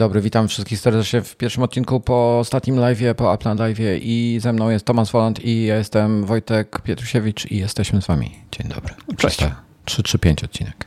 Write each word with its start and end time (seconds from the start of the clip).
Dobry, 0.00 0.20
witam 0.20 0.48
wszystkich 0.48 0.78
serdecznie 0.78 1.22
w 1.22 1.36
pierwszym 1.36 1.62
odcinku 1.62 2.00
po 2.00 2.38
ostatnim 2.38 2.76
live'ie, 2.76 3.14
po 3.14 3.34
Apple 3.34 3.48
live'ie 3.48 3.98
i 4.02 4.38
ze 4.40 4.52
mną 4.52 4.70
jest 4.70 4.84
Tomasz 4.84 5.12
Woland 5.12 5.44
i 5.44 5.64
ja 5.64 5.76
jestem 5.76 6.24
Wojtek 6.24 6.80
Pietrusiewicz 6.82 7.50
i 7.50 7.56
jesteśmy 7.56 8.02
z 8.02 8.06
wami. 8.06 8.30
Dzień 8.52 8.68
dobry. 8.68 8.94
Cześć. 9.16 9.38
335 9.84 10.44
odcinek. 10.44 10.86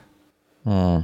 Hmm. 0.63 1.03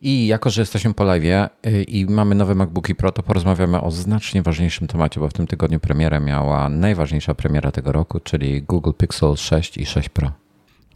I 0.00 0.26
jako, 0.26 0.50
że 0.50 0.62
jesteśmy 0.62 0.94
po 0.94 1.04
live'ie 1.04 1.48
y, 1.66 1.82
i 1.82 2.06
mamy 2.06 2.34
nowe 2.34 2.54
MacBooki 2.54 2.94
Pro, 2.94 3.12
to 3.12 3.22
porozmawiamy 3.22 3.80
o 3.80 3.90
znacznie 3.90 4.42
ważniejszym 4.42 4.86
temacie, 4.86 5.20
bo 5.20 5.28
w 5.28 5.32
tym 5.32 5.46
tygodniu 5.46 5.80
premierę 5.80 6.20
miała 6.20 6.68
najważniejsza 6.68 7.34
premiera 7.34 7.70
tego 7.70 7.92
roku, 7.92 8.20
czyli 8.20 8.62
Google 8.62 8.92
Pixel 8.98 9.36
6 9.36 9.78
i 9.78 9.86
6 9.86 10.08
Pro. 10.08 10.32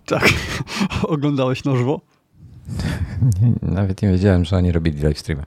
Tak. 0.07 0.29
Oglądałeś 1.03 1.65
na 1.65 1.77
żywo? 1.77 2.01
Nawet 3.63 4.03
nie 4.03 4.09
wiedziałem, 4.09 4.45
że 4.45 4.57
oni 4.57 4.73
robili 4.73 5.03
live 5.03 5.19
streamy. 5.19 5.43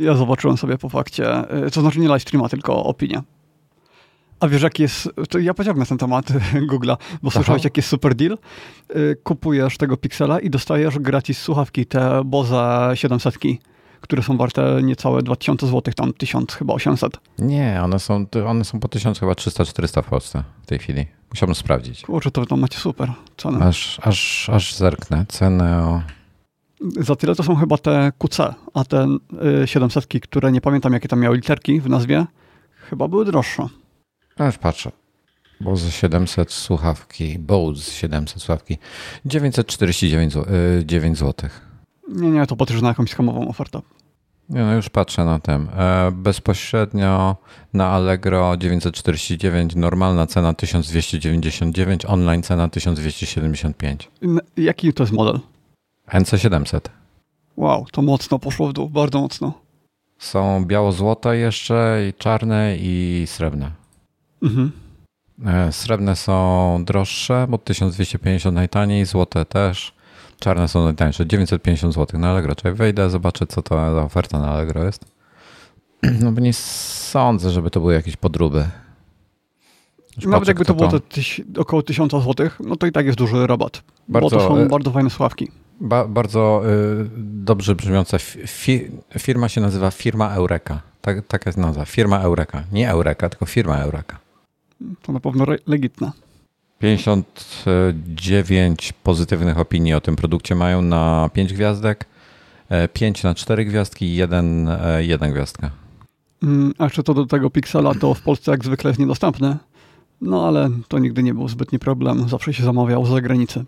Ja 0.00 0.14
zobaczyłem 0.14 0.56
sobie 0.56 0.78
po 0.78 0.88
fakcie, 0.88 1.56
y, 1.66 1.70
to 1.70 1.80
znaczy 1.80 2.00
nie 2.00 2.08
live 2.08 2.22
streama, 2.22 2.48
tylko 2.48 2.84
opinię. 2.84 3.22
A 4.40 4.48
wiesz, 4.48 4.62
jaki 4.62 4.82
jest, 4.82 5.08
to 5.28 5.38
ja 5.38 5.54
pociągnę 5.54 5.86
ten 5.86 5.98
temat 5.98 6.26
Google'a, 6.70 6.96
bo 7.22 7.30
słyszałeś, 7.30 7.64
jaki 7.64 7.78
jest 7.78 7.88
super 7.88 8.14
deal? 8.14 8.38
Y, 8.96 9.16
kupujesz 9.22 9.76
tego 9.78 9.96
Pixela 9.96 10.40
i 10.40 10.50
dostajesz 10.50 10.98
gratis 10.98 11.38
słuchawki, 11.38 11.86
te 11.86 12.22
Bose 12.24 12.90
700, 12.94 13.34
które 14.00 14.22
są 14.22 14.36
warte 14.36 14.80
niecałe 14.82 15.22
2000 15.22 15.66
zł, 15.66 15.94
tam 15.96 16.12
1000 16.12 16.54
chyba 16.54 16.74
800. 16.74 17.20
Nie, 17.38 17.80
one 17.84 17.98
są, 17.98 18.26
one 18.46 18.64
są 18.64 18.80
po 18.80 18.88
1000 18.88 19.20
chyba 19.20 19.32
300-400 19.32 20.02
w 20.02 20.06
Polsce 20.06 20.44
w 20.62 20.66
tej 20.66 20.78
chwili. 20.78 21.06
Musiałbym 21.30 21.54
sprawdzić. 21.54 22.02
Kurczę, 22.02 22.30
to 22.30 22.46
tam 22.46 22.60
macie 22.60 22.78
super 22.78 23.12
cenę. 23.36 23.66
Aż, 23.66 24.00
aż, 24.02 24.50
aż 24.52 24.74
zerknę. 24.74 25.24
Cenę 25.28 25.82
o... 25.84 26.02
Za 27.00 27.16
tyle 27.16 27.34
to 27.34 27.42
są 27.42 27.56
chyba 27.56 27.78
te 27.78 28.12
QC, 28.18 28.54
a 28.74 28.84
te 28.84 29.16
y, 29.62 29.66
700, 29.66 30.06
które 30.22 30.52
nie 30.52 30.60
pamiętam 30.60 30.92
jakie 30.92 31.08
tam 31.08 31.20
miały 31.20 31.36
literki 31.36 31.80
w 31.80 31.88
nazwie, 31.88 32.26
chyba 32.90 33.08
były 33.08 33.24
droższe. 33.24 33.66
No 34.38 34.46
już 34.46 34.58
patrzę. 34.58 34.90
Bose 35.60 35.90
700 35.90 36.52
słuchawki, 36.52 37.38
Bose 37.38 37.90
700 37.90 38.42
słuchawki, 38.42 38.78
949 39.24 40.32
zł. 40.32 40.52
9 40.84 41.18
zł. 41.18 41.50
Nie, 42.08 42.30
nie, 42.30 42.46
to 42.46 42.56
patrzysz 42.56 42.82
na 42.82 42.88
jakąś 42.88 43.10
skamową 43.10 43.48
ofertę. 43.48 43.80
Nie, 44.48 44.60
no 44.60 44.74
już 44.74 44.88
patrzę 44.88 45.24
na 45.24 45.38
tym. 45.38 45.68
E, 45.76 46.10
bezpośrednio 46.12 47.36
na 47.72 47.88
Allegro 47.88 48.56
949, 48.56 49.74
normalna 49.76 50.26
cena 50.26 50.54
1299, 50.54 52.04
online 52.06 52.42
cena 52.42 52.68
1275. 52.68 54.10
N- 54.22 54.40
Jaki 54.56 54.92
to 54.92 55.02
jest 55.02 55.12
model? 55.12 55.40
NC700. 56.12 56.80
Wow, 57.56 57.86
to 57.92 58.02
mocno 58.02 58.38
poszło 58.38 58.68
w 58.68 58.72
dół, 58.72 58.88
bardzo 58.88 59.20
mocno. 59.20 59.52
Są 60.18 60.64
biało-złote 60.64 61.36
jeszcze, 61.36 62.06
i 62.08 62.14
czarne 62.14 62.76
i 62.78 63.24
srebrne. 63.26 63.70
Mhm. 64.42 64.72
E, 65.46 65.72
Srebrne 65.72 66.16
są 66.16 66.84
droższe, 66.84 67.46
bo 67.48 67.58
1250 67.58 68.54
najtaniej, 68.54 69.04
złote 69.04 69.44
też. 69.44 69.92
Czarne 70.38 70.68
są 70.68 70.84
najtańsze, 70.84 71.26
950 71.26 71.94
zł 71.94 72.20
na 72.20 72.30
Allegro. 72.30 72.54
Czyli 72.54 72.74
wejdę, 72.74 73.10
zobaczę, 73.10 73.46
co 73.46 73.62
to 73.62 73.94
za 73.94 74.02
oferta 74.02 74.38
na 74.38 74.48
Allegro 74.48 74.84
jest. 74.84 75.04
No 76.22 76.32
bo 76.32 76.40
nie 76.40 76.52
sądzę, 76.52 77.50
żeby 77.50 77.70
to 77.70 77.80
były 77.80 77.94
jakieś 77.94 78.16
podróby. 78.16 78.68
Już 80.16 80.26
Nawet 80.26 80.48
jakby 80.48 80.64
to 80.64 80.74
było 80.74 81.00
tyś, 81.00 81.40
około 81.58 81.82
1000 81.82 82.12
zł, 82.12 82.50
no 82.60 82.76
to 82.76 82.86
i 82.86 82.92
tak 82.92 83.06
jest 83.06 83.18
duży 83.18 83.46
rabat. 83.46 83.82
Bardzo, 84.08 84.36
bo 84.36 84.42
to 84.42 84.48
są 84.48 84.56
e, 84.56 84.66
bardzo 84.66 84.90
fajne 84.90 85.10
sławki. 85.10 85.50
Ba 85.80 86.08
bardzo 86.08 86.62
y, 86.64 86.68
dobrze 87.16 87.74
brzmiąca 87.74 88.18
fi 88.46 88.90
firma 89.18 89.48
się 89.48 89.60
nazywa 89.60 89.90
firma 89.90 90.34
Eureka. 90.34 90.80
Tak, 91.00 91.26
taka 91.26 91.50
jest 91.50 91.58
nazwa. 91.58 91.84
Firma 91.84 92.20
Eureka. 92.20 92.64
Nie 92.72 92.90
Eureka, 92.90 93.28
tylko 93.28 93.46
firma 93.46 93.78
Eureka. 93.78 94.18
To 95.02 95.12
na 95.12 95.20
pewno 95.20 95.44
legitne. 95.66 96.10
59 96.78 98.92
pozytywnych 98.92 99.58
opinii 99.58 99.94
o 99.94 100.00
tym 100.00 100.16
produkcie 100.16 100.54
mają 100.54 100.82
na 100.82 101.30
5 101.32 101.52
gwiazdek, 101.52 102.04
5 102.92 103.22
na 103.22 103.34
4 103.34 103.64
gwiazdki 103.64 104.06
i 104.06 104.16
1, 104.16 104.68
1 105.00 105.32
gwiazdka. 105.32 105.70
Mm, 106.42 106.72
A 106.78 106.84
jeszcze 106.84 107.02
to 107.02 107.14
do 107.14 107.26
tego 107.26 107.50
Pixela, 107.50 107.94
to 107.94 108.14
w 108.14 108.22
Polsce 108.22 108.50
jak 108.50 108.64
zwykle 108.64 108.90
jest 108.90 109.00
niedostępny. 109.00 109.56
No 110.20 110.48
ale 110.48 110.70
to 110.88 110.98
nigdy 110.98 111.22
nie 111.22 111.34
był 111.34 111.48
zbytni 111.48 111.78
problem. 111.78 112.28
Zawsze 112.28 112.54
się 112.54 112.64
zamawiał 112.64 113.06
z 113.06 113.08
zagranicy. 113.08 113.64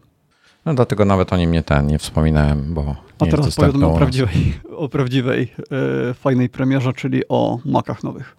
No 0.64 0.74
dlatego 0.74 1.04
nawet 1.04 1.32
o 1.32 1.36
nim 1.36 1.52
nie 1.52 1.62
ten, 1.62 1.86
nie 1.86 1.98
wspominałem, 1.98 2.74
bo 2.74 2.82
nie 2.82 2.96
A 3.18 3.24
jest 3.24 3.36
teraz 3.36 3.56
powiedzmy 3.56 3.86
u 3.86 3.94
o 3.94 3.96
prawdziwej, 3.96 4.60
o 4.76 4.88
prawdziwej 4.88 5.54
e, 6.10 6.14
fajnej 6.14 6.48
premierze, 6.48 6.92
czyli 6.92 7.28
o 7.28 7.58
Macach 7.64 8.02
nowych. 8.04 8.36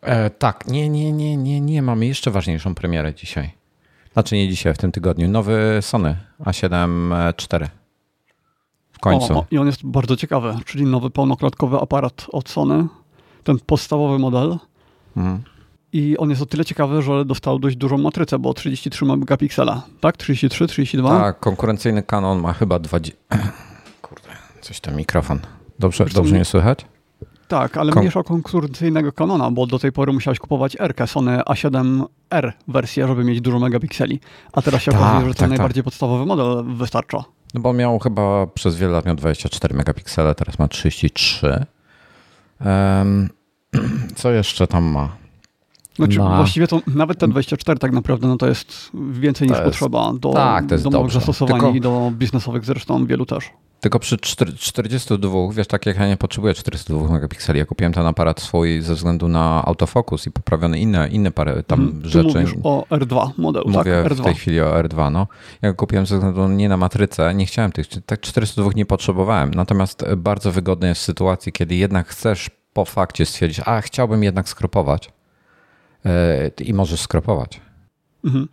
E, 0.00 0.30
tak, 0.30 0.66
nie, 0.66 0.88
nie, 0.88 1.12
nie, 1.12 1.36
nie, 1.36 1.60
nie. 1.60 1.82
Mamy 1.82 2.06
jeszcze 2.06 2.30
ważniejszą 2.30 2.74
premierę 2.74 3.14
dzisiaj. 3.14 3.50
Znaczy 4.12 4.34
nie 4.34 4.48
dzisiaj, 4.48 4.74
w 4.74 4.78
tym 4.78 4.92
tygodniu. 4.92 5.28
Nowy 5.28 5.78
Sony 5.80 6.16
A7 6.40 7.32
IV. 7.54 7.68
W 8.92 8.98
końcu. 8.98 9.38
O, 9.38 9.46
I 9.50 9.58
on 9.58 9.66
jest 9.66 9.86
bardzo 9.86 10.16
ciekawy, 10.16 10.54
czyli 10.64 10.84
nowy 10.84 11.10
pełnoklatkowy 11.10 11.76
aparat 11.76 12.26
od 12.32 12.48
Sony. 12.48 12.86
Ten 13.44 13.58
podstawowy 13.66 14.18
model. 14.18 14.58
Mhm. 15.16 15.42
I 15.92 16.16
on 16.18 16.30
jest 16.30 16.42
o 16.42 16.46
tyle 16.46 16.64
ciekawy, 16.64 17.02
że 17.02 17.24
dostał 17.24 17.58
dość 17.58 17.76
dużą 17.76 17.98
matrycę, 17.98 18.38
bo 18.38 18.54
33 18.54 19.04
megapiksela. 19.04 19.82
Tak? 20.00 20.16
33, 20.16 20.66
32? 20.66 21.18
Tak, 21.20 21.40
konkurencyjny 21.40 22.02
Canon 22.02 22.40
ma 22.40 22.52
chyba 22.52 22.78
20. 22.78 23.16
Kurde, 24.02 24.28
coś 24.60 24.80
tam 24.80 24.96
mikrofon. 24.96 25.38
Dobrze, 25.78 26.04
dobrze 26.14 26.34
nie 26.38 26.44
słychać? 26.44 26.86
Tak, 27.48 27.76
ale 27.76 27.92
Kon- 27.92 28.00
mniejsza 28.00 28.22
konkurencyjnego 28.22 29.12
Canona, 29.12 29.50
bo 29.50 29.66
do 29.66 29.78
tej 29.78 29.92
pory 29.92 30.12
musiałeś 30.12 30.38
kupować 30.38 30.76
R, 30.80 30.94
Sony 31.06 31.38
A7R 31.38 32.52
wersję, 32.68 33.06
żeby 33.06 33.24
mieć 33.24 33.40
dużo 33.40 33.58
megapikseli. 33.58 34.20
A 34.52 34.62
teraz 34.62 34.82
się 34.82 34.92
Tak, 34.92 35.00
okazuje, 35.00 35.26
że 35.28 35.34
tak, 35.34 35.38
ten 35.38 35.48
tak. 35.48 35.58
najbardziej 35.58 35.84
podstawowy 35.84 36.26
model 36.26 36.64
wystarcza. 36.76 37.24
No 37.54 37.60
bo 37.60 37.72
miał 37.72 37.98
chyba 37.98 38.46
przez 38.46 38.76
wiele 38.76 38.92
lat 38.92 39.06
miał 39.06 39.14
24 39.16 39.74
megapiksele, 39.74 40.34
teraz 40.34 40.58
ma 40.58 40.68
33. 40.68 41.66
Em, 42.60 43.28
co 44.16 44.32
jeszcze 44.32 44.66
tam 44.66 44.84
ma? 44.84 45.08
Znaczy, 45.96 46.18
Ma- 46.18 46.36
właściwie 46.36 46.66
to 46.66 46.80
nawet 46.86 47.18
te 47.18 47.28
24 47.28 47.78
tak 47.78 47.92
naprawdę 47.92 48.28
no 48.28 48.36
to 48.36 48.46
jest 48.46 48.90
więcej 49.10 49.48
To 49.48 49.54
niż 49.54 49.62
jest- 49.64 49.78
potrzeba 49.78 50.12
do 50.20 50.32
tak, 50.32 50.66
to 50.66 50.74
jest 50.74 50.88
dobrze. 50.88 51.18
zastosowań 51.18 51.60
Tylko- 51.60 51.74
i 51.76 51.80
do 51.80 52.12
biznesowych 52.14 52.64
zresztą 52.64 53.06
wielu 53.06 53.26
też. 53.26 53.50
Tylko 53.80 53.98
przy 53.98 54.16
czter- 54.16 54.54
42, 54.54 55.52
wiesz, 55.52 55.66
tak 55.66 55.86
jak 55.86 55.96
ja 55.98 56.08
nie 56.08 56.16
potrzebuję 56.16 56.54
42 56.54 57.08
megapikseli, 57.12 57.58
ja 57.58 57.64
kupiłem 57.64 57.92
ten 57.92 58.06
aparat 58.06 58.40
swój 58.40 58.82
ze 58.82 58.94
względu 58.94 59.28
na 59.28 59.64
autofokus 59.64 60.26
i 60.26 60.30
poprawione 60.30 60.78
inne, 60.78 61.08
inne 61.08 61.30
parę 61.30 61.62
tam. 61.62 62.00
Tu 62.02 62.08
rzeczy. 62.08 62.26
mówisz 62.38 62.54
o 62.64 62.84
R2 62.90 63.30
modelu, 63.38 63.68
Mówię 63.70 64.02
tak? 64.02 64.12
w 64.12 64.16
R2. 64.16 64.24
tej 64.24 64.34
chwili 64.34 64.60
o 64.60 64.82
R2. 64.82 65.10
No. 65.12 65.26
Ja 65.62 65.68
go 65.70 65.76
kupiłem 65.76 66.06
ze 66.06 66.14
względu 66.16 66.48
nie 66.48 66.68
na 66.68 66.76
matrycę, 66.76 67.34
nie 67.34 67.46
chciałem 67.46 67.72
tych, 67.72 67.86
tak 68.06 68.20
402 68.20 68.70
nie 68.76 68.86
potrzebowałem. 68.86 69.50
Natomiast 69.54 70.04
bardzo 70.16 70.52
wygodne 70.52 70.88
jest 70.88 71.00
w 71.00 71.04
sytuacji, 71.04 71.52
kiedy 71.52 71.74
jednak 71.74 72.08
chcesz 72.08 72.50
po 72.72 72.84
fakcie 72.84 73.26
stwierdzić, 73.26 73.60
a 73.64 73.80
chciałbym 73.80 74.22
jednak 74.22 74.48
skropować 74.48 75.10
i 76.64 76.74
możesz 76.74 77.00
skropować. 77.00 77.60
Mhm. 78.24 78.48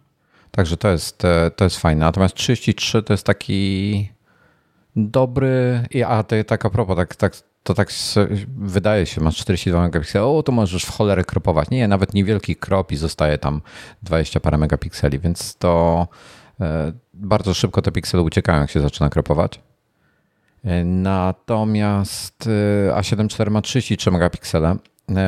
Także 0.51 0.77
to 0.77 0.87
jest, 0.87 1.25
e, 1.25 1.51
to 1.51 1.63
jest 1.63 1.77
fajne. 1.77 2.05
Natomiast 2.05 2.35
33 2.35 3.03
to 3.03 3.13
jest 3.13 3.25
taki 3.25 4.09
dobry. 4.95 5.85
i- 5.91 6.03
A 6.03 6.23
to 6.23 6.35
tak 6.47 6.65
a 6.65 6.69
propos, 6.69 6.95
tak, 6.97 7.15
tak, 7.15 7.33
to 7.63 7.73
tak 7.73 7.89
wydaje 8.57 9.05
się, 9.05 9.21
masz 9.21 9.37
42 9.37 9.81
megapikseli, 9.81 10.25
o 10.25 10.43
to 10.43 10.51
możesz 10.51 10.83
w 10.85 10.91
cholerę 10.91 11.23
kropować. 11.23 11.69
Nie, 11.69 11.87
nawet 11.87 12.13
niewielki 12.13 12.55
krop 12.55 12.91
i 12.91 12.95
zostaje 12.95 13.37
tam 13.37 13.61
20 14.03 14.39
parę 14.39 14.57
megapikseli, 14.57 15.19
więc 15.19 15.55
to 15.55 16.07
e, 16.61 16.93
bardzo 17.13 17.53
szybko 17.53 17.81
te 17.81 17.91
piksele 17.91 18.23
uciekają, 18.23 18.61
jak 18.61 18.69
się 18.71 18.81
zaczyna 18.81 19.09
kropować. 19.09 19.59
E, 20.65 20.83
Natomiast 20.85 22.47
e, 22.87 22.93
A7 22.93 23.41
IV 23.41 23.51
ma 23.51 23.61
33 23.61 24.11
megapiksele, 24.11 24.69
e, 24.71 24.77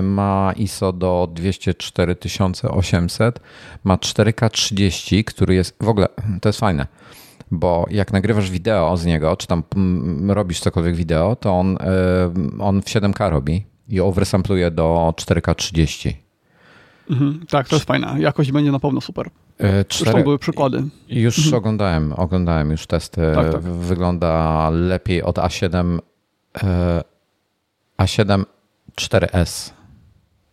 ma 0.01 0.53
ISO 0.57 0.91
do 0.93 1.29
24800, 1.33 3.39
ma 3.83 3.95
4K 3.97 4.49
30, 4.49 5.23
który 5.23 5.55
jest 5.55 5.75
w 5.83 5.89
ogóle, 5.89 6.07
to 6.41 6.49
jest 6.49 6.59
fajne, 6.59 6.87
bo 7.51 7.85
jak 7.89 8.13
nagrywasz 8.13 8.51
wideo 8.51 8.97
z 8.97 9.05
niego, 9.05 9.37
czy 9.37 9.47
tam 9.47 9.63
mm, 9.75 10.31
robisz 10.31 10.59
cokolwiek 10.59 10.95
wideo, 10.95 11.35
to 11.35 11.53
on, 11.53 11.77
e, 11.77 11.79
on 12.59 12.81
w 12.81 12.85
7K 12.85 13.29
robi 13.29 13.65
i 13.89 13.99
oversampluje 13.99 14.71
do 14.71 15.13
4K 15.17 15.55
30. 15.55 16.17
Mhm. 17.09 17.45
Tak, 17.49 17.67
to 17.67 17.75
jest 17.75 17.85
fajne. 17.85 18.15
Jakość 18.19 18.51
będzie 18.51 18.71
na 18.71 18.79
pewno 18.79 19.01
super. 19.01 19.29
Zresztą 19.59 20.05
cztery- 20.05 20.23
były 20.23 20.39
przykłady. 20.39 20.83
Już 21.09 21.53
oglądałem, 21.53 22.13
oglądałem 22.13 22.71
już 22.71 22.87
testy. 22.87 23.21
Tak, 23.35 23.51
tak. 23.51 23.61
Wygląda 23.61 24.69
lepiej 24.69 25.23
od 25.23 25.35
A7 25.37 25.99
e, 26.63 27.01
A7 27.97 28.43
4S. 29.01 29.71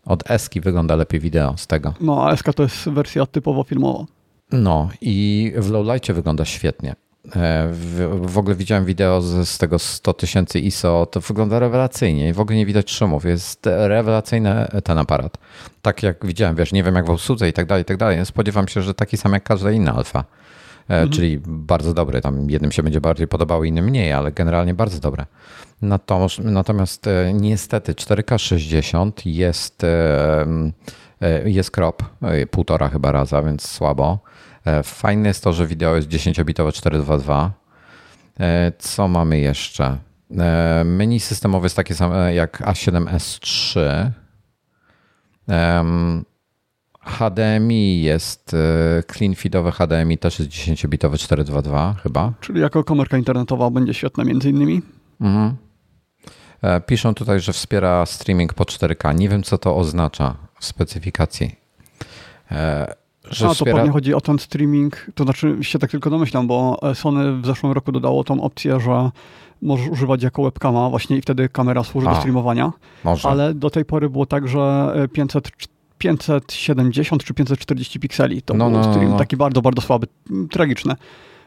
Od 0.04 0.30
Eski 0.30 0.60
wygląda 0.60 0.96
lepiej 0.96 1.20
wideo 1.20 1.56
z 1.56 1.66
tego. 1.66 1.94
No, 2.00 2.28
a 2.28 2.36
SK 2.36 2.54
to 2.54 2.62
jest 2.62 2.88
wersja 2.88 3.26
typowo 3.26 3.64
filmowa. 3.64 4.04
No 4.52 4.88
i 5.00 5.52
w 5.56 5.70
lowlightie 5.70 6.14
wygląda 6.14 6.44
świetnie. 6.44 6.94
E, 7.36 7.68
w, 7.72 8.20
w, 8.22 8.38
ogóle 8.38 8.54
widziałem 8.54 8.84
wideo 8.84 9.22
z, 9.22 9.48
z 9.48 9.58
tego 9.58 9.78
100 9.78 10.12
tysięcy 10.12 10.60
ISO, 10.60 11.06
to 11.10 11.20
wygląda 11.20 11.58
rewelacyjnie 11.58 12.28
i 12.28 12.32
w 12.32 12.40
ogóle 12.40 12.56
nie 12.56 12.66
widać 12.66 12.90
szumów. 12.90 13.24
Jest 13.24 13.66
rewelacyjny 13.66 14.68
ten 14.84 14.98
aparat. 14.98 15.38
Tak 15.82 16.02
jak 16.02 16.26
widziałem, 16.26 16.56
wiesz, 16.56 16.72
nie 16.72 16.82
wiem 16.82 16.94
jak 16.94 17.06
w 17.06 17.10
obsłudze 17.10 17.48
i 17.48 17.52
tak 17.52 17.66
dalej, 17.66 17.82
i 17.82 17.84
tak 17.84 17.96
dalej. 17.96 18.26
Spodziewam 18.26 18.68
się, 18.68 18.82
że 18.82 18.94
taki 18.94 19.16
sam 19.16 19.32
jak 19.32 19.42
każda 19.42 19.70
inna 19.70 19.94
alfa. 19.94 20.24
E, 20.88 20.94
mhm. 20.94 21.10
Czyli 21.10 21.40
bardzo 21.46 21.94
dobry. 21.94 22.20
Tam 22.20 22.50
jednym 22.50 22.72
się 22.72 22.82
będzie 22.82 23.00
bardziej 23.00 23.28
podobało, 23.28 23.64
innym 23.64 23.84
mniej, 23.84 24.12
ale 24.12 24.32
generalnie 24.32 24.74
bardzo 24.74 25.00
dobre. 25.00 25.26
Natomiast, 25.82 27.06
e, 27.06 27.32
niestety 27.34 27.93
4K60 27.93 29.12
jest, 29.25 29.82
jest 31.44 31.70
crop, 31.70 32.02
półtora 32.50 32.88
chyba 32.88 33.12
raza, 33.12 33.43
więc 33.43 33.69
słabo. 33.69 34.19
E, 34.64 34.82
fajne 34.82 35.29
jest 35.29 35.44
to, 35.44 35.52
że 35.52 35.67
wideo 35.67 35.96
jest 35.96 36.08
10-bitowe 36.08 36.73
422. 36.73 37.50
E, 38.40 38.73
co 38.79 39.08
mamy 39.08 39.38
jeszcze? 39.38 39.99
E, 40.38 40.82
menu 40.84 41.20
systemowe 41.20 41.64
jest 41.67 41.76
takie 41.76 41.94
same 41.94 42.34
jak 42.34 42.61
A7S3. 42.61 43.81
HDMI 47.00 48.02
jest 48.02 48.56
clean 49.12 49.34
feedowe 49.34 49.73
HDMI 49.73 50.19
też 50.19 50.38
jest 50.38 50.50
10-bitowe 50.50 51.19
422 51.19 51.94
chyba. 52.02 52.32
Czyli 52.40 52.61
jako 52.61 52.84
komórka 52.84 53.19
internetowa 53.19 53.70
będzie 53.70 53.94
świetna 53.94 54.25
między 54.25 54.50
innymi. 54.50 54.82
Mhm. 55.20 55.56
Piszą 56.86 57.14
tutaj, 57.14 57.40
że 57.40 57.52
wspiera 57.52 58.06
streaming 58.06 58.54
po 58.54 58.64
4K. 58.64 59.14
Nie 59.14 59.28
wiem, 59.28 59.42
co 59.42 59.58
to 59.58 59.76
oznacza 59.76 60.34
w 60.60 60.64
specyfikacji. 60.64 61.56
Że 63.30 63.48
A, 63.48 63.54
to 63.54 63.64
pewnie 63.64 63.90
chodzi 63.90 64.14
o 64.14 64.20
ten 64.20 64.38
streaming, 64.38 65.06
to 65.14 65.24
znaczy 65.24 65.56
się 65.60 65.78
tak 65.78 65.90
tylko 65.90 66.10
domyślam, 66.10 66.46
bo 66.46 66.80
Sony 66.94 67.40
w 67.40 67.46
zeszłym 67.46 67.72
roku 67.72 67.92
dodało 67.92 68.24
tą 68.24 68.42
opcję, 68.42 68.80
że 68.80 69.10
możesz 69.62 69.88
używać 69.88 70.22
jako 70.22 70.42
webcama 70.42 70.90
właśnie 70.90 71.16
i 71.16 71.22
wtedy 71.22 71.48
kamera 71.48 71.84
służy 71.84 72.08
A, 72.08 72.10
do 72.10 72.16
streamowania. 72.16 72.72
Może. 73.04 73.28
Ale 73.28 73.54
do 73.54 73.70
tej 73.70 73.84
pory 73.84 74.10
było 74.10 74.26
tak, 74.26 74.48
że 74.48 74.92
500, 75.12 75.50
570 75.98 77.24
czy 77.24 77.34
540 77.34 78.00
pikseli 78.00 78.42
to 78.42 78.54
no, 78.54 78.70
był 78.70 78.78
no, 78.78 78.84
stream, 78.84 79.04
no, 79.04 79.12
no. 79.12 79.18
taki 79.18 79.36
bardzo, 79.36 79.62
bardzo 79.62 79.82
słaby, 79.82 80.06
tragiczny. 80.50 80.94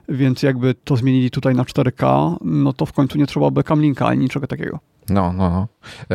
Więc 0.10 0.44
jakby 0.44 0.74
to 0.74 0.98
zmienili 0.98 1.31
tutaj 1.31 1.56
na 1.56 1.63
4K, 1.63 2.36
no 2.42 2.74
to 2.74 2.86
w 2.86 2.94
końcu 2.94 3.18
nie 3.18 3.28
trzeba 3.28 3.52
by 3.52 3.63
camlinka 3.63 4.07
ani 4.07 4.19
niczego 4.19 4.48
takiego. 4.48 4.80
No, 5.10 5.34
no, 5.34 5.50
no. 5.50 5.68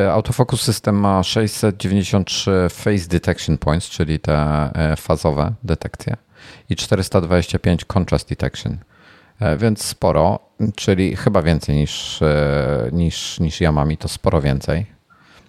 E, 0.03 0.13
autofocus 0.13 0.63
System 0.63 0.97
ma 0.97 1.23
693 1.23 2.69
Face 2.71 3.09
Detection 3.09 3.59
Points, 3.59 3.89
czyli 3.89 4.21
te 4.21 4.35
e, 4.75 4.97
fazowe 4.97 5.53
detekcje 5.65 6.17
i 6.69 6.77
425 6.77 7.85
Contrast 7.85 8.29
Detection, 8.29 8.79
e, 9.41 9.57
więc 9.57 9.85
sporo, 9.85 10.39
czyli 10.77 11.17
chyba 11.17 11.43
więcej 11.43 11.77
niż, 11.77 12.21
niż, 12.93 13.41
niż 13.41 13.61
ja 13.61 13.73
mam 13.73 13.93
i 13.93 13.97
to 13.97 14.09
sporo 14.09 14.41
więcej. 14.41 14.87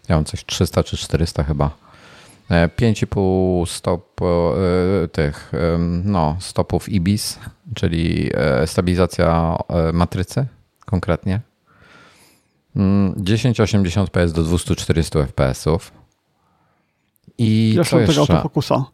Ja 0.10 0.16
mam 0.16 0.26
coś 0.26 0.46
300 0.46 0.84
czy 0.84 0.98
400 0.98 1.44
chyba. 1.44 1.72
5,5 2.52 3.66
stop 3.66 4.22
tych 5.12 5.52
no, 6.04 6.38
stopów 6.40 6.90
IBIS, 6.90 7.40
czyli 7.76 8.30
stabilizacja 8.66 9.58
matrycy 9.94 10.46
konkretnie 10.86 11.42
1080p 12.76 14.32
do 14.32 14.44
240 14.44 15.18
fps. 15.20 15.66
I 17.38 17.74
Jeszcze 17.74 18.06
co 18.06 18.12
tego 18.12 18.22
autofokusa, 18.22 18.86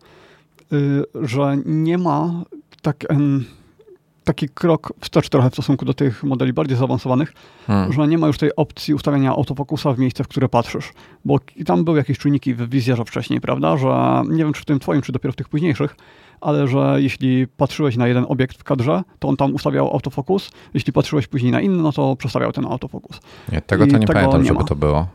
y, 0.73 1.03
że 1.21 1.57
nie 1.65 1.97
ma 1.97 2.43
tak, 2.81 3.05
taki 4.27 4.49
krok 4.49 4.93
wstecz 4.99 5.29
trochę 5.29 5.49
w 5.49 5.53
stosunku 5.53 5.85
do 5.85 5.93
tych 5.93 6.23
modeli 6.23 6.53
bardziej 6.53 6.77
zaawansowanych, 6.77 7.33
hmm. 7.67 7.93
że 7.93 8.07
nie 8.07 8.17
ma 8.17 8.27
już 8.27 8.37
tej 8.37 8.55
opcji 8.55 8.93
ustawienia 8.93 9.31
autofokusa 9.31 9.93
w 9.93 9.99
miejsce, 9.99 10.23
w 10.23 10.27
które 10.27 10.49
patrzysz. 10.49 10.93
Bo 11.25 11.39
tam 11.65 11.83
były 11.83 11.97
jakieś 11.97 12.17
czujniki 12.17 12.53
w 12.53 12.69
wizjerze 12.69 13.05
wcześniej, 13.05 13.41
prawda, 13.41 13.77
że 13.77 14.23
nie 14.29 14.43
wiem 14.43 14.53
czy 14.53 14.61
w 14.61 14.65
tym 14.65 14.79
twoim, 14.79 15.01
czy 15.01 15.11
dopiero 15.11 15.31
w 15.31 15.35
tych 15.35 15.49
późniejszych, 15.49 15.95
ale 16.41 16.67
że 16.67 16.95
jeśli 16.97 17.47
patrzyłeś 17.47 17.97
na 17.97 18.07
jeden 18.07 18.25
obiekt 18.29 18.57
w 18.57 18.63
kadrze, 18.63 19.03
to 19.19 19.27
on 19.27 19.37
tam 19.37 19.53
ustawiał 19.53 19.93
autofokus, 19.93 20.51
jeśli 20.73 20.93
patrzyłeś 20.93 21.27
później 21.27 21.51
na 21.51 21.61
inny, 21.61 21.83
no 21.83 21.91
to 21.91 22.15
przestawiał 22.15 22.51
ten 22.51 22.65
autofokus. 22.65 23.19
Nie, 23.51 23.61
tego 23.61 23.87
to 23.87 23.97
nie 23.97 24.07
pamiętam, 24.07 24.41
nie 24.41 24.47
żeby 24.47 24.63
to 24.63 24.75
było. 24.75 25.07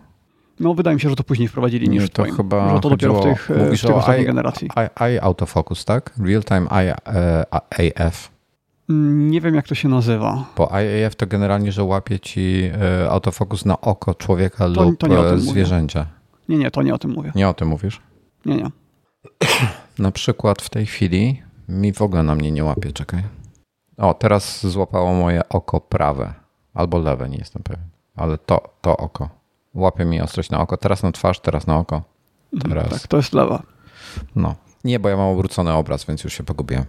No, 0.60 0.74
wydaje 0.74 0.94
mi 0.94 1.00
się, 1.00 1.10
że 1.10 1.16
to 1.16 1.24
później 1.24 1.48
wprowadzili 1.48 1.88
niż 1.88 2.10
to 2.10 2.22
twoim, 2.22 2.36
chyba 2.36 2.74
że 2.74 2.80
to 2.80 2.90
dopiero 2.90 3.14
w 3.14 3.22
tych, 3.22 3.50
w 3.50 3.80
tych 3.80 3.96
ostatniej 3.96 4.26
generacji. 4.26 4.68
I, 4.76 5.14
I 5.14 5.18
autofocus, 5.18 5.84
tak? 5.84 6.14
Real 6.18 6.44
time 6.44 6.66
I, 6.66 6.90
uh, 6.90 8.04
AF. 8.06 8.32
Mm, 8.90 9.30
nie 9.30 9.40
wiem, 9.40 9.54
jak 9.54 9.68
to 9.68 9.74
się 9.74 9.88
nazywa. 9.88 10.44
Bo 10.56 10.72
IAF 10.80 11.16
to 11.16 11.26
generalnie, 11.26 11.72
że 11.72 11.84
łapie 11.84 12.20
ci 12.20 12.70
e, 12.80 13.10
autofokus 13.10 13.64
na 13.64 13.80
oko 13.80 14.14
człowieka 14.14 14.64
to, 14.74 14.84
lub 14.84 15.00
to 15.00 15.38
zwierzęcia. 15.38 15.98
Mówię. 15.98 16.12
Nie, 16.48 16.58
nie, 16.58 16.70
to 16.70 16.82
nie 16.82 16.94
o 16.94 16.98
tym 16.98 17.10
mówię. 17.10 17.32
Nie 17.34 17.48
o 17.48 17.54
tym 17.54 17.68
mówisz? 17.68 18.00
Nie, 18.46 18.56
nie. 18.56 18.70
Na 19.98 20.10
przykład 20.10 20.62
w 20.62 20.70
tej 20.70 20.86
chwili 20.86 21.42
mi 21.68 21.92
w 21.92 22.02
ogóle 22.02 22.22
na 22.22 22.34
mnie 22.34 22.52
nie 22.52 22.64
łapie, 22.64 22.92
czekaj. 22.92 23.22
O, 23.96 24.14
teraz 24.14 24.66
złapało 24.66 25.14
moje 25.14 25.48
oko 25.48 25.80
prawe. 25.80 26.34
Albo 26.74 26.98
lewe, 26.98 27.28
nie 27.28 27.38
jestem 27.38 27.62
pewien. 27.62 27.84
Ale 28.16 28.38
to, 28.38 28.74
to 28.80 28.96
oko. 28.96 29.28
Łapie 29.74 30.04
mi 30.04 30.20
ostrość 30.20 30.50
na 30.50 30.60
oko. 30.60 30.76
Teraz 30.76 31.02
na 31.02 31.12
twarz, 31.12 31.40
teraz 31.40 31.66
na 31.66 31.78
oko. 31.78 32.02
Mhm, 32.52 32.72
teraz. 32.72 33.00
Tak, 33.00 33.08
to 33.08 33.16
jest 33.16 33.32
lewa. 33.32 33.62
No. 34.36 34.54
Nie, 34.84 34.98
bo 35.00 35.08
ja 35.08 35.16
mam 35.16 35.28
obrócony 35.28 35.72
obraz, 35.72 36.04
więc 36.04 36.24
już 36.24 36.32
się 36.32 36.44
pogubiłem. 36.44 36.84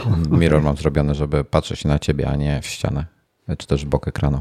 Mirror 0.38 0.62
mam 0.62 0.76
zrobiony, 0.76 1.14
żeby 1.14 1.44
patrzeć 1.44 1.84
na 1.84 1.98
ciebie, 1.98 2.28
a 2.28 2.36
nie 2.36 2.60
w 2.62 2.66
ścianę. 2.66 3.06
Czy 3.58 3.66
też 3.66 3.84
w 3.84 3.88
bok 3.88 4.08
ekranu. 4.08 4.40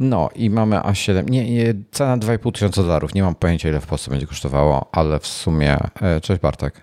No 0.00 0.28
i 0.34 0.50
mamy 0.50 0.76
A7. 0.76 1.30
Nie, 1.30 1.50
nie 1.50 1.74
cena 1.90 2.18
2,5 2.18 2.52
tysiąca 2.52 2.82
dolarów. 2.82 3.14
Nie 3.14 3.22
mam 3.22 3.34
pojęcia, 3.34 3.68
ile 3.68 3.80
w 3.80 3.86
Polsce 3.86 4.10
będzie 4.10 4.26
kosztowało, 4.26 4.88
ale 4.92 5.18
w 5.18 5.26
sumie. 5.26 5.78
E, 6.00 6.20
cześć 6.20 6.40
Bartek. 6.40 6.80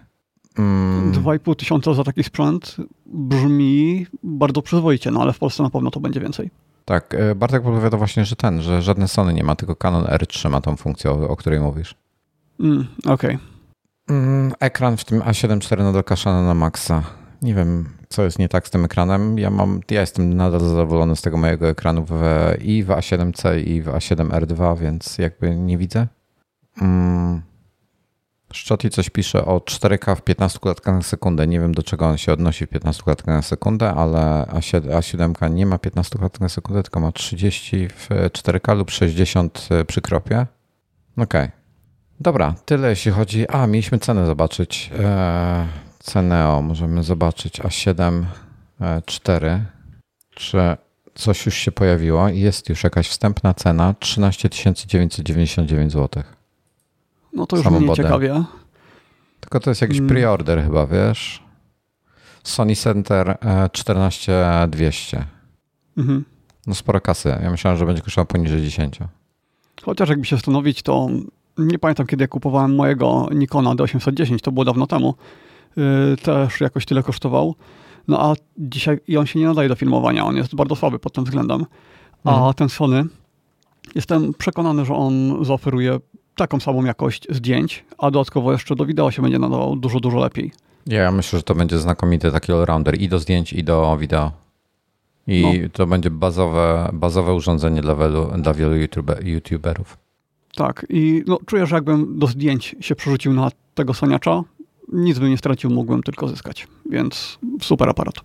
Mm. 0.57 1.11
2,5 1.11 1.55
tysiąca 1.55 1.93
za 1.93 2.03
taki 2.03 2.23
sprzęt 2.23 2.75
brzmi 3.05 4.05
bardzo 4.23 4.61
przyzwoicie, 4.61 5.11
no 5.11 5.21
ale 5.21 5.33
w 5.33 5.39
Polsce 5.39 5.63
na 5.63 5.69
pewno 5.69 5.91
to 5.91 5.99
będzie 5.99 6.19
więcej. 6.19 6.51
Tak, 6.85 7.13
e, 7.13 7.35
Bartek 7.35 7.63
podpowiada 7.63 7.97
właśnie, 7.97 8.25
że 8.25 8.35
ten, 8.35 8.61
że 8.61 8.81
żadne 8.81 9.07
Sony 9.07 9.33
nie 9.33 9.43
ma, 9.43 9.55
tylko 9.55 9.75
Canon 9.75 10.03
R3 10.03 10.49
ma 10.49 10.61
tą 10.61 10.75
funkcję, 10.75 11.11
o, 11.11 11.29
o 11.29 11.35
której 11.35 11.59
mówisz. 11.59 11.95
Mm, 12.59 12.87
Okej. 12.99 13.13
Okay. 13.13 13.39
Mm, 14.17 14.53
ekran 14.59 14.97
w 14.97 15.05
tym 15.05 15.19
A7 15.19 15.73
IV 15.73 15.83
nadal 15.83 16.03
kaszany 16.03 16.47
na 16.47 16.53
maksa. 16.53 17.03
Nie 17.41 17.53
wiem, 17.53 17.89
co 18.09 18.23
jest 18.23 18.39
nie 18.39 18.49
tak 18.49 18.67
z 18.67 18.71
tym 18.71 18.85
ekranem. 18.85 19.39
Ja 19.39 19.49
mam, 19.49 19.81
ja 19.91 20.01
jestem 20.01 20.33
nadal 20.33 20.59
zadowolony 20.59 21.15
z 21.15 21.21
tego 21.21 21.37
mojego 21.37 21.67
ekranu 21.69 22.05
w, 22.07 22.13
i 22.61 22.83
w 22.83 22.87
A7C 22.87 23.67
i 23.67 23.81
w 23.81 23.87
A7R2, 23.87 24.77
więc 24.77 25.17
jakby 25.17 25.55
nie 25.55 25.77
widzę. 25.77 26.07
Mm. 26.81 27.41
Coś 28.91 29.09
pisze 29.09 29.45
o 29.45 29.57
4K 29.57 30.15
w 30.15 30.21
15 30.21 30.59
klatkach 30.59 30.95
na 30.95 31.01
sekundę. 31.01 31.47
Nie 31.47 31.59
wiem 31.59 31.73
do 31.73 31.83
czego 31.83 32.07
on 32.07 32.17
się 32.17 32.33
odnosi 32.33 32.65
w 32.65 32.69
15 32.69 33.03
klatkach 33.03 33.35
na 33.35 33.41
sekundę, 33.41 33.93
ale 33.93 34.45
A7, 34.49 34.81
A7 34.81 35.51
nie 35.51 35.65
ma 35.65 35.77
15 35.77 36.19
klatek 36.19 36.41
na 36.41 36.49
sekundę, 36.49 36.83
tylko 36.83 36.99
ma 36.99 37.11
30 37.11 37.87
w 37.87 38.09
4K 38.09 38.77
lub 38.77 38.91
60 38.91 39.69
przy 39.87 40.01
kropie. 40.01 40.47
Okej. 41.17 41.45
Okay. 41.45 41.51
Dobra, 42.19 42.55
tyle 42.65 42.89
jeśli 42.89 43.11
chodzi. 43.11 43.47
A, 43.47 43.67
mieliśmy 43.67 43.99
cenę 43.99 44.25
zobaczyć. 44.25 44.91
Eee, 44.99 45.67
Ceneo 46.07 46.61
możemy 46.61 47.03
zobaczyć 47.03 47.61
A7 47.61 48.23
4. 49.05 49.47
E, 49.47 49.65
Czy 50.29 50.57
coś 51.15 51.45
już 51.45 51.55
się 51.55 51.71
pojawiło? 51.71 52.29
Jest 52.29 52.69
już 52.69 52.83
jakaś 52.83 53.09
wstępna 53.09 53.53
cena 53.53 53.95
13 53.99 54.49
999 54.49 55.91
zł. 55.91 56.23
No 57.33 57.45
to 57.45 57.55
już 57.55 57.65
Samo 57.65 57.79
mnie 57.79 57.93
ciekawie. 57.93 58.43
Tylko 59.39 59.59
to 59.59 59.71
jest 59.71 59.81
jakiś 59.81 59.97
hmm. 59.97 60.09
preorder 60.09 60.63
chyba, 60.63 60.87
wiesz? 60.87 61.43
Sony 62.43 62.75
Center 62.75 63.37
14200. 63.71 65.17
E, 65.17 65.25
mhm. 65.97 66.25
No 66.67 66.75
sporo 66.75 67.01
kasy. 67.01 67.39
Ja 67.43 67.51
myślałem, 67.51 67.79
że 67.79 67.85
będzie 67.85 68.01
kosztował 68.01 68.25
poniżej 68.25 68.61
10. 68.61 68.99
Chociaż 69.81 70.09
jakby 70.09 70.25
się 70.25 70.35
zastanowić, 70.35 70.81
to 70.81 71.07
nie 71.57 71.79
pamiętam 71.79 72.07
kiedy 72.07 72.23
ja 72.23 72.27
kupowałem 72.27 72.75
mojego 72.75 73.29
Nikona 73.31 73.75
D810, 73.75 74.39
to 74.39 74.51
było 74.51 74.65
dawno 74.65 74.87
temu. 74.87 75.15
Yy, 75.77 76.17
też 76.17 76.61
jakoś 76.61 76.85
tyle 76.85 77.03
kosztował. 77.03 77.55
No 78.07 78.21
a 78.21 78.33
dzisiaj 78.57 78.99
i 79.07 79.17
on 79.17 79.25
się 79.25 79.39
nie 79.39 79.45
nadaje 79.45 79.69
do 79.69 79.75
filmowania, 79.75 80.25
on 80.25 80.35
jest 80.35 80.55
bardzo 80.55 80.75
słaby 80.75 80.99
pod 80.99 81.13
tym 81.13 81.23
względem. 81.23 81.65
A 82.23 82.33
mhm. 82.33 82.53
ten 82.53 82.69
Sony, 82.69 83.05
jestem 83.95 84.33
przekonany, 84.33 84.85
że 84.85 84.93
on 84.93 85.45
zaoferuje 85.45 85.99
taką 86.35 86.59
samą 86.59 86.83
jakość 86.83 87.27
zdjęć, 87.29 87.85
a 87.97 88.11
dodatkowo 88.11 88.51
jeszcze 88.51 88.75
do 88.75 88.85
wideo 88.85 89.11
się 89.11 89.21
będzie 89.21 89.39
nadawał 89.39 89.75
dużo, 89.75 89.99
dużo 89.99 90.19
lepiej. 90.19 90.51
Ja 90.87 91.11
myślę, 91.11 91.39
że 91.39 91.43
to 91.43 91.55
będzie 91.55 91.79
znakomity 91.79 92.31
taki 92.31 92.51
allrounder 92.51 93.01
i 93.01 93.09
do 93.09 93.19
zdjęć, 93.19 93.53
i 93.53 93.63
do 93.63 93.97
wideo. 93.97 94.31
I 95.27 95.59
no. 95.63 95.69
to 95.73 95.87
będzie 95.87 96.09
bazowe, 96.09 96.89
bazowe 96.93 97.33
urządzenie 97.33 97.81
dla 97.81 97.95
wielu, 97.95 98.31
dla 98.37 98.53
wielu 98.53 98.75
YouTuberów. 99.23 99.97
Tak, 100.55 100.85
i 100.89 101.23
no, 101.27 101.39
czuję, 101.45 101.65
że 101.65 101.75
jakbym 101.75 102.19
do 102.19 102.27
zdjęć 102.27 102.75
się 102.79 102.95
przerzucił 102.95 103.33
na 103.33 103.49
tego 103.75 103.93
soniacza, 103.93 104.43
nic 104.93 105.19
bym 105.19 105.29
nie 105.29 105.37
stracił, 105.37 105.69
mógłbym 105.69 106.03
tylko 106.03 106.27
zyskać. 106.27 106.67
Więc 106.89 107.39
super 107.61 107.89
aparat. 107.89 108.15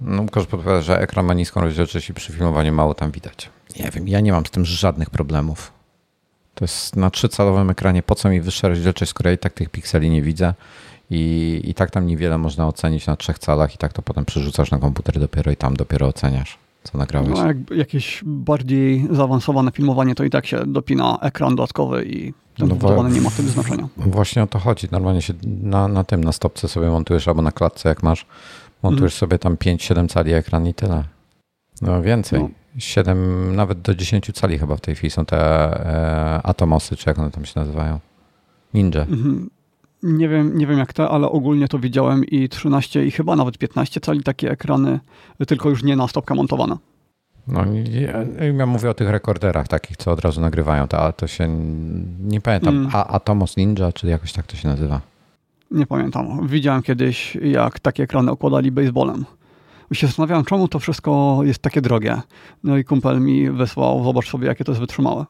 No, 0.00 0.22
Łukasz 0.22 0.46
podpowiada, 0.46 0.82
że 0.82 1.00
ekran 1.00 1.26
ma 1.26 1.34
niską 1.34 1.60
rozdzielczość 1.60 2.10
i 2.10 2.14
przy 2.14 2.32
filmowaniu 2.32 2.72
mało 2.72 2.94
tam 2.94 3.10
widać. 3.10 3.50
Nie 3.78 3.90
wiem, 3.90 4.08
ja 4.08 4.20
nie 4.20 4.32
mam 4.32 4.46
z 4.46 4.50
tym 4.50 4.64
żadnych 4.64 5.10
problemów. 5.10 5.72
To 6.54 6.64
jest 6.64 6.96
na 6.96 7.10
trzycalowym 7.10 7.70
ekranie. 7.70 8.02
Po 8.02 8.14
co 8.14 8.28
mi 8.28 8.40
wyższa 8.40 8.68
rozdzielczość, 8.68 9.10
skoro 9.10 9.30
ja 9.30 9.34
i 9.34 9.38
tak 9.38 9.52
tych 9.52 9.68
pikseli 9.70 10.10
nie 10.10 10.22
widzę 10.22 10.54
i, 11.10 11.60
i 11.64 11.74
tak 11.74 11.90
tam 11.90 12.06
niewiele 12.06 12.38
można 12.38 12.66
ocenić 12.68 13.06
na 13.06 13.16
trzech 13.16 13.38
calach 13.38 13.74
i 13.74 13.78
tak 13.78 13.92
to 13.92 14.02
potem 14.02 14.24
przerzucasz 14.24 14.70
na 14.70 14.78
komputer 14.78 15.20
dopiero 15.20 15.52
i 15.52 15.56
tam 15.56 15.76
dopiero 15.76 16.06
oceniasz, 16.06 16.58
co 16.82 16.98
nagrałeś. 16.98 17.28
No, 17.28 17.46
jak 17.46 17.56
jakieś 17.70 18.22
bardziej 18.26 19.06
zaawansowane 19.10 19.70
filmowanie, 19.70 20.14
to 20.14 20.24
i 20.24 20.30
tak 20.30 20.46
się 20.46 20.66
dopina 20.66 21.18
ekran 21.22 21.56
dodatkowy 21.56 22.04
i 22.04 22.32
ten 22.58 22.78
No 22.82 23.08
nie 23.08 23.20
ma 23.20 23.30
wtedy 23.30 23.48
znaczenia. 23.48 23.88
Właśnie 23.96 24.42
o 24.42 24.46
to 24.46 24.58
chodzi. 24.58 24.88
Normalnie 24.90 25.22
się 25.22 25.34
na, 25.44 25.88
na 25.88 26.04
tym, 26.04 26.24
na 26.24 26.32
stopce 26.32 26.68
sobie 26.68 26.88
montujesz 26.88 27.28
albo 27.28 27.42
na 27.42 27.52
klatce, 27.52 27.88
jak 27.88 28.02
masz, 28.02 28.26
montujesz 28.82 29.14
sobie 29.14 29.38
tam 29.38 29.56
5-7 29.56 30.08
cali 30.08 30.32
ekran 30.32 30.66
i 30.66 30.74
tyle. 30.74 31.04
No 31.82 32.02
więcej. 32.02 32.40
No. 32.40 32.48
7, 32.78 33.56
nawet 33.56 33.80
do 33.80 33.94
10 33.94 34.30
cali 34.34 34.58
chyba 34.58 34.76
w 34.76 34.80
tej 34.80 34.94
chwili 34.94 35.10
są 35.10 35.24
te 35.24 35.36
e, 35.36 36.40
Atomosy, 36.42 36.96
czy 36.96 37.10
jak 37.10 37.18
one 37.18 37.30
tam 37.30 37.44
się 37.44 37.60
nazywają. 37.60 38.00
Ninja. 38.74 39.00
Mhm. 39.00 39.50
Nie 40.02 40.28
wiem, 40.28 40.58
nie 40.58 40.66
wiem 40.66 40.78
jak 40.78 40.92
te, 40.92 41.08
ale 41.08 41.30
ogólnie 41.30 41.68
to 41.68 41.78
widziałem 41.78 42.24
i 42.24 42.48
13 42.48 43.04
i 43.06 43.10
chyba 43.10 43.36
nawet 43.36 43.58
15 43.58 44.00
cali 44.00 44.22
takie 44.22 44.50
ekrany, 44.50 45.00
tylko 45.46 45.68
już 45.70 45.82
nie 45.82 45.96
na 45.96 46.08
stopkę 46.08 46.34
montowane. 46.34 46.76
No, 47.48 47.64
ja, 47.90 48.52
ja 48.52 48.66
mówię 48.66 48.90
o 48.90 48.94
tych 48.94 49.08
rekorderach 49.10 49.68
takich, 49.68 49.96
co 49.96 50.10
od 50.12 50.20
razu 50.20 50.40
nagrywają, 50.40 50.88
to, 50.88 50.98
ale 50.98 51.12
to 51.12 51.26
się 51.26 51.48
nie 52.20 52.40
pamiętam. 52.40 52.76
Mm. 52.76 52.90
A, 52.92 53.06
Atomos 53.06 53.56
Ninja, 53.56 53.92
czy 53.92 54.06
jakoś 54.06 54.32
tak 54.32 54.46
to 54.46 54.56
się 54.56 54.68
nazywa. 54.68 55.00
Nie 55.70 55.86
pamiętam. 55.86 56.46
Widziałem 56.48 56.82
kiedyś, 56.82 57.34
jak 57.42 57.80
takie 57.80 58.02
ekrany 58.02 58.30
okładali 58.30 58.72
baseballem. 58.72 59.24
I 59.90 59.94
się 59.96 60.06
zastanawiałem, 60.06 60.44
czemu 60.44 60.68
to 60.68 60.78
wszystko 60.78 61.40
jest 61.42 61.58
takie 61.62 61.80
drogie. 61.80 62.20
No 62.64 62.76
i 62.76 62.84
kumpel 62.84 63.20
mi 63.20 63.50
wysłał, 63.50 64.04
zobacz 64.04 64.30
sobie, 64.30 64.46
jakie 64.46 64.64
to 64.64 64.72
jest 64.72 64.80
wytrzymałe. 64.80 65.24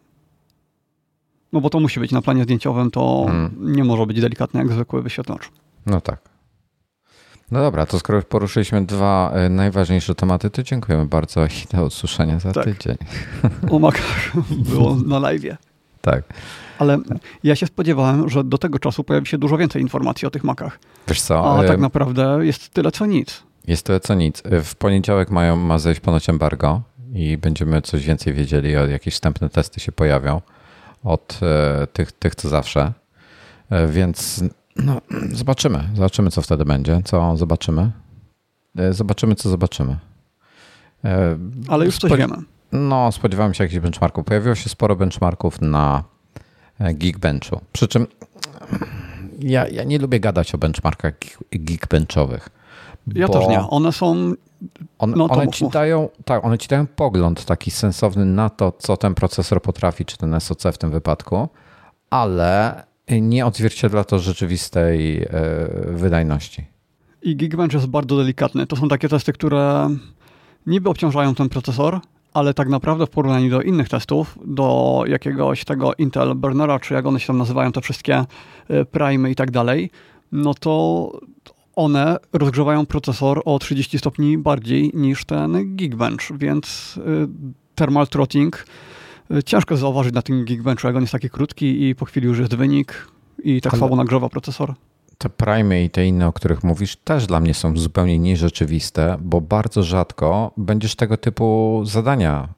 No 1.53 1.61
bo 1.61 1.71
to 1.71 1.81
musi 1.81 2.01
być 2.01 2.13
na 2.13 2.23
planie 2.23 2.45
zdjęciowym, 2.45 2.91
to 2.91 3.27
Mm. 3.29 3.51
nie 3.59 3.85
może 3.85 4.07
być 4.07 4.21
delikatne 4.21 4.61
jak 4.61 4.73
zwykły 4.73 5.03
wyświetlacz. 5.03 5.51
No 5.87 6.01
tak. 6.01 6.21
No 7.51 7.61
dobra, 7.61 7.87
to 7.87 7.99
skoro 7.99 8.23
poruszyliśmy 8.23 8.85
dwa 8.87 9.31
e, 9.35 9.49
najważniejsze 9.49 10.15
tematy, 10.15 10.51
to 10.51 10.63
dziękujemy 10.63 11.07
bardzo 11.07 11.47
i 11.47 11.77
do 11.77 11.85
usłyszenia 11.85 12.39
za 12.39 12.53
Tak. 12.53 12.65
tydzień. 12.65 12.97
O 13.71 13.79
makach 13.79 14.31
było 14.51 14.95
na 15.07 15.19
live. 15.19 15.43
Tak. 16.01 16.23
Ale 16.79 16.99
ja 17.45 17.57
się 17.57 17.67
spodziewałem, 17.67 18.29
że 18.29 18.45
do 18.45 18.59
tego 18.59 18.79
czasu 18.79 19.05
pojawi 19.05 19.27
się 19.27 19.39
dużo 19.39 19.59
więcej 19.59 19.83
informacji 19.83 20.27
o 20.27 20.31
tych 20.31 20.45
makach. 20.45 20.79
Wiesz 21.09 21.21
co, 21.21 21.57
A 21.59 21.65
e, 21.65 21.69
tak 21.69 21.81
naprawdę 21.81 22.39
jest 22.43 22.69
tyle 22.71 22.93
co 22.93 23.07
nic. 23.07 23.43
jest 23.67 23.87
to 23.87 24.01
co 24.01 24.15
nic. 24.15 24.43
E, 24.47 24.61
W 24.63 24.75
poniedziałek 24.75 25.31
mają, 25.31 25.57
ma 25.57 25.79
zejść 25.79 26.01
ponoć 26.01 26.29
embargo 26.29 26.83
i 27.15 27.37
będziemy 27.39 27.83
coś 27.83 28.07
więcej 28.07 28.35
wiedzieli, 28.35 28.77
o 28.77 28.87
jakieś 28.87 29.15
wstępne 29.15 29.49
testy 29.49 29.81
się 29.81 29.93
pojawią 29.93 30.41
od 31.05 31.41
e, 31.43 31.87
tych, 31.87 32.13
tych 32.13 32.35
co 32.35 32.49
zawsze. 32.49 32.93
E, 33.71 33.87
Więc 33.89 34.45
no, 34.79 35.01
zobaczymy. 35.33 35.89
Zobaczymy, 35.95 36.31
co 36.31 36.43
wtedy 36.43 36.65
będzie. 36.65 37.01
Co 37.05 37.37
zobaczymy? 37.37 37.91
E, 38.79 38.93
Zobaczymy, 38.93 39.35
co 39.35 39.49
zobaczymy. 39.51 39.97
E, 41.05 41.39
Ale 41.69 41.85
już 41.85 41.99
coś 41.99 42.13
wiemy. 42.13 42.37
No, 42.73 43.13
spodziewałem 43.13 43.55
się 43.55 43.65
jakichś 43.65 43.81
benchmarków. 43.81 44.25
Pojawiło 44.25 44.55
się 44.55 44.69
sporo 44.69 44.97
benchmarków 44.97 45.61
na 45.61 46.05
e, 46.79 46.95
Geekbenchu. 46.95 47.61
Przy 47.73 47.89
czym 47.89 48.07
ja, 49.39 49.69
ja 49.69 49.85
nie 49.85 49.99
lubię 49.99 50.21
gadać 50.21 50.55
o 50.55 50.59
benchmarkach 50.59 51.15
geek- 51.19 51.39
geekbenchowych. 51.53 52.49
Ja 53.15 53.29
też 53.29 53.49
nie. 53.49 53.61
One 53.61 53.93
są. 53.93 54.33
On, 54.99 55.13
no 55.17 55.25
one, 55.25 55.49
ci 55.49 55.69
dają, 55.69 56.09
tak, 56.25 56.45
one 56.45 56.59
ci 56.59 56.69
dają 56.69 56.87
pogląd 56.87 57.45
taki 57.45 57.71
sensowny 57.71 58.25
na 58.25 58.51
to, 58.51 58.73
co 58.73 58.97
ten 58.97 59.15
procesor 59.15 59.63
potrafi, 59.63 60.05
czy 60.05 60.17
ten 60.17 60.41
SoC 60.41 60.63
w 60.73 60.79
tym 60.79 60.91
wypadku, 60.91 61.49
ale 62.11 62.83
nie 63.11 63.47
odzwierciedla 63.47 64.05
to 64.05 64.19
rzeczywistej 64.19 65.23
e, 65.23 65.29
wydajności. 65.87 66.65
I 67.23 67.37
Geekbench 67.37 67.75
jest 67.75 67.87
bardzo 67.87 68.17
delikatny. 68.17 68.67
To 68.67 68.77
są 68.77 68.89
takie 68.89 69.09
testy, 69.09 69.33
które 69.33 69.91
niby 70.67 70.91
obciążają 70.91 71.35
ten 71.35 71.49
procesor, 71.49 72.01
ale 72.35 72.55
tak 72.55 72.69
naprawdę 72.69 73.07
w 73.07 73.11
porównaniu 73.11 73.51
do 73.51 73.63
innych 73.63 73.89
testów, 73.89 74.39
do 74.45 75.03
jakiegoś 75.07 75.65
tego 75.65 75.95
Intel 75.95 76.35
Burnera, 76.35 76.81
czy 76.81 76.95
jak 76.95 77.07
one 77.07 77.21
się 77.21 77.27
tam 77.27 77.39
nazywają, 77.39 77.73
te 77.73 77.81
wszystkie 77.81 78.25
y, 78.71 78.85
Prime 78.85 79.31
i 79.31 79.35
tak 79.35 79.51
dalej, 79.51 79.91
no 80.33 80.55
to 80.55 81.13
one 81.77 82.17
rozgrzewają 82.33 82.87
procesor 82.87 83.43
o 83.45 83.59
30 83.59 83.99
stopni 83.99 84.39
bardziej 84.39 84.91
niż 84.95 85.25
ten 85.25 85.77
Geekbench, 85.77 86.39
więc 86.39 86.97
y, 86.97 87.29
thermal 87.75 88.07
throttling 88.07 88.65
ciężko 89.45 89.77
zauważyć 89.77 90.15
na 90.15 90.23
tym 90.23 90.45
Geekbenchu, 90.45 90.87
jak 90.87 90.97
on 90.97 91.03
jest 91.03 91.13
taki 91.13 91.31
krótki 91.31 91.89
i 91.89 91.95
po 91.95 92.05
chwili 92.05 92.27
już 92.27 92.39
jest 92.39 92.55
wynik 92.55 93.09
i 93.45 93.61
tak 93.61 93.73
Ale- 93.73 93.79
słabo 93.79 93.97
nagrzewa 93.97 94.29
procesor. 94.29 94.75
Te 95.19 95.29
Prime 95.29 95.85
i 95.85 95.91
te 95.91 96.07
inne, 96.07 96.27
o 96.27 96.33
których 96.33 96.65
mówisz, 96.65 96.97
też 96.97 97.27
dla 97.27 97.41
mnie 97.41 97.55
są 97.55 97.77
zupełnie 97.77 98.19
nierzeczywiste, 98.19 99.17
bo 99.23 99.41
bardzo 99.41 99.83
rzadko 99.83 100.53
będziesz 100.57 100.97
tego 100.97 101.17
typu 101.17 101.81
zadania 101.87 102.49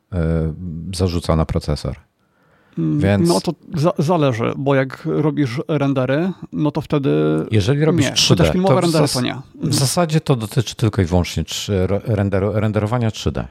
y, 0.92 0.96
zarzucał 0.96 1.36
na 1.36 1.44
procesor. 1.46 1.96
Mm, 2.78 3.00
Więc- 3.00 3.28
No 3.28 3.40
to 3.40 3.52
za 3.74 3.92
zależy, 3.98 4.52
bo 4.56 4.74
jak 4.74 5.02
robisz 5.04 5.60
rendery, 5.68 6.32
no 6.52 6.70
to 6.70 6.80
wtedy 6.80 7.10
Jeżeli 7.50 7.84
robisz 7.84 8.06
nie. 8.06 8.12
3D, 8.12 8.28
Chociaż 8.28 8.52
filmowe 8.52 8.74
to 8.74 8.80
rendery 8.80 9.08
to 9.08 9.20
nie. 9.20 9.36
w 9.62 9.74
zasadzie 9.74 10.20
to 10.20 10.36
dotyczy 10.36 10.74
tylko 10.76 11.02
i 11.02 11.04
wyłącznie 11.04 11.44
renderu, 12.06 12.52
renderowania 12.52 13.08
3D. 13.08 13.44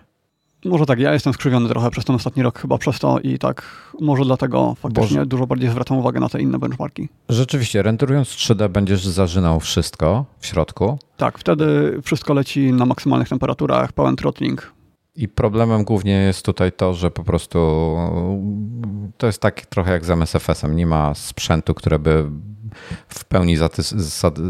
Może 0.65 0.85
tak, 0.85 0.99
ja 0.99 1.13
jestem 1.13 1.33
skrzywiony 1.33 1.69
trochę 1.69 1.91
przez 1.91 2.05
ten 2.05 2.15
ostatni 2.15 2.43
rok 2.43 2.59
chyba 2.59 2.77
przez 2.77 2.99
to 2.99 3.19
i 3.19 3.39
tak 3.39 3.63
może 4.01 4.25
dlatego 4.25 4.75
faktycznie 4.75 5.17
Boże. 5.17 5.25
dużo 5.25 5.47
bardziej 5.47 5.69
zwracam 5.69 5.97
uwagę 5.97 6.19
na 6.19 6.29
te 6.29 6.41
inne 6.41 6.59
benchmarki. 6.59 7.09
Rzeczywiście, 7.29 7.81
renderując 7.81 8.27
3D 8.29 8.69
będziesz 8.69 9.05
zażynał 9.07 9.59
wszystko 9.59 10.25
w 10.39 10.45
środku 10.45 10.97
Tak, 11.17 11.37
wtedy 11.37 11.99
wszystko 12.03 12.33
leci 12.33 12.73
na 12.73 12.85
maksymalnych 12.85 13.29
temperaturach, 13.29 13.91
pełen 13.91 14.15
throttling. 14.15 14.73
i 15.15 15.27
problemem 15.27 15.83
głównie 15.83 16.11
jest 16.11 16.45
tutaj 16.45 16.71
to, 16.71 16.93
że 16.93 17.11
po 17.11 17.23
prostu 17.23 17.59
to 19.17 19.27
jest 19.27 19.41
tak 19.41 19.65
trochę 19.65 19.91
jak 19.91 20.05
z 20.05 20.09
MSFS-em. 20.09 20.75
Nie 20.75 20.85
ma 20.87 21.13
sprzętu, 21.15 21.73
które 21.73 21.99
by 21.99 22.25
w 23.07 23.25
pełni 23.25 23.57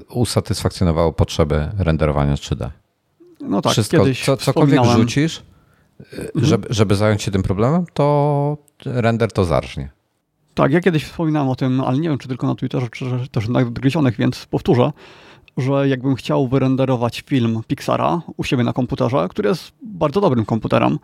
usatysfakcjonowało 0.09 1.13
potrzeby 1.13 1.69
renderowania 1.77 2.35
3D. 2.35 2.69
No 3.41 3.61
tak, 3.61 3.71
Wszystko, 3.73 3.97
kiedyś 3.97 4.25
co, 4.25 4.37
cokolwiek 4.37 4.79
wspominałem- 4.79 5.05
rzucisz, 6.35 6.49
żeby, 6.49 6.67
żeby 6.69 6.95
zająć 6.95 7.23
się 7.23 7.31
tym 7.31 7.43
problemem, 7.43 7.85
to 7.93 8.57
render 8.85 9.31
to 9.31 9.45
zarżnie. 9.45 9.89
Tak, 10.55 10.71
ja 10.71 10.81
kiedyś 10.81 11.03
wspominałem 11.03 11.49
o 11.49 11.55
tym, 11.55 11.81
ale 11.81 11.97
nie 11.97 12.09
wiem, 12.09 12.17
czy 12.17 12.27
tylko 12.27 12.47
na 12.47 12.55
Twitterze, 12.55 12.87
czy 12.91 13.05
też 13.31 13.47
na 13.47 13.63
Gryzionych, 13.65 14.15
więc 14.17 14.45
powtórzę, 14.45 14.91
że 15.57 15.87
jakbym 15.87 16.15
chciał 16.15 16.47
wyrenderować 16.47 17.23
film 17.25 17.61
Pixara 17.67 18.21
u 18.37 18.43
siebie 18.43 18.63
na 18.63 18.73
komputerze, 18.73 19.27
który 19.29 19.49
jest 19.49 19.71
bardzo 19.81 20.21
dobrym 20.21 20.45
komputerem, 20.45 20.99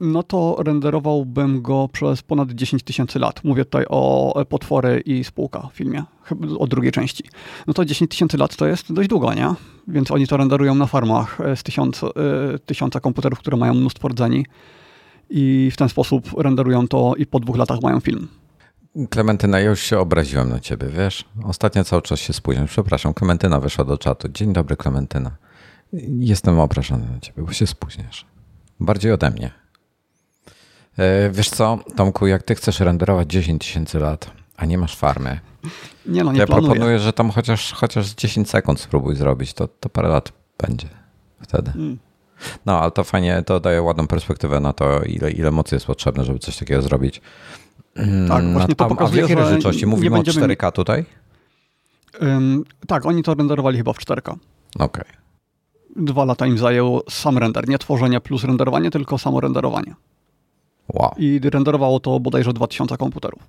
no 0.00 0.22
to 0.22 0.56
renderowałbym 0.58 1.62
go 1.62 1.88
przez 1.92 2.22
ponad 2.22 2.50
10 2.50 2.82
tysięcy 2.82 3.18
lat. 3.18 3.44
Mówię 3.44 3.64
tutaj 3.64 3.84
o 3.88 4.34
e, 4.40 4.44
potwory 4.44 5.02
i 5.06 5.24
spółka 5.24 5.68
w 5.72 5.76
filmie, 5.76 6.04
o 6.58 6.66
drugiej 6.66 6.92
części. 6.92 7.24
No 7.66 7.74
to 7.74 7.84
10 7.84 8.10
tysięcy 8.10 8.36
lat 8.36 8.56
to 8.56 8.66
jest 8.66 8.92
dość 8.92 9.08
długo, 9.08 9.34
nie? 9.34 9.54
Więc 9.88 10.10
oni 10.10 10.26
to 10.26 10.36
renderują 10.36 10.74
na 10.74 10.86
farmach 10.86 11.40
e, 11.40 11.56
z 11.56 11.62
tysiąc, 11.62 12.04
e, 12.04 12.08
tysiąca 12.66 13.00
komputerów, 13.00 13.38
które 13.38 13.56
mają 13.56 13.74
mnóstwo 13.74 14.08
rdzeni 14.08 14.46
i 15.30 15.70
w 15.72 15.76
ten 15.76 15.88
sposób 15.88 16.30
renderują 16.38 16.88
to 16.88 17.14
i 17.16 17.26
po 17.26 17.40
dwóch 17.40 17.56
latach 17.56 17.82
mają 17.82 18.00
film. 18.00 18.28
Klementyna, 19.10 19.60
ja 19.60 19.70
już 19.70 19.80
się 19.80 19.98
obraziłem 19.98 20.48
na 20.48 20.60
ciebie, 20.60 20.86
wiesz? 20.88 21.24
Ostatnio 21.44 21.84
cały 21.84 22.02
czas 22.02 22.20
się 22.20 22.32
spóźniam. 22.32 22.66
Przepraszam, 22.66 23.14
Klementyna 23.14 23.60
wyszła 23.60 23.84
do 23.84 23.98
czatu. 23.98 24.28
Dzień 24.28 24.52
dobry, 24.52 24.76
Klementyna. 24.76 25.30
Jestem 26.18 26.60
obrażony 26.60 27.06
na 27.14 27.20
ciebie, 27.20 27.42
bo 27.42 27.52
się 27.52 27.66
spóźniasz. 27.66 28.31
Bardziej 28.84 29.12
ode 29.12 29.30
mnie. 29.30 29.50
E, 30.98 31.30
Wiesz 31.30 31.50
co, 31.50 31.78
Tomku, 31.96 32.26
jak 32.26 32.42
ty 32.42 32.54
chcesz 32.54 32.80
renderować 32.80 33.30
10 33.30 33.66
tysięcy 33.66 33.98
lat, 33.98 34.30
a 34.56 34.64
nie 34.66 34.78
masz 34.78 34.96
farmy, 34.96 35.40
Nie 36.06 36.24
no, 36.24 36.32
nie 36.32 36.38
ja 36.40 36.46
planuję. 36.46 36.68
proponuję, 36.68 36.98
że 36.98 37.12
tam 37.12 37.30
chociaż, 37.30 37.72
chociaż 37.72 38.10
10 38.14 38.50
sekund 38.50 38.80
spróbuj 38.80 39.16
zrobić, 39.16 39.54
to, 39.54 39.68
to 39.68 39.88
parę 39.88 40.08
lat 40.08 40.32
będzie 40.58 40.88
wtedy. 41.42 41.72
Mm. 41.74 41.98
No, 42.66 42.80
ale 42.80 42.90
to 42.90 43.04
fajnie, 43.04 43.42
to 43.46 43.60
daje 43.60 43.82
ładną 43.82 44.06
perspektywę 44.06 44.60
na 44.60 44.72
to, 44.72 45.02
ile, 45.02 45.30
ile 45.30 45.50
mocy 45.50 45.76
jest 45.76 45.86
potrzebne, 45.86 46.24
żeby 46.24 46.38
coś 46.38 46.56
takiego 46.56 46.82
zrobić. 46.82 47.20
Tak, 47.94 48.06
Mm, 48.06 48.52
właśnie 48.52 48.74
to 48.74 48.84
a, 48.84 48.86
a 48.86 48.88
w 48.90 48.92
pokazuje, 48.96 49.20
jakiej 49.22 49.36
rozdzielczości? 49.36 49.86
Mówimy 49.86 50.16
o 50.16 50.22
będziemy- 50.22 50.46
4K 50.46 50.72
tutaj? 50.72 51.04
Ym, 52.22 52.64
tak, 52.86 53.06
oni 53.06 53.22
to 53.22 53.34
renderowali 53.34 53.78
chyba 53.78 53.92
w 53.92 53.98
4K. 53.98 54.36
Okej. 54.78 55.04
Dwa 55.96 56.24
lata 56.24 56.46
im 56.46 56.58
zajęło 56.58 57.02
sam 57.10 57.38
render, 57.38 57.68
nie 57.68 57.78
tworzenie 57.78 58.20
plus 58.20 58.44
renderowanie, 58.44 58.90
tylko 58.90 59.18
samo 59.18 59.40
renderowanie. 59.40 59.94
Wow. 60.88 61.14
I 61.18 61.40
renderowało 61.44 62.00
to 62.00 62.20
bodajże 62.20 62.52
2000 62.52 62.96
komputerów. 62.96 63.42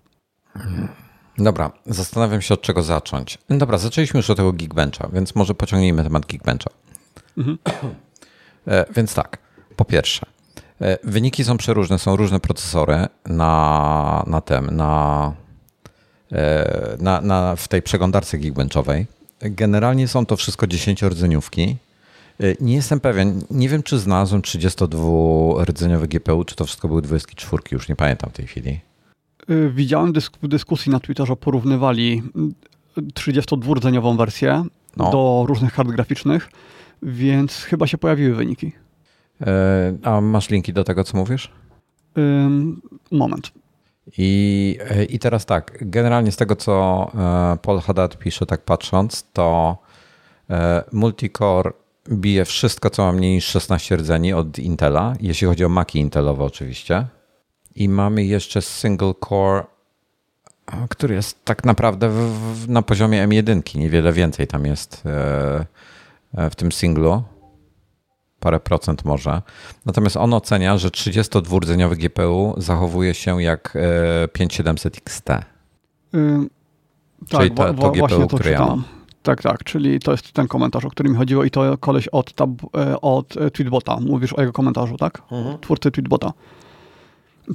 Dobra, 1.38 1.72
zastanawiam 1.86 2.42
się 2.42 2.54
od 2.54 2.62
czego 2.62 2.84
zacząć. 2.84 3.38
Dobra, 3.50 3.78
zaczęliśmy 3.78 4.18
już 4.18 4.30
od 4.30 4.38
tego 4.38 4.54
Geekbencha, 4.54 5.10
więc 5.14 5.36
może 5.36 5.56
pociągnijmy 5.56 6.04
temat 6.04 6.26
Geekbencha. 6.26 6.70
Mhm. 7.38 7.58
Więc 8.96 9.14
tak, 9.14 9.38
po 9.76 9.86
pierwsze, 9.86 10.26
wyniki 11.04 11.44
są 11.44 11.58
przeróżne, 11.58 12.00
są 12.00 12.16
różne 12.16 12.40
procesory 12.40 13.08
na, 13.26 14.24
na 14.28 14.42
tym, 14.42 14.76
na, 14.76 15.34
na, 17.00 17.22
na, 17.22 17.56
w 17.56 17.68
tej 17.68 17.82
przeglądarce 17.82 18.38
Geekbenchowej. 18.38 19.08
Generalnie 19.40 20.08
są 20.08 20.26
to 20.26 20.38
wszystko 20.38 20.66
10-rdzeniówki. 20.66 21.76
Nie 22.60 22.76
jestem 22.76 23.00
pewien, 23.00 23.42
nie 23.52 23.70
wiem 23.70 23.84
czy 23.84 24.00
znalazłem 24.00 24.42
32-rdzeniowy 24.42 26.08
GPU, 26.08 26.44
czy 26.44 26.56
to 26.56 26.66
wszystko 26.66 26.88
były 26.88 27.02
24, 27.02 27.64
już 27.72 27.90
nie 27.90 27.96
pamiętam 27.96 28.30
w 28.30 28.34
tej 28.34 28.48
chwili. 28.48 28.80
Y, 29.50 29.70
widziałem 29.70 30.14
dysk 30.14 30.38
dyskusji 30.44 30.92
na 30.92 31.00
Twitterze, 31.00 31.36
porównywali 31.36 32.24
32-rdzeniową 32.98 34.18
wersję 34.18 34.66
no. 34.98 35.12
do 35.12 35.46
różnych 35.48 35.74
kart 35.74 35.90
graficznych, 35.90 36.50
więc 37.04 37.64
chyba 37.64 37.88
się 37.88 37.98
pojawiły 37.98 38.36
wyniki. 38.36 38.72
E, 39.42 39.98
a 40.04 40.22
masz 40.22 40.50
linki 40.50 40.74
do 40.74 40.84
tego, 40.84 41.04
co 41.04 41.18
mówisz? 41.18 41.52
moment. 43.12 43.52
I, 44.18 44.78
e, 44.90 45.04
I 45.04 45.20
teraz 45.20 45.46
tak, 45.46 45.78
generalnie 45.82 46.32
z 46.32 46.38
tego, 46.38 46.56
co 46.56 47.12
e, 47.16 47.58
Paul 47.62 47.80
Haddad 47.80 48.18
pisze, 48.18 48.46
tak 48.46 48.62
patrząc, 48.62 49.26
to 49.34 49.78
multicore 50.92 51.72
bije 52.10 52.46
wszystko, 52.46 52.90
co 52.90 53.04
ma 53.04 53.12
mniej 53.12 53.36
niż 53.36 53.46
16 53.46 53.96
rdzeni 53.96 54.34
od 54.34 54.60
Intela, 54.60 55.14
jeśli 55.20 55.48
chodzi 55.48 55.66
o 55.66 55.70
maki 55.70 56.00
Intelowe 56.00 56.44
oczywiście. 56.44 57.08
I 57.76 57.90
mamy 57.90 58.26
jeszcze 58.26 58.62
single 58.62 59.14
core, 59.30 59.64
który 60.90 61.16
jest 61.16 61.46
tak 61.46 61.64
naprawdę 61.64 62.10
w, 62.10 62.16
w, 62.16 62.70
na 62.70 62.82
poziomie 62.82 63.28
M1. 63.28 63.78
Niewiele 63.78 64.14
więcej 64.14 64.48
tam 64.48 64.66
jest 64.66 65.04
e, 65.06 65.66
e, 66.36 66.50
w 66.50 66.56
tym 66.56 66.72
singlu. 66.72 67.24
Parę 68.40 68.60
procent 68.60 69.06
może. 69.06 69.42
Natomiast 69.86 70.18
on 70.18 70.34
ocenia, 70.34 70.78
że 70.78 70.90
32-rdzeniowy 70.90 71.96
GPU 71.96 72.54
zachowuje 72.58 73.14
się 73.14 73.44
jak 73.44 73.78
5700 74.34 74.98
XT. 74.98 75.30
Yy, 75.30 76.50
tak, 77.30 77.40
Czyli 77.42 77.52
to, 77.52 77.74
to 77.74 77.92
GPU, 77.92 78.28
które 78.28 78.52
ja 78.52 78.66
mam. 78.66 78.84
Tak, 79.24 79.42
tak, 79.42 79.64
czyli 79.64 80.00
to 80.00 80.12
jest 80.12 80.32
ten 80.32 80.48
komentarz, 80.48 80.86
o 80.86 80.90
który 80.90 81.10
mi 81.10 81.16
chodziło 81.16 81.44
i 81.44 81.52
to 81.52 81.78
koleś 81.78 82.08
od, 82.08 82.34
tab, 82.34 82.50
e, 82.78 83.02
od 83.02 83.34
Tweetbota. 83.54 83.98
Mówisz 84.00 84.34
o 84.34 84.42
jego 84.42 84.54
komentarzu, 84.54 84.98
tak? 84.98 85.22
Mhm. 85.32 85.60
Twórcy 85.60 85.92
Tweetbota. 85.92 86.34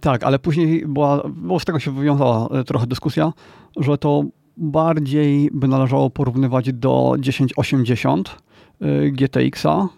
Tak, 0.01 0.25
ale 0.25 0.39
później 0.39 0.87
była, 0.87 1.23
bo 1.29 1.61
z 1.61 1.65
tego 1.65 1.81
się 1.81 1.91
wywiązała 1.91 2.49
e, 2.49 2.65
trochę 2.65 2.87
dyskusja, 2.87 3.33
że 3.77 3.99
to 3.99 4.25
bardziej 4.57 5.51
by 5.53 5.69
należało 5.69 6.11
porównywać 6.11 6.73
do 6.73 7.15
1080 7.25 8.37
e, 8.81 9.11
GTX-a 9.11 9.89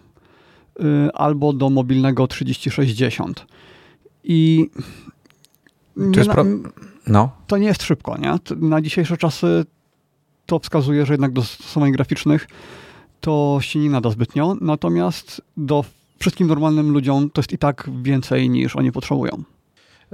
e, 0.79 1.15
albo 1.15 1.53
do 1.53 1.69
mobilnego 1.69 2.27
3060. 2.27 3.45
I 4.23 4.69
to, 6.13 6.19
jest 6.19 6.29
pro... 6.29 6.45
no. 7.07 7.31
to 7.47 7.57
nie 7.57 7.67
jest 7.67 7.83
szybko, 7.83 8.17
nie? 8.17 8.35
Na 8.57 8.81
dzisiejsze 8.81 9.17
czasy 9.17 9.65
to 10.51 10.59
wskazuje, 10.59 11.05
że 11.05 11.13
jednak 11.13 11.31
do 11.31 11.43
stosowań 11.43 11.91
graficznych 11.91 12.47
to 13.21 13.57
się 13.61 13.79
nie 13.79 13.89
nada 13.89 14.09
zbytnio, 14.09 14.55
natomiast 14.61 15.41
do 15.57 15.85
wszystkim 16.19 16.47
normalnym 16.47 16.91
ludziom 16.91 17.29
to 17.29 17.41
jest 17.41 17.53
i 17.53 17.57
tak 17.57 17.89
więcej 18.03 18.49
niż 18.49 18.75
oni 18.75 18.91
potrzebują. 18.91 19.43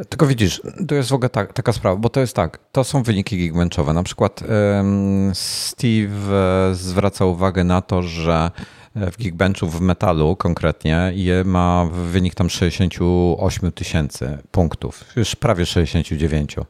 Tylko 0.10 0.28
widzisz, 0.28 0.62
to 0.88 0.96
jest 0.96 1.10
w 1.10 1.14
ogóle 1.14 1.30
ta, 1.30 1.46
taka 1.46 1.74
sprawa, 1.74 1.96
bo 1.96 2.10
to 2.10 2.20
jest 2.20 2.36
tak, 2.36 2.60
to 2.72 2.84
są 2.84 3.04
wyniki 3.04 3.38
geekbenchowe. 3.38 3.94
Na 3.94 4.04
przykład 4.04 4.42
um, 4.42 5.32
Steve 5.34 6.70
e, 6.70 6.76
zwraca 6.76 7.26
uwagę 7.26 7.64
na 7.64 7.82
to, 7.82 8.04
że 8.04 8.52
w 8.96 9.18
Geekbenchu 9.18 9.68
w 9.68 9.82
metalu 9.82 10.36
konkretnie 10.36 11.12
je 11.16 11.44
ma 11.44 11.86
wynik 12.12 12.36
tam 12.36 12.50
68 12.50 13.72
tysięcy 13.72 14.38
punktów, 14.52 15.04
już 15.16 15.36
prawie 15.36 15.66
69. 15.66 16.58
E, 16.58 16.66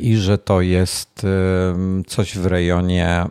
I 0.00 0.16
że 0.16 0.38
to 0.38 0.60
jest 0.60 1.26
coś 2.06 2.38
w 2.38 2.46
rejonie 2.46 3.26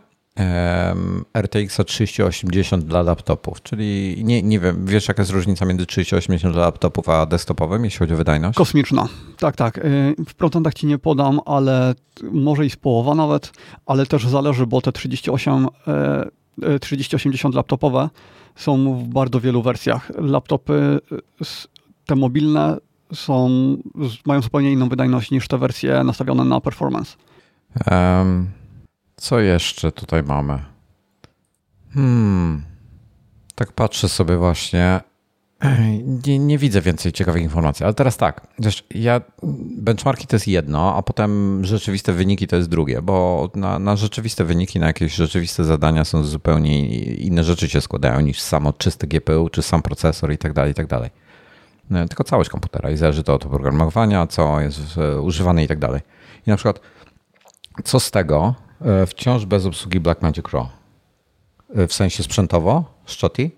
RTX 1.34 1.76
3080 1.86 2.84
dla 2.84 3.02
laptopów, 3.02 3.62
czyli 3.62 4.16
nie, 4.24 4.42
nie 4.42 4.60
wiem, 4.60 4.86
wiesz 4.86 5.08
jaka 5.08 5.22
jest 5.22 5.32
różnica 5.32 5.66
między 5.66 5.86
3080 5.86 6.54
dla 6.54 6.62
laptopów 6.62 7.08
a 7.08 7.26
desktopowym, 7.26 7.84
jeśli 7.84 7.98
chodzi 7.98 8.14
o 8.14 8.16
wydajność? 8.16 8.58
Kosmiczna, 8.58 9.08
tak, 9.38 9.56
tak. 9.56 9.78
Y, 9.78 10.14
w 10.28 10.34
procentach 10.34 10.74
ci 10.74 10.86
nie 10.86 10.98
podam, 10.98 11.40
ale 11.44 11.94
może 12.32 12.66
i 12.66 12.70
z 12.70 12.76
połowa 12.76 13.14
nawet, 13.14 13.52
ale 13.86 14.06
też 14.06 14.26
zależy, 14.26 14.66
bo 14.66 14.80
te 14.80 14.92
38, 14.92 15.68
3080 16.80 17.54
e, 17.54 17.54
e, 17.54 17.56
laptopowe 17.56 18.10
są 18.56 18.98
w 18.98 19.08
bardzo 19.08 19.40
wielu 19.40 19.62
wersjach. 19.62 20.10
Laptopy 20.18 20.98
te 22.06 22.16
mobilne 22.16 22.76
są, 23.14 23.48
mają 24.26 24.42
zupełnie 24.42 24.72
inną 24.72 24.88
wydajność 24.88 25.30
niż 25.30 25.48
te 25.48 25.58
wersje 25.58 26.04
nastawione 26.04 26.44
na 26.44 26.60
performance. 26.60 27.16
Um. 27.90 28.50
Co 29.16 29.40
jeszcze 29.40 29.92
tutaj 29.92 30.22
mamy? 30.22 30.58
Hmm. 31.94 32.62
Tak 33.54 33.72
patrzę 33.72 34.08
sobie 34.08 34.36
właśnie. 34.36 35.00
Nie, 36.26 36.38
nie, 36.38 36.58
widzę 36.58 36.80
więcej 36.80 37.12
ciekawych 37.12 37.42
informacji, 37.42 37.84
ale 37.84 37.94
teraz 37.94 38.16
tak. 38.16 38.46
Wiesz, 38.58 38.84
ja, 38.90 39.20
benchmarki 39.78 40.26
to 40.26 40.36
jest 40.36 40.48
jedno, 40.48 40.96
a 40.96 41.02
potem 41.02 41.60
rzeczywiste 41.64 42.12
wyniki 42.12 42.46
to 42.46 42.56
jest 42.56 42.68
drugie, 42.68 43.02
bo 43.02 43.50
na, 43.54 43.78
na, 43.78 43.96
rzeczywiste 43.96 44.44
wyniki, 44.44 44.80
na 44.80 44.86
jakieś 44.86 45.14
rzeczywiste 45.14 45.64
zadania 45.64 46.04
są 46.04 46.24
zupełnie 46.24 46.86
inne 47.14 47.44
rzeczy 47.44 47.68
się 47.68 47.80
składają 47.80 48.20
niż 48.20 48.40
samo 48.40 48.72
czyste 48.72 49.06
GPU, 49.06 49.48
czy 49.48 49.62
sam 49.62 49.82
procesor 49.82 50.32
i 50.32 50.38
tak 50.38 50.52
dalej, 50.52 50.72
i 50.72 50.74
tak 50.74 50.86
dalej. 50.86 51.10
No, 51.90 52.08
tylko 52.08 52.24
całość 52.24 52.50
komputera 52.50 52.90
i 52.90 52.96
zależy 52.96 53.22
to 53.22 53.34
od 53.34 53.46
oprogramowania, 53.46 54.26
co 54.26 54.60
jest 54.60 54.78
używane 55.22 55.64
i 55.64 55.68
tak 55.68 55.78
dalej. 55.78 56.00
I 56.46 56.50
na 56.50 56.56
przykład, 56.56 56.80
co 57.84 58.00
z 58.00 58.10
tego, 58.10 58.54
E, 58.84 59.06
wciąż 59.06 59.46
bez 59.46 59.66
obsługi 59.66 60.00
Blackmagic 60.00 60.48
Raw. 60.52 60.66
E, 61.74 61.86
w 61.86 61.92
sensie 61.92 62.22
sprzętowo, 62.22 62.84
Szczoti. 63.06 63.50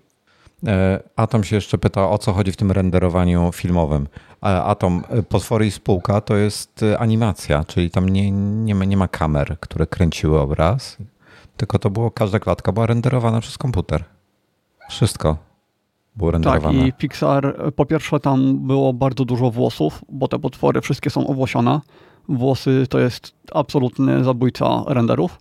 E, 0.67 0.99
Atom 1.15 1.43
się 1.43 1.55
jeszcze 1.55 1.77
pyta, 1.77 2.09
o 2.09 2.17
co 2.17 2.33
chodzi 2.33 2.51
w 2.51 2.57
tym 2.57 2.71
renderowaniu 2.71 3.51
filmowym. 3.51 4.07
Atom, 4.41 5.03
potwory 5.29 5.67
i 5.67 5.71
spółka 5.71 6.21
to 6.21 6.35
jest 6.35 6.85
animacja, 6.99 7.63
czyli 7.63 7.91
tam 7.91 8.09
nie, 8.09 8.31
nie, 8.31 8.75
ma, 8.75 8.85
nie 8.85 8.97
ma 8.97 9.07
kamer, 9.07 9.57
które 9.59 9.87
kręciły 9.87 10.39
obraz, 10.39 10.97
tylko 11.57 11.79
to 11.79 11.89
było, 11.89 12.11
każda 12.11 12.39
klatka 12.39 12.71
była 12.71 12.85
renderowana 12.85 13.41
przez 13.41 13.57
komputer. 13.57 14.03
Wszystko 14.89 15.37
było 16.17 16.31
renderowane. 16.31 16.79
Tak, 16.79 16.87
i 16.87 16.93
Pixar, 16.93 17.73
po 17.75 17.85
pierwsze 17.85 18.19
tam 18.19 18.67
było 18.67 18.93
bardzo 18.93 19.25
dużo 19.25 19.51
włosów, 19.51 20.05
bo 20.09 20.27
te 20.27 20.39
potwory 20.39 20.81
wszystkie 20.81 21.09
są 21.09 21.27
owłosione 21.27 21.81
włosy 22.29 22.85
to 22.89 22.99
jest 22.99 23.35
absolutny 23.53 24.23
zabójca 24.23 24.83
renderów. 24.87 25.39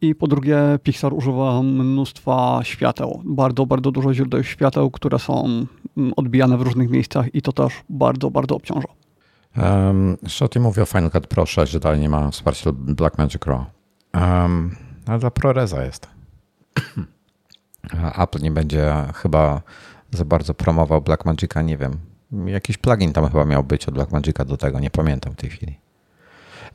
I 0.00 0.14
po 0.14 0.26
drugie, 0.26 0.58
Pixar 0.82 1.14
używa 1.14 1.62
mnóstwa 1.62 2.60
świateł. 2.62 3.22
Bardzo, 3.24 3.66
bardzo 3.66 3.90
dużo 3.90 4.14
źródeł 4.14 4.44
świateł, 4.44 4.90
które 4.90 5.18
są 5.18 5.44
mm, 5.96 6.12
odbijane 6.16 6.56
w 6.56 6.62
różnych 6.62 6.90
miejscach 6.90 7.34
i 7.34 7.42
to 7.42 7.52
też 7.52 7.72
bardzo, 7.88 8.30
bardzo 8.30 8.56
obciąża. 8.56 8.88
Um, 9.56 10.16
Shotty 10.26 10.60
mówi 10.60 10.80
o 10.80 10.86
Final 10.86 11.10
Cut 11.10 11.26
Pro 11.26 11.46
6, 11.46 11.72
że 11.72 11.80
dalej 11.80 12.00
nie 12.00 12.08
ma 12.08 12.30
wsparcia 12.30 12.70
Blackmagic 12.72 13.46
Raw. 13.46 13.60
Um, 14.14 14.76
ale 15.06 15.18
dla 15.18 15.30
ProResa 15.30 15.84
jest. 15.84 16.08
Apple 18.22 18.42
nie 18.42 18.50
będzie 18.50 18.94
chyba 19.14 19.62
za 20.10 20.24
bardzo 20.24 20.54
promował 20.54 21.00
Blackmagica, 21.00 21.62
nie 21.62 21.76
wiem. 21.76 21.92
Jakiś 22.46 22.78
plugin 22.78 23.12
tam 23.12 23.28
chyba 23.28 23.44
miał 23.44 23.64
być 23.64 23.88
od 23.88 23.94
Blackmagica 23.94 24.44
do 24.44 24.56
tego, 24.56 24.80
nie 24.80 24.90
pamiętam 24.90 25.32
w 25.32 25.36
tej 25.36 25.50
chwili. 25.50 25.78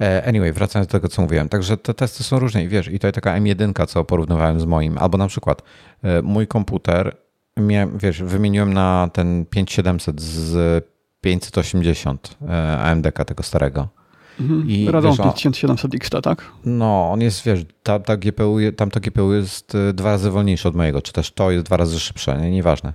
E, 0.01 0.23
anyway, 0.27 0.53
wracając 0.53 0.87
do 0.87 0.91
tego, 0.91 1.07
co 1.07 1.21
mówiłem. 1.21 1.49
Także 1.49 1.77
te 1.77 1.93
testy 1.93 2.23
są 2.23 2.39
różne 2.39 2.63
i 2.63 2.67
wiesz, 2.67 2.87
i 2.87 2.99
to 2.99 3.07
jest 3.07 3.15
taka 3.15 3.39
M1, 3.39 3.87
co 3.87 4.05
porównywałem 4.05 4.59
z 4.59 4.65
moim, 4.65 4.97
albo 4.97 5.17
na 5.17 5.27
przykład 5.27 5.61
e, 6.03 6.21
mój 6.21 6.47
komputer, 6.47 7.17
miałem, 7.57 7.97
wiesz, 7.97 8.23
wymieniłem 8.23 8.73
na 8.73 9.09
ten 9.13 9.45
5700 9.45 10.21
z 10.21 10.85
580 11.21 12.37
e, 12.49 12.77
AMD 12.77 13.11
tego 13.25 13.43
starego. 13.43 14.02
Mhm. 14.39 14.69
I 14.69 14.85
5700 14.85 15.95
XT, 15.95 16.15
tak? 16.23 16.51
No, 16.65 17.11
on 17.11 17.21
jest, 17.21 17.45
wiesz, 17.45 17.65
ta, 17.83 17.99
ta 17.99 18.17
GPU, 18.17 18.57
tam 18.77 18.91
to 18.91 18.99
GPU 18.99 19.33
jest 19.33 19.77
dwa 19.93 20.11
razy 20.11 20.31
wolniejsze 20.31 20.69
od 20.69 20.75
mojego, 20.75 21.01
czy 21.01 21.13
też 21.13 21.31
to 21.31 21.51
jest 21.51 21.65
dwa 21.65 21.77
razy 21.77 21.99
szybsze, 21.99 22.41
nie, 22.41 22.51
nieważne. 22.51 22.93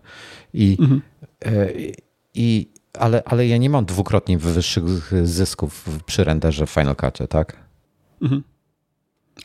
I, 0.54 0.76
mhm. 0.80 1.00
i 2.34 2.68
ale, 2.98 3.22
ale 3.24 3.46
ja 3.46 3.56
nie 3.56 3.70
mam 3.70 3.84
dwukrotnie 3.84 4.38
wyższych 4.38 4.84
zysków 5.22 6.00
przy 6.06 6.24
renderze 6.24 6.66
w 6.66 6.70
Final 6.70 6.96
Cutie, 6.96 7.28
tak? 7.28 7.56
Mhm. 8.22 8.42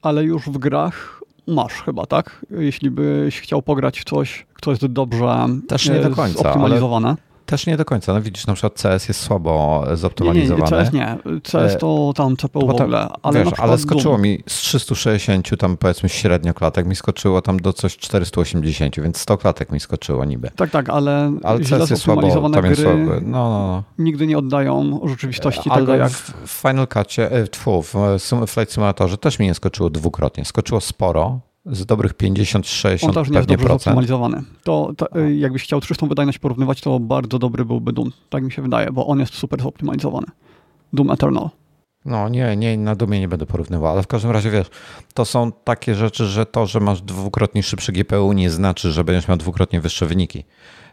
Ale 0.01 0.23
już 0.23 0.45
w 0.45 0.58
grach 0.58 1.21
masz 1.47 1.73
chyba, 1.73 2.06
tak? 2.06 2.45
Jeśli 2.49 2.91
byś 2.91 3.41
chciał 3.41 3.62
pograć 3.62 3.99
w 3.99 4.03
coś, 4.03 4.45
co 4.62 4.71
jest 4.71 4.86
dobrze 4.86 5.45
Też 5.67 5.89
nie 5.89 5.99
do 5.99 6.15
końca, 6.15 6.43
zoptymalizowane. 6.43 7.15
Też 7.45 7.67
nie 7.67 7.77
do 7.77 7.86
końca. 7.86 8.13
No 8.13 8.21
widzisz, 8.21 8.47
na 8.47 8.53
przykład 8.53 8.82
CS 8.82 9.08
jest 9.08 9.19
słabo 9.19 9.84
zoptymalizowany. 9.93 10.71
Nie, 10.71 10.77
nie, 10.77 10.84
CS 10.84 10.93
nie. 10.93 11.17
CS 11.43 11.77
to 11.79 12.13
tam 12.15 12.38
CPU 12.38 12.60
Potem, 12.60 12.77
w 12.77 12.82
ogóle. 12.82 13.08
Ale, 13.21 13.43
wiesz, 13.43 13.53
ale 13.58 13.77
skoczyło 13.77 14.17
mi 14.17 14.43
z 14.47 14.56
360 14.56 15.58
tam 15.58 15.77
powiedzmy 15.77 16.10
średnio 16.10 16.53
klatek, 16.53 16.86
mi 16.86 16.95
skoczyło 16.95 17.41
tam 17.41 17.60
do 17.60 17.73
coś 17.73 17.97
480, 17.97 18.99
więc 18.99 19.17
100 19.17 19.38
klatek 19.38 19.71
mi 19.71 19.79
skoczyło 19.79 20.25
niby. 20.25 20.51
Tak, 20.56 20.69
tak, 20.69 20.89
ale, 20.89 21.34
ale 21.43 21.60
CS 21.60 21.89
jest 21.89 22.01
słabo, 22.01 22.49
tam 22.49 22.65
jest 22.65 22.82
słabo. 22.82 22.97
No, 22.97 23.49
no, 23.49 23.67
no. 23.67 23.84
Nigdy 23.97 24.27
nie 24.27 24.38
oddają 24.38 24.99
rzeczywistości 25.06 25.69
ale 25.69 25.82
tego, 25.82 25.95
jak... 25.95 26.12
w 26.12 26.49
Final 26.62 26.88
Cutie, 26.88 27.32
e, 27.32 27.45
w 28.45 28.49
Flight 28.51 28.73
Simulatorze 28.73 29.17
też 29.17 29.39
mi 29.39 29.45
nie 29.45 29.53
skoczyło 29.53 29.89
dwukrotnie. 29.89 30.45
Skoczyło 30.45 30.82
sporo, 30.82 31.39
z 31.65 31.86
dobrych 31.86 32.13
50-60% 32.13 33.06
On 33.08 33.13
też 33.13 33.30
nie 33.30 33.38
jest 33.38 33.49
dobrze 33.49 33.67
zoptymalizowany. 33.67 34.43
To, 34.63 34.93
to, 34.97 35.19
y, 35.19 35.36
jakbyś 35.36 35.63
chciał 35.63 35.82
300 35.82 36.08
wydajność 36.08 36.39
porównywać, 36.39 36.82
to 36.82 36.99
bardzo 36.99 37.39
dobry 37.39 37.65
byłby 37.65 37.93
Doom. 37.93 38.12
Tak 38.30 38.43
mi 38.43 38.52
się 38.52 38.62
wydaje, 38.62 38.91
bo 38.91 39.08
on 39.08 39.19
jest 39.19 39.34
super 39.34 39.62
zoptymalizowany. 39.62 40.28
Doom 40.93 41.12
Eternal. 41.12 41.49
No 42.06 42.30
nie, 42.30 42.56
nie, 42.56 42.78
na 42.78 42.95
Doomie 42.95 43.19
nie 43.19 43.28
będę 43.28 43.45
porównywał, 43.45 43.91
ale 43.91 44.04
w 44.04 44.08
każdym 44.08 44.32
razie 44.32 44.52
wiesz, 44.52 44.67
to 45.13 45.26
są 45.26 45.52
takie 45.52 45.95
rzeczy, 45.95 46.26
że 46.26 46.45
to, 46.45 46.65
że 46.65 46.80
masz 46.80 47.02
dwukrotnie 47.02 47.63
szybszy 47.63 47.91
GPU 47.91 48.34
nie 48.34 48.49
znaczy, 48.49 48.91
że 48.91 49.04
będziesz 49.04 49.28
miał 49.28 49.38
dwukrotnie 49.38 49.82
wyższe 49.82 50.06
wyniki. 50.06 50.43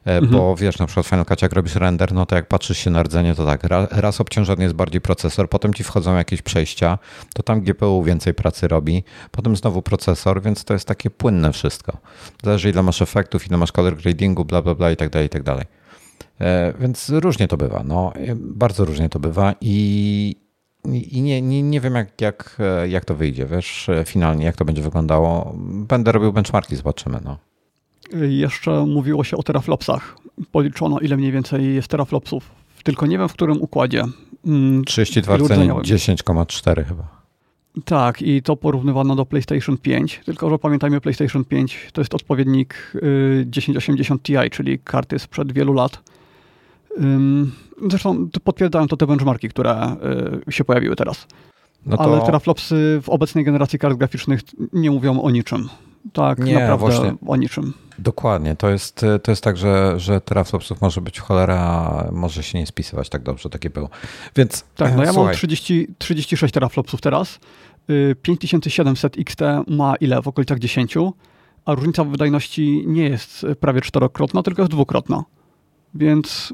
E, 0.07 0.17
mhm. 0.17 0.33
Bo 0.33 0.57
wiesz, 0.57 0.79
na 0.79 0.87
przykład 0.87 1.07
w 1.07 1.09
Final 1.09 1.25
Cut, 1.25 1.43
jak 1.43 1.53
robisz 1.53 1.75
render, 1.75 2.13
no 2.13 2.27
to 2.27 2.37
jak 2.37 2.47
patrzysz 2.47 2.79
się 2.79 2.91
na 2.91 3.03
rdzenie, 3.03 3.35
to 3.35 3.47
tak, 3.47 3.63
raz 3.91 4.21
obciążony 4.21 4.63
jest 4.63 4.75
bardziej 4.75 5.01
procesor, 5.01 5.49
potem 5.49 5.75
ci 5.75 5.85
wchodzą 5.85 6.17
jakieś 6.17 6.43
przejścia, 6.43 6.99
to 7.35 7.43
tam 7.43 7.61
GPU 7.61 8.03
więcej 8.03 8.35
pracy 8.35 8.69
robi, 8.69 9.05
potem 9.31 9.57
znowu 9.57 9.83
procesor, 9.83 10.43
więc 10.43 10.65
to 10.65 10.75
jest 10.75 10.89
takie 10.89 11.11
płynne 11.11 11.53
wszystko. 11.53 11.97
Zależy 12.45 12.71
ile 12.71 12.83
masz 12.83 13.03
efektów, 13.03 13.47
ile 13.47 13.57
masz 13.57 13.73
color 13.73 13.97
gradingu, 13.97 14.45
bla, 14.45 14.63
bla, 14.63 14.75
bla 14.75 14.91
i 14.91 14.97
tak 14.97 15.11
dalej, 15.11 15.27
i 15.27 15.31
tak 15.31 15.43
dalej. 15.43 15.65
E, 16.41 16.73
więc 16.81 17.09
różnie 17.09 17.49
to 17.49 17.57
bywa, 17.57 17.83
no, 17.85 18.13
e, 18.15 18.35
bardzo 18.37 18.85
różnie 18.85 19.09
to 19.09 19.21
bywa 19.21 19.55
i, 19.61 20.37
i 20.85 21.23
nie, 21.23 21.43
nie, 21.43 21.63
nie 21.63 21.81
wiem, 21.81 21.95
jak, 21.95 22.21
jak, 22.21 22.59
jak 22.89 23.05
to 23.05 23.15
wyjdzie, 23.15 23.47
wiesz, 23.47 23.91
finalnie, 24.05 24.45
jak 24.45 24.57
to 24.57 24.65
będzie 24.65 24.83
wyglądało. 24.83 25.55
Będę 25.89 26.13
robił 26.13 26.33
benchmarki, 26.33 26.77
zobaczymy. 26.77 27.19
No. 27.25 27.50
Jeszcze 28.29 28.87
mówiło 28.87 29.25
się 29.25 29.37
o 29.37 29.43
teraflopsach. 29.43 30.17
Policzono, 30.53 31.01
ile 31.01 31.17
mniej 31.17 31.33
więcej 31.33 31.75
jest 31.75 31.89
teraflopsów. 31.89 32.51
Tylko 32.85 33.07
nie 33.07 33.19
wiem, 33.19 33.29
w 33.29 33.33
którym 33.33 33.63
układzie. 33.63 34.05
32 34.87 35.37
10,4 35.37 36.85
chyba. 36.85 37.21
Tak, 37.85 38.23
i 38.23 38.43
to 38.43 38.57
porównywano 38.57 39.17
do 39.17 39.27
PlayStation 39.27 39.79
5, 39.79 40.21
tylko 40.25 40.51
że 40.51 40.59
pamiętajmy, 40.59 41.01
PlayStation 41.01 41.45
5 41.45 41.89
to 41.93 42.01
jest 42.01 42.15
odpowiednik 42.15 42.93
1080 43.53 44.23
Ti, 44.23 44.35
czyli 44.51 44.79
karty 44.79 45.19
sprzed 45.19 45.53
wielu 45.53 45.73
lat. 45.73 46.03
Zresztą 47.91 48.29
potwierdzają 48.45 48.87
to 48.87 48.97
te 48.97 49.07
benchmarki, 49.07 49.49
które 49.49 49.97
y, 50.49 50.53
się 50.53 50.65
pojawiły 50.65 50.97
teraz. 50.97 51.27
No 51.87 51.97
to... 51.97 52.03
Ale 52.03 52.21
teraflopsy 52.21 53.01
w 53.03 53.09
obecnej 53.09 53.45
generacji 53.45 53.79
kart 53.79 53.99
graficznych 53.99 54.41
nie 54.73 54.91
mówią 54.91 55.23
o 55.23 55.31
niczym. 55.31 55.69
Tak, 56.13 56.39
nie, 56.39 56.55
naprawdę 56.55 56.79
właśnie, 56.79 57.15
o 57.27 57.37
niczym. 57.37 57.73
Dokładnie. 57.99 58.57
To 58.57 58.71
jest, 58.71 59.05
to 59.23 59.33
jest 59.33 59.45
tak, 59.45 59.57
że, 59.57 59.95
że 60.01 60.21
teraflopsów 60.21 60.81
może 60.81 61.01
być 61.01 61.21
cholera, 61.21 62.09
może 62.13 62.43
się 62.43 62.59
nie 62.59 62.67
spisywać 62.67 63.09
tak 63.09 63.23
dobrze, 63.23 63.51
takie 63.51 63.71
było. 63.71 63.89
Więc 64.37 64.65
Tak, 64.77 64.97
no 64.97 65.05
ja 65.05 65.13
słuchaj. 65.13 65.27
mam 65.27 65.35
30, 65.37 65.89
36 65.99 66.55
teraflopsów 66.55 67.01
teraz. 67.01 67.39
5700 68.23 69.17
y, 69.17 69.21
XT 69.21 69.41
ma 69.69 69.97
ile? 69.97 70.23
W 70.23 70.29
okolicach 70.29 70.59
10, 70.59 70.95
a 71.65 71.75
różnica 71.75 72.05
w 72.05 72.09
wydajności 72.09 72.85
nie 72.87 73.09
jest 73.09 73.47
prawie 73.61 73.81
czterokrotna, 73.81 74.43
tylko 74.43 74.63
jest 74.63 74.73
dwukrotna. 74.73 75.25
Więc 75.95 76.53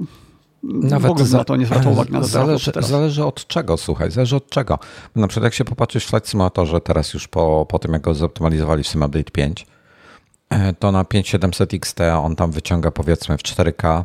nawet 0.67 1.09
w 1.09 1.11
ogóle 1.11 1.27
za, 1.27 1.39
na 1.39 1.45
to 1.45 1.57
nie 1.57 1.67
zwraca 1.67 1.91
uwagi 1.91 2.13
na 2.13 2.23
zależy, 2.23 2.73
zależy 2.81 3.25
od 3.25 3.47
czego, 3.47 3.77
słuchaj, 3.77 4.11
zależy 4.11 4.37
od 4.37 4.51
czego. 4.51 4.79
Na 5.17 5.29
przykład 5.29 5.45
jak 5.45 5.55
się 5.55 5.65
popatrzysz 5.65 6.07
w 6.07 6.09
Flight 6.09 6.29
Simulatorze 6.29 6.81
teraz 6.81 7.15
już 7.15 7.29
po, 7.29 7.67
po 7.69 7.79
tym, 7.79 7.93
jak 7.93 8.03
go 8.03 8.15
zoptymalizowali 8.15 8.83
w 8.83 8.87
SimUpdate 8.87 9.31
5, 9.31 9.67
e, 10.51 10.73
to 10.73 10.93
na 10.93 11.05
5700 11.05 11.75
XT 11.75 12.01
on 12.23 12.37
tam 12.37 12.53
wyciąga 12.53 12.91
powiedzmy 12.91 13.39
w 13.39 13.43
4K 13.43 14.05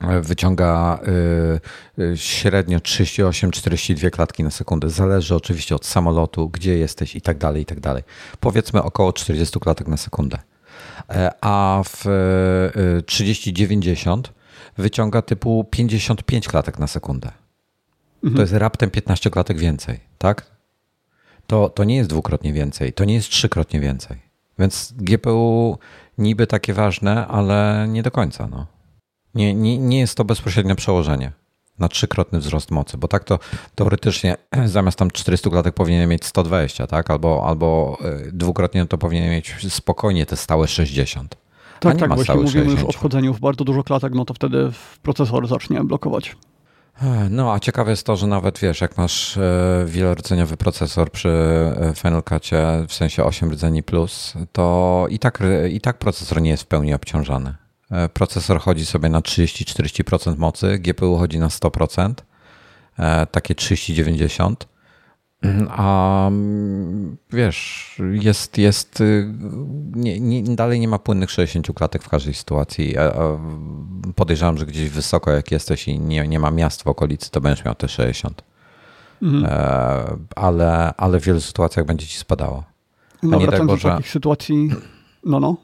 e, 0.00 0.20
wyciąga 0.20 1.00
y, 1.98 2.16
średnio 2.16 2.78
38-42 2.78 4.10
klatki 4.10 4.44
na 4.44 4.50
sekundę. 4.50 4.90
Zależy 4.90 5.34
oczywiście 5.34 5.74
od 5.74 5.86
samolotu, 5.86 6.48
gdzie 6.48 6.78
jesteś 6.78 7.16
i 7.16 7.20
tak 7.20 7.38
dalej, 7.38 7.62
i 7.62 7.66
tak 7.66 7.80
dalej. 7.80 8.02
Powiedzmy 8.40 8.82
około 8.82 9.12
40 9.12 9.60
klatek 9.60 9.88
na 9.88 9.96
sekundę. 9.96 10.38
E, 11.10 11.30
a 11.40 11.82
w 11.84 12.06
y, 12.98 13.02
3090 13.02 14.41
wyciąga 14.78 15.22
typu 15.22 15.64
55 15.70 16.48
klatek 16.48 16.78
na 16.78 16.86
sekundę. 16.86 17.32
Mhm. 18.14 18.34
To 18.34 18.40
jest 18.40 18.52
raptem 18.52 18.90
15 18.90 19.30
klatek 19.30 19.58
więcej, 19.58 20.00
tak? 20.18 20.52
To, 21.46 21.68
to 21.68 21.84
nie 21.84 21.96
jest 21.96 22.10
dwukrotnie 22.10 22.52
więcej, 22.52 22.92
to 22.92 23.04
nie 23.04 23.14
jest 23.14 23.28
trzykrotnie 23.28 23.80
więcej. 23.80 24.18
Więc 24.58 24.94
GPU 24.96 25.78
niby 26.18 26.46
takie 26.46 26.74
ważne, 26.74 27.26
ale 27.26 27.86
nie 27.88 28.02
do 28.02 28.10
końca. 28.10 28.46
No. 28.46 28.66
Nie, 29.34 29.54
nie, 29.54 29.78
nie 29.78 29.98
jest 29.98 30.16
to 30.16 30.24
bezpośrednie 30.24 30.74
przełożenie 30.74 31.32
na 31.78 31.88
trzykrotny 31.88 32.38
wzrost 32.38 32.70
mocy, 32.70 32.98
bo 32.98 33.08
tak 33.08 33.24
to 33.24 33.38
teoretycznie 33.74 34.36
zamiast 34.64 34.98
tam 34.98 35.10
400 35.10 35.50
klatek 35.50 35.74
powinien 35.74 36.08
mieć 36.08 36.24
120, 36.24 36.86
tak? 36.86 37.10
Albo, 37.10 37.46
albo 37.46 37.98
e, 38.04 38.32
dwukrotnie 38.32 38.86
to 38.86 38.98
powinien 38.98 39.30
mieć 39.30 39.56
spokojnie 39.68 40.26
te 40.26 40.36
stałe 40.36 40.68
60. 40.68 41.41
Tak, 41.82 41.98
tak, 41.98 42.14
właśnie 42.14 42.34
mówimy 42.34 42.64
60. 42.64 42.80
już 42.80 42.88
o 42.88 42.98
wchodzeniu 42.98 43.34
w 43.34 43.40
bardzo 43.40 43.64
dużo 43.64 43.82
klatek, 43.82 44.14
no 44.14 44.24
to 44.24 44.34
wtedy 44.34 44.70
procesor 45.02 45.48
zacznie 45.48 45.84
blokować. 45.84 46.36
No, 47.30 47.52
a 47.52 47.60
ciekawe 47.60 47.90
jest 47.90 48.06
to, 48.06 48.16
że 48.16 48.26
nawet 48.26 48.58
wiesz, 48.58 48.80
jak 48.80 48.96
masz 48.96 49.36
e, 49.36 49.84
wielordzeniowy 49.86 50.56
procesor 50.56 51.10
przy 51.10 51.28
e, 51.28 51.92
Final 51.96 52.22
Cutie, 52.22 52.66
w 52.88 52.94
sensie 52.94 53.24
8 53.24 53.50
rdzeni 53.50 53.82
plus, 53.82 54.34
to 54.52 55.06
i 55.10 55.18
tak, 55.18 55.42
i 55.70 55.80
tak 55.80 55.98
procesor 55.98 56.42
nie 56.42 56.50
jest 56.50 56.62
w 56.62 56.66
pełni 56.66 56.94
obciążany. 56.94 57.54
E, 57.90 58.08
procesor 58.08 58.60
chodzi 58.60 58.86
sobie 58.86 59.08
na 59.08 59.20
30-40% 59.20 60.38
mocy, 60.38 60.78
GPU 60.78 61.16
chodzi 61.16 61.38
na 61.38 61.48
100%, 61.48 62.14
takie 63.30 63.54
30-90%. 63.54 64.54
A 65.68 66.30
wiesz, 67.32 67.96
jest, 68.12 68.58
jest 68.58 69.00
y, 69.00 69.34
nie, 69.94 70.20
nie, 70.20 70.56
dalej 70.56 70.80
nie 70.80 70.88
ma 70.88 70.98
płynnych 70.98 71.30
60 71.30 71.66
klatek 71.74 72.02
w 72.02 72.08
każdej 72.08 72.34
sytuacji. 72.34 72.94
Podejrzewam, 74.16 74.58
że 74.58 74.66
gdzieś 74.66 74.90
wysoko 74.90 75.30
jak 75.30 75.50
jesteś 75.50 75.88
i 75.88 76.00
nie, 76.00 76.28
nie 76.28 76.38
ma 76.38 76.50
miast 76.50 76.82
w 76.82 76.86
okolicy, 76.86 77.30
to 77.30 77.40
będziesz 77.40 77.64
miał 77.64 77.74
te 77.74 77.88
60. 77.88 78.42
Mhm. 79.22 79.44
E, 79.44 80.16
ale, 80.36 80.94
ale 80.96 81.20
w 81.20 81.24
wielu 81.24 81.40
sytuacjach 81.40 81.86
będzie 81.86 82.06
ci 82.06 82.18
spadało. 82.18 82.64
No, 83.22 83.36
a 83.36 83.40
nie 83.40 83.46
daj 83.46 83.66
Boże, 83.66 83.88
takich 83.88 84.10
sytuacji, 84.10 84.70
no 85.24 85.40
no. 85.40 85.56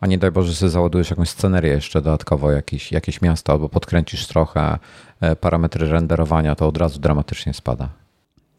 A 0.00 0.06
nie 0.06 0.18
daj 0.18 0.30
Boże, 0.30 0.52
że 0.52 0.70
załadujesz 0.70 1.10
jakąś 1.10 1.28
scenerię 1.28 1.70
jeszcze 1.70 2.02
dodatkowo, 2.02 2.50
jakieś, 2.50 2.92
jakieś 2.92 3.22
miasto, 3.22 3.52
albo 3.52 3.68
podkręcisz 3.68 4.26
trochę 4.26 4.78
e, 5.20 5.36
parametry 5.36 5.88
renderowania, 5.88 6.54
to 6.54 6.68
od 6.68 6.76
razu 6.76 7.00
dramatycznie 7.00 7.54
spada. 7.54 7.88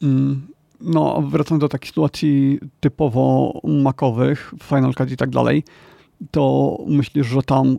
Mm, 0.04 0.48
no, 0.82 1.22
wracając 1.22 1.62
do 1.62 1.70
takich 1.70 1.90
sytuacji 1.90 2.60
typowo 2.80 3.54
makowych, 3.64 4.54
Final 4.64 4.94
Cut 4.94 5.12
i 5.12 5.18
tak 5.18 5.30
dalej, 5.30 5.64
to 6.32 6.78
myślisz, 6.88 7.28
że 7.28 7.42
tam 7.42 7.78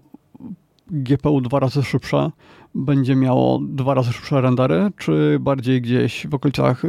GPU 0.91 1.41
dwa 1.41 1.61
razy 1.61 1.83
szybsze 1.83 2.31
będzie 2.75 3.17
miało 3.17 3.61
dwa 3.63 3.95
razy 3.95 4.13
szybsze 4.13 4.41
rendery, 4.41 4.91
czy 4.97 5.39
bardziej 5.41 5.83
gdzieś 5.83 6.27
w 6.27 6.35
okolicach 6.35 6.83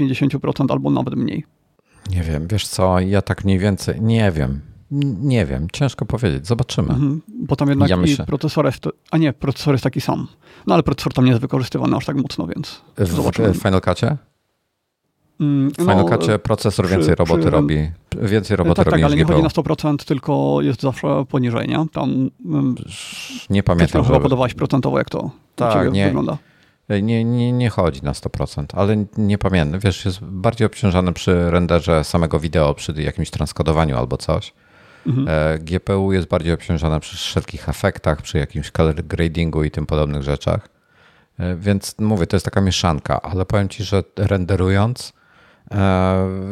50% 0.00 0.64
e, 0.64 0.72
albo 0.72 0.90
nawet 0.90 1.14
mniej? 1.14 1.44
Nie 2.10 2.22
wiem, 2.22 2.48
wiesz 2.48 2.68
co, 2.68 3.00
ja 3.00 3.22
tak 3.22 3.44
mniej 3.44 3.58
więcej, 3.58 4.00
nie 4.00 4.32
wiem, 4.32 4.60
nie 5.20 5.46
wiem, 5.46 5.66
ciężko 5.72 6.04
powiedzieć, 6.06 6.46
zobaczymy. 6.46 6.88
Mhm, 6.88 7.22
bo 7.28 7.56
tam 7.56 7.68
jednak 7.68 7.90
ja 7.90 7.96
myślę... 7.96 8.26
procesor 8.26 8.66
jest, 8.66 8.84
a 9.10 9.18
nie, 9.18 9.32
procesor 9.32 9.74
jest 9.74 9.84
taki 9.84 10.00
sam. 10.00 10.26
No 10.66 10.74
ale 10.74 10.82
procesor 10.82 11.12
tam 11.12 11.24
nie 11.24 11.30
jest 11.30 11.42
wykorzystywany 11.42 11.96
aż 11.96 12.06
tak 12.06 12.16
mocno, 12.16 12.46
więc 12.46 12.80
w, 12.98 13.06
zobaczymy. 13.06 13.54
W 13.54 13.56
Final 13.56 13.80
Cutie? 13.80 14.16
Mm, 15.40 15.70
w 15.70 15.76
Final 15.76 15.96
no, 15.96 16.18
Cutie 16.18 16.38
procesor 16.38 16.86
przy, 16.86 16.96
więcej 16.96 17.14
roboty 17.14 17.40
przy, 17.40 17.50
robi. 17.50 17.90
Więcej 18.22 18.56
roboty 18.56 18.76
tak, 18.76 18.86
robi 18.86 19.02
tak, 19.02 19.04
ale 19.04 19.16
nie 19.16 19.24
chodzi 19.24 19.42
na 19.42 19.48
100%, 19.48 20.04
tylko 20.04 20.58
jest 20.62 20.80
zawsze 20.80 21.24
poniżej, 21.28 21.68
nie? 21.68 21.86
Tam 21.92 22.30
mm, 22.46 22.74
nie 23.50 23.62
pamiętam. 23.62 24.04
Chyba 24.04 24.20
podawałeś 24.20 24.54
procentowo, 24.54 24.98
jak 24.98 25.10
to 25.10 25.30
tak, 25.56 25.92
nie, 25.92 26.06
wygląda. 26.06 26.38
Nie, 27.02 27.24
nie, 27.24 27.52
nie 27.52 27.70
chodzi 27.70 28.02
na 28.02 28.12
100%, 28.12 28.64
ale 28.72 29.04
nie 29.16 29.38
pamiętam. 29.38 29.80
Wiesz, 29.80 30.04
jest 30.04 30.24
bardziej 30.24 30.66
obciążany 30.66 31.12
przy 31.12 31.50
renderze 31.50 32.04
samego 32.04 32.40
wideo, 32.40 32.74
przy 32.74 32.92
jakimś 32.92 33.30
transkodowaniu 33.30 33.98
albo 33.98 34.16
coś. 34.16 34.52
Mhm. 35.06 35.28
E, 35.28 35.58
GPU 35.58 36.12
jest 36.12 36.28
bardziej 36.28 36.52
obciążana 36.52 37.00
przy 37.00 37.16
wszelkich 37.16 37.68
efektach, 37.68 38.22
przy 38.22 38.38
jakimś 38.38 38.70
color 38.70 38.94
gradingu 38.94 39.64
i 39.64 39.70
tym 39.70 39.86
podobnych 39.86 40.22
rzeczach. 40.22 40.68
E, 41.38 41.56
więc 41.56 41.94
mówię, 41.98 42.26
to 42.26 42.36
jest 42.36 42.44
taka 42.44 42.60
mieszanka, 42.60 43.22
ale 43.22 43.46
powiem 43.46 43.68
Ci, 43.68 43.84
że 43.84 44.02
renderując 44.16 45.12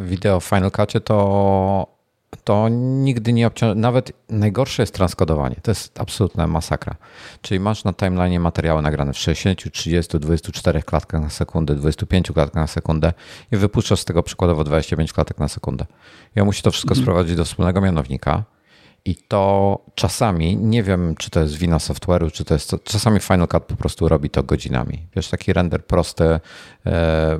wideo 0.05 0.41
w 0.41 0.45
Final 0.45 0.71
Cutie, 0.71 1.01
to 1.01 1.99
to 2.45 2.69
nigdy 2.69 3.33
nie 3.33 3.47
obciąża. 3.47 3.75
Nawet 3.75 4.13
najgorsze 4.29 4.83
jest 4.83 4.95
transkodowanie. 4.95 5.57
To 5.63 5.71
jest 5.71 6.01
absolutna 6.01 6.47
masakra. 6.47 6.97
Czyli 7.43 7.61
masz 7.61 7.85
na 7.85 7.93
timeline 7.93 8.41
materiały 8.41 8.83
nagrane 8.83 9.13
w 9.13 9.19
60, 9.19 9.73
30, 9.73 10.19
24 10.19 10.83
klatkach 10.83 11.21
na 11.21 11.31
sekundę, 11.31 11.75
25 11.75 12.33
klatkach 12.33 12.63
na 12.63 12.67
sekundę 12.67 13.13
i 13.53 13.57
wypuszczasz 13.57 14.01
z 14.01 14.05
tego 14.05 14.23
przykładowo 14.23 14.65
25 14.65 15.13
klatek 15.13 15.39
na 15.39 15.49
sekundę. 15.49 15.87
Ja 16.35 16.45
musi 16.45 16.63
to 16.63 16.71
wszystko 16.71 16.93
mhm. 16.93 17.05
sprowadzić 17.05 17.37
do 17.37 17.45
wspólnego 17.45 17.81
mianownika 17.81 18.45
i 19.05 19.17
to 19.29 19.79
czasami, 19.95 20.57
nie 20.57 20.83
wiem 20.83 21.15
czy 21.19 21.31
to 21.31 21.41
jest 21.41 21.57
wina 21.57 21.79
software'u, 21.79 22.31
czy 22.31 22.45
to 22.45 22.55
jest, 22.55 22.77
czasami 22.85 23.21
Final 23.21 23.49
Cut 23.49 23.65
po 23.65 23.77
prostu 23.77 24.09
robi 24.09 24.31
to 24.31 24.43
godzinami. 24.43 25.07
Wiesz, 25.17 25.29
taki 25.29 25.53
render 25.53 25.85
prosty 25.85 26.41
e, 26.87 27.39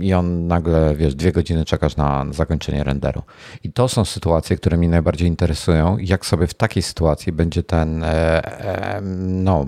i 0.00 0.14
on 0.14 0.46
nagle, 0.46 0.94
wiesz, 0.96 1.14
dwie 1.14 1.32
godziny 1.32 1.64
czekasz 1.64 1.96
na 1.96 2.26
zakończenie 2.30 2.84
renderu. 2.84 3.22
I 3.64 3.72
to 3.72 3.88
są 3.88 4.04
sytuacje, 4.04 4.56
które 4.56 4.76
mnie 4.76 4.88
najbardziej 4.88 5.28
interesują. 5.28 5.98
Jak 5.98 6.26
sobie 6.26 6.46
w 6.46 6.54
takiej 6.54 6.82
sytuacji 6.82 7.32
będzie 7.32 7.62
ten 7.62 8.04
e, 8.04 8.08
e, 8.08 9.00
no, 9.26 9.66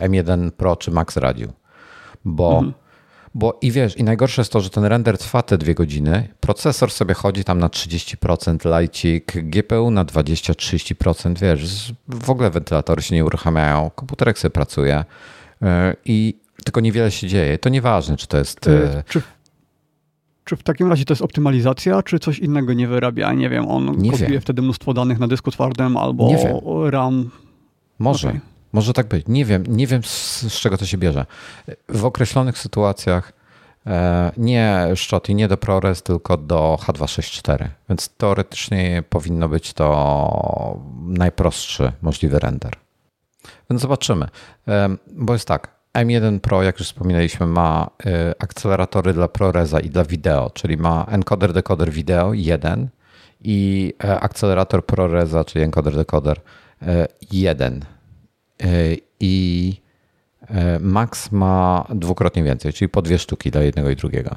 M1 0.00 0.50
Pro 0.50 0.76
czy 0.76 0.90
Max 0.90 1.16
radził. 1.16 1.52
Bo 2.24 2.58
mhm 2.58 2.87
bo 3.38 3.58
i 3.62 3.72
wiesz, 3.72 3.96
i 3.96 4.04
najgorsze 4.04 4.40
jest 4.40 4.52
to, 4.52 4.60
że 4.60 4.70
ten 4.70 4.84
render 4.84 5.18
trwa 5.18 5.42
te 5.42 5.58
dwie 5.58 5.74
godziny, 5.74 6.28
procesor 6.40 6.90
sobie 6.90 7.14
chodzi 7.14 7.44
tam 7.44 7.58
na 7.58 7.68
30% 7.68 8.68
lajcik, 8.68 9.32
GPU 9.42 9.90
na 9.90 10.04
20-30%, 10.04 11.38
wiesz, 11.38 11.92
w 12.08 12.30
ogóle 12.30 12.50
wentylatory 12.50 13.02
się 13.02 13.14
nie 13.14 13.24
uruchamiają, 13.24 13.90
komputerek 13.94 14.38
sobie 14.38 14.50
pracuje 14.50 15.04
e, 15.62 15.96
i 16.04 16.34
tylko 16.64 16.80
niewiele 16.80 17.10
się 17.10 17.26
dzieje. 17.26 17.58
To 17.58 17.68
nieważne, 17.68 18.16
czy 18.16 18.26
to 18.26 18.38
jest... 18.38 18.68
E, 18.68 19.02
czy, 19.08 19.22
czy 20.44 20.56
w 20.56 20.62
takim 20.62 20.90
razie 20.90 21.04
to 21.04 21.12
jest 21.12 21.22
optymalizacja, 21.22 22.02
czy 22.02 22.18
coś 22.18 22.38
innego 22.38 22.72
nie 22.72 22.88
wyrabia? 22.88 23.32
Nie 23.32 23.48
wiem, 23.48 23.68
on 23.68 23.98
nie 23.98 24.10
kopiuje 24.10 24.30
wiem. 24.30 24.40
wtedy 24.40 24.62
mnóstwo 24.62 24.94
danych 24.94 25.18
na 25.18 25.28
dysku 25.28 25.50
twardym 25.50 25.96
albo 25.96 26.30
RAM. 26.90 27.30
Może. 27.98 28.28
Okay. 28.28 28.40
Może 28.72 28.92
tak 28.92 29.06
być. 29.06 29.24
Nie 29.28 29.44
wiem, 29.44 29.64
nie 29.68 29.86
wiem 29.86 30.02
z, 30.04 30.44
czego 30.60 30.78
to 30.78 30.86
się 30.86 30.98
bierze. 30.98 31.26
W 31.88 32.04
określonych 32.04 32.58
sytuacjach 32.58 33.32
e, 33.86 34.32
nie 34.36 34.88
Shotty, 34.94 35.34
nie 35.34 35.48
do 35.48 35.56
ProRes, 35.56 36.02
tylko 36.02 36.36
do 36.36 36.78
H264. 36.82 37.68
Więc 37.88 38.08
teoretycznie 38.08 39.02
powinno 39.08 39.48
być 39.48 39.72
to 39.72 40.80
najprostszy 41.06 41.92
możliwy 42.02 42.38
render. 42.38 42.72
Więc 43.70 43.82
zobaczymy. 43.82 44.28
E, 44.68 44.96
bo 45.12 45.32
jest 45.32 45.48
tak, 45.48 45.78
M1 45.94 46.40
Pro, 46.40 46.62
jak 46.62 46.78
już 46.78 46.88
wspominaliśmy, 46.88 47.46
ma 47.46 47.90
e, 48.06 48.34
akceleratory 48.38 49.12
dla 49.12 49.28
ProResa 49.28 49.80
i 49.80 49.90
dla 49.90 50.04
wideo, 50.04 50.50
czyli 50.50 50.76
ma 50.76 51.06
encoder, 51.10 51.52
decoder 51.52 51.90
wideo 51.90 52.34
1 52.34 52.88
i 53.40 53.94
akcelerator 54.20 54.86
ProResa, 54.86 55.44
czyli 55.44 55.64
encoder, 55.64 55.94
decoder 55.94 56.40
1 57.32 57.82
E, 57.82 57.97
i 59.20 59.74
e, 60.48 60.78
Max 60.78 61.32
ma 61.32 61.86
dwukrotnie 61.94 62.42
więcej, 62.42 62.72
czyli 62.72 62.88
po 62.88 63.02
dwie 63.02 63.18
sztuki 63.18 63.50
dla 63.50 63.62
jednego 63.62 63.90
i 63.90 63.96
drugiego. 63.96 64.36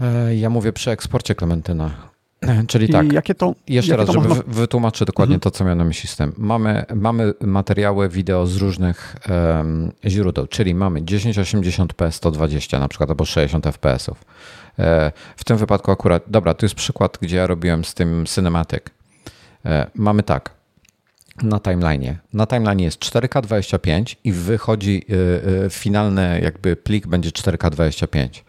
E, 0.00 0.36
ja 0.36 0.50
mówię 0.50 0.72
przy 0.72 0.90
eksporcie 0.90 1.34
Klementyna. 1.34 1.90
Czyli 2.68 2.86
I 2.86 2.92
tak, 2.92 3.12
jakie 3.12 3.34
to, 3.34 3.54
jeszcze 3.68 3.92
jakie 3.92 3.96
raz, 3.96 4.06
to 4.06 4.12
żeby 4.12 4.28
można... 4.28 4.44
wytłumaczyć 4.46 5.06
dokładnie 5.06 5.34
mhm. 5.34 5.40
to, 5.40 5.50
co 5.50 5.64
miałem 5.64 5.78
na 5.78 5.84
myśli 5.84 6.08
z 6.08 6.16
tym. 6.16 6.32
Mamy, 6.36 6.84
mamy 6.94 7.34
materiały 7.40 8.08
wideo 8.08 8.46
z 8.46 8.56
różnych 8.56 9.16
um, 9.30 9.92
źródeł, 10.04 10.46
czyli 10.46 10.74
mamy 10.74 11.00
1080p 11.00 12.10
120 12.10 12.78
na 12.78 12.88
przykład 12.88 13.10
albo 13.10 13.24
60 13.24 13.66
fps-ów. 13.66 14.24
W 15.36 15.44
tym 15.44 15.56
wypadku 15.56 15.90
akurat, 15.90 16.22
dobra, 16.26 16.54
to 16.54 16.66
jest 16.66 16.74
przykład, 16.74 17.18
gdzie 17.20 17.36
ja 17.36 17.46
robiłem 17.46 17.84
z 17.84 17.94
tym 17.94 18.24
Cinematic. 18.26 18.82
Mamy 19.94 20.22
tak, 20.22 20.50
na 21.42 21.60
timeline. 21.60 22.16
Na 22.32 22.46
timeline 22.46 22.80
jest 22.80 23.00
4K25 23.00 24.16
i 24.24 24.32
wychodzi 24.32 25.04
y, 25.10 25.14
y, 25.66 25.70
finalny 25.70 26.40
jakby 26.42 26.76
plik 26.76 27.06
będzie 27.06 27.30
4K25. 27.30 28.42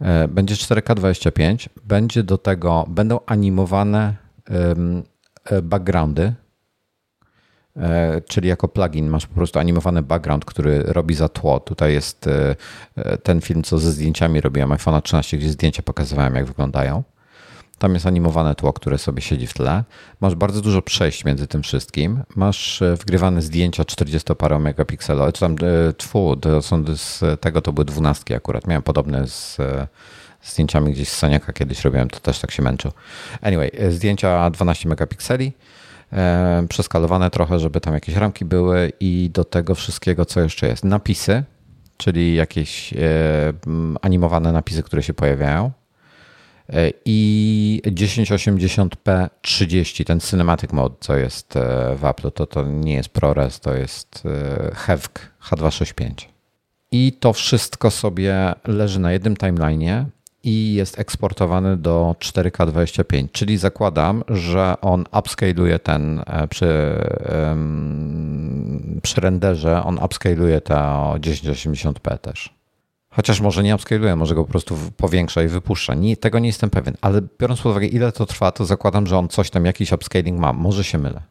E, 0.00 0.28
będzie 0.28 0.54
4K25, 0.54 1.68
będzie 1.84 2.22
do 2.22 2.38
tego, 2.38 2.84
będą 2.88 3.20
animowane 3.26 4.14
e, 5.50 5.62
backgroundy, 5.62 6.34
e, 7.76 8.20
czyli 8.20 8.48
jako 8.48 8.68
plugin 8.68 9.08
masz 9.08 9.26
po 9.26 9.34
prostu 9.34 9.58
animowany 9.58 10.02
background, 10.02 10.44
który 10.44 10.82
robi 10.82 11.14
za 11.14 11.28
tło. 11.28 11.60
Tutaj 11.60 11.92
jest 11.92 12.28
ten 13.22 13.40
film, 13.40 13.62
co 13.62 13.78
ze 13.78 13.92
zdjęciami 13.92 14.40
robiłem, 14.40 14.72
iPhone 14.72 15.02
13, 15.02 15.38
gdzie 15.38 15.50
zdjęcia 15.50 15.82
pokazywałem, 15.82 16.34
jak 16.34 16.44
wyglądają. 16.44 17.02
Tam 17.78 17.94
jest 17.94 18.06
animowane 18.06 18.54
tło, 18.54 18.72
które 18.72 18.98
sobie 18.98 19.22
siedzi 19.22 19.46
w 19.46 19.54
tle. 19.54 19.84
Masz 20.20 20.34
bardzo 20.34 20.60
dużo 20.60 20.82
przejść 20.82 21.24
między 21.24 21.46
tym 21.46 21.62
wszystkim. 21.62 22.22
Masz 22.36 22.82
e, 22.82 22.96
wgrywane 22.96 23.42
zdjęcia 23.42 23.82
40-parę 23.82 24.58
megapikselowe, 24.58 25.32
czy 25.32 25.40
tam 25.40 25.52
e, 25.52 25.92
tfu, 25.92 26.36
to 26.36 26.62
są 26.62 26.84
z 26.96 27.40
tego 27.40 27.62
to 27.62 27.72
były 27.72 27.84
dwunastki 27.84 28.34
akurat. 28.34 28.66
Miałem 28.66 28.82
podobne 28.82 29.26
z, 29.26 29.60
e, 29.60 29.88
zdjęciami 30.42 30.92
gdzieś 30.92 31.08
z 31.08 31.16
Saniaka 31.16 31.52
kiedyś 31.52 31.84
robiłem, 31.84 32.10
to 32.10 32.20
też 32.20 32.38
tak 32.38 32.50
się 32.50 32.62
męczył. 32.62 32.92
Anyway, 33.42 33.70
zdjęcia 33.90 34.50
12 34.50 34.88
megapikseli, 34.88 35.52
przeskalowane 36.68 37.30
trochę, 37.30 37.58
żeby 37.58 37.80
tam 37.80 37.94
jakieś 37.94 38.16
ramki 38.16 38.44
były 38.44 38.92
i 39.00 39.30
do 39.32 39.44
tego 39.44 39.74
wszystkiego, 39.74 40.24
co 40.24 40.40
jeszcze 40.40 40.68
jest. 40.68 40.84
Napisy, 40.84 41.44
czyli 41.96 42.34
jakieś 42.34 42.94
animowane 44.02 44.52
napisy, 44.52 44.82
które 44.82 45.02
się 45.02 45.14
pojawiają 45.14 45.72
i 47.04 47.82
1080p 47.86 49.28
30, 49.42 50.04
ten 50.04 50.20
cinematic 50.20 50.72
mode, 50.72 50.94
co 51.00 51.16
jest 51.16 51.56
e, 51.56 51.60
w 51.96 52.04
Apple, 52.04 52.32
to, 52.32 52.46
to 52.46 52.62
nie 52.62 52.94
jest 52.94 53.08
ProRes, 53.08 53.60
to 53.60 53.74
jest 53.74 54.22
e, 54.26 54.74
HEVC 54.74 55.10
H265. 55.50 56.12
I 56.92 57.12
to 57.12 57.32
wszystko 57.32 57.90
sobie 57.90 58.54
leży 58.66 59.00
na 59.00 59.12
jednym 59.12 59.34
timeline'ie 59.34 60.04
i 60.42 60.74
jest 60.74 60.98
eksportowany 60.98 61.76
do 61.76 62.14
4K25, 62.18 63.28
czyli 63.32 63.58
zakładam, 63.58 64.24
że 64.28 64.80
on 64.80 65.04
upscaluje 65.18 65.78
ten 65.78 66.22
przy, 66.50 66.66
przy 69.02 69.20
renderze, 69.20 69.82
on 69.84 69.98
upscaluje 70.04 70.60
to 70.60 70.74
1080p 71.18 72.18
też. 72.18 72.55
Chociaż 73.16 73.40
może 73.40 73.62
nie 73.62 73.74
upscaluje, 73.74 74.16
może 74.16 74.34
go 74.34 74.44
po 74.44 74.50
prostu 74.50 74.76
powiększa 74.96 75.42
i 75.42 75.48
wypuszcza. 75.48 75.94
Nie, 75.94 76.16
tego 76.16 76.38
nie 76.38 76.46
jestem 76.46 76.70
pewien, 76.70 76.96
ale 77.00 77.20
biorąc 77.40 77.60
pod 77.60 77.70
uwagę, 77.70 77.86
ile 77.86 78.12
to 78.12 78.26
trwa, 78.26 78.52
to 78.52 78.64
zakładam, 78.64 79.06
że 79.06 79.18
on 79.18 79.28
coś 79.28 79.50
tam, 79.50 79.64
jakiś 79.64 79.92
upscaling 79.92 80.40
ma. 80.40 80.52
Może 80.52 80.84
się 80.84 80.98
mylę. 80.98 81.22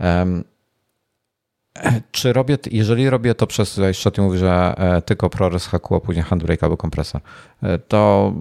Um, 0.00 0.44
czy 2.12 2.32
robię, 2.32 2.58
jeżeli 2.70 3.10
robię 3.10 3.34
to 3.34 3.46
przez, 3.46 3.76
jeszcze 3.76 4.10
ty 4.10 4.22
mówisz, 4.22 4.40
że 4.40 4.74
e, 4.76 5.02
tylko 5.02 5.30
ProRes 5.30 5.66
hakuło, 5.66 6.00
później 6.00 6.24
Handbrake 6.24 6.62
albo 6.62 6.76
kompresor, 6.76 7.20
e, 7.62 7.78
to 7.78 8.32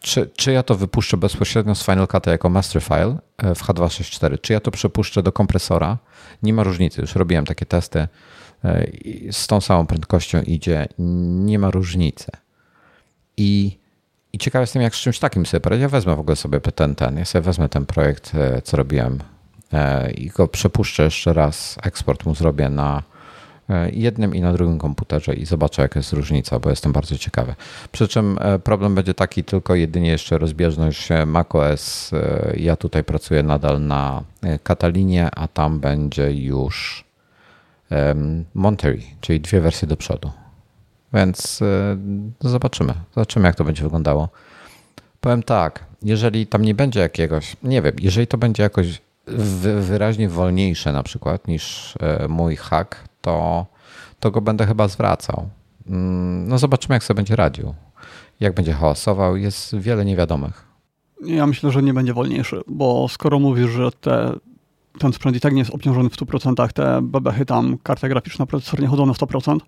czy, 0.00 0.30
czy 0.36 0.52
ja 0.52 0.62
to 0.62 0.74
wypuszczę 0.74 1.16
bezpośrednio 1.16 1.74
z 1.74 1.84
Final 1.84 2.08
Cut 2.08 2.26
jako 2.26 2.48
master 2.48 2.82
file 2.82 3.18
e, 3.38 3.54
w 3.54 3.62
H264, 3.62 4.40
czy 4.40 4.52
ja 4.52 4.60
to 4.60 4.70
przepuszczę 4.70 5.22
do 5.22 5.32
kompresora? 5.32 5.98
Nie 6.42 6.52
ma 6.52 6.62
różnicy, 6.62 7.00
już 7.00 7.14
robiłem 7.14 7.46
takie 7.46 7.66
testy 7.66 8.08
z 9.30 9.46
tą 9.46 9.60
samą 9.60 9.86
prędkością 9.86 10.42
idzie, 10.42 10.88
nie 10.98 11.58
ma 11.58 11.70
różnicy. 11.70 12.30
I, 13.36 13.78
i 14.32 14.38
ciekaw 14.38 14.60
jestem, 14.60 14.82
jak 14.82 14.94
z 14.94 14.98
czymś 14.98 15.18
takim 15.18 15.46
sobie 15.46 15.60
poradzić. 15.60 15.82
Ja 15.82 15.88
wezmę 15.88 16.16
w 16.16 16.20
ogóle 16.20 16.36
sobie 16.36 16.60
ten, 16.60 16.94
ten, 16.94 17.16
ja 17.16 17.24
sobie 17.24 17.42
wezmę 17.42 17.68
ten 17.68 17.86
projekt, 17.86 18.34
e, 18.34 18.62
co 18.62 18.76
robiłem 18.76 19.18
e, 19.72 20.10
i 20.10 20.28
go 20.28 20.48
przepuszczę 20.48 21.02
jeszcze 21.02 21.32
raz, 21.32 21.78
eksport 21.82 22.26
mu 22.26 22.34
zrobię 22.34 22.68
na 22.68 23.02
e, 23.70 23.90
jednym 23.90 24.34
i 24.34 24.40
na 24.40 24.52
drugim 24.52 24.78
komputerze 24.78 25.34
i 25.34 25.46
zobaczę, 25.46 25.82
jaka 25.82 26.00
jest 26.00 26.12
różnica, 26.12 26.58
bo 26.58 26.70
jestem 26.70 26.92
bardzo 26.92 27.18
ciekawy. 27.18 27.54
Przy 27.92 28.08
czym 28.08 28.38
problem 28.64 28.94
będzie 28.94 29.14
taki 29.14 29.44
tylko 29.44 29.74
jedynie 29.74 30.10
jeszcze 30.10 30.38
rozbieżność 30.38 31.08
macOS. 31.26 32.10
Ja 32.56 32.76
tutaj 32.76 33.04
pracuję 33.04 33.42
nadal 33.42 33.80
na 33.80 34.22
Katalinie, 34.62 35.28
a 35.36 35.48
tam 35.48 35.80
będzie 35.80 36.32
już 36.32 37.04
Monterey, 38.54 39.02
czyli 39.20 39.40
dwie 39.40 39.60
wersje 39.60 39.88
do 39.88 39.96
przodu. 39.96 40.30
Więc 41.14 41.62
e, 41.62 42.48
zobaczymy. 42.48 42.94
Zobaczymy, 43.14 43.46
jak 43.46 43.56
to 43.56 43.64
będzie 43.64 43.82
wyglądało. 43.82 44.28
Powiem 45.20 45.42
tak, 45.42 45.84
jeżeli 46.02 46.46
tam 46.46 46.62
nie 46.62 46.74
będzie 46.74 47.00
jakiegoś, 47.00 47.56
nie 47.62 47.82
wiem, 47.82 47.94
jeżeli 48.00 48.26
to 48.26 48.38
będzie 48.38 48.62
jakoś 48.62 49.00
wyraźnie 49.80 50.28
wolniejsze 50.28 50.92
na 50.92 51.02
przykład 51.02 51.48
niż 51.48 51.94
e, 52.00 52.28
mój 52.28 52.56
hack, 52.56 52.96
to, 53.20 53.66
to 54.20 54.30
go 54.30 54.40
będę 54.40 54.66
chyba 54.66 54.88
zwracał. 54.88 55.48
Mm, 55.86 56.48
no 56.48 56.58
zobaczymy, 56.58 56.94
jak 56.94 57.04
sobie 57.04 57.16
będzie 57.16 57.36
radził. 57.36 57.74
Jak 58.40 58.54
będzie 58.54 58.72
hałasował, 58.72 59.36
jest 59.36 59.76
wiele 59.76 60.04
niewiadomych. 60.04 60.64
Ja 61.24 61.46
myślę, 61.46 61.70
że 61.70 61.82
nie 61.82 61.94
będzie 61.94 62.14
wolniejszy, 62.14 62.60
bo 62.66 63.08
skoro 63.08 63.38
mówisz, 63.38 63.70
że 63.70 63.92
te 63.92 64.32
ten 64.98 65.12
sprzęt 65.12 65.36
i 65.36 65.40
tak 65.40 65.52
nie 65.52 65.58
jest 65.58 65.74
obciążony 65.74 66.10
w 66.10 66.16
100%, 66.16 66.72
te 66.72 67.02
bebechy 67.02 67.46
tam, 67.46 67.78
karta 67.82 68.08
graficzna, 68.08 68.46
procesor 68.46 68.80
nie 68.80 68.86
chodzą 68.86 69.06
na 69.06 69.12
100%, 69.12 69.58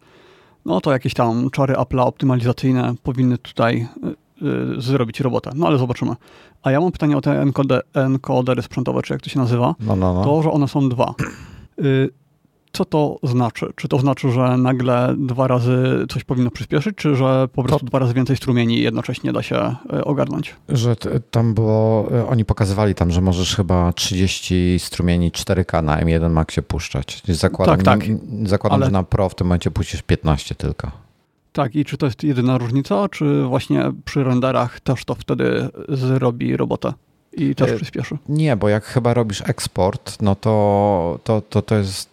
no 0.65 0.81
to 0.81 0.93
jakieś 0.93 1.15
tam 1.15 1.51
czary 1.51 1.75
Apple'a 1.75 2.07
optymalizacyjne 2.07 2.95
powinny 3.03 3.39
tutaj 3.39 3.89
y, 4.43 4.81
zrobić 4.81 5.21
robotę. 5.21 5.51
No 5.55 5.67
ale 5.67 5.79
zobaczymy. 5.79 6.13
A 6.63 6.71
ja 6.71 6.81
mam 6.81 6.93
pytanie 6.93 7.17
o 7.17 7.21
te 7.21 7.43
encode, 7.43 7.81
encodery 7.95 8.63
sprzętowe, 8.63 9.03
czy 9.03 9.13
jak 9.13 9.23
to 9.23 9.31
się 9.31 9.39
nazywa. 9.39 9.75
No, 9.81 9.97
no, 9.97 10.15
no. 10.15 10.25
To, 10.25 10.43
że 10.43 10.51
one 10.51 10.69
są 10.69 10.89
dwa. 10.89 11.15
Y, 11.79 12.11
co 12.75 12.85
to 12.85 13.19
znaczy? 13.23 13.73
Czy 13.77 13.89
to 13.89 13.99
znaczy, 13.99 14.31
że 14.31 14.57
nagle 14.57 15.15
dwa 15.19 15.49
razy 15.49 16.07
coś 16.11 16.25
powinno 16.25 16.51
przyspieszyć, 16.51 16.97
czy 16.97 17.17
że 17.17 17.49
po 17.53 17.63
prostu 17.63 17.81
to... 17.81 17.87
dwa 17.87 17.99
razy 17.99 18.15
więcej 18.15 18.37
strumieni 18.37 18.81
jednocześnie 18.81 19.33
da 19.33 19.43
się 19.43 19.75
y, 19.93 20.05
ogarnąć? 20.05 20.55
Że 20.69 20.97
tam 21.31 21.55
było, 21.55 22.09
y, 22.15 22.27
oni 22.27 22.45
pokazywali 22.45 22.95
tam, 22.95 23.11
że 23.11 23.21
możesz 23.21 23.57
chyba 23.57 23.93
30 23.93 24.79
strumieni 24.79 25.31
4K 25.31 25.85
na 25.85 26.01
M1 26.01 26.31
Maxie 26.31 26.63
puszczać. 26.63 27.23
Zakładam, 27.29 27.81
tak, 27.81 28.01
tak. 28.01 28.09
zakładam 28.45 28.77
Ale... 28.77 28.87
że 28.87 28.93
na 28.93 29.03
Pro 29.03 29.29
w 29.29 29.35
tym 29.35 29.47
momencie 29.47 29.71
puścisz 29.71 30.03
15 30.03 30.55
tylko. 30.55 30.91
Tak, 31.53 31.77
i 31.77 31.85
czy 31.85 31.97
to 31.97 32.07
jest 32.07 32.23
jedyna 32.23 32.59
różnica, 32.59 33.09
czy 33.09 33.45
właśnie 33.45 33.93
przy 34.05 34.25
renderach 34.25 34.81
też 34.81 35.05
to 35.05 35.15
wtedy 35.15 35.69
zrobi 35.89 36.57
robotę? 36.57 36.93
i 37.37 37.55
też 37.55 37.71
e, 37.71 37.77
przyspieszy. 37.77 38.19
Nie, 38.29 38.57
bo 38.57 38.69
jak 38.69 38.85
chyba 38.85 39.15
robisz 39.15 39.43
eksport, 39.47 40.23
no 40.23 40.35
to, 40.35 41.19
to, 41.25 41.41
to, 41.41 41.63
to 41.63 41.75
jest 41.75 42.11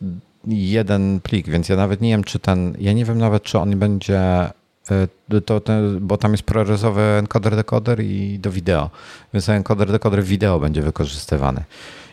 jeden 0.48 1.20
plik, 1.20 1.50
więc 1.50 1.70
ja 1.70 1.76
nawet 1.76 2.02
nie 2.02 2.10
wiem, 2.10 2.24
czy 2.24 2.40
ten, 2.40 2.76
ja 2.80 2.94
nie 2.94 3.06
wiem 3.06 3.18
nawet, 3.18 3.44
czy 3.44 3.60
on 3.60 3.80
będzie, 3.80 4.20
e, 4.20 5.42
to, 5.46 5.60
ten, 5.60 6.00
bo 6.02 6.18
tam 6.18 6.32
jest 6.32 6.44
prorezowy 6.44 7.02
encoder 7.02 7.56
decoder 7.56 8.04
i 8.04 8.40
do 8.40 8.52
wideo, 8.52 8.90
więc 9.34 9.50
encoder 9.50 9.92
decoder 9.92 10.24
wideo 10.24 10.60
będzie 10.60 10.82
wykorzystywany. 10.82 11.64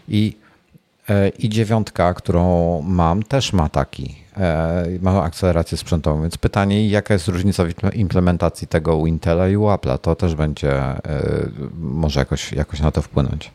I, 0.08 0.36
e, 1.08 1.28
i 1.28 1.48
dziewiątka, 1.48 2.14
którą 2.14 2.82
mam, 2.82 3.22
też 3.22 3.52
ma 3.52 3.68
taki, 3.68 4.28
ma 5.00 5.22
akcelerację 5.22 5.78
sprzętową, 5.78 6.22
więc 6.22 6.38
pytanie, 6.38 6.88
jaka 6.88 7.14
jest 7.14 7.28
różnica 7.28 7.64
w 7.64 7.94
implementacji 7.94 8.68
tego 8.68 8.96
u 8.96 9.06
Intela 9.06 9.48
i 9.48 9.56
u 9.56 9.64
Apple'a, 9.64 9.98
to 9.98 10.16
też 10.16 10.34
będzie, 10.34 10.82
może 11.80 12.20
jakoś, 12.20 12.52
jakoś 12.52 12.80
na 12.80 12.90
to 12.90 13.02
wpłynąć. 13.02 13.50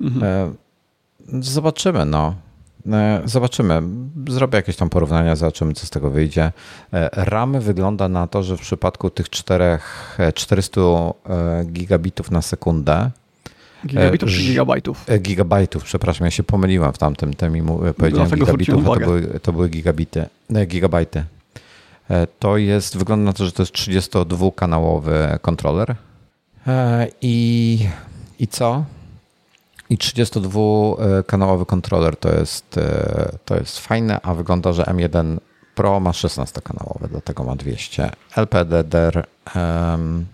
Mhm. 0.00 0.54
Zobaczymy, 1.40 2.04
no. 2.04 2.34
E, 2.92 3.22
zobaczymy. 3.24 3.82
Zrobię 4.28 4.56
jakieś 4.56 4.76
tam 4.76 4.90
porównania, 4.90 5.36
zobaczymy, 5.36 5.72
co 5.72 5.86
z 5.86 5.90
tego 5.90 6.10
wyjdzie. 6.10 6.52
E, 6.92 7.10
Ramy 7.12 7.60
wygląda 7.60 8.08
na 8.08 8.26
to, 8.26 8.42
że 8.42 8.56
w 8.56 8.60
przypadku 8.60 9.10
tych 9.10 9.30
4, 9.30 9.78
400 10.34 10.80
e, 10.80 11.64
gigabitów 11.64 12.30
na 12.30 12.42
sekundę. 12.42 13.10
Gigabitów 13.86 14.30
czy 14.30 14.42
gigabajtów? 14.42 15.06
Gigabajtów, 15.18 15.84
przepraszam, 15.84 16.24
ja 16.24 16.30
się 16.30 16.42
pomyliłem 16.42 16.92
w 16.92 16.98
tamtym 16.98 17.34
temie. 17.34 17.62
Powiedziałem 17.96 18.28
Dlatego 18.28 18.44
gigabitów, 18.44 18.88
a 18.88 18.94
to 18.94 19.00
były, 19.00 19.40
to 19.42 19.52
były 19.52 19.68
gigabity, 19.68 20.26
gigabajty. 20.66 21.24
To 22.38 22.56
jest, 22.56 22.98
wygląda 22.98 23.24
na 23.24 23.32
to, 23.32 23.44
że 23.44 23.52
to 23.52 23.62
jest 23.62 23.72
32-kanałowy 23.72 25.38
kontroler. 25.40 25.94
I, 27.22 27.78
I 28.38 28.48
co? 28.48 28.84
I 29.90 29.96
32-kanałowy 29.96 31.66
kontroler 31.66 32.16
to 32.16 32.34
jest, 32.34 32.78
e, 32.78 33.32
to 33.44 33.56
jest 33.56 33.78
fajne, 33.78 34.20
a 34.22 34.34
wygląda, 34.34 34.72
że 34.72 34.82
M1 34.82 35.38
Pro 35.74 36.00
ma 36.00 36.10
16-kanałowy, 36.10 37.08
dlatego 37.08 37.44
ma 37.44 37.56
200. 37.56 38.10
LPDDR 38.36 39.26
um, 39.54 40.26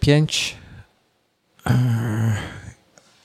5. 0.00 0.56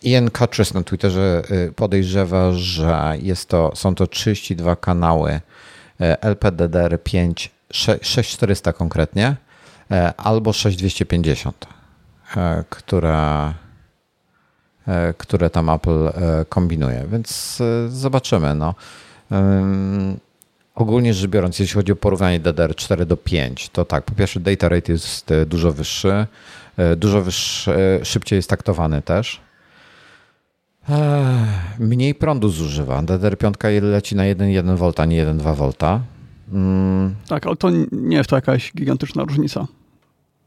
Ian 0.04 0.32
Cuttress 0.32 0.74
na 0.74 0.84
Twitterze 0.84 1.42
e, 1.50 1.72
podejrzewa, 1.72 2.52
że 2.52 3.14
jest 3.22 3.50
to, 3.50 3.72
są 3.76 3.96
to 3.96 4.08
32 4.08 4.76
kanały 4.76 5.42
LPDDR 6.22 7.04
5 7.04 7.52
6400 7.72 8.74
konkretnie 8.74 9.36
albo 10.18 10.54
6250, 10.54 11.66
która 12.70 13.54
E, 13.54 13.69
które 15.18 15.50
tam 15.50 15.70
Apple 15.70 16.08
e, 16.08 16.46
kombinuje, 16.50 17.06
więc 17.12 17.58
e, 17.62 17.90
zobaczymy. 17.90 18.56
No. 18.56 18.76
Ogólnie 20.76 21.14
rzecz 21.14 21.30
biorąc, 21.30 21.60
jeśli 21.60 21.76
chodzi 21.76 21.92
o 21.92 21.96
porównanie 21.96 22.40
DDR4 22.40 23.06
do 23.06 23.18
5, 23.18 23.70
to 23.70 23.86
tak, 23.86 24.04
po 24.04 24.16
pierwsze 24.16 24.40
data 24.40 24.70
rate 24.70 24.92
jest 24.92 25.34
dużo 25.46 25.72
wyższy, 25.72 26.28
dużo 26.98 27.22
wyższy, 27.22 28.00
szybciej 28.04 28.38
jest 28.38 28.50
taktowany 28.50 29.02
też. 29.02 29.42
Mniej 31.80 32.16
prądu 32.16 32.50
zużywa. 32.50 33.02
DDR5 33.02 33.82
leci 33.82 34.16
na 34.16 34.24
1,1 34.24 34.78
V, 34.78 34.92
a 34.98 35.06
nie 35.06 35.26
1,2 35.26 35.56
V. 35.56 36.02
Mm. 36.54 37.16
Tak, 37.28 37.48
ale 37.48 37.56
to 37.56 37.70
nie 37.92 38.18
jest 38.18 38.30
to 38.30 38.36
jakaś 38.36 38.74
gigantyczna 38.74 39.24
różnica. 39.24 39.68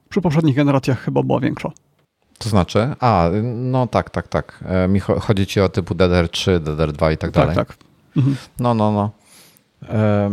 Przy 0.08 0.20
poprzednich 0.20 0.56
generacjach 0.56 1.04
chyba 1.04 1.22
była 1.22 1.40
większa. 1.40 1.72
To 2.42 2.48
znaczy? 2.48 2.94
A, 3.00 3.28
no 3.42 3.86
tak, 3.86 4.10
tak, 4.10 4.28
tak. 4.28 4.64
E, 4.66 4.88
mi 4.88 5.00
chodzi 5.00 5.46
ci 5.46 5.60
o 5.60 5.68
typu 5.68 5.94
DDR3, 5.94 6.60
DDR2 6.60 7.12
i 7.12 7.16
tak, 7.16 7.18
tak 7.18 7.30
dalej. 7.30 7.56
Tak, 7.56 7.68
tak. 7.68 7.76
Mhm. 8.16 8.36
No, 8.60 8.74
no, 8.74 8.92
no. 8.92 9.10
E, 9.88 10.30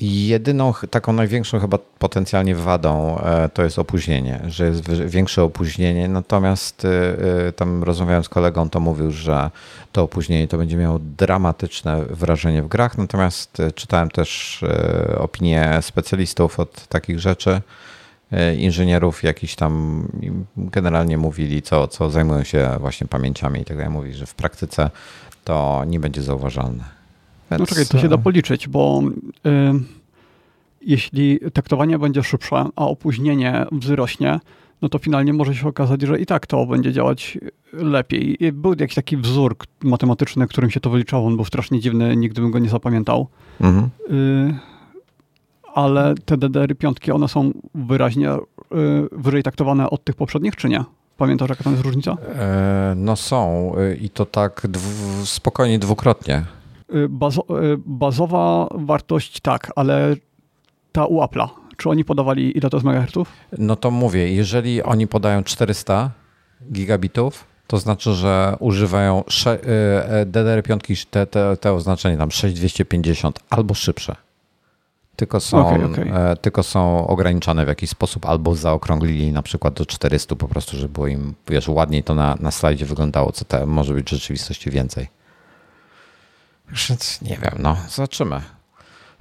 jedyną 0.00 0.72
taką 0.90 1.12
największą 1.12 1.60
chyba 1.60 1.78
potencjalnie 1.98 2.54
wadą 2.54 3.18
e, 3.18 3.48
to 3.48 3.62
jest 3.62 3.78
opóźnienie, 3.78 4.40
że 4.46 4.66
jest 4.66 4.90
większe 4.90 5.42
opóźnienie, 5.42 6.08
natomiast 6.08 6.86
tam 7.56 7.82
rozmawiałem 7.82 8.24
z 8.24 8.28
kolegą, 8.28 8.70
to 8.70 8.80
mówił, 8.80 9.10
że 9.10 9.50
to 9.92 10.02
opóźnienie 10.02 10.48
to 10.48 10.58
będzie 10.58 10.76
miało 10.76 10.98
dramatyczne 10.98 12.04
wrażenie 12.04 12.62
w 12.62 12.68
grach, 12.68 12.98
natomiast 12.98 13.62
czytałem 13.74 14.10
też 14.10 14.60
opinie 15.18 15.78
specjalistów 15.80 16.60
od 16.60 16.86
takich 16.86 17.20
rzeczy, 17.20 17.60
inżynierów 18.56 19.22
jakiś 19.22 19.54
tam 19.54 20.04
generalnie 20.56 21.18
mówili, 21.18 21.62
co, 21.62 21.88
co 21.88 22.10
zajmują 22.10 22.44
się 22.44 22.70
właśnie 22.80 23.06
pamięciami 23.06 23.60
i 23.60 23.64
tak 23.64 23.76
dalej. 23.76 23.92
Mówi, 23.92 24.14
że 24.14 24.26
w 24.26 24.34
praktyce 24.34 24.90
to 25.44 25.84
nie 25.86 26.00
będzie 26.00 26.22
zauważalne. 26.22 26.84
Więc... 27.50 27.60
No 27.60 27.66
czekaj, 27.66 27.86
to 27.86 27.98
się 27.98 28.08
da 28.08 28.18
policzyć, 28.18 28.68
bo 28.68 29.02
y, 29.46 29.50
jeśli 30.82 31.40
taktowanie 31.52 31.98
będzie 31.98 32.22
szybsze, 32.22 32.56
a 32.76 32.86
opóźnienie 32.86 33.66
wzrośnie, 33.72 34.40
no 34.82 34.88
to 34.88 34.98
finalnie 34.98 35.32
może 35.32 35.54
się 35.54 35.68
okazać, 35.68 36.02
że 36.02 36.20
i 36.20 36.26
tak 36.26 36.46
to 36.46 36.66
będzie 36.66 36.92
działać 36.92 37.38
lepiej. 37.72 38.38
Był 38.52 38.74
jakiś 38.78 38.94
taki 38.94 39.16
wzór 39.16 39.56
matematyczny, 39.82 40.48
którym 40.48 40.70
się 40.70 40.80
to 40.80 40.90
wyliczało, 40.90 41.26
on 41.26 41.36
był 41.36 41.44
strasznie 41.44 41.80
dziwny, 41.80 42.16
nigdy 42.16 42.40
bym 42.40 42.50
go 42.50 42.58
nie 42.58 42.68
zapamiętał. 42.68 43.28
Mhm. 43.60 43.88
Y 44.10 44.67
ale 45.78 46.14
te 46.24 46.36
DDR-5, 46.36 47.14
one 47.14 47.28
są 47.28 47.52
wyraźnie 47.74 48.32
y, 48.32 48.38
wyżej 49.12 49.42
taktowane 49.42 49.90
od 49.90 50.04
tych 50.04 50.14
poprzednich, 50.14 50.56
czy 50.56 50.68
nie? 50.68 50.84
Pamiętasz, 51.16 51.48
jaka 51.48 51.64
tam 51.64 51.72
jest 51.72 51.84
różnica? 51.84 52.16
E, 52.34 52.94
no 52.96 53.16
są 53.16 53.72
y, 53.78 53.96
i 53.96 54.10
to 54.10 54.26
tak 54.26 54.66
spokojnie 55.24 55.78
dwukrotnie. 55.78 56.44
Y, 56.94 57.08
bazo 57.08 57.44
bazowa 57.86 58.68
wartość 58.74 59.40
tak, 59.40 59.72
ale 59.76 60.16
ta 60.92 61.06
u 61.06 61.20
Apple'a, 61.20 61.48
czy 61.76 61.90
oni 61.90 62.04
podawali 62.04 62.58
ile 62.58 62.70
to 62.70 62.76
jest 62.76 62.86
megahertów? 62.86 63.32
No 63.58 63.76
to 63.76 63.90
mówię, 63.90 64.32
jeżeli 64.32 64.82
oni 64.82 65.06
podają 65.06 65.44
400 65.44 66.10
gigabitów, 66.72 67.44
to 67.66 67.78
znaczy, 67.78 68.12
że 68.12 68.56
używają 68.60 69.24
e, 69.46 70.26
DDR5, 70.26 71.06
te, 71.10 71.26
te, 71.26 71.56
te 71.56 71.72
oznaczenie 71.72 72.16
tam 72.16 72.30
6250 72.30 73.40
albo 73.50 73.74
szybsze 73.74 74.27
tylko 75.18 75.40
są, 75.40 75.66
okay, 75.66 75.84
okay. 75.84 76.14
E, 76.14 76.36
tylko 76.36 76.62
są 76.62 77.06
ograniczone 77.06 77.64
w 77.64 77.68
jakiś 77.68 77.90
sposób 77.90 78.26
albo 78.26 78.54
zaokrąglili 78.54 79.32
na 79.32 79.42
przykład 79.42 79.74
do 79.74 79.86
400 79.86 80.36
po 80.36 80.48
prostu, 80.48 80.76
żeby 80.76 80.92
było 80.92 81.06
im, 81.06 81.34
wiesz, 81.48 81.68
ładniej 81.68 82.02
to 82.02 82.14
na, 82.14 82.36
na 82.40 82.50
slajdzie 82.50 82.86
wyglądało, 82.86 83.32
co 83.32 83.44
te, 83.44 83.66
może 83.66 83.94
być 83.94 84.06
w 84.06 84.10
rzeczywistości 84.10 84.70
więcej. 84.70 85.08
Więc 86.88 87.22
nie 87.22 87.38
wiem, 87.42 87.54
no, 87.58 87.76
zobaczymy. 87.88 88.40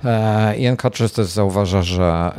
E, 0.03 0.57
Ian 0.57 0.77
Cutchers 0.77 1.13
też 1.13 1.27
zauważa, 1.27 1.81
że, 1.81 2.31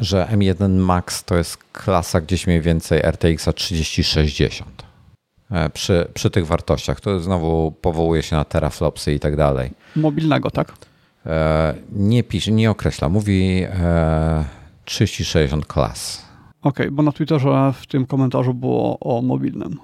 że 0.00 0.28
M1 0.32 0.70
Max 0.70 1.24
to 1.24 1.36
jest 1.36 1.58
klasa 1.72 2.20
gdzieś 2.20 2.46
mniej 2.46 2.60
więcej 2.60 3.00
RTX 3.02 3.48
3060 3.54 4.82
e, 5.50 5.70
przy, 5.70 6.08
przy 6.14 6.30
tych 6.30 6.46
wartościach. 6.46 7.00
To 7.00 7.20
znowu 7.20 7.72
powołuje 7.72 8.22
się 8.22 8.36
na 8.36 8.44
teraflopsy 8.44 9.14
i 9.14 9.20
tak 9.20 9.36
dalej. 9.36 9.70
Mobilnego, 9.96 10.50
tak? 10.50 10.72
E, 11.26 11.74
nie 11.92 12.22
pisze, 12.22 12.52
nie 12.52 12.70
określa, 12.70 13.08
mówi 13.08 13.66
3060 14.84 15.66
class. 15.72 16.24
Okej, 16.62 16.86
okay, 16.86 16.90
bo 16.90 17.02
na 17.02 17.12
Twitterze 17.12 17.72
w 17.80 17.86
tym 17.86 18.06
komentarzu 18.06 18.54
było 18.54 18.98
o 19.00 19.22
mobilnym. 19.22 19.78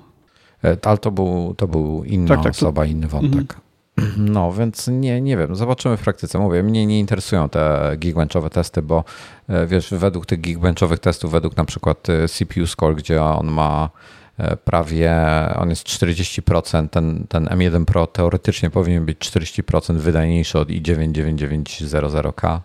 E, 0.65 0.77
ale 0.83 0.99
to 0.99 1.11
był, 1.11 1.55
to 1.55 1.69
był 1.69 2.05
inna 2.05 2.29
tak, 2.29 2.45
tak, 2.45 2.53
osoba, 2.53 2.83
to... 2.83 2.89
inny 2.89 3.07
wątek. 3.07 3.41
Mhm. 3.41 3.67
No, 4.33 4.53
więc 4.53 4.89
nie, 4.89 5.21
nie 5.21 5.37
wiem, 5.37 5.57
zobaczymy 5.57 5.97
w 5.97 6.03
praktyce. 6.03 6.39
Mówię, 6.39 6.63
mnie 6.63 6.87
nie 6.87 7.01
interesują 7.01 7.49
te 7.49 7.93
geekbenchowe 7.99 8.51
testy, 8.51 8.83
bo 8.83 9.05
e, 9.49 9.67
wiesz, 9.67 9.95
według 9.95 10.27
tych 10.27 10.41
geekbenchowych 10.41 10.99
testów, 10.99 11.31
według 11.31 11.57
na 11.57 11.65
przykład 11.65 12.07
CPU 12.29 12.67
Score, 12.67 12.95
gdzie 12.95 13.23
on 13.23 13.47
ma 13.47 13.91
E, 14.26 14.26
prawie, 14.65 15.15
on 15.57 15.71
jest 15.71 15.87
40%, 15.87 16.89
ten, 16.89 17.27
ten 17.29 17.45
M1 17.45 17.85
Pro 17.85 18.07
teoretycznie 18.07 18.71
powinien 18.71 19.05
być 19.05 19.19
40% 19.19 19.97
wydajniejszy 19.97 20.59
od 20.59 20.69
i9 20.69 21.13
9900K 21.13 22.61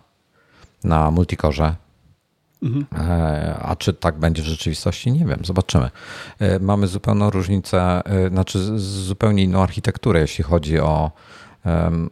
na 0.84 1.10
multikorze. 1.10 1.74
Mhm. 2.62 2.86
A 3.62 3.76
czy 3.76 3.92
tak 3.92 4.18
będzie 4.18 4.42
w 4.42 4.46
rzeczywistości? 4.46 5.12
Nie 5.12 5.24
wiem, 5.24 5.40
zobaczymy. 5.44 5.90
Mamy 6.60 6.86
zupełną 6.86 7.30
różnicę, 7.30 8.02
znaczy 8.30 8.78
zupełnie 8.78 9.42
inną 9.42 9.62
architekturę, 9.62 10.20
jeśli 10.20 10.44
chodzi 10.44 10.80
o, 10.80 11.10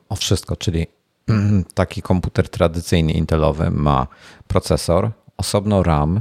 o 0.08 0.16
wszystko, 0.16 0.56
czyli 0.56 0.86
taki 1.74 2.02
komputer 2.02 2.48
tradycyjny 2.48 3.12
Intelowy 3.12 3.70
ma 3.70 4.06
procesor, 4.48 5.10
osobno 5.36 5.82
RAM, 5.82 6.20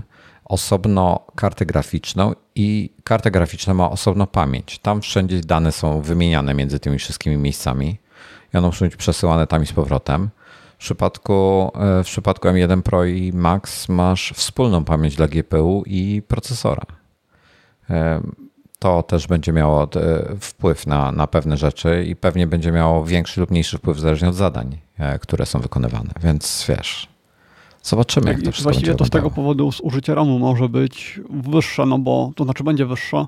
osobno 0.49 1.19
kartę 1.35 1.65
graficzną 1.65 2.33
i 2.55 2.93
karta 3.03 3.29
graficzna 3.29 3.73
ma 3.73 3.89
osobno 3.89 4.27
pamięć. 4.27 4.79
Tam 4.79 5.01
wszędzie 5.01 5.41
dane 5.41 5.71
są 5.71 6.01
wymieniane 6.01 6.53
między 6.53 6.79
tymi 6.79 6.99
wszystkimi 6.99 7.37
miejscami 7.37 7.99
i 8.53 8.57
one 8.57 8.67
muszą 8.67 8.85
być 8.85 8.95
przesyłane 8.95 9.47
tam 9.47 9.63
i 9.63 9.65
z 9.65 9.73
powrotem. 9.73 10.29
W 10.73 10.81
przypadku, 10.81 11.71
e, 11.75 12.03
w 12.03 12.05
przypadku 12.05 12.47
M1 12.47 12.81
Pro 12.81 13.05
i 13.05 13.31
Max 13.33 13.89
masz 13.89 14.33
wspólną 14.35 14.85
pamięć 14.85 15.15
dla 15.15 15.27
GPU 15.27 15.83
i 15.85 16.21
procesora. 16.27 16.85
E, 17.89 18.21
to 18.79 19.03
też 19.03 19.27
będzie 19.27 19.53
miało 19.53 19.83
e, 19.83 19.87
wpływ 20.39 20.87
na, 20.87 21.11
na 21.11 21.27
pewne 21.27 21.57
rzeczy 21.57 22.05
i 22.07 22.15
pewnie 22.15 22.47
będzie 22.47 22.71
miało 22.71 23.05
większy 23.05 23.41
lub 23.41 23.51
mniejszy 23.51 23.77
wpływ 23.77 23.99
zależnie 23.99 24.29
od 24.29 24.35
zadań, 24.35 24.77
które 25.21 25.45
są 25.45 25.59
wykonywane. 25.59 26.09
Więc 26.21 26.65
wiesz, 26.69 27.08
zobaczymy, 27.89 28.29
jak 28.29 28.41
to 28.41 28.51
wszystko 28.51 28.71
Właściwie 28.71 28.95
to 28.95 29.05
z 29.05 29.09
tego 29.09 29.31
powodu 29.31 29.71
zużycie 29.71 30.15
RAMu 30.15 30.39
może 30.39 30.69
być 30.69 31.21
wyższe, 31.29 31.85
no 31.85 31.99
bo 31.99 32.31
to 32.35 32.43
znaczy 32.43 32.63
będzie 32.63 32.85
wyższe, 32.85 33.25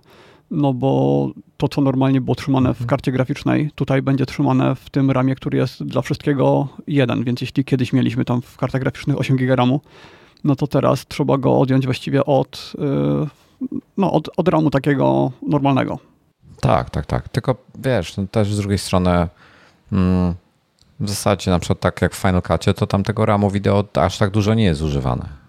no 0.52 0.74
bo 0.74 1.30
to, 1.58 1.68
co 1.68 1.82
normalnie 1.82 2.22
było 2.22 2.36
trzymane 2.36 2.70
w 2.70 2.72
mhm. 2.72 2.88
karcie 2.88 3.12
graficznej, 3.12 3.72
tutaj 3.76 4.02
będzie 4.02 4.26
trzymane 4.26 4.76
w 4.76 4.90
tym 4.90 5.12
ramie, 5.12 5.36
który 5.36 5.58
jest 5.58 5.84
dla 5.84 6.02
wszystkiego 6.02 6.68
jeden, 6.88 7.24
więc 7.24 7.42
jeśli 7.42 7.66
kiedyś 7.66 7.94
mieliśmy 7.94 8.26
tam 8.26 8.42
w 8.42 8.58
kartach 8.58 8.82
graficznych 8.82 9.20
8 9.20 9.38
GB 9.38 9.56
RAMu, 9.56 9.82
no 10.44 10.56
to 10.56 10.68
teraz 10.68 11.08
trzeba 11.08 11.38
go 11.38 11.60
odjąć 11.60 11.86
właściwie 11.86 12.26
od, 12.26 12.74
y, 12.76 13.78
no, 13.98 14.12
od, 14.12 14.30
od 14.38 14.48
RAMu 14.48 14.70
takiego 14.70 15.32
normalnego. 15.48 16.00
Tak, 16.62 16.90
tak, 16.90 17.06
tak. 17.06 17.30
Tylko 17.30 17.56
wiesz, 17.84 18.18
no 18.18 18.28
też 18.32 18.54
z 18.54 18.58
drugiej 18.58 18.78
strony 18.78 19.28
mm, 19.92 20.34
w 21.02 21.10
zasadzie 21.10 21.52
na 21.52 21.60
przykład 21.60 21.80
tak 21.80 22.02
jak 22.02 22.16
w 22.16 22.18
Final 22.18 22.42
Cutie, 22.42 22.74
to 22.74 22.88
tam 22.88 23.04
tego 23.04 23.26
RAMu 23.26 23.50
wideo 23.50 23.84
aż 23.94 24.18
tak 24.18 24.32
dużo 24.32 24.54
nie 24.54 24.64
jest 24.64 24.82
używane. 24.82 25.42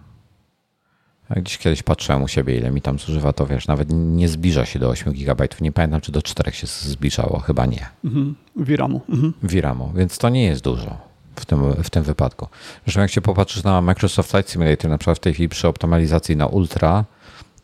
Jak 1.30 1.44
dziś 1.44 1.58
kiedyś 1.58 1.82
patrzyłem 1.82 2.22
u 2.22 2.28
siebie, 2.28 2.58
ile 2.58 2.70
mi 2.70 2.82
tam 2.82 2.98
zużywa, 2.98 3.32
to 3.32 3.46
wiesz, 3.46 3.66
nawet 3.66 3.88
nie 3.92 4.28
zbliża 4.28 4.66
się 4.66 4.78
do 4.78 4.88
8 4.88 5.12
GB. 5.12 5.48
Nie 5.60 5.72
pamiętam, 5.72 6.00
czy 6.00 6.12
do 6.12 6.22
4 6.22 6.52
się 6.52 6.66
zbliżało, 6.66 7.38
chyba 7.38 7.66
nie. 7.66 7.86
Mhm. 8.04 8.34
VRAMu. 8.56 9.00
Mhm. 9.08 9.32
VRAMu, 9.42 9.92
więc 9.94 10.18
to 10.18 10.28
nie 10.28 10.44
jest 10.44 10.64
dużo 10.64 10.96
w 11.36 11.46
tym, 11.46 11.72
w 11.82 11.90
tym 11.90 12.02
wypadku. 12.02 12.48
Zresztą 12.84 13.00
jak 13.00 13.10
się 13.10 13.20
popatrzysz 13.20 13.64
na 13.64 13.80
Microsoft 13.80 14.30
Flight 14.30 14.50
Simulator, 14.50 14.90
na 14.90 14.98
przykład 14.98 15.18
w 15.18 15.20
tej 15.20 15.34
chwili 15.34 15.48
przy 15.48 15.68
optymalizacji 15.68 16.36
na 16.36 16.46
Ultra, 16.46 17.04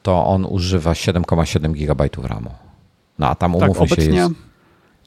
to 0.03 0.27
on 0.27 0.45
używa 0.45 0.93
7,7 0.93 1.73
GB 1.73 2.09
RAMu. 2.23 2.51
No 3.19 3.29
a 3.29 3.35
tam 3.35 3.53
tak, 3.53 3.63
umówmy 3.63 3.89
tak, 3.89 4.01
się, 4.01 4.11
jest 4.11 4.33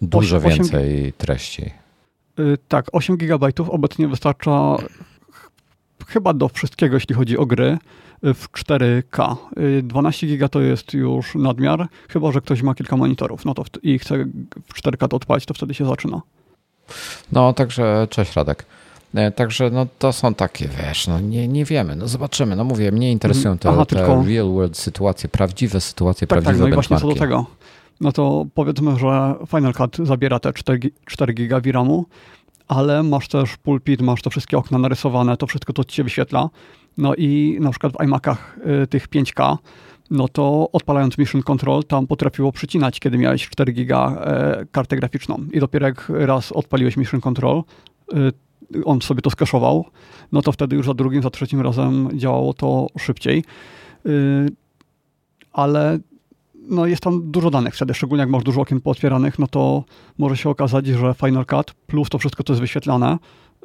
dużo 0.01 0.37
8, 0.37 0.49
więcej 0.49 1.13
treści. 1.13 1.80
Yy, 2.45 2.57
tak, 2.67 2.85
8 2.91 3.17
GB 3.17 3.47
obecnie 3.69 4.07
wystarcza 4.07 4.75
chyba 6.07 6.33
do 6.33 6.49
wszystkiego, 6.49 6.95
jeśli 6.95 7.15
chodzi 7.15 7.37
o 7.37 7.45
gry 7.45 7.77
w 8.23 8.47
4K. 8.51 9.35
12 9.83 10.27
giga 10.27 10.47
to 10.49 10.61
jest 10.61 10.93
już 10.93 11.35
nadmiar, 11.35 11.87
chyba 12.09 12.31
że 12.31 12.41
ktoś 12.41 12.61
ma 12.61 12.75
kilka 12.75 12.97
monitorów 12.97 13.45
no 13.45 13.53
to 13.53 13.63
i 13.83 13.99
chce 13.99 14.25
w 14.73 14.81
4K 14.81 15.07
to 15.07 15.17
odpalić, 15.17 15.45
to 15.45 15.53
wtedy 15.53 15.73
się 15.73 15.85
zaczyna. 15.85 16.21
No, 17.31 17.53
także 17.53 18.07
cześć 18.09 18.35
Radek. 18.35 18.65
E, 19.13 19.31
także 19.31 19.69
no, 19.69 19.87
to 19.99 20.13
są 20.13 20.33
takie, 20.33 20.67
wiesz, 20.67 21.07
no, 21.07 21.19
nie, 21.19 21.47
nie 21.47 21.65
wiemy, 21.65 21.95
no 21.95 22.07
zobaczymy. 22.07 22.55
No 22.55 22.63
mówię, 22.63 22.91
mnie 22.91 23.11
interesują 23.11 23.57
te, 23.57 23.69
Aha, 23.69 23.85
te 23.85 23.95
tylko... 23.95 24.23
real 24.27 24.51
world 24.51 24.77
sytuacje, 24.77 25.29
prawdziwe 25.29 25.81
sytuacje, 25.81 26.27
tak, 26.27 26.41
prawdziwe 26.41 26.53
tak, 26.53 26.61
no 26.61 26.67
i 26.67 26.73
właśnie 26.73 26.99
co 26.99 27.07
do 27.07 27.15
tego. 27.15 27.45
No 28.01 28.11
to 28.11 28.45
powiedzmy, 28.53 28.99
że 28.99 29.35
Final 29.47 29.73
Cut 29.73 29.97
zabiera 29.97 30.39
te 30.39 30.53
4, 30.53 30.79
4 31.05 31.33
giga 31.33 31.59
VRAMu, 31.59 32.05
ale 32.67 33.03
masz 33.03 33.27
też 33.27 33.57
pulpit, 33.57 34.01
masz 34.01 34.21
te 34.21 34.29
wszystkie 34.29 34.57
okna 34.57 34.77
narysowane, 34.77 35.37
to 35.37 35.47
wszystko 35.47 35.73
to 35.73 35.83
ci 35.83 35.95
się 35.95 36.03
wyświetla. 36.03 36.49
No 36.97 37.15
i 37.15 37.57
na 37.61 37.69
przykład 37.69 37.93
w 37.93 38.03
iMacach 38.03 38.57
y, 38.83 38.87
tych 38.87 39.09
5K, 39.09 39.57
no 40.11 40.27
to 40.27 40.69
odpalając 40.73 41.17
Mission 41.17 41.43
Control, 41.43 41.83
tam 41.83 42.07
potrafiło 42.07 42.51
przycinać, 42.51 42.99
kiedy 42.99 43.17
miałeś 43.17 43.49
4 43.49 43.73
giga 43.73 44.15
e, 44.25 44.65
kartę 44.71 44.95
graficzną. 44.95 45.45
I 45.51 45.59
dopiero 45.59 45.87
jak 45.87 46.11
raz 46.15 46.51
odpaliłeś 46.51 46.97
Mission 46.97 47.21
Control, 47.21 47.63
y, 48.13 48.85
on 48.85 49.01
sobie 49.01 49.21
to 49.21 49.29
skaszował, 49.29 49.85
no 50.31 50.41
to 50.41 50.51
wtedy 50.51 50.75
już 50.75 50.85
za 50.85 50.93
drugim, 50.93 51.21
za 51.21 51.29
trzecim 51.29 51.61
razem 51.61 52.09
działało 52.13 52.53
to 52.53 52.87
szybciej. 52.99 53.43
Y, 54.05 54.49
ale 55.53 55.99
no 56.71 56.85
jest 56.85 57.03
tam 57.03 57.31
dużo 57.31 57.51
danych 57.51 57.75
wtedy, 57.75 57.93
szczególnie 57.93 58.21
jak 58.21 58.29
masz 58.29 58.43
dużo 58.43 58.61
okien 58.61 58.81
pootwieranych, 58.81 59.39
no 59.39 59.47
to 59.47 59.83
może 60.17 60.37
się 60.37 60.49
okazać, 60.49 60.87
że 60.87 61.13
Final 61.13 61.45
Cut 61.45 61.73
plus 61.73 62.09
to 62.09 62.17
wszystko, 62.17 62.43
co 62.43 62.53
jest 62.53 62.61
wyświetlane, 62.61 63.17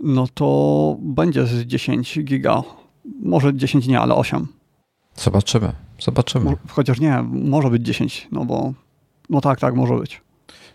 no 0.03 0.27
to 0.35 0.97
będzie 1.01 1.47
z 1.47 1.67
10 1.67 2.19
giga 2.25 2.63
może 3.23 3.55
10 3.55 3.87
nie, 3.87 4.01
ale 4.01 4.15
8. 4.15 4.47
Zobaczymy, 5.15 5.73
zobaczymy. 6.01 6.57
Chociaż 6.69 7.01
nie, 7.01 7.23
może 7.33 7.71
być 7.71 7.83
10, 7.83 8.29
no 8.33 8.45
bo 8.45 8.73
no 9.31 9.41
tak, 9.41 9.61
tak, 9.61 9.75
może 9.75 9.95
być. 9.95 10.23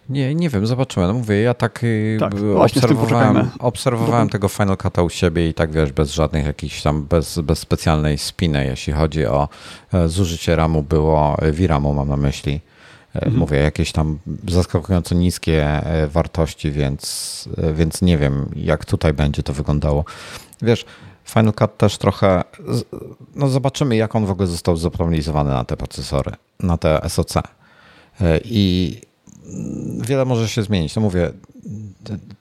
Nie, 0.10 0.36
nie 0.36 0.50
wiem, 0.50 0.68
zobaczymy. 0.68 1.08
No 1.08 1.14
mówię, 1.14 1.42
ja 1.42 1.54
tak, 1.54 1.84
y, 1.84 2.18
tak 2.20 2.34
obserwowałem, 2.56 3.50
obserwowałem 3.60 4.30
tego 4.30 4.48
Final 4.48 4.76
Cut'a 4.76 5.06
u 5.06 5.10
siebie 5.10 5.50
i 5.50 5.54
tak 5.54 5.72
wiesz, 5.72 5.92
bez 5.92 6.14
żadnych 6.14 6.46
jakichś 6.46 6.82
tam, 6.82 7.04
bez, 7.04 7.40
bez 7.40 7.60
specjalnej 7.60 8.18
spiny, 8.18 8.66
jeśli 8.66 8.94
chodzi 8.94 9.26
o 9.26 9.50
e, 9.94 10.10
zużycie 10.10 10.56
RAMu 10.56 10.84
było, 10.84 11.38
e, 11.42 11.52
VRAMu 11.52 11.94
mam 11.94 12.10
na 12.10 12.18
myśli. 12.18 12.62
E, 13.16 13.16
mhm. 13.16 13.36
Mówię, 13.38 13.58
jakieś 13.58 13.92
tam 13.92 14.20
zaskakująco 14.48 15.16
niskie 15.16 15.82
wartości, 16.08 16.72
więc, 16.72 17.50
więc 17.74 18.02
nie 18.02 18.18
wiem, 18.18 18.50
jak 18.56 18.86
tutaj 18.86 19.14
będzie 19.14 19.44
to 19.44 19.54
wyglądało. 19.54 20.06
Wiesz, 20.62 20.86
Final 21.26 21.54
Cut 21.54 21.78
też 21.78 21.98
trochę, 21.98 22.44
no 23.36 23.50
zobaczymy 23.50 23.96
jak 23.96 24.16
on 24.16 24.26
w 24.26 24.32
ogóle 24.32 24.48
został 24.48 24.78
zoptymalizowany 24.78 25.50
na 25.50 25.64
te 25.64 25.78
procesory, 25.78 26.32
na 26.60 26.78
te 26.78 27.10
SoC. 27.10 27.34
I 28.46 29.02
wiele 30.02 30.26
może 30.26 30.50
się 30.50 30.64
zmienić. 30.64 30.96
No 30.96 31.02
mówię, 31.02 31.32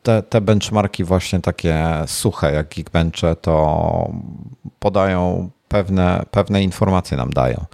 te, 0.02 0.22
te 0.22 0.40
benchmarki 0.40 1.04
właśnie 1.04 1.40
takie 1.40 1.86
suche 2.06 2.52
jak 2.52 2.74
Geekbenche 2.74 3.36
to 3.36 4.12
podają 4.78 5.50
pewne, 5.68 6.24
pewne 6.30 6.62
informacje 6.62 7.16
nam 7.16 7.30
dają. 7.30 7.64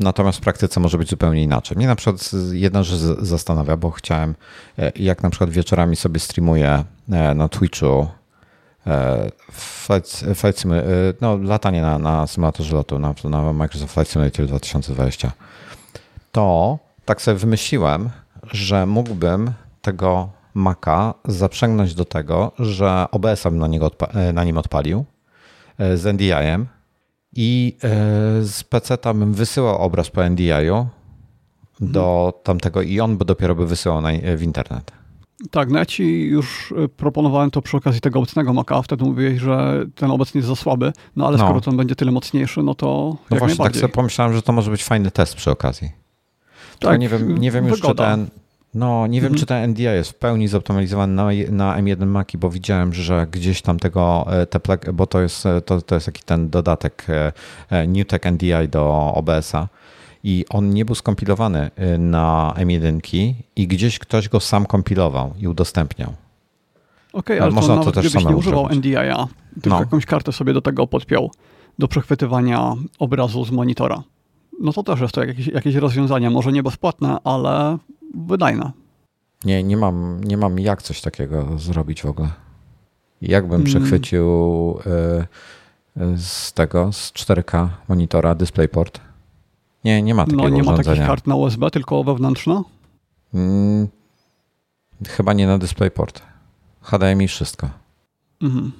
Natomiast 0.00 0.38
w 0.38 0.40
praktyce 0.40 0.80
może 0.80 0.98
być 0.98 1.10
zupełnie 1.10 1.42
inaczej. 1.42 1.76
Mnie 1.76 1.86
na 1.86 1.96
przykład 1.96 2.30
jedna 2.52 2.82
rzecz 2.82 3.00
zastanawia, 3.18 3.76
bo 3.76 3.90
chciałem, 3.90 4.34
e, 4.78 4.92
jak 4.96 5.22
na 5.22 5.30
przykład 5.30 5.50
wieczorami 5.50 5.96
sobie 5.96 6.20
streamuję 6.20 6.84
e, 7.12 7.34
na 7.34 7.48
Twitchu 7.48 8.06
Flight, 9.52 10.24
Flight 10.34 10.60
Simulator, 10.60 10.90
no, 11.20 11.36
latanie 11.36 11.82
na, 11.82 11.98
na 11.98 12.26
symulatorze 12.26 12.76
lotu, 12.76 12.98
na, 12.98 13.14
na 13.24 13.52
Microsoft 13.52 13.94
Flight 13.94 14.12
Simulator 14.12 14.46
2020, 14.46 15.32
to 16.32 16.78
tak 17.04 17.22
sobie 17.22 17.38
wymyśliłem, 17.38 18.10
że 18.52 18.86
mógłbym 18.86 19.50
tego 19.82 20.28
Maca 20.54 21.14
zaprzęgnąć 21.24 21.94
do 21.94 22.04
tego, 22.04 22.52
że 22.58 23.06
OBS-a 23.10 23.50
bym 23.50 23.58
na, 23.58 23.66
niego 23.66 23.86
odpa- 23.86 24.32
na 24.32 24.44
nim 24.44 24.58
odpalił 24.58 25.04
e, 25.78 25.96
z 25.96 26.06
NDI-em 26.06 26.66
i 27.36 27.76
e, 27.82 27.88
z 28.44 28.64
PC-ta 28.64 29.14
bym 29.14 29.34
wysyłał 29.34 29.78
obraz 29.78 30.10
po 30.10 30.28
NDI-u 30.30 30.86
do 31.80 32.24
mhm. 32.26 32.42
tamtego 32.42 32.82
i 32.82 33.00
on 33.00 33.16
by 33.16 33.24
dopiero 33.24 33.54
by 33.54 33.66
wysyłał 33.66 34.00
na, 34.00 34.08
w 34.36 34.42
internet. 34.42 34.92
Tak, 35.50 35.70
no 35.70 35.78
ja 35.78 35.86
ci 35.86 36.20
już 36.20 36.74
proponowałem 36.96 37.50
to 37.50 37.62
przy 37.62 37.76
okazji 37.76 38.00
tego 38.00 38.18
obecnego 38.18 38.52
Maca, 38.52 38.82
wtedy 38.82 39.04
mówiłeś, 39.04 39.40
że 39.40 39.84
ten 39.94 40.10
obecny 40.10 40.38
jest 40.38 40.48
za 40.48 40.56
słaby, 40.56 40.92
no 41.16 41.26
ale 41.26 41.36
no. 41.36 41.44
skoro 41.44 41.60
ten 41.60 41.76
będzie 41.76 41.96
tyle 41.96 42.12
mocniejszy, 42.12 42.62
no 42.62 42.74
to 42.74 43.16
No 43.30 43.36
właśnie, 43.36 43.64
tak 43.64 43.76
sobie 43.76 43.88
pomyślałem, 43.88 44.34
że 44.34 44.42
to 44.42 44.52
może 44.52 44.70
być 44.70 44.84
fajny 44.84 45.10
test 45.10 45.34
przy 45.34 45.50
okazji. 45.50 46.05
Tak, 46.78 47.00
nie 47.00 47.08
wiem, 47.08 47.38
nie 47.38 47.50
wiem 47.50 47.66
już, 47.66 47.80
czy 47.80 47.94
ten, 47.94 48.26
no, 48.76 49.06
nie 49.06 49.20
wiem, 49.20 49.32
mhm. 49.32 49.40
czy 49.40 49.46
ten 49.46 49.70
NDI 49.70 49.82
jest 49.82 50.10
w 50.10 50.14
pełni 50.14 50.48
zoptymalizowany 50.48 51.14
na, 51.14 51.24
na 51.50 51.82
M1 51.82 52.06
Maci, 52.06 52.38
bo 52.38 52.50
widziałem, 52.50 52.92
że 52.92 53.26
gdzieś 53.30 53.62
tam 53.62 53.78
tego, 53.78 54.26
e, 54.28 54.46
te 54.46 54.60
plug, 54.60 54.90
bo 54.92 55.06
to 55.06 55.20
jest, 55.20 55.46
e, 55.46 55.60
to, 55.60 55.82
to 55.82 55.94
jest 55.94 56.06
taki 56.06 56.22
ten 56.22 56.50
dodatek 56.50 57.06
e, 57.70 57.86
NewTek 57.86 58.26
NDI 58.32 58.68
do 58.70 59.12
OBS-a 59.14 59.68
i 60.24 60.44
on 60.50 60.70
nie 60.70 60.84
był 60.84 60.94
skompilowany 60.94 61.70
na 61.98 62.54
M1 62.56 63.34
i 63.56 63.66
gdzieś 63.66 63.98
ktoś 63.98 64.28
go 64.28 64.40
sam 64.40 64.66
kompilował 64.66 65.34
i 65.38 65.48
udostępniał. 65.48 66.12
Okej, 67.12 67.36
okay, 67.36 67.42
ale 67.42 67.52
Można 67.52 67.74
to, 67.74 67.80
nawet 67.80 67.94
to 67.94 68.02
też 68.02 68.10
gdybyś 68.10 68.28
nie 68.28 68.36
używał 68.36 68.68
NDI-a, 68.68 69.26
tylko 69.54 69.68
no. 69.68 69.80
jakąś 69.80 70.06
kartę 70.06 70.32
sobie 70.32 70.52
do 70.52 70.60
tego 70.60 70.86
podpiął, 70.86 71.30
do 71.78 71.88
przechwytywania 71.88 72.74
obrazu 72.98 73.44
z 73.44 73.50
monitora, 73.50 74.02
no 74.60 74.72
to 74.72 74.82
też 74.82 75.00
jest 75.00 75.14
to 75.14 75.24
jakieś, 75.24 75.46
jakieś 75.46 75.74
rozwiązanie, 75.74 76.30
może 76.30 76.52
nie 76.52 76.62
bezpłatne, 76.62 77.16
ale 77.24 77.78
wydajne. 78.14 78.72
Nie, 79.44 79.62
nie 79.62 79.76
mam, 79.76 80.24
nie 80.24 80.36
mam 80.36 80.58
jak 80.58 80.82
coś 80.82 81.00
takiego 81.00 81.58
zrobić 81.58 82.02
w 82.02 82.06
ogóle. 82.06 82.28
Jakbym 83.22 83.60
mm. 83.60 83.66
przechwycił... 83.66 84.24
Y 84.86 85.26
z 86.16 86.52
tego, 86.52 86.92
z 86.92 87.12
4K 87.12 87.68
monitora 87.88 88.34
DisplayPort. 88.34 89.00
Nie, 89.84 90.02
nie 90.02 90.14
ma 90.14 90.24
takiego 90.24 90.42
No 90.42 90.48
nie 90.48 90.62
ma 90.62 90.76
takich 90.76 91.06
kart 91.06 91.26
na 91.26 91.34
USB, 91.34 91.70
tylko 91.70 92.04
wewnętrzne? 92.04 92.62
Mm, 93.34 93.88
chyba 95.08 95.32
nie 95.32 95.46
na 95.46 95.58
DisplayPort. 95.58 96.22
HDMI 96.82 97.28
wszystko. 97.28 97.68
Mhm. 98.42 98.72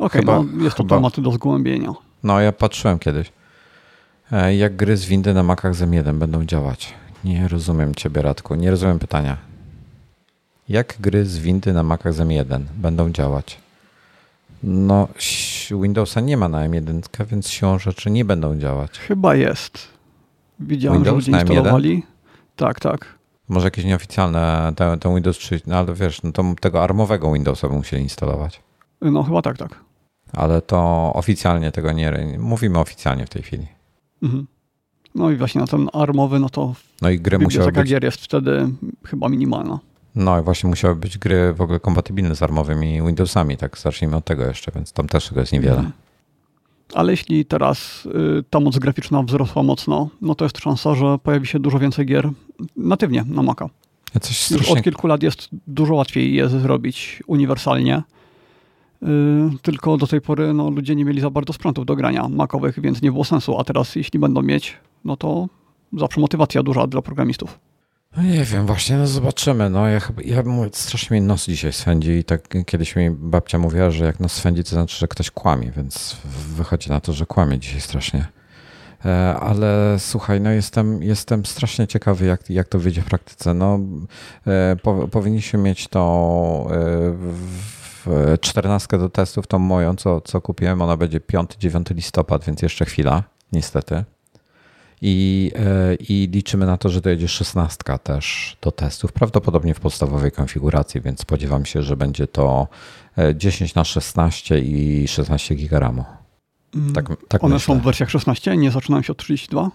Okej, 0.00 0.20
Chyba- 0.20 0.42
no 0.42 0.64
jest 0.64 0.76
to 0.76 0.82
chyba- 0.82 0.96
temat 0.96 1.20
do 1.20 1.32
zgłębienia. 1.32 1.92
No, 2.22 2.40
ja 2.40 2.52
patrzyłem 2.52 2.98
kiedyś. 2.98 3.32
E, 4.32 4.54
Jak 4.56 4.76
gry 4.76 4.96
z 4.96 5.04
windy 5.04 5.34
na 5.34 5.42
Macach 5.42 5.74
z 5.74 5.82
M1 5.82 6.18
będą 6.18 6.44
działać? 6.44 6.94
Nie 7.24 7.48
rozumiem 7.48 7.94
ciebie, 7.94 8.22
Radku. 8.22 8.54
Nie 8.54 8.70
rozumiem 8.70 8.98
pytania. 8.98 9.36
Jak 10.68 10.94
gry 11.00 11.26
z 11.26 11.38
windy 11.38 11.72
na 11.72 11.82
Macach 11.82 12.14
z 12.14 12.18
M1 12.20 12.60
będą 12.76 13.10
działać? 13.10 13.58
No, 14.62 15.08
Windowsa 15.82 16.20
nie 16.20 16.36
ma 16.36 16.48
na 16.48 16.68
M1, 16.68 17.26
więc 17.26 17.48
siłą 17.50 17.78
rzeczy 17.78 18.10
nie 18.10 18.24
będą 18.24 18.58
działać. 18.58 18.98
Chyba 18.98 19.34
jest. 19.34 19.88
Widziałem, 20.60 20.98
Windows 20.98 21.24
że 21.24 21.30
ludzie 21.30 21.32
na 21.32 21.38
M1? 21.38 21.40
instalowali. 21.54 22.02
Tak, 22.56 22.80
tak. 22.80 23.14
Może 23.48 23.66
jakieś 23.66 23.84
nieoficjalne, 23.84 24.72
ten, 24.76 24.98
ten 24.98 25.14
Windows 25.14 25.38
3, 25.38 25.60
no 25.66 25.76
ale 25.76 25.94
wiesz, 25.94 26.22
no 26.22 26.32
to 26.32 26.44
tego 26.60 26.82
armowego 26.82 27.32
Windowsa 27.32 27.68
by 27.68 27.74
musieli 27.74 28.02
instalować. 28.02 28.60
No 29.00 29.22
chyba 29.22 29.42
tak, 29.42 29.58
tak. 29.58 29.80
Ale 30.32 30.62
to 30.62 31.10
oficjalnie 31.14 31.72
tego 31.72 31.92
nie, 31.92 32.36
mówimy 32.38 32.78
oficjalnie 32.78 33.26
w 33.26 33.30
tej 33.30 33.42
chwili. 33.42 33.66
Mhm. 34.24 34.46
No 35.14 35.30
i 35.30 35.36
właśnie 35.36 35.60
na 35.60 35.66
ten 35.66 35.88
armowy, 35.92 36.38
no 36.38 36.48
to 36.50 36.74
No 37.02 37.10
i 37.10 37.20
gry 37.20 37.38
biblioteka 37.38 37.80
być, 37.80 37.90
gier 37.90 38.04
jest 38.04 38.20
wtedy 38.20 38.68
chyba 39.06 39.28
minimalna. 39.28 39.78
no 40.14 40.40
i 40.40 40.42
właśnie 40.42 40.70
musiały 40.70 40.96
być 40.96 41.18
gry 41.18 41.54
w 41.54 41.60
ogóle 41.60 41.80
kompatybilne 41.80 42.36
z 42.36 42.42
armowymi 42.42 43.02
Windowsami, 43.02 43.56
tak 43.56 43.78
zacznijmy 43.78 44.16
od 44.16 44.24
tego 44.24 44.46
jeszcze, 44.46 44.72
więc 44.74 44.92
tam 44.92 45.08
też 45.08 45.28
tego 45.28 45.40
jest 45.40 45.52
niewiele. 45.52 45.74
Mhm. 45.76 45.92
Ale 46.94 47.12
jeśli 47.12 47.44
teraz 47.44 48.06
y, 48.06 48.44
ta 48.50 48.60
moc 48.60 48.78
graficzna 48.78 49.22
wzrosła 49.22 49.62
mocno, 49.62 50.08
no 50.20 50.34
to 50.34 50.44
jest 50.44 50.58
szansa, 50.58 50.94
że 50.94 51.18
pojawi 51.22 51.46
się 51.46 51.58
dużo 51.58 51.78
więcej 51.78 52.06
gier 52.06 52.30
natywnie 52.76 53.24
na 53.26 53.42
Maca. 53.42 53.68
Ja 54.14 54.20
coś 54.20 54.50
Już 54.50 54.58
strasznie, 54.60 54.78
od 54.78 54.84
kilku 54.84 55.06
lat 55.06 55.22
jest 55.22 55.48
dużo 55.66 55.94
łatwiej 55.94 56.34
je 56.34 56.48
zrobić 56.48 57.22
uniwersalnie. 57.26 58.02
Y, 59.04 59.58
Tylko 59.62 59.96
do 59.96 60.06
tej 60.06 60.20
pory 60.20 60.52
no, 60.52 60.70
ludzie 60.70 60.96
nie 60.96 61.04
mieli 61.04 61.20
za 61.20 61.30
bardzo 61.30 61.52
sprzętów 61.52 61.86
do 61.86 61.96
grania 61.96 62.28
makowych, 62.28 62.80
więc 62.80 63.02
nie 63.02 63.12
było 63.12 63.24
sensu. 63.24 63.58
A 63.58 63.64
teraz, 63.64 63.96
jeśli 63.96 64.18
będą 64.18 64.42
mieć, 64.42 64.76
no 65.04 65.16
to 65.16 65.48
zawsze 65.98 66.20
motywacja 66.20 66.62
duża 66.62 66.86
dla 66.86 67.02
programistów. 67.02 67.58
no 68.16 68.22
nie 68.22 68.44
wiem, 68.44 68.66
właśnie 68.66 68.96
no 68.96 69.06
zobaczymy, 69.06 69.70
no 69.70 69.88
ja 69.88 70.00
ja 70.24 70.42
strasznie 70.72 71.20
mi 71.20 71.26
nos 71.26 71.46
dzisiaj 71.46 71.72
swędzi 71.72 72.10
i 72.10 72.24
tak 72.24 72.48
kiedyś 72.66 72.96
mi 72.96 73.10
babcia 73.10 73.58
mówiła, 73.58 73.90
że 73.90 74.04
jak 74.04 74.20
nos 74.20 74.32
swędzi, 74.32 74.64
to 74.64 74.70
znaczy, 74.70 74.98
że 74.98 75.08
ktoś 75.08 75.30
kłamie, 75.30 75.72
więc 75.76 76.16
wychodzi 76.56 76.90
na 76.90 77.00
to, 77.00 77.12
że 77.12 77.26
kłamie 77.26 77.58
dzisiaj 77.58 77.80
strasznie. 77.80 78.26
E, 79.04 79.36
Ale 79.40 79.96
słuchaj, 79.98 80.40
no 80.40 80.50
jestem, 80.50 81.02
jestem 81.02 81.46
strasznie 81.46 81.86
ciekawy, 81.86 82.26
jak, 82.26 82.50
jak 82.50 82.68
to 82.68 82.78
wyjdzie 82.78 83.02
w 83.02 83.04
praktyce. 83.04 83.54
No, 83.54 83.78
e, 84.46 84.76
po, 84.82 85.08
powinniśmy 85.08 85.58
mieć 85.58 85.88
to 85.88 86.66
e, 86.70 86.74
w 87.18 87.83
14 88.40 88.98
do 88.98 89.08
testów, 89.08 89.46
tą 89.46 89.58
moją, 89.58 89.96
co, 89.96 90.20
co 90.20 90.40
kupiłem. 90.40 90.82
Ona 90.82 90.96
będzie 90.96 91.20
5-9 91.20 91.94
listopad, 91.94 92.44
więc 92.44 92.62
jeszcze 92.62 92.84
chwila, 92.84 93.22
niestety. 93.52 94.04
I, 95.02 95.50
e, 95.56 95.94
I 95.94 96.28
liczymy 96.32 96.66
na 96.66 96.76
to, 96.76 96.88
że 96.88 97.00
dojedzie 97.00 97.28
16 97.28 97.98
też 98.02 98.56
do 98.62 98.72
testów, 98.72 99.12
prawdopodobnie 99.12 99.74
w 99.74 99.80
podstawowej 99.80 100.32
konfiguracji, 100.32 101.00
więc 101.00 101.20
spodziewam 101.20 101.64
się, 101.66 101.82
że 101.82 101.96
będzie 101.96 102.26
to 102.26 102.68
e, 103.18 103.36
10 103.36 103.74
na 103.74 103.84
16 103.84 104.58
i 104.60 105.08
16 105.08 105.54
giga 105.54 105.78
RAMu. 105.78 106.04
Tak, 106.94 107.06
tak 107.28 107.44
One 107.44 107.54
myślę. 107.54 107.74
są 107.74 107.80
w 107.80 107.84
wersjach 107.84 108.10
16, 108.10 108.56
nie 108.56 108.70
zaczynają 108.70 109.02
się 109.02 109.12
od 109.12 109.18
32? 109.18 109.70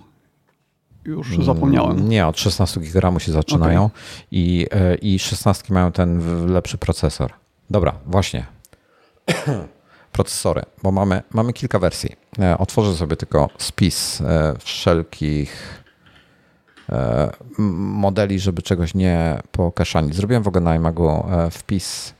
Już 1.05 1.45
zapomniałem. 1.45 1.97
Mm, 1.97 2.09
Nie, 2.09 2.27
od 2.27 2.39
16 2.39 2.79
GB 2.79 3.19
się 3.19 3.31
zaczynają 3.31 3.89
i, 4.31 4.67
e, 4.71 4.95
i 4.95 5.19
16 5.19 5.73
mają 5.73 5.91
ten 5.91 6.21
lepszy 6.47 6.77
procesor. 6.77 7.33
Dobra, 7.69 7.93
właśnie. 8.05 8.45
Procesory, 10.11 10.61
bo 10.83 10.91
mamy, 10.91 11.21
mamy 11.33 11.53
kilka 11.53 11.79
wersji. 11.79 12.15
E, 12.39 12.57
Otworzę 12.57 12.95
sobie 12.95 13.15
tylko 13.15 13.49
spis 13.57 14.21
e, 14.21 14.53
wszelkich 14.59 15.83
e, 16.89 17.29
modeli, 17.59 18.39
żeby 18.39 18.61
czegoś 18.61 18.93
nie 18.93 19.39
pokaszanić. 19.51 20.15
Zrobiłem 20.15 20.43
w 20.43 20.47
ogóle 20.47 20.63
na 20.63 20.75
iMagu 20.75 21.23
wpis, 21.51 22.13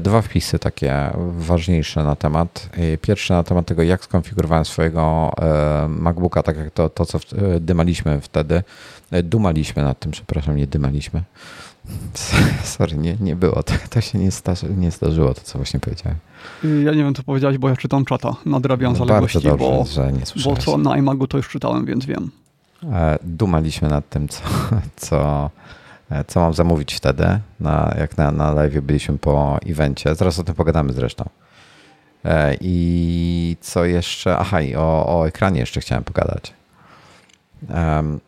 dwa 0.00 0.22
wpisy 0.22 0.58
takie 0.58 1.10
ważniejsze 1.38 2.04
na 2.04 2.16
temat. 2.16 2.70
Pierwszy 3.02 3.32
na 3.32 3.42
temat 3.42 3.66
tego, 3.66 3.82
jak 3.82 4.04
skonfigurowałem 4.04 4.64
swojego 4.64 5.32
MacBooka, 5.88 6.42
tak 6.42 6.56
jak 6.56 6.70
to, 6.70 6.88
to 6.88 7.06
co 7.06 7.18
dymaliśmy 7.60 8.20
wtedy. 8.20 8.62
Dumaliśmy 9.22 9.82
nad 9.82 9.98
tym, 9.98 10.12
przepraszam, 10.12 10.56
nie 10.56 10.66
dymaliśmy. 10.66 11.22
Sorry, 12.64 12.96
nie, 12.96 13.16
nie 13.20 13.36
było. 13.36 13.62
To, 13.62 13.74
to 13.90 14.00
się 14.00 14.18
nie, 14.18 14.30
zdarzy, 14.30 14.66
nie 14.76 14.90
zdarzyło, 14.90 15.34
to 15.34 15.40
co 15.40 15.58
właśnie 15.58 15.80
powiedziałem. 15.80 16.18
Ja 16.62 16.90
nie 16.90 17.04
wiem, 17.04 17.14
co 17.14 17.22
powiedziałeś, 17.22 17.58
bo 17.58 17.68
ja 17.68 17.76
czytam 17.76 18.04
czata. 18.04 18.36
Nadrabiam 18.46 18.92
No 18.92 18.98
zaległości, 18.98 19.38
bardzo 19.38 19.50
dobrze, 19.50 19.64
bo, 19.66 19.84
że 19.84 20.12
nie 20.12 20.20
bo 20.20 20.26
słyszałeś. 20.26 20.64
co 20.64 20.78
na 20.78 20.96
iMagu 20.96 21.26
to 21.26 21.36
już 21.36 21.48
czytałem, 21.48 21.86
więc 21.86 22.04
wiem. 22.06 22.30
E, 22.92 23.18
dumaliśmy 23.22 23.88
nad 23.88 24.08
tym, 24.08 24.28
co, 24.28 24.42
co, 24.96 25.50
e, 26.10 26.24
co 26.24 26.40
mam 26.40 26.54
zamówić 26.54 26.94
wtedy, 26.94 27.38
na, 27.60 27.94
jak 27.98 28.16
na, 28.18 28.30
na 28.32 28.52
live 28.52 28.80
byliśmy 28.80 29.18
po 29.18 29.58
evencie. 29.66 30.14
Zaraz 30.14 30.38
o 30.38 30.44
tym 30.44 30.54
pogadamy 30.54 30.92
zresztą. 30.92 31.28
E, 32.24 32.56
I 32.60 33.56
co 33.60 33.84
jeszcze? 33.84 34.38
Aha, 34.38 34.62
i 34.62 34.74
o, 34.76 35.06
o 35.20 35.28
ekranie 35.28 35.60
jeszcze 35.60 35.80
chciałem 35.80 36.04
pogadać. 36.04 36.52
Em, 37.68 38.20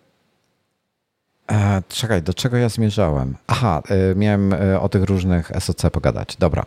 e, 1.50 1.82
czekaj, 1.88 2.22
do 2.22 2.34
czego 2.34 2.56
ja 2.56 2.68
zmierzałem? 2.68 3.36
Aha, 3.46 3.82
e, 3.88 4.14
miałem 4.14 4.52
e, 4.52 4.80
o 4.80 4.88
tych 4.88 5.02
różnych 5.02 5.52
SoC 5.60 5.82
pogadać. 5.92 6.36
Dobra. 6.36 6.64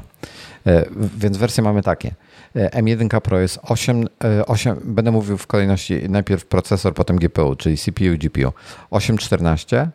Więc 1.17 1.37
wersje 1.37 1.63
mamy 1.63 1.81
takie. 1.81 2.15
E, 2.55 2.81
M1 2.81 3.21
Pro 3.21 3.39
jest 3.39 3.59
8, 3.63 4.07
e, 4.23 4.45
8, 4.45 4.81
będę 4.83 5.11
mówił 5.11 5.37
w 5.37 5.47
kolejności 5.47 6.09
najpierw 6.09 6.45
procesor, 6.45 6.93
potem 6.93 7.17
GPU, 7.17 7.55
czyli 7.55 7.77
CPU, 7.77 8.17
GPU. 8.17 8.53
814, 8.91 9.89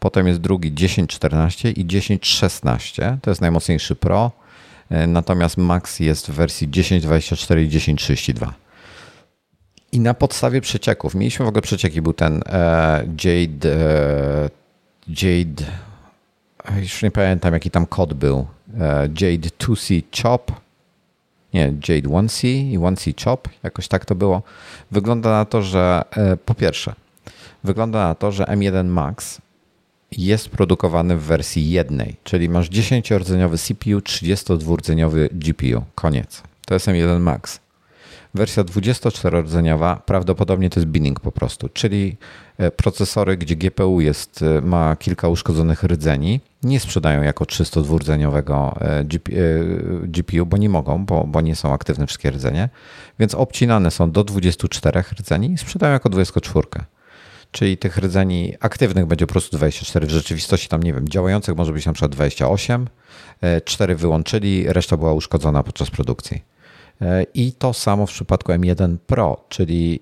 potem 0.00 0.26
jest 0.26 0.40
drugi 0.40 0.72
1014 0.72 1.70
i 1.70 1.84
1016, 1.84 3.18
to 3.22 3.30
jest 3.30 3.40
najmocniejszy 3.40 3.96
Pro, 3.96 4.32
natomiast 5.08 5.56
Max 5.56 6.00
jest 6.00 6.30
w 6.30 6.34
wersji 6.34 6.68
1024 6.68 7.64
i 7.64 7.68
1032. 7.68 8.63
I 9.94 10.00
na 10.00 10.14
podstawie 10.14 10.60
przecieków, 10.60 11.14
mieliśmy 11.14 11.44
w 11.44 11.48
ogóle 11.48 11.62
przecieki, 11.62 12.02
był 12.02 12.12
ten 12.12 12.42
e, 12.46 13.06
Jade, 13.24 13.68
e, 13.68 14.50
Jade, 15.08 15.64
a 16.64 16.78
już 16.78 17.02
nie 17.02 17.10
pamiętam 17.10 17.54
jaki 17.54 17.70
tam 17.70 17.86
kod 17.86 18.14
był, 18.14 18.46
e, 18.80 19.08
Jade 19.20 19.48
2C 19.58 20.02
Chop, 20.22 20.52
nie, 21.54 21.60
Jade 21.60 22.08
1C 22.08 22.48
i 22.48 22.78
1C 22.78 23.24
Chop, 23.24 23.48
jakoś 23.62 23.88
tak 23.88 24.04
to 24.04 24.14
było. 24.14 24.42
Wygląda 24.90 25.30
na 25.30 25.44
to, 25.44 25.62
że 25.62 26.02
e, 26.10 26.36
po 26.36 26.54
pierwsze, 26.54 26.94
wygląda 27.64 28.08
na 28.08 28.14
to, 28.14 28.32
że 28.32 28.44
M1 28.44 28.84
Max 28.84 29.40
jest 30.12 30.48
produkowany 30.48 31.16
w 31.16 31.22
wersji 31.22 31.70
jednej, 31.70 32.16
czyli 32.24 32.48
masz 32.48 32.70
10-rdzeniowy 32.70 33.58
CPU, 33.58 33.98
32-rdzeniowy 33.98 35.28
GPU. 35.32 35.84
Koniec. 35.94 36.42
To 36.66 36.74
jest 36.74 36.86
M1 36.86 37.20
Max. 37.20 37.63
Wersja 38.34 38.64
24-rdzeniowa 38.64 39.96
prawdopodobnie 40.06 40.70
to 40.70 40.80
jest 40.80 40.90
binning 40.90 41.20
po 41.20 41.32
prostu, 41.32 41.68
czyli 41.68 42.16
e, 42.58 42.70
procesory, 42.70 43.36
gdzie 43.36 43.56
GPU 43.56 44.00
jest, 44.00 44.42
e, 44.42 44.60
ma 44.60 44.96
kilka 44.96 45.28
uszkodzonych 45.28 45.82
rdzeni, 45.82 46.40
nie 46.62 46.80
sprzedają 46.80 47.22
jako 47.22 47.44
302-rdzeniowego 47.44 48.76
e, 48.80 49.04
GP, 49.04 49.32
GPU, 50.02 50.46
bo 50.46 50.56
nie 50.56 50.68
mogą, 50.68 51.04
bo, 51.04 51.24
bo 51.24 51.40
nie 51.40 51.56
są 51.56 51.72
aktywne 51.72 52.06
wszystkie 52.06 52.30
rdzenie, 52.30 52.68
więc 53.18 53.34
obcinane 53.34 53.90
są 53.90 54.10
do 54.10 54.24
24 54.24 55.04
rdzeni 55.20 55.52
i 55.52 55.58
sprzedają 55.58 55.92
jako 55.92 56.08
24. 56.08 56.66
Czyli 57.50 57.78
tych 57.78 57.98
rdzeni 57.98 58.54
aktywnych 58.60 59.06
będzie 59.06 59.26
po 59.26 59.32
prostu 59.32 59.56
24. 59.56 60.06
W 60.06 60.10
rzeczywistości 60.10 60.68
tam, 60.68 60.82
nie 60.82 60.94
wiem, 60.94 61.08
działających 61.08 61.56
może 61.56 61.72
być 61.72 61.86
na 61.86 61.92
przykład 61.92 62.12
28. 62.12 62.88
e, 63.40 63.60
Cztery 63.60 63.96
wyłączyli, 63.96 64.64
reszta 64.72 64.96
była 64.96 65.12
uszkodzona 65.12 65.62
podczas 65.62 65.90
produkcji. 65.90 66.53
E, 67.02 67.22
I 67.34 67.52
to 67.52 67.72
samo 67.72 68.06
w 68.06 68.10
przypadku 68.10 68.52
M1 68.52 68.96
Pro, 69.06 69.44
czyli 69.48 70.00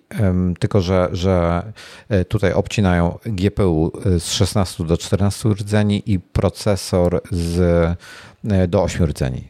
tylko, 0.59 0.81
że, 0.81 1.09
że 1.13 1.63
e, 2.09 2.25
tutaj 2.25 2.53
obcinają 2.53 3.19
GPU 3.27 3.93
z 4.19 4.33
16 4.33 4.85
do 4.85 4.97
14 4.97 5.49
rdzeni 5.49 6.03
i 6.07 6.21
procesor 6.21 7.21
z, 7.31 7.59
e, 8.51 8.69
do 8.69 8.83
8 8.83 9.07
rdzeni. 9.07 9.49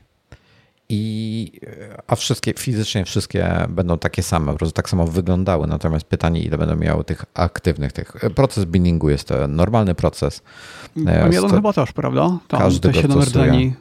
I, 0.88 1.52
e, 1.66 2.02
a 2.06 2.16
wszystkie, 2.16 2.54
fizycznie 2.58 3.04
wszystkie 3.04 3.66
będą 3.68 3.98
takie 3.98 4.22
same, 4.22 4.52
po 4.52 4.58
prostu 4.58 4.74
tak 4.74 4.88
samo 4.90 5.06
wyglądały. 5.06 5.66
Natomiast 5.66 6.04
pytanie, 6.04 6.42
ile 6.42 6.58
będą 6.58 6.76
miały 6.76 7.04
tych 7.04 7.24
aktywnych, 7.34 7.92
tych. 7.92 8.12
Proces 8.34 8.64
binningu 8.64 9.10
jest 9.10 9.28
to 9.28 9.48
normalny 9.48 9.94
proces. 9.94 10.42
E, 10.96 11.00
M1 11.28 11.38
sto- 11.38 11.48
chyba 11.56 11.72
też, 11.72 11.92
prawda? 11.92 12.38
Tam 12.48 12.60
Każdy 12.60 12.80
te 12.88 12.94
go 12.94 13.00
7 13.02 13.22
stosuje. 13.22 13.44
rdzeni, 13.44 13.74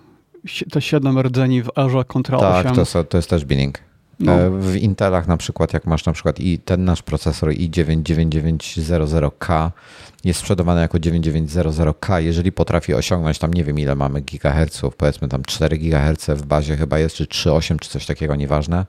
te 0.72 0.82
7 0.82 1.20
rdzeni 1.20 1.64
w 1.64 1.70
erze 1.78 2.04
kontra 2.08 2.40
Tak, 2.40 2.66
8. 2.66 2.76
to, 2.76 2.86
są- 2.86 3.04
to 3.04 3.18
jest 3.18 3.30
też 3.30 3.46
binning. 3.46 3.80
No. 4.20 4.34
W 4.52 4.76
Intelach 4.76 5.28
na 5.28 5.38
przykład, 5.38 5.74
jak 5.74 5.86
masz 5.86 6.06
na 6.06 6.14
przykład 6.14 6.40
i 6.40 6.60
ten 6.60 6.86
nasz 6.86 7.02
procesor 7.02 7.50
i9-9900K 7.50 9.72
jest 10.24 10.40
sprzedawany 10.40 10.82
jako 10.82 10.98
9900K, 10.98 12.18
jeżeli 12.18 12.52
potrafi 12.52 12.94
osiągnąć 12.94 13.40
tam 13.40 13.54
nie 13.54 13.64
wiem 13.64 13.80
ile 13.80 13.96
mamy 13.96 14.22
gigaherców, 14.22 14.96
powiedzmy 14.96 15.28
tam 15.28 15.44
4 15.44 15.78
GHz 15.78 16.26
w 16.30 16.46
bazie 16.46 16.78
chyba 16.78 17.00
jest, 17.00 17.16
czy 17.16 17.26
3,8 17.26 17.80
czy 17.80 17.90
coś 17.90 18.06
takiego, 18.06 18.36
nieważne. 18.36 18.86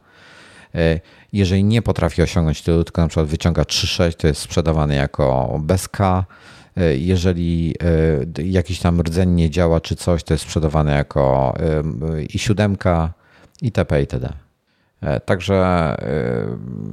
E, 0.74 1.00
jeżeli 1.32 1.64
nie 1.64 1.82
potrafi 1.82 2.22
osiągnąć 2.22 2.62
tylu, 2.62 2.84
tylko 2.84 3.03
na 3.03 3.09
przykład 3.09 3.26
wyciąga 3.26 3.62
3,6, 3.62 4.14
to 4.16 4.26
jest 4.26 4.40
sprzedawany 4.40 4.94
jako 4.94 5.59
bez 5.62 5.88
K. 5.88 6.24
E, 6.77 6.97
jeżeli 6.97 7.75
e, 8.37 8.43
jakiś 8.43 8.81
tam 8.81 9.01
rdzeń 9.01 9.31
nie 9.31 9.51
działa 9.51 9.81
czy 9.81 9.97
coś, 9.97 10.25
to 10.25 10.35
jest 10.35 10.45
sprzedawane 10.45 10.93
jako 10.93 11.55
i 12.35 12.39
7 12.39 12.77
itp. 13.62 14.01
itd. 14.01 14.33
Także, 15.25 15.97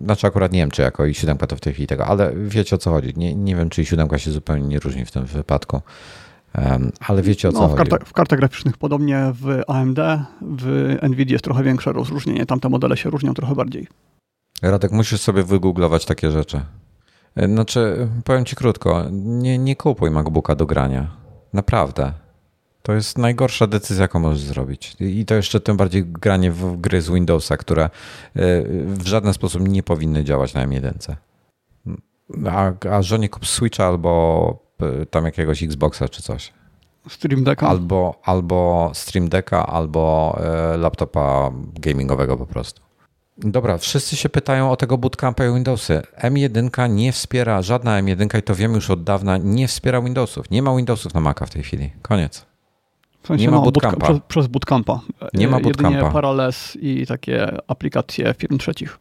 znaczy 0.03 0.27
akurat 0.27 0.51
nie 0.51 0.59
wiem, 0.59 0.71
czy 0.71 0.81
jako 0.81 1.05
i 1.05 1.13
7 1.13 1.37
to 1.37 1.55
w 1.55 1.59
tej 1.59 1.73
chwili 1.73 1.87
tego, 1.87 2.05
ale 2.05 2.33
wiecie 2.35 2.75
o 2.75 2.79
co 2.79 2.91
chodzi. 2.91 3.13
Nie, 3.17 3.35
nie 3.35 3.55
wiem, 3.55 3.69
czy 3.69 3.81
i 3.81 3.85
7 3.85 4.09
się 4.17 4.31
zupełnie 4.31 4.67
nie 4.67 4.79
różni 4.79 5.05
w 5.05 5.11
tym 5.11 5.25
wypadku. 5.25 5.81
Ale 7.07 7.21
wiecie 7.21 7.49
o 7.49 7.51
co 7.51 7.59
no, 7.59 7.67
w 7.67 7.77
chodzi. 7.77 7.91
w 8.05 8.13
kartach 8.13 8.39
graficznych 8.39 8.77
podobnie 8.77 9.31
w 9.33 9.61
AMD, 9.67 9.99
w 10.41 10.95
NVIDIA 11.09 11.33
jest 11.33 11.43
trochę 11.43 11.63
większe 11.63 11.93
rozróżnienie. 11.93 12.45
Tamte 12.45 12.69
modele 12.69 12.97
się 12.97 13.09
różnią 13.09 13.33
trochę 13.33 13.55
bardziej. 13.55 13.87
Radek, 14.61 14.91
musisz 14.91 15.21
sobie 15.21 15.43
wygooglować 15.43 16.05
takie 16.05 16.31
rzeczy. 16.31 16.61
E, 17.35 17.47
znaczy, 17.47 18.07
powiem 18.23 18.45
ci 18.45 18.55
krótko, 18.55 19.05
nie, 19.11 19.57
nie 19.57 19.75
kupuj 19.75 20.11
MacBooka 20.11 20.55
do 20.55 20.65
grania. 20.65 21.07
Naprawdę. 21.53 22.13
To 22.81 22.93
jest 22.93 23.17
najgorsza 23.17 23.67
decyzja, 23.67 24.01
jaką 24.01 24.19
możesz 24.19 24.41
zrobić. 24.41 24.95
I 24.99 25.25
to 25.25 25.35
jeszcze 25.35 25.59
tym 25.59 25.77
bardziej 25.77 26.05
granie 26.05 26.51
w 26.51 26.77
gry 26.81 27.01
z 27.01 27.09
Windowsa, 27.09 27.57
które 27.57 27.83
e, 27.83 27.89
w 28.85 29.07
żaden 29.07 29.33
sposób 29.33 29.69
nie 29.69 29.83
powinny 29.83 30.23
działać 30.23 30.53
na 30.53 30.67
M1. 30.67 31.15
A, 32.49 32.71
a 32.89 33.01
żonie 33.01 33.29
kup 33.29 33.47
Switcha 33.47 33.85
albo 33.85 34.59
e, 34.81 35.05
tam 35.05 35.25
jakiegoś 35.25 35.63
Xboxa 35.63 36.09
czy 36.09 36.21
coś. 36.21 36.53
Stream 37.09 37.43
Decka. 37.43 37.67
Albo, 37.67 38.21
albo 38.23 38.91
Stream 38.93 39.29
Decka, 39.29 39.67
albo 39.67 40.37
laptopa 40.77 41.51
gamingowego 41.73 42.37
po 42.37 42.45
prostu. 42.45 42.88
Dobra, 43.43 43.77
wszyscy 43.77 44.15
się 44.15 44.29
pytają 44.29 44.71
o 44.71 44.75
tego 44.75 44.97
bootcampa 44.97 45.45
i 45.45 45.53
Windowsy. 45.53 46.01
M1 46.21 46.89
nie 46.89 47.11
wspiera, 47.11 47.61
żadna 47.61 48.01
M1 48.01 48.39
i 48.39 48.43
to 48.43 48.55
wiemy 48.55 48.75
już 48.75 48.89
od 48.89 49.03
dawna, 49.03 49.37
nie 49.37 49.67
wspiera 49.67 50.01
Windowsów. 50.01 50.51
Nie 50.51 50.61
ma 50.61 50.75
Windowsów 50.75 51.13
na 51.13 51.19
Maca 51.19 51.45
w 51.45 51.49
tej 51.49 51.63
chwili. 51.63 51.93
Koniec. 52.01 52.45
W 53.23 53.27
sensie 53.27 53.45
nie 53.45 53.51
ma 53.51 53.57
no, 53.57 53.63
bootcampa. 53.63 54.05
Przez, 54.05 54.19
przez 54.27 54.47
bootcampa. 54.47 54.99
Nie 55.33 55.47
ma 55.47 55.59
bootcampa. 55.59 55.89
Jedynie 55.89 56.11
Parallels 56.11 56.75
i 56.75 57.07
takie 57.07 57.57
aplikacje 57.67 58.33
firm 58.37 58.57
trzecich. 58.57 58.97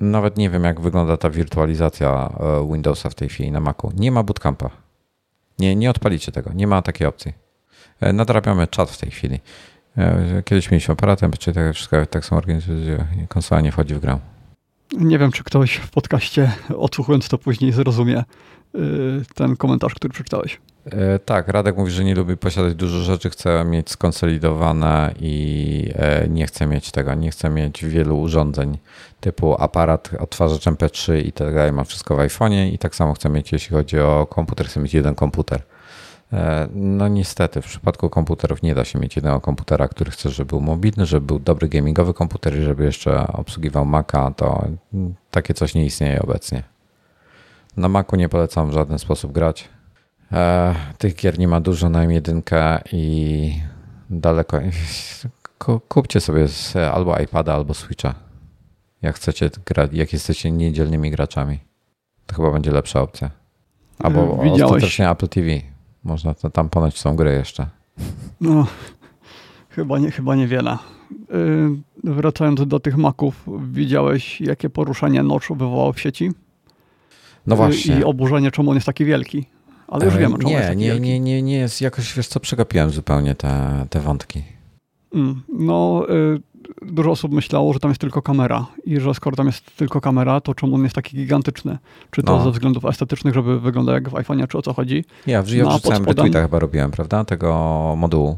Nawet 0.00 0.36
nie 0.36 0.50
wiem, 0.50 0.64
jak 0.64 0.80
wygląda 0.80 1.16
ta 1.16 1.30
wirtualizacja 1.30 2.32
e, 2.40 2.68
Windowsa 2.72 3.10
w 3.10 3.14
tej 3.14 3.28
chwili 3.28 3.52
na 3.52 3.60
Macu. 3.60 3.92
Nie 3.96 4.12
ma 4.12 4.22
bootcampa. 4.22 4.70
Nie, 5.58 5.76
nie 5.76 5.90
odpalicie 5.90 6.32
tego. 6.32 6.52
Nie 6.52 6.66
ma 6.66 6.82
takiej 6.82 7.06
opcji. 7.06 7.32
E, 8.00 8.12
nadrabiamy 8.12 8.66
czat 8.66 8.90
w 8.90 8.98
tej 8.98 9.10
chwili. 9.10 9.40
E, 9.98 10.42
kiedyś 10.44 10.70
mieliśmy 10.70 10.92
aparatem, 10.92 11.30
czy 11.38 11.52
tak 11.52 11.74
wszystko 11.74 12.06
tak 12.06 12.24
są 12.24 12.36
organizacje, 12.36 13.06
konsola 13.28 13.60
nie 13.60 13.72
wchodzi 13.72 13.94
w 13.94 14.00
grę. 14.00 14.18
Nie 14.92 15.18
wiem, 15.18 15.32
czy 15.32 15.44
ktoś 15.44 15.74
w 15.74 15.90
podcaście, 15.90 16.52
odsłuchując 16.76 17.28
to 17.28 17.38
później, 17.38 17.72
zrozumie 17.72 18.24
y, 18.74 18.80
ten 19.34 19.56
komentarz, 19.56 19.94
który 19.94 20.12
przeczytałeś. 20.12 20.60
E, 20.86 21.18
tak, 21.18 21.48
Radek 21.48 21.76
mówi, 21.76 21.92
że 21.92 22.04
nie 22.04 22.14
lubi 22.14 22.36
posiadać 22.36 22.74
dużo 22.74 22.98
rzeczy, 22.98 23.30
chce 23.30 23.64
mieć 23.64 23.90
skonsolidowane 23.90 25.14
i 25.20 25.90
e, 25.94 26.28
nie 26.28 26.46
chce 26.46 26.66
mieć 26.66 26.90
tego, 26.90 27.14
nie 27.14 27.30
chce 27.30 27.50
mieć 27.50 27.84
wielu 27.84 28.20
urządzeń 28.20 28.78
typu 29.20 29.62
aparat, 29.62 30.10
odtwarzacz 30.18 30.64
MP3 30.64 31.26
i 31.26 31.32
tak 31.32 31.54
dalej, 31.54 31.72
ma 31.72 31.84
wszystko 31.84 32.16
w 32.16 32.18
iPhone'ie 32.18 32.72
i 32.72 32.78
tak 32.78 32.94
samo 32.94 33.14
chce 33.14 33.28
mieć, 33.28 33.52
jeśli 33.52 33.76
chodzi 33.76 33.98
o 33.98 34.26
komputer, 34.30 34.66
chce 34.66 34.80
mieć 34.80 34.94
jeden 34.94 35.14
komputer. 35.14 35.62
E, 36.32 36.68
no 36.74 37.08
niestety, 37.08 37.62
w 37.62 37.66
przypadku 37.66 38.10
komputerów 38.10 38.62
nie 38.62 38.74
da 38.74 38.84
się 38.84 38.98
mieć 38.98 39.16
jednego 39.16 39.40
komputera, 39.40 39.88
który 39.88 40.10
chce, 40.10 40.30
żeby 40.30 40.48
był 40.48 40.60
mobilny, 40.60 41.06
żeby 41.06 41.26
był 41.26 41.38
dobry 41.38 41.68
gamingowy 41.68 42.14
komputer 42.14 42.58
i 42.58 42.62
żeby 42.62 42.84
jeszcze 42.84 43.26
obsługiwał 43.26 43.84
Maca, 43.84 44.30
to 44.30 44.68
takie 45.30 45.54
coś 45.54 45.74
nie 45.74 45.86
istnieje 45.86 46.22
obecnie. 46.22 46.62
Na 47.76 47.88
Macu 47.88 48.16
nie 48.16 48.28
polecam 48.28 48.70
w 48.70 48.72
żaden 48.72 48.98
sposób 48.98 49.32
grać. 49.32 49.68
E, 50.32 50.74
tych 50.98 51.14
gier 51.14 51.38
nie 51.38 51.48
ma 51.48 51.60
dużo 51.60 51.88
na 51.88 52.06
M1 52.06 52.78
i 52.92 53.60
daleko. 54.10 54.60
Kupcie 55.88 56.20
sobie 56.20 56.46
albo 56.92 57.18
iPada, 57.18 57.54
albo 57.54 57.74
Switcha. 57.74 58.14
Jak 59.02 59.16
chcecie 59.16 59.50
grać, 59.66 59.90
jak 59.92 60.12
jesteście 60.12 60.50
niedzielnymi 60.50 61.10
graczami. 61.10 61.58
To 62.26 62.36
chyba 62.36 62.50
będzie 62.50 62.70
lepsza 62.70 63.00
opcja. 63.00 63.30
Albo 63.98 64.36
Widziałeś... 64.42 64.62
ostatecznie 64.62 65.10
Apple 65.10 65.28
TV. 65.28 65.46
Można 66.04 66.34
to 66.34 66.50
tam 66.50 66.68
ponoć 66.68 66.98
są 66.98 67.16
gry 67.16 67.32
jeszcze. 67.32 67.66
No, 68.40 68.66
chyba, 69.70 69.98
nie, 69.98 70.10
chyba 70.10 70.36
niewiele. 70.36 70.78
Yy, 71.30 72.14
wracając 72.14 72.66
do 72.66 72.80
tych 72.80 72.96
maków, 72.96 73.44
widziałeś, 73.72 74.40
jakie 74.40 74.70
poruszenie 74.70 75.22
noczu 75.22 75.54
wywołało 75.54 75.92
w 75.92 76.00
sieci? 76.00 76.30
No 77.46 77.56
właśnie. 77.56 77.98
I 77.98 78.04
oburzenie, 78.04 78.50
czemu 78.50 78.70
on 78.70 78.76
jest 78.76 78.86
taki 78.86 79.04
wielki. 79.04 79.46
Ale 79.88 80.04
już 80.04 80.14
e, 80.14 80.18
wiemy, 80.18 80.38
czemu 80.38 80.48
nie, 80.48 80.54
jest 80.54 80.68
taki 80.68 80.78
nie, 80.78 80.86
wielki. 80.86 81.02
Nie, 81.02 81.20
nie, 81.20 81.42
nie 81.42 81.56
jest 81.56 81.80
jakoś, 81.80 82.14
wiesz 82.14 82.28
co, 82.28 82.40
przegapiłem 82.40 82.90
zupełnie 82.90 83.34
te, 83.34 83.86
te 83.90 84.00
wątki. 84.00 84.42
Mm, 85.14 85.42
no, 85.48 86.06
y, 86.10 86.40
dużo 86.86 87.10
osób 87.10 87.32
myślało, 87.32 87.72
że 87.72 87.78
tam 87.78 87.90
jest 87.90 88.00
tylko 88.00 88.22
kamera 88.22 88.66
i 88.84 89.00
że 89.00 89.14
skoro 89.14 89.36
tam 89.36 89.46
jest 89.46 89.76
tylko 89.76 90.00
kamera, 90.00 90.40
to 90.40 90.54
czemu 90.54 90.74
on 90.74 90.82
jest 90.82 90.94
taki 90.94 91.16
gigantyczny? 91.16 91.78
Czy 92.10 92.22
to 92.22 92.36
no. 92.36 92.44
ze 92.44 92.50
względów 92.50 92.84
estetycznych, 92.84 93.34
żeby 93.34 93.60
wyglądał 93.60 93.94
jak 93.94 94.08
w 94.08 94.12
iPhone'ie, 94.12 94.48
czy 94.48 94.58
o 94.58 94.62
co 94.62 94.72
chodzi? 94.72 95.04
Ja, 95.26 95.42
ja 95.46 95.64
no, 95.64 95.70
wrzucałem 95.70 96.04
retweeta 96.04 96.42
chyba 96.42 96.58
robiłem, 96.58 96.90
prawda? 96.90 97.24
Tego 97.24 97.94
modułu. 97.96 98.36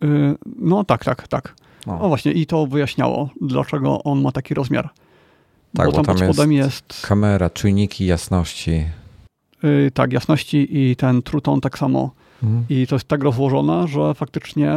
Yy, 0.00 0.34
no 0.58 0.84
tak, 0.84 1.04
tak, 1.04 1.28
tak. 1.28 1.54
No. 1.86 2.00
O 2.00 2.08
właśnie, 2.08 2.32
i 2.32 2.46
to 2.46 2.66
wyjaśniało, 2.66 3.28
dlaczego 3.40 4.02
on 4.02 4.22
ma 4.22 4.32
taki 4.32 4.54
rozmiar. 4.54 4.90
Tak, 5.76 5.86
bo 5.86 5.92
tam, 5.92 6.02
bo 6.02 6.06
tam 6.06 6.26
pod 6.26 6.34
spodem 6.34 6.52
jest, 6.52 6.84
jest... 6.90 7.06
Kamera, 7.06 7.50
czujniki 7.50 8.06
jasności. 8.06 8.84
Yy, 9.62 9.90
tak, 9.94 10.12
jasności 10.12 10.68
i 10.70 10.96
ten 10.96 11.22
truton 11.22 11.60
tak 11.60 11.78
samo. 11.78 12.10
Mhm. 12.42 12.64
I 12.68 12.86
to 12.86 12.94
jest 12.94 13.08
tak 13.08 13.22
rozłożone, 13.22 13.88
że 13.88 14.14
faktycznie 14.14 14.72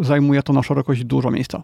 zajmuje 0.00 0.42
to 0.42 0.52
na 0.52 0.62
szerokość 0.62 1.04
dużo 1.04 1.30
miejsca. 1.30 1.62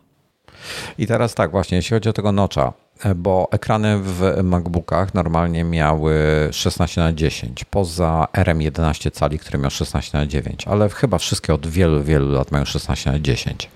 I 0.99 1.07
teraz 1.07 1.35
tak 1.35 1.51
właśnie, 1.51 1.77
jeśli 1.77 1.95
chodzi 1.95 2.09
o 2.09 2.13
tego 2.13 2.33
nocza, 2.33 2.73
e, 3.05 3.15
bo 3.15 3.49
ekrany 3.51 3.99
w 4.03 4.41
MacBookach 4.43 5.15
normalnie 5.15 5.65
miały 5.65 6.15
16 6.53 7.01
na 7.01 7.13
10 7.13 7.65
poza 7.65 8.29
RM11 8.33 9.11
cali, 9.11 9.39
który 9.39 9.59
miał 9.59 9.71
16 9.71 10.19
na 10.19 10.27
9 10.27 10.69
ale 10.69 10.89
chyba 10.89 11.19
wszystkie 11.19 11.55
od 11.55 11.67
wielu, 11.67 12.03
wielu 12.03 12.33
lat 12.33 12.51
mają 12.53 12.65
16 12.65 13.13
na 13.13 13.19
10 13.19 13.71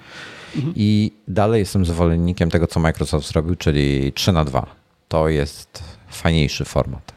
mhm. 0.57 0.75
I 0.77 1.13
dalej 1.29 1.59
jestem 1.59 1.85
zwolennikiem 1.85 2.51
tego, 2.51 2.67
co 2.67 2.81
Microsoft 2.81 3.29
zrobił, 3.29 3.55
czyli 3.55 4.13
3 4.13 4.33
na 4.33 4.45
2 4.45 4.67
To 5.09 5.29
jest 5.29 5.83
fajniejszy 6.09 6.65
format. 6.65 7.15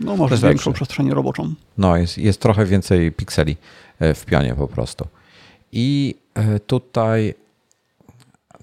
No, 0.00 0.16
może 0.16 0.36
większą 0.36 0.72
przestrzeń 0.72 1.10
roboczą. 1.10 1.54
No, 1.78 1.96
jest, 1.96 2.18
jest 2.18 2.40
trochę 2.40 2.64
więcej 2.64 3.12
pikseli 3.12 3.56
e, 3.98 4.14
w 4.14 4.24
pionie 4.24 4.54
po 4.54 4.68
prostu. 4.68 5.06
I 5.72 6.14
e, 6.34 6.60
tutaj 6.60 7.34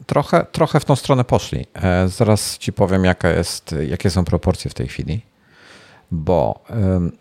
trochę, 0.06 0.46
trochę 0.52 0.80
w 0.80 0.86
tą 0.86 0.96
stronę 0.96 1.24
poszli. 1.24 1.66
E, 1.74 2.08
zaraz 2.08 2.58
ci 2.58 2.74
powiem, 2.74 3.06
jaka 3.06 3.30
jest, 3.30 3.76
jakie 3.88 4.10
są 4.10 4.26
proporcje 4.26 4.72
w 4.72 4.74
tej 4.74 4.88
chwili. 4.88 5.22
Bo 6.12 6.64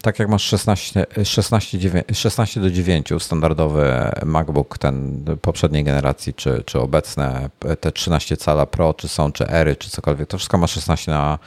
tak 0.03 0.19
jak 0.19 0.29
masz 0.29 0.43
16, 0.43 1.07
16, 1.25 1.79
16 2.13 2.61
do 2.61 2.71
9 2.71 3.09
standardowy 3.19 4.11
MacBook 4.25 4.79
ten 4.79 5.25
poprzedniej 5.43 5.85
generacji, 5.85 6.35
czy, 6.35 6.63
czy 6.67 6.81
obecne 6.81 7.51
te 7.81 7.93
13 7.93 8.37
cala 8.37 8.67
Pro, 8.67 8.95
czy 8.95 9.09
są, 9.09 9.33
czy 9.33 9.49
Ery, 9.49 9.77
czy 9.77 9.91
cokolwiek, 9.91 10.29
to 10.29 10.39
wszystko 10.39 10.59
ma 10.59 10.67
16 10.67 11.13
na 11.13 11.39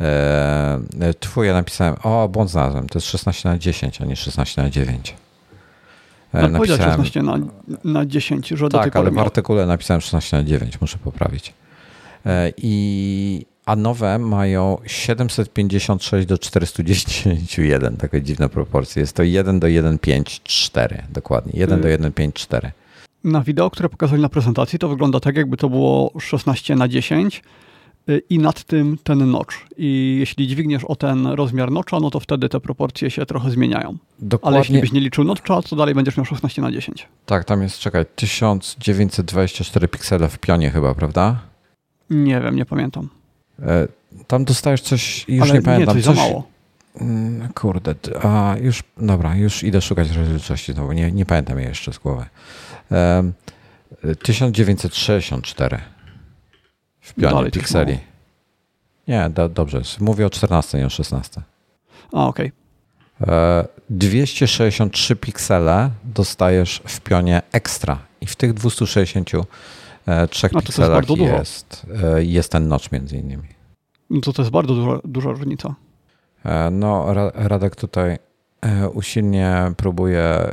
e, 0.00 0.80
twój 1.20 1.46
ja 1.46 1.52
napisałem, 1.52 1.96
o 2.02 2.28
błąd 2.28 2.50
znalazłem, 2.50 2.88
to 2.88 2.98
jest 2.98 3.08
16 3.08 3.48
na 3.48 3.58
10, 3.58 4.00
a 4.00 4.04
nie 4.04 4.16
16 4.16 4.62
na 4.62 4.70
9. 4.70 5.14
No, 6.32 6.48
napisałem... 6.48 6.82
16 6.82 7.22
na, 7.22 7.38
na 7.84 8.06
10, 8.06 8.48
że 8.48 8.68
Tak, 8.68 8.96
ale 8.96 9.10
w 9.10 9.18
artykule 9.18 9.66
napisałem 9.66 10.00
16 10.00 10.36
na 10.36 10.44
9, 10.44 10.80
muszę 10.80 10.98
poprawić. 10.98 11.52
E, 12.26 12.52
I, 12.56 13.46
a 13.66 13.76
nowe 13.76 14.18
mają 14.18 14.78
756 14.86 16.26
do 16.26 16.36
410,1, 16.36 17.96
takie 17.96 18.22
dziwne 18.22 18.48
proporcje. 18.48 19.00
Jest 19.00 19.16
to 19.16 19.22
1 19.22 19.60
do 19.60 19.66
1,54 19.66 21.02
dokładnie, 21.10 21.52
1 21.54 21.80
do 21.80 21.88
1,54. 21.88 22.66
Y, 22.66 22.72
na 23.24 23.40
wideo, 23.40 23.70
które 23.70 23.88
pokazali 23.88 24.22
na 24.22 24.28
prezentacji, 24.28 24.78
to 24.78 24.88
wygląda 24.88 25.20
tak, 25.20 25.36
jakby 25.36 25.56
to 25.56 25.68
było 25.68 26.12
16 26.20 26.76
na 26.76 26.88
10, 26.88 27.36
Y, 27.36 27.65
i 28.30 28.38
nad 28.38 28.64
tym 28.64 28.98
ten 29.04 29.30
notch. 29.30 29.56
I 29.76 30.16
jeśli 30.20 30.48
dźwigniesz 30.48 30.84
o 30.84 30.96
ten 30.96 31.26
rozmiar 31.26 31.70
notcha, 31.70 32.00
no 32.00 32.10
to 32.10 32.20
wtedy 32.20 32.48
te 32.48 32.60
proporcje 32.60 33.10
się 33.10 33.26
trochę 33.26 33.50
zmieniają. 33.50 33.96
Dokładnie. 34.18 34.48
Ale 34.48 34.58
jeśli 34.58 34.80
byś 34.80 34.92
nie 34.92 35.00
liczył 35.00 35.24
notcha, 35.24 35.62
to 35.62 35.76
dalej 35.76 35.94
będziesz 35.94 36.16
miał 36.16 36.24
16 36.24 36.62
na 36.62 36.72
10. 36.72 37.08
Tak, 37.26 37.44
tam 37.44 37.62
jest, 37.62 37.78
czekaj, 37.78 38.04
1924 38.16 39.88
piksele 39.88 40.28
w 40.28 40.38
pionie 40.38 40.70
chyba, 40.70 40.94
prawda? 40.94 41.40
Nie 42.10 42.40
wiem, 42.40 42.56
nie 42.56 42.64
pamiętam. 42.64 43.08
Tam 44.26 44.44
dostajesz 44.44 44.80
coś, 44.80 45.24
już 45.28 45.42
Ale 45.42 45.54
nie 45.54 45.62
pamiętam. 45.62 45.96
Nie, 45.96 46.02
coś, 46.02 46.14
coś 46.14 46.24
za 46.24 46.28
mało. 46.28 46.44
Mm, 47.00 47.48
kurde, 47.52 47.94
a 48.22 48.56
już, 48.60 48.82
dobra, 48.96 49.36
już 49.36 49.62
idę 49.62 49.80
szukać 49.80 50.10
rozdzielczości 50.10 50.72
znowu, 50.72 50.92
nie, 50.92 51.12
nie 51.12 51.26
pamiętam 51.26 51.58
jej 51.58 51.68
jeszcze 51.68 51.92
z 51.92 51.98
głowy. 51.98 52.24
1964 54.22 55.78
w 57.06 57.14
pionie 57.14 57.50
pikseli. 57.50 57.98
Nie, 59.08 59.30
do, 59.30 59.48
dobrze, 59.48 59.80
mówię 60.00 60.26
o 60.26 60.30
14, 60.30 60.78
nie 60.78 60.86
o 60.86 60.90
16. 60.90 61.42
A, 62.12 62.26
okej. 62.26 62.46
Okay. 62.46 62.66
263 63.90 65.16
piksele 65.16 65.90
dostajesz 66.04 66.82
w 66.86 67.00
pionie 67.00 67.42
ekstra 67.52 67.98
i 68.20 68.26
w 68.26 68.36
tych 68.36 68.54
263 68.54 70.48
no 70.52 70.60
pikselach 70.60 71.08
jest, 71.08 71.20
jest, 71.20 71.86
e, 72.04 72.24
jest 72.24 72.52
ten 72.52 72.68
notch 72.68 72.92
między 72.92 73.16
innymi. 73.16 73.48
No 74.10 74.20
to 74.20 74.32
to 74.32 74.42
jest 74.42 74.52
bardzo 74.52 74.74
duża, 74.74 75.00
duża 75.04 75.30
różnica. 75.30 75.74
E, 76.44 76.70
no, 76.70 77.14
Radek 77.34 77.76
tutaj 77.76 78.10
e, 78.10 78.18
usilnie 78.92 79.72
próbuje 79.76 80.20
e, 80.20 80.50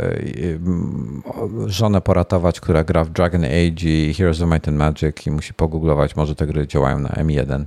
żonę 1.65 2.01
poratować, 2.01 2.59
która 2.59 2.83
gra 2.83 3.03
w 3.03 3.09
Dragon 3.09 3.43
Age 3.43 3.89
i 3.89 4.13
Heroes 4.13 4.41
of 4.41 4.49
Might 4.49 4.67
and 4.67 4.77
Magic 4.77 5.27
i 5.27 5.31
musi 5.31 5.53
pogooglować, 5.53 6.15
może 6.15 6.35
te 6.35 6.47
gry 6.47 6.67
działają 6.67 6.99
na 6.99 7.09
M1. 7.09 7.65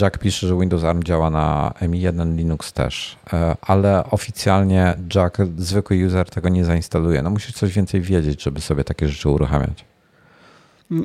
Jack 0.00 0.18
pisze, 0.18 0.46
że 0.46 0.58
Windows 0.58 0.84
ARM 0.84 1.02
działa 1.02 1.30
na 1.30 1.74
M1, 1.80 2.36
Linux 2.36 2.72
też, 2.72 3.16
ale 3.62 4.04
oficjalnie 4.10 4.94
Jack, 5.14 5.38
zwykły 5.56 6.06
user 6.06 6.30
tego 6.30 6.48
nie 6.48 6.64
zainstaluje. 6.64 7.22
No 7.22 7.30
musisz 7.30 7.52
coś 7.52 7.72
więcej 7.72 8.00
wiedzieć, 8.00 8.42
żeby 8.42 8.60
sobie 8.60 8.84
takie 8.84 9.08
rzeczy 9.08 9.28
uruchamiać. 9.28 9.84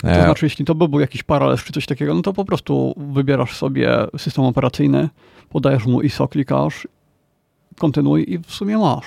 To 0.01 0.07
e, 0.07 0.23
znaczy, 0.23 0.45
jeśli 0.45 0.65
to 0.65 0.75
by 0.75 0.87
był 0.87 0.99
jakiś 0.99 1.23
paralel 1.23 1.57
czy 1.57 1.73
coś 1.73 1.85
takiego, 1.85 2.13
no 2.13 2.21
to 2.21 2.33
po 2.33 2.45
prostu 2.45 2.95
wybierasz 3.13 3.57
sobie 3.57 3.89
system 4.17 4.45
operacyjny, 4.45 5.09
podajesz 5.49 5.85
mu 5.85 6.01
ISO, 6.01 6.27
klikasz, 6.27 6.87
kontynuuj 7.79 8.25
i 8.27 8.39
w 8.39 8.51
sumie 8.51 8.77
masz. 8.77 9.05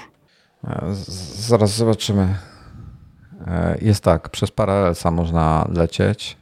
E, 0.65 0.95
zaraz 1.49 1.77
zobaczymy. 1.77 2.35
E, 3.47 3.79
jest 3.83 4.05
tak, 4.05 4.29
przez 4.29 4.51
Parallelsa 4.51 5.11
można 5.11 5.69
lecieć 5.75 6.37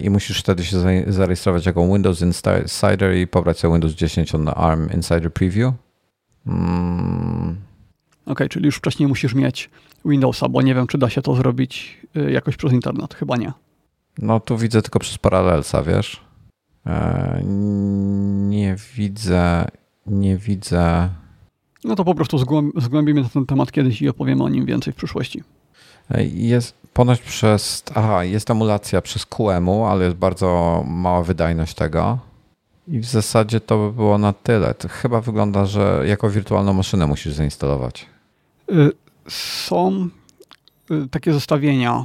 i 0.00 0.10
musisz 0.10 0.40
wtedy 0.40 0.64
się 0.64 0.76
zarejestrować 1.06 1.66
jako 1.66 1.86
Windows 1.86 2.22
Insider 2.22 3.16
i 3.16 3.26
pobrać 3.26 3.58
sobie 3.58 3.74
Windows 3.74 3.92
10 3.92 4.34
on 4.34 4.48
ARM 4.54 4.90
Insider 4.90 5.32
Preview. 5.32 5.74
Mm. 6.46 7.56
Okej, 8.22 8.32
okay, 8.32 8.48
czyli 8.48 8.66
już 8.66 8.76
wcześniej 8.76 9.08
musisz 9.08 9.34
mieć 9.34 9.70
Windowsa, 10.04 10.48
bo 10.48 10.62
nie 10.62 10.74
wiem, 10.74 10.86
czy 10.86 10.98
da 10.98 11.10
się 11.10 11.22
to 11.22 11.34
zrobić 11.34 12.00
jakoś 12.28 12.56
przez 12.56 12.72
internet. 12.72 13.14
Chyba 13.14 13.36
nie. 13.36 13.52
No 14.18 14.40
tu 14.40 14.58
widzę 14.58 14.82
tylko 14.82 14.98
przez 14.98 15.18
Parallelsa, 15.18 15.82
wiesz? 15.82 16.20
E, 16.86 17.40
nie 18.48 18.76
widzę, 18.94 19.68
nie 20.06 20.36
widzę. 20.36 21.08
No 21.84 21.96
to 21.96 22.04
po 22.04 22.14
prostu 22.14 22.38
zgłębimy 22.76 23.24
ten 23.32 23.46
temat 23.46 23.72
kiedyś 23.72 24.02
i 24.02 24.08
opowiemy 24.08 24.44
o 24.44 24.48
nim 24.48 24.66
więcej 24.66 24.92
w 24.92 24.96
przyszłości. 24.96 25.42
Jest 26.32 26.74
ponoć 26.92 27.20
przez. 27.20 27.82
Aha, 27.94 28.24
jest 28.24 28.50
emulacja 28.50 29.02
przez 29.02 29.26
QEMU, 29.26 29.84
ale 29.84 30.04
jest 30.04 30.16
bardzo 30.16 30.82
mała 30.86 31.22
wydajność 31.22 31.74
tego. 31.74 32.18
I 32.88 32.98
w 32.98 33.04
zasadzie 33.04 33.60
to 33.60 33.78
by 33.78 33.92
było 33.92 34.18
na 34.18 34.32
tyle. 34.32 34.74
To 34.74 34.88
chyba 34.88 35.20
wygląda, 35.20 35.66
że 35.66 36.02
jako 36.06 36.30
wirtualną 36.30 36.72
maszynę 36.72 37.06
musisz 37.06 37.32
zainstalować. 37.32 38.06
Y, 38.70 38.92
są 39.28 40.08
y, 40.90 41.08
takie 41.08 41.32
zestawienia, 41.32 42.04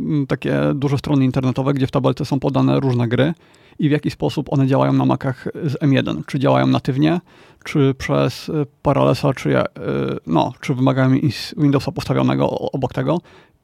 mm, 0.00 0.26
takie 0.26 0.60
duże 0.74 0.98
strony 0.98 1.24
internetowe, 1.24 1.74
gdzie 1.74 1.86
w 1.86 1.90
tabelce 1.90 2.24
są 2.24 2.40
podane 2.40 2.80
różne 2.80 3.08
gry 3.08 3.34
i 3.80 3.88
w 3.88 3.92
jaki 3.92 4.10
sposób 4.10 4.52
one 4.52 4.66
działają 4.66 4.92
na 4.92 5.04
Macach 5.04 5.48
z 5.64 5.74
M1. 5.74 6.22
Czy 6.26 6.38
działają 6.38 6.66
natywnie, 6.66 7.20
czy 7.64 7.94
przez 7.98 8.48
y, 8.48 8.66
Parallelsa, 8.82 9.34
czy, 9.34 9.58
y, 9.58 9.62
no, 10.26 10.52
czy 10.60 10.74
wymagają 10.74 11.10
Windowsa 11.56 11.92
postawionego 11.92 12.50
obok 12.50 12.92
tego 12.92 13.20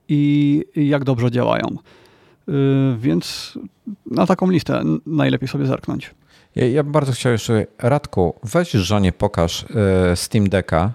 i 0.09 0.65
jak 0.77 1.05
dobrze 1.05 1.31
działają. 1.31 1.77
Więc 2.99 3.59
na 4.11 4.27
taką 4.27 4.51
listę 4.51 4.83
najlepiej 5.07 5.49
sobie 5.49 5.67
zerknąć. 5.67 6.15
Ja, 6.57 6.69
ja 6.69 6.83
bym 6.83 6.93
bardzo 6.93 7.13
chciał 7.13 7.33
jeszcze, 7.33 7.67
Radku, 7.79 8.35
weź 8.43 8.71
żonie 8.71 9.13
pokaż 9.13 9.67
Steam 10.15 10.49
Decka, 10.49 10.93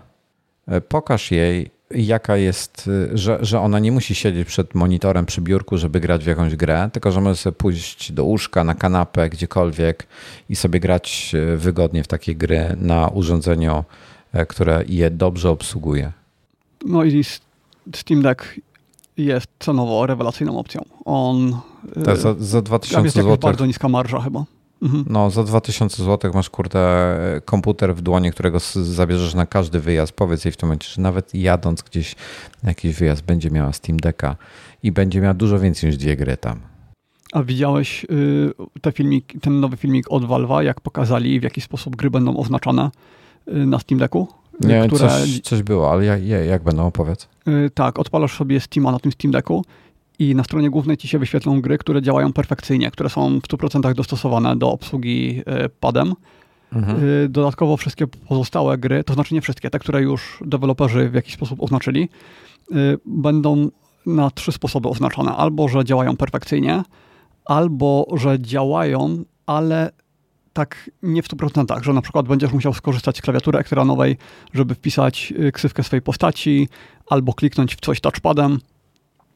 pokaż 0.89 1.32
jej 1.32 1.72
jaka 1.95 2.37
jest, 2.37 2.87
y, 2.87 3.17
że, 3.17 3.37
że 3.41 3.59
ona 3.59 3.79
nie 3.79 3.91
musi 3.91 4.15
siedzieć 4.15 4.47
przed 4.47 4.75
monitorem 4.75 5.25
przy 5.25 5.41
biurku, 5.41 5.77
żeby 5.77 5.99
grać 5.99 6.23
w 6.23 6.27
jakąś 6.27 6.55
grę, 6.55 6.89
tylko 6.93 7.11
że 7.11 7.21
może 7.21 7.35
sobie 7.35 7.55
pójść 7.55 8.11
do 8.11 8.23
łóżka, 8.23 8.63
na 8.63 8.75
kanapę, 8.75 9.29
gdziekolwiek 9.29 10.07
i 10.49 10.55
sobie 10.55 10.79
grać 10.79 11.31
y, 11.53 11.57
wygodnie 11.57 12.03
w 12.03 12.07
takie 12.07 12.35
gry 12.35 12.75
na 12.77 13.07
urządzeniu, 13.07 13.83
e, 14.33 14.45
które 14.45 14.83
je 14.87 15.11
dobrze 15.11 15.49
obsługuje. 15.49 16.11
No 16.85 17.03
i 17.03 17.23
Steam 17.95 18.21
Deck 18.21 18.45
jest 19.17 19.47
cenowo 19.59 20.05
rewelacyjną 20.05 20.59
opcją. 20.59 20.81
On. 21.05 21.59
To 22.05 22.15
za, 22.15 22.35
za 22.39 22.61
2000 22.61 23.09
zł. 23.09 23.29
jest 23.29 23.41
bardzo 23.41 23.65
niska 23.65 23.89
marża 23.89 24.21
chyba. 24.21 24.45
Mhm. 24.82 25.05
No, 25.09 25.29
za 25.29 25.43
2000 25.43 26.03
zł 26.03 26.32
masz, 26.34 26.49
kurde, 26.49 27.17
komputer 27.45 27.95
w 27.95 28.01
dłonie, 28.01 28.32
którego 28.32 28.59
zabierzesz 28.75 29.34
na 29.34 29.45
każdy 29.45 29.79
wyjazd. 29.79 30.13
Powiedz 30.13 30.45
jej 30.45 30.51
w 30.51 30.57
tym 30.57 30.67
momencie, 30.67 30.88
że 30.89 31.01
nawet 31.01 31.36
jadąc 31.36 31.82
gdzieś 31.82 32.15
na 32.63 32.69
jakiś 32.69 32.95
wyjazd 32.95 33.25
będzie 33.25 33.51
miała 33.51 33.73
Steam 33.73 33.99
Decka 33.99 34.36
i 34.84 34.91
będzie 34.91 35.21
miała 35.21 35.34
dużo 35.34 35.59
więcej 35.59 35.89
niż 35.89 35.97
dwie 35.97 36.15
gry 36.15 36.38
tam. 36.38 36.59
A 37.32 37.43
widziałeś 37.43 38.03
y, 38.03 38.51
te 38.82 38.91
filmik, 38.91 39.34
ten 39.41 39.59
nowy 39.59 39.77
filmik 39.77 40.05
od 40.09 40.23
Valve'a, 40.23 40.59
jak 40.63 40.82
pokazali, 40.82 41.39
w 41.39 41.43
jaki 41.43 41.61
sposób 41.61 41.95
gry 41.95 42.09
będą 42.09 42.38
oznaczone 42.38 42.91
y, 43.47 43.65
na 43.65 43.79
Steam 43.79 43.99
Decku? 43.99 44.27
Y, 44.65 44.67
Nie, 44.67 44.88
które... 44.88 45.09
coś, 45.09 45.39
coś 45.39 45.63
było, 45.63 45.91
ale 45.91 46.05
jak, 46.05 46.23
jak 46.47 46.63
będą, 46.63 46.88
opowiedz. 46.88 47.27
Tak, 47.73 47.99
odpalasz 47.99 48.38
sobie 48.38 48.59
Steama 48.59 48.91
na 48.91 48.99
tym 48.99 49.11
Steam 49.11 49.32
Decku 49.32 49.65
i 50.22 50.36
na 50.36 50.43
stronie 50.43 50.69
głównej 50.69 50.97
ci 50.97 51.07
się 51.07 51.19
wyświetlą 51.19 51.61
gry, 51.61 51.78
które 51.78 52.01
działają 52.01 52.34
perfekcyjnie, 52.34 52.91
które 52.91 53.09
są 53.09 53.39
w 53.39 53.43
100% 53.43 53.93
dostosowane 53.93 54.55
do 54.55 54.72
obsługi 54.72 55.41
e, 55.45 55.69
padem. 55.69 56.13
Mhm. 56.74 56.97
E, 56.97 57.30
dodatkowo 57.30 57.78
wszystkie 57.78 58.07
pozostałe 58.07 58.78
gry, 58.78 59.03
to 59.03 59.13
znaczy 59.13 59.34
nie 59.34 59.41
wszystkie, 59.41 59.69
te, 59.69 59.80
które 59.80 60.01
już 60.01 60.43
deweloperzy 60.45 61.09
w 61.09 61.13
jakiś 61.13 61.34
sposób 61.34 61.63
oznaczyli, 61.63 62.09
e, 62.72 62.76
będą 63.05 63.69
na 64.05 64.32
trzy 64.32 64.51
sposoby 64.51 64.89
oznaczone. 64.89 65.32
Albo, 65.32 65.67
że 65.67 65.86
działają 65.86 66.17
perfekcyjnie, 66.17 66.84
albo, 67.45 68.07
że 68.13 68.39
działają, 68.39 69.24
ale 69.45 69.91
tak 70.53 70.89
nie 71.03 71.22
w 71.24 71.28
100%, 71.28 71.84
że 71.84 71.93
na 71.93 72.01
przykład 72.01 72.28
będziesz 72.28 72.51
musiał 72.51 72.74
skorzystać 72.74 73.17
z 73.17 73.22
klawiatury 73.22 73.59
ekranowej, 73.59 74.17
żeby 74.53 74.76
wpisać 74.76 75.34
ksywkę 75.53 75.84
swojej 75.84 76.01
postaci, 76.01 76.69
albo 77.09 77.34
kliknąć 77.34 77.76
w 77.76 77.80
coś 77.80 78.01
touchpadem, 78.01 78.59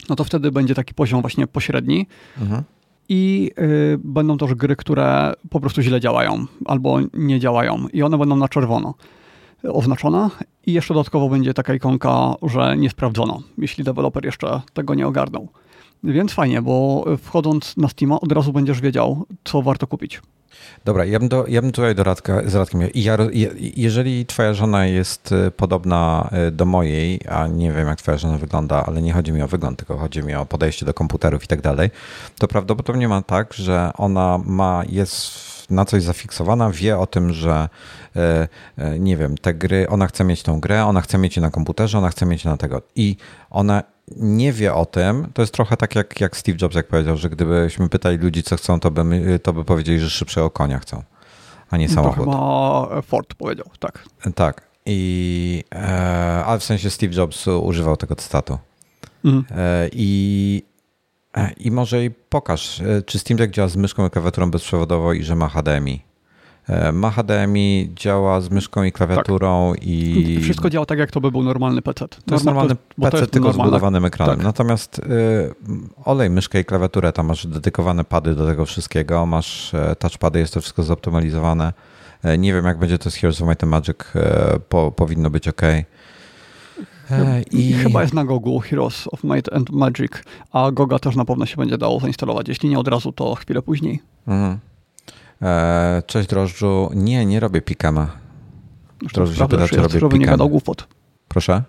no 0.09 0.15
to 0.15 0.23
wtedy 0.23 0.51
będzie 0.51 0.75
taki 0.75 0.93
poziom 0.93 1.21
właśnie 1.21 1.47
pośredni. 1.47 2.07
Mhm. 2.41 2.63
I 3.09 3.51
y, 3.59 3.99
będą 4.03 4.37
też 4.37 4.53
gry, 4.53 4.75
które 4.75 5.33
po 5.49 5.59
prostu 5.59 5.81
źle 5.81 5.99
działają 5.99 6.45
albo 6.65 6.99
nie 7.13 7.39
działają 7.39 7.87
i 7.93 8.03
one 8.03 8.17
będą 8.17 8.35
na 8.35 8.47
czerwono 8.47 8.93
oznaczone 9.63 10.29
i 10.65 10.73
jeszcze 10.73 10.93
dodatkowo 10.93 11.29
będzie 11.29 11.53
taka 11.53 11.73
ikonka, 11.73 12.33
że 12.43 12.77
nie 12.77 12.89
sprawdzono, 12.89 13.41
jeśli 13.57 13.83
deweloper 13.83 14.25
jeszcze 14.25 14.61
tego 14.73 14.95
nie 14.95 15.07
ogarnął. 15.07 15.47
Więc 16.03 16.33
fajnie, 16.33 16.61
bo 16.61 17.05
wchodząc 17.17 17.77
na 17.77 17.87
Steama 17.87 18.19
od 18.19 18.31
razu 18.31 18.53
będziesz 18.53 18.81
wiedział, 18.81 19.25
co 19.43 19.61
warto 19.61 19.87
kupić. 19.87 20.21
Dobra, 20.85 21.05
ja 21.05 21.19
bym, 21.19 21.29
do, 21.29 21.45
ja 21.47 21.61
bym 21.61 21.71
tutaj 21.71 21.95
do 21.95 22.03
Radka, 22.03 22.41
z 22.45 22.55
Radkiem. 22.55 22.81
Ja, 22.95 23.17
jeżeli 23.75 24.25
twoja 24.25 24.53
żona 24.53 24.85
jest 24.85 25.31
y, 25.31 25.51
podobna 25.51 26.29
y, 26.47 26.51
do 26.51 26.65
mojej, 26.65 27.19
a 27.29 27.47
nie 27.47 27.71
wiem 27.71 27.87
jak 27.87 27.99
twoja 28.01 28.17
żona 28.17 28.37
wygląda, 28.37 28.85
ale 28.85 29.01
nie 29.01 29.13
chodzi 29.13 29.31
mi 29.31 29.41
o 29.41 29.47
wygląd, 29.47 29.77
tylko 29.77 29.97
chodzi 29.97 30.23
mi 30.23 30.35
o 30.35 30.45
podejście 30.45 30.85
do 30.85 30.93
komputerów 30.93 31.43
i 31.43 31.47
tak 31.47 31.61
dalej, 31.61 31.89
to 32.39 32.47
prawdopodobnie 32.47 33.07
ma 33.07 33.21
tak, 33.21 33.53
że 33.53 33.91
ona 33.97 34.39
ma, 34.45 34.83
jest 34.89 35.55
na 35.69 35.85
coś 35.85 36.03
zafiksowana, 36.03 36.69
wie 36.69 36.97
o 36.97 37.07
tym, 37.07 37.33
że 37.33 37.69
y, 38.15 38.99
nie 38.99 39.17
wiem, 39.17 39.37
te 39.37 39.53
gry, 39.53 39.89
ona 39.89 40.07
chce 40.07 40.23
mieć 40.23 40.43
tą 40.43 40.59
grę, 40.59 40.85
ona 40.85 41.01
chce 41.01 41.17
mieć 41.17 41.35
je 41.35 41.41
na 41.41 41.51
komputerze, 41.51 41.97
ona 41.97 42.09
chce 42.09 42.25
mieć 42.25 42.45
na 42.45 42.57
tego. 42.57 42.81
I 42.95 43.15
ona 43.49 43.83
nie 44.17 44.53
wie 44.53 44.73
o 44.73 44.85
tym, 44.85 45.27
to 45.33 45.41
jest 45.41 45.53
trochę 45.53 45.77
tak 45.77 45.95
jak, 45.95 46.21
jak 46.21 46.37
Steve 46.37 46.57
Jobs, 46.61 46.75
jak 46.75 46.87
powiedział, 46.87 47.17
że 47.17 47.29
gdybyśmy 47.29 47.89
pytali 47.89 48.17
ludzi, 48.17 48.43
co 48.43 48.57
chcą, 48.57 48.79
to 48.79 48.91
by, 48.91 49.39
to 49.43 49.53
by 49.53 49.65
powiedzieli, 49.65 49.99
że 49.99 50.09
szybszego 50.09 50.49
konia 50.49 50.79
chcą, 50.79 51.03
a 51.69 51.77
nie 51.77 51.89
samochód. 51.89 52.25
To 52.25 52.87
chyba 52.89 53.01
Ford 53.01 53.33
powiedział, 53.33 53.65
tak. 53.79 54.03
Tak. 54.35 54.61
I, 54.85 55.63
e, 55.75 56.45
ale 56.45 56.59
w 56.59 56.63
sensie 56.63 56.89
Steve 56.89 57.13
Jobs 57.13 57.47
używał 57.47 57.97
tego 57.97 58.15
cytatu. 58.15 58.57
Mhm. 59.25 59.59
E, 59.59 59.89
I, 59.91 60.63
e, 61.37 61.51
I 61.57 61.71
może 61.71 62.05
i 62.05 62.11
pokaż, 62.11 62.81
e, 62.81 63.01
czy 63.01 63.19
Steam 63.19 63.37
Deck 63.37 63.53
działa 63.53 63.67
z 63.67 63.75
myszką 63.75 64.07
i 64.07 64.09
klawiaturą 64.09 64.51
bezprzewodową 64.51 65.11
i 65.13 65.23
że 65.23 65.35
ma 65.35 65.49
HDMI. 65.49 66.04
E, 66.69 66.91
ma 66.91 67.11
HDMI, 67.11 67.91
działa 67.95 68.41
z 68.41 68.49
myszką 68.49 68.83
i 68.83 68.91
klawiaturą 68.91 69.73
tak. 69.75 69.83
i... 69.87 70.39
Wszystko 70.41 70.69
działa 70.69 70.85
tak, 70.85 70.99
jak 70.99 71.11
to 71.11 71.21
by 71.21 71.31
był 71.31 71.43
normalny 71.43 71.81
PC. 71.81 72.07
To 72.07 72.35
jest 72.35 72.45
normalny 72.45 72.75
PC, 72.75 73.11
to 73.11 73.17
jest 73.17 73.31
tylko 73.31 73.53
z 73.53 73.57
budowanym 73.57 74.05
ekranem. 74.05 74.35
Tak. 74.35 74.45
Natomiast 74.45 74.99
y, 74.99 75.01
olej 76.05 76.29
myszkę 76.29 76.59
i 76.59 76.65
klawiaturę, 76.65 77.11
tam 77.11 77.25
masz 77.25 77.47
dedykowane 77.47 78.03
pady 78.03 78.35
do 78.35 78.45
tego 78.45 78.65
wszystkiego, 78.65 79.25
masz 79.25 79.73
e, 79.73 79.95
touchpady, 79.95 80.39
jest 80.39 80.53
to 80.53 80.61
wszystko 80.61 80.83
zoptymalizowane. 80.83 81.73
E, 82.23 82.37
nie 82.37 82.53
wiem, 82.53 82.65
jak 82.65 82.79
będzie 82.79 82.97
to 82.97 83.11
z 83.11 83.15
Heroes 83.15 83.41
of 83.41 83.47
Might 83.47 83.63
and 83.63 83.71
Magic, 83.71 83.97
po, 84.69 84.91
powinno 84.91 85.29
być 85.29 85.47
ok. 85.47 85.61
I... 87.51 87.73
Chyba 87.73 88.01
jest 88.01 88.13
na 88.13 88.25
Gogu 88.25 88.59
Heroes 88.59 89.07
of 89.11 89.23
Might 89.23 89.53
and 89.53 89.69
Magic, 89.69 90.11
a 90.51 90.71
Goga 90.71 90.99
też 90.99 91.15
na 91.15 91.25
pewno 91.25 91.45
się 91.45 91.57
będzie 91.57 91.77
dało 91.77 91.99
zainstalować. 91.99 92.47
Jeśli 92.47 92.69
nie 92.69 92.79
od 92.79 92.87
razu, 92.87 93.11
to 93.11 93.35
chwilę 93.35 93.61
później. 93.61 94.01
Mhm. 94.27 94.59
E, 95.41 96.03
cześć 96.07 96.29
drożdżu. 96.29 96.89
Nie, 96.95 97.25
nie 97.25 97.39
robię 97.39 97.61
pikama. 97.61 98.07
Drożdżu 99.13 99.37
się 99.37 99.47
pyta, 99.47 99.67
czy 99.67 99.75
robię 99.75 99.99
żeby 99.99 100.19
nie 100.19 100.25
gadał 100.25 100.49
głupot. 100.49 100.87
Proszę? 101.27 101.63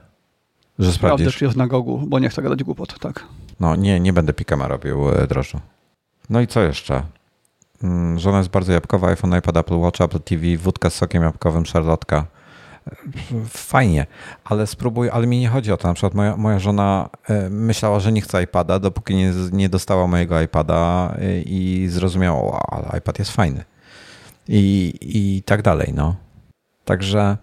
Że 0.79 0.93
sprawdzisz? 0.93 1.27
Sprawdzę, 1.27 1.39
czy 1.39 1.45
jest 1.45 1.57
na 1.57 1.67
Gogu, 1.67 2.03
bo 2.07 2.19
nie 2.19 2.29
chcę 2.29 2.43
gadać 2.43 2.64
głupot, 2.64 2.99
tak. 2.99 3.25
No 3.61 3.77
nie, 3.77 4.01
nie 4.01 4.12
będę 4.12 4.33
pikama 4.33 4.69
robił, 4.69 5.09
e, 5.09 5.27
drożdżu. 5.27 5.61
No 6.31 6.41
i 6.41 6.47
co 6.47 6.62
jeszcze? 6.62 7.03
Mm, 7.83 8.19
żona 8.19 8.39
jest 8.39 8.51
bardzo 8.51 8.73
jabłkowa, 8.73 9.09
iPhone, 9.09 9.39
iPad, 9.39 9.57
Apple 9.57 9.77
Watch, 9.77 10.01
Apple 10.01 10.21
TV, 10.21 10.57
wódka 10.57 10.91
z 10.91 10.95
sokiem 10.95 11.23
jabłkowym, 11.23 11.67
szarlotka 11.67 12.27
fajnie, 13.49 14.07
ale 14.45 14.66
spróbuj, 14.66 15.11
ale 15.11 15.26
mi 15.26 15.41
nie 15.41 15.49
chodzi 15.49 15.72
o 15.72 15.76
to. 15.76 15.89
Na 15.89 15.95
przykład 15.95 16.14
moja, 16.14 16.37
moja 16.37 16.59
żona 16.59 17.09
e, 17.28 17.51
myślała, 17.51 18.01
że 18.01 18.12
nie 18.12 18.20
chce 18.20 18.43
iPada, 18.43 18.78
dopóki 18.78 19.14
nie, 19.14 19.32
nie 19.53 19.68
dostała 19.68 20.07
mojego 20.07 20.41
iPada 20.41 21.14
e, 21.18 21.41
i 21.41 21.89
zrozumiała, 21.89 22.39
o, 22.39 22.72
ale 22.72 22.99
iPad 22.99 23.18
jest 23.18 23.30
fajny. 23.30 23.64
I, 24.49 24.95
I 25.01 25.43
tak 25.43 25.62
dalej, 25.62 25.93
no. 25.95 26.16
Także, 26.84 27.37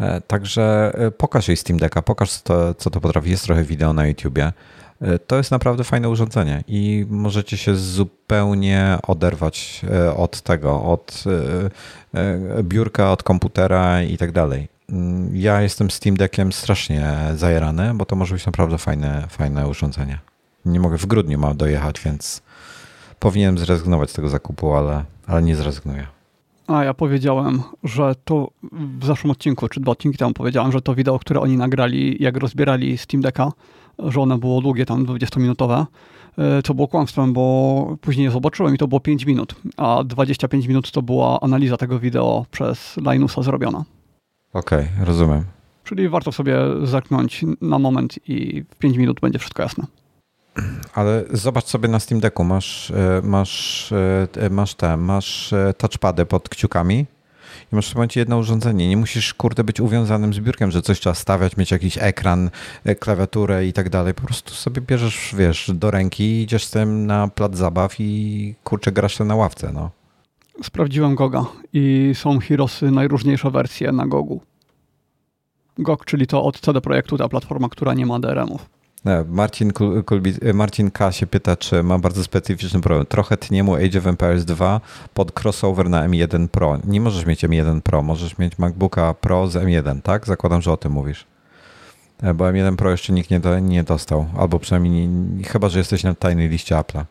e, 0.00 0.20
także 0.20 0.92
pokaż 1.18 1.48
jej 1.48 1.56
Steam 1.56 1.78
Decka, 1.78 2.02
pokaż 2.02 2.32
co 2.32 2.42
to, 2.42 2.74
co 2.74 2.90
to 2.90 3.00
potrafi. 3.00 3.30
Jest 3.30 3.44
trochę 3.44 3.64
wideo 3.64 3.92
na 3.92 4.06
YouTubie. 4.06 4.52
To 5.26 5.36
jest 5.36 5.50
naprawdę 5.50 5.84
fajne 5.84 6.08
urządzenie 6.08 6.64
i 6.68 7.06
możecie 7.10 7.56
się 7.56 7.76
zupełnie 7.76 8.98
oderwać 9.06 9.82
od 10.16 10.40
tego, 10.40 10.82
od 10.82 11.24
E, 12.16 12.62
biurka 12.62 13.12
od 13.12 13.22
komputera 13.22 14.02
i 14.02 14.16
tak 14.16 14.32
dalej. 14.32 14.68
Mm, 14.90 15.36
ja 15.36 15.62
jestem 15.62 15.90
Steam 15.90 16.16
Deckiem 16.16 16.52
strasznie 16.52 17.14
zajerany, 17.34 17.94
bo 17.94 18.04
to 18.04 18.16
może 18.16 18.34
być 18.34 18.46
naprawdę 18.46 18.78
fajne, 18.78 19.26
fajne 19.28 19.68
urządzenie. 19.68 20.18
Nie 20.64 20.80
mogę 20.80 20.98
w 20.98 21.06
grudniu 21.06 21.38
mam 21.38 21.56
dojechać, 21.56 22.00
więc 22.00 22.42
powinienem 23.20 23.58
zrezygnować 23.58 24.10
z 24.10 24.12
tego 24.12 24.28
zakupu, 24.28 24.74
ale, 24.74 25.04
ale 25.26 25.42
nie 25.42 25.56
zrezygnuję. 25.56 26.06
A 26.66 26.84
ja 26.84 26.94
powiedziałem, 26.94 27.62
że 27.84 28.14
to 28.24 28.50
w 29.00 29.06
zeszłym 29.06 29.30
odcinku, 29.30 29.68
czy 29.68 29.80
dwa 29.80 29.92
odcinki 29.92 30.18
temu 30.18 30.32
powiedziałem, 30.32 30.72
że 30.72 30.82
to 30.82 30.94
wideo, 30.94 31.18
które 31.18 31.40
oni 31.40 31.56
nagrali, 31.56 32.16
jak 32.20 32.36
rozbierali 32.36 32.98
Steam 32.98 33.22
Decka, 33.22 33.52
że 33.98 34.20
ono 34.20 34.38
było 34.38 34.60
długie, 34.60 34.86
tam 34.86 35.06
20-minutowe, 35.06 35.86
E, 36.38 36.62
co 36.62 36.74
było 36.74 36.88
kłamstwem, 36.88 37.32
bo 37.32 37.96
później 38.00 38.24
je 38.24 38.30
zobaczyłem 38.30 38.74
i 38.74 38.78
to 38.78 38.88
było 38.88 39.00
5 39.00 39.26
minut, 39.26 39.54
a 39.76 40.04
25 40.04 40.66
minut 40.66 40.90
to 40.90 41.02
była 41.02 41.40
analiza 41.40 41.76
tego 41.76 41.98
wideo 41.98 42.46
przez 42.50 42.96
Linusa 42.96 43.42
zrobiona. 43.42 43.84
Okej, 44.52 44.88
okay, 44.94 45.04
rozumiem. 45.04 45.44
Czyli 45.84 46.08
warto 46.08 46.32
sobie 46.32 46.58
zerknąć 46.84 47.44
na 47.60 47.78
moment 47.78 48.18
i 48.28 48.64
w 48.70 48.76
5 48.76 48.96
minut 48.96 49.20
będzie 49.20 49.38
wszystko 49.38 49.62
jasne. 49.62 49.86
Ale 50.94 51.24
zobacz 51.30 51.64
sobie 51.64 51.88
na 51.88 52.00
Steam 52.00 52.20
Decku, 52.20 52.44
masz, 52.44 52.90
e, 52.90 53.20
masz, 53.24 53.92
e, 54.36 54.50
masz 54.50 54.74
te, 54.74 54.96
masz 54.96 55.54
touchpady 55.78 56.26
pod 56.26 56.48
kciukami 56.48 57.06
i 57.72 57.76
masz 57.76 57.90
w 57.90 57.94
momencie 57.94 58.20
jedno 58.20 58.38
urządzenie. 58.38 58.88
Nie 58.88 58.96
musisz, 58.96 59.34
kurde, 59.34 59.64
być 59.64 59.80
uwiązanym 59.80 60.34
z 60.34 60.40
biurkiem, 60.40 60.70
że 60.70 60.82
coś 60.82 61.00
trzeba 61.00 61.14
stawiać, 61.14 61.56
mieć 61.56 61.70
jakiś 61.70 61.98
ekran, 62.00 62.50
e, 62.84 62.94
klawiaturę 62.94 63.66
i 63.66 63.72
tak 63.72 63.90
dalej. 63.90 64.14
Po 64.14 64.22
prostu 64.22 64.54
sobie 64.54 64.82
bierzesz, 64.82 65.34
wiesz, 65.38 65.70
do 65.74 65.90
ręki, 65.90 66.42
idziesz 66.42 66.64
z 66.64 66.70
tym 66.70 67.06
na 67.06 67.28
plac 67.28 67.56
zabaw 67.56 68.00
i 68.00 68.54
kurczę, 68.64 68.92
grasz 68.92 69.18
na 69.18 69.36
ławce, 69.36 69.72
no. 69.72 69.90
Sprawdziłem 70.62 71.14
Goga 71.14 71.44
i 71.72 72.12
są 72.14 72.38
Heroesy 72.38 72.90
najróżniejsze 72.90 73.50
wersje 73.50 73.92
na 73.92 74.06
Gogu. 74.06 74.40
GOG, 75.78 76.04
czyli 76.04 76.26
to 76.26 76.44
od 76.44 76.60
CD 76.60 76.80
Projektu, 76.80 77.18
ta 77.18 77.28
platforma, 77.28 77.68
która 77.68 77.94
nie 77.94 78.06
ma 78.06 78.20
DRM-ów. 78.20 78.75
Marcin, 79.28 79.72
Kulbi, 80.06 80.34
Marcin 80.54 80.90
K. 80.90 81.12
się 81.12 81.26
pyta, 81.26 81.56
czy 81.56 81.82
ma 81.82 81.98
bardzo 81.98 82.24
specyficzny 82.24 82.80
problem. 82.80 83.06
Trochę 83.06 83.36
tnie 83.36 83.64
mu 83.64 83.74
Age 83.74 83.98
of 83.98 84.06
Empires 84.06 84.44
2 84.44 84.80
pod 85.14 85.40
crossover 85.40 85.90
na 85.90 86.08
M1 86.08 86.48
Pro. 86.48 86.78
Nie 86.84 87.00
możesz 87.00 87.26
mieć 87.26 87.44
M1 87.44 87.80
Pro, 87.80 88.02
możesz 88.02 88.38
mieć 88.38 88.58
MacBooka 88.58 89.14
Pro 89.14 89.48
z 89.48 89.54
M1, 89.54 90.02
tak? 90.02 90.26
Zakładam, 90.26 90.62
że 90.62 90.72
o 90.72 90.76
tym 90.76 90.92
mówisz. 90.92 91.26
E, 92.22 92.34
bo 92.34 92.44
M1 92.44 92.76
Pro 92.76 92.90
jeszcze 92.90 93.12
nikt 93.12 93.30
nie, 93.30 93.40
do, 93.40 93.58
nie 93.58 93.82
dostał, 93.82 94.26
albo 94.38 94.58
przynajmniej 94.58 95.08
nie, 95.08 95.44
chyba, 95.44 95.68
że 95.68 95.78
jesteś 95.78 96.04
na 96.04 96.14
tajnej 96.14 96.48
liście 96.48 96.74
Apple'a. 96.74 97.04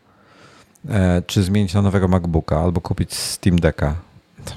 E, 0.88 1.22
czy 1.26 1.42
zmienić 1.42 1.74
na 1.74 1.82
nowego 1.82 2.08
MacBooka, 2.08 2.60
albo 2.60 2.80
kupić 2.80 3.14
Steam 3.14 3.58
Decka. 3.58 3.94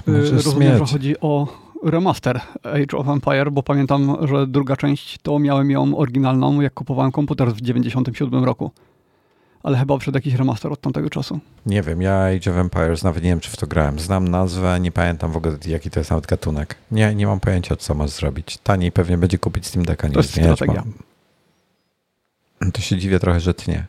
Rozumiem, 0.06 0.78
że 0.78 0.92
chodzi 0.92 1.20
o 1.20 1.46
remaster 1.84 2.40
Age 2.62 2.96
of 2.96 3.08
Empire, 3.08 3.52
bo 3.52 3.62
pamiętam, 3.62 4.16
że 4.28 4.46
druga 4.46 4.76
część 4.76 5.18
to 5.22 5.38
miałem 5.38 5.70
ją 5.70 5.96
oryginalną, 5.96 6.60
jak 6.60 6.74
kupowałem 6.74 7.12
komputer 7.12 7.52
w 7.52 7.60
97 7.60 8.44
roku. 8.44 8.70
Ale 9.62 9.78
chyba 9.78 9.98
przed 9.98 10.14
jakiś 10.14 10.34
remaster 10.34 10.72
od 10.72 10.80
tamtego 10.80 11.10
czasu. 11.10 11.40
Nie 11.66 11.82
wiem, 11.82 12.02
ja 12.02 12.24
Age 12.24 12.50
of 12.50 12.56
Empires 12.56 13.02
nawet 13.02 13.22
nie 13.22 13.30
wiem, 13.30 13.40
czy 13.40 13.50
w 13.50 13.56
to 13.56 13.66
grałem. 13.66 13.98
Znam 13.98 14.28
nazwę, 14.28 14.80
nie 14.80 14.92
pamiętam 14.92 15.32
w 15.32 15.36
ogóle, 15.36 15.56
jaki 15.66 15.90
to 15.90 16.00
jest 16.00 16.10
nawet 16.10 16.26
gatunek. 16.26 16.76
Nie, 16.90 17.14
nie 17.14 17.26
mam 17.26 17.40
pojęcia, 17.40 17.76
co 17.76 17.94
masz 17.94 18.10
zrobić. 18.10 18.58
Taniej 18.58 18.92
pewnie 18.92 19.18
będzie 19.18 19.38
kupić 19.38 19.66
Steam 19.66 19.84
Decka, 19.84 20.08
nie 20.08 20.14
to 20.14 20.20
jest 20.20 20.30
strategia. 20.30 20.82
Mam. 22.60 22.72
To 22.72 22.80
się 22.80 22.96
dziwię 22.96 23.20
trochę, 23.20 23.40
że 23.40 23.54
tnie. 23.54 23.86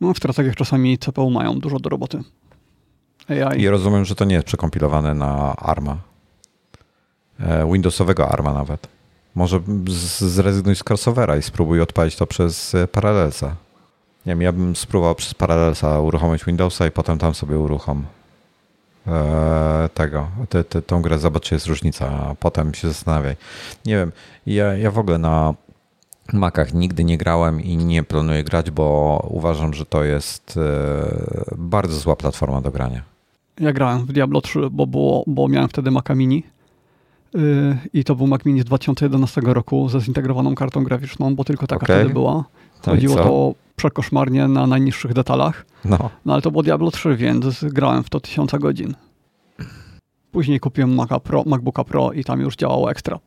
No, 0.00 0.14
w 0.14 0.16
strategiach 0.16 0.56
czasami 0.56 0.98
CPU 0.98 1.30
mają 1.30 1.58
dużo 1.60 1.78
do 1.78 1.88
roboty. 1.88 2.22
AI. 3.28 3.60
I 3.60 3.68
rozumiem, 3.68 4.04
że 4.04 4.14
to 4.14 4.24
nie 4.24 4.34
jest 4.34 4.46
przekompilowane 4.46 5.14
na 5.14 5.56
ARMA. 5.56 5.98
E, 7.40 7.72
Windowsowego 7.72 8.28
ARMA 8.28 8.52
nawet. 8.52 8.88
Może 9.34 9.60
zrezygnuj 10.18 10.76
z 10.76 10.82
crossovera 10.90 11.36
i 11.36 11.42
spróbuj 11.42 11.80
odpalić 11.80 12.16
to 12.16 12.26
przez 12.26 12.74
e, 12.74 12.88
Parallelsa. 12.88 13.56
Nie 14.26 14.32
wiem, 14.32 14.42
ja 14.42 14.52
bym 14.52 14.76
spróbował 14.76 15.14
przez 15.14 15.34
Parallelsa 15.34 16.00
uruchomić 16.00 16.44
Windowsa 16.44 16.86
i 16.86 16.90
potem 16.90 17.18
tam 17.18 17.34
sobie 17.34 17.58
uruchom 17.58 18.04
e, 19.06 19.88
tego, 19.94 20.28
te, 20.48 20.64
te, 20.64 20.82
tą 20.82 21.02
grę, 21.02 21.18
zobacz 21.18 21.42
czy 21.42 21.54
jest 21.54 21.66
różnica, 21.66 22.08
a 22.08 22.34
potem 22.34 22.74
się 22.74 22.88
zastanawiaj. 22.88 23.36
Nie 23.86 23.96
wiem, 23.96 24.12
ja, 24.46 24.76
ja 24.76 24.90
w 24.90 24.98
ogóle 24.98 25.18
na 25.18 25.54
Macach 26.32 26.74
nigdy 26.74 27.04
nie 27.04 27.18
grałem 27.18 27.60
i 27.60 27.76
nie 27.76 28.02
planuję 28.02 28.44
grać, 28.44 28.70
bo 28.70 29.26
uważam, 29.30 29.74
że 29.74 29.86
to 29.86 30.04
jest 30.04 30.58
bardzo 31.56 31.94
zła 31.98 32.16
platforma 32.16 32.60
do 32.60 32.70
grania. 32.70 33.02
Ja 33.60 33.72
grałem 33.72 34.06
w 34.06 34.12
Diablo 34.12 34.40
3, 34.40 34.70
bo, 34.70 34.86
było, 34.86 35.24
bo 35.26 35.48
miałem 35.48 35.68
wtedy 35.68 35.90
Maca 35.90 36.14
Mini 36.14 36.42
i 37.92 38.04
to 38.04 38.14
był 38.14 38.26
Mac 38.26 38.44
Mini 38.44 38.60
z 38.60 38.64
2011 38.64 39.40
roku 39.40 39.88
ze 39.88 40.00
zintegrowaną 40.00 40.54
kartą 40.54 40.84
graficzną, 40.84 41.34
bo 41.34 41.44
tylko 41.44 41.66
taka 41.66 41.86
okay. 41.86 41.96
wtedy 41.96 42.12
była. 42.12 42.32
No 42.32 42.92
Chodziło 42.92 43.16
to 43.16 43.54
przekoszmarnie 43.76 44.48
na 44.48 44.66
najniższych 44.66 45.12
detalach. 45.12 45.66
No. 45.84 46.10
no 46.24 46.32
ale 46.32 46.42
to 46.42 46.50
było 46.50 46.62
Diablo 46.62 46.90
3, 46.90 47.16
więc 47.16 47.64
grałem 47.64 48.04
w 48.04 48.10
to 48.10 48.20
tysiąca 48.20 48.58
godzin. 48.58 48.94
Później 50.32 50.60
kupiłem 50.60 50.94
Maca 50.94 51.20
Pro, 51.20 51.42
MacBooka 51.46 51.84
Pro 51.84 52.12
i 52.12 52.24
tam 52.24 52.40
już 52.40 52.56
działało 52.56 52.90
ekstra. 52.90 53.18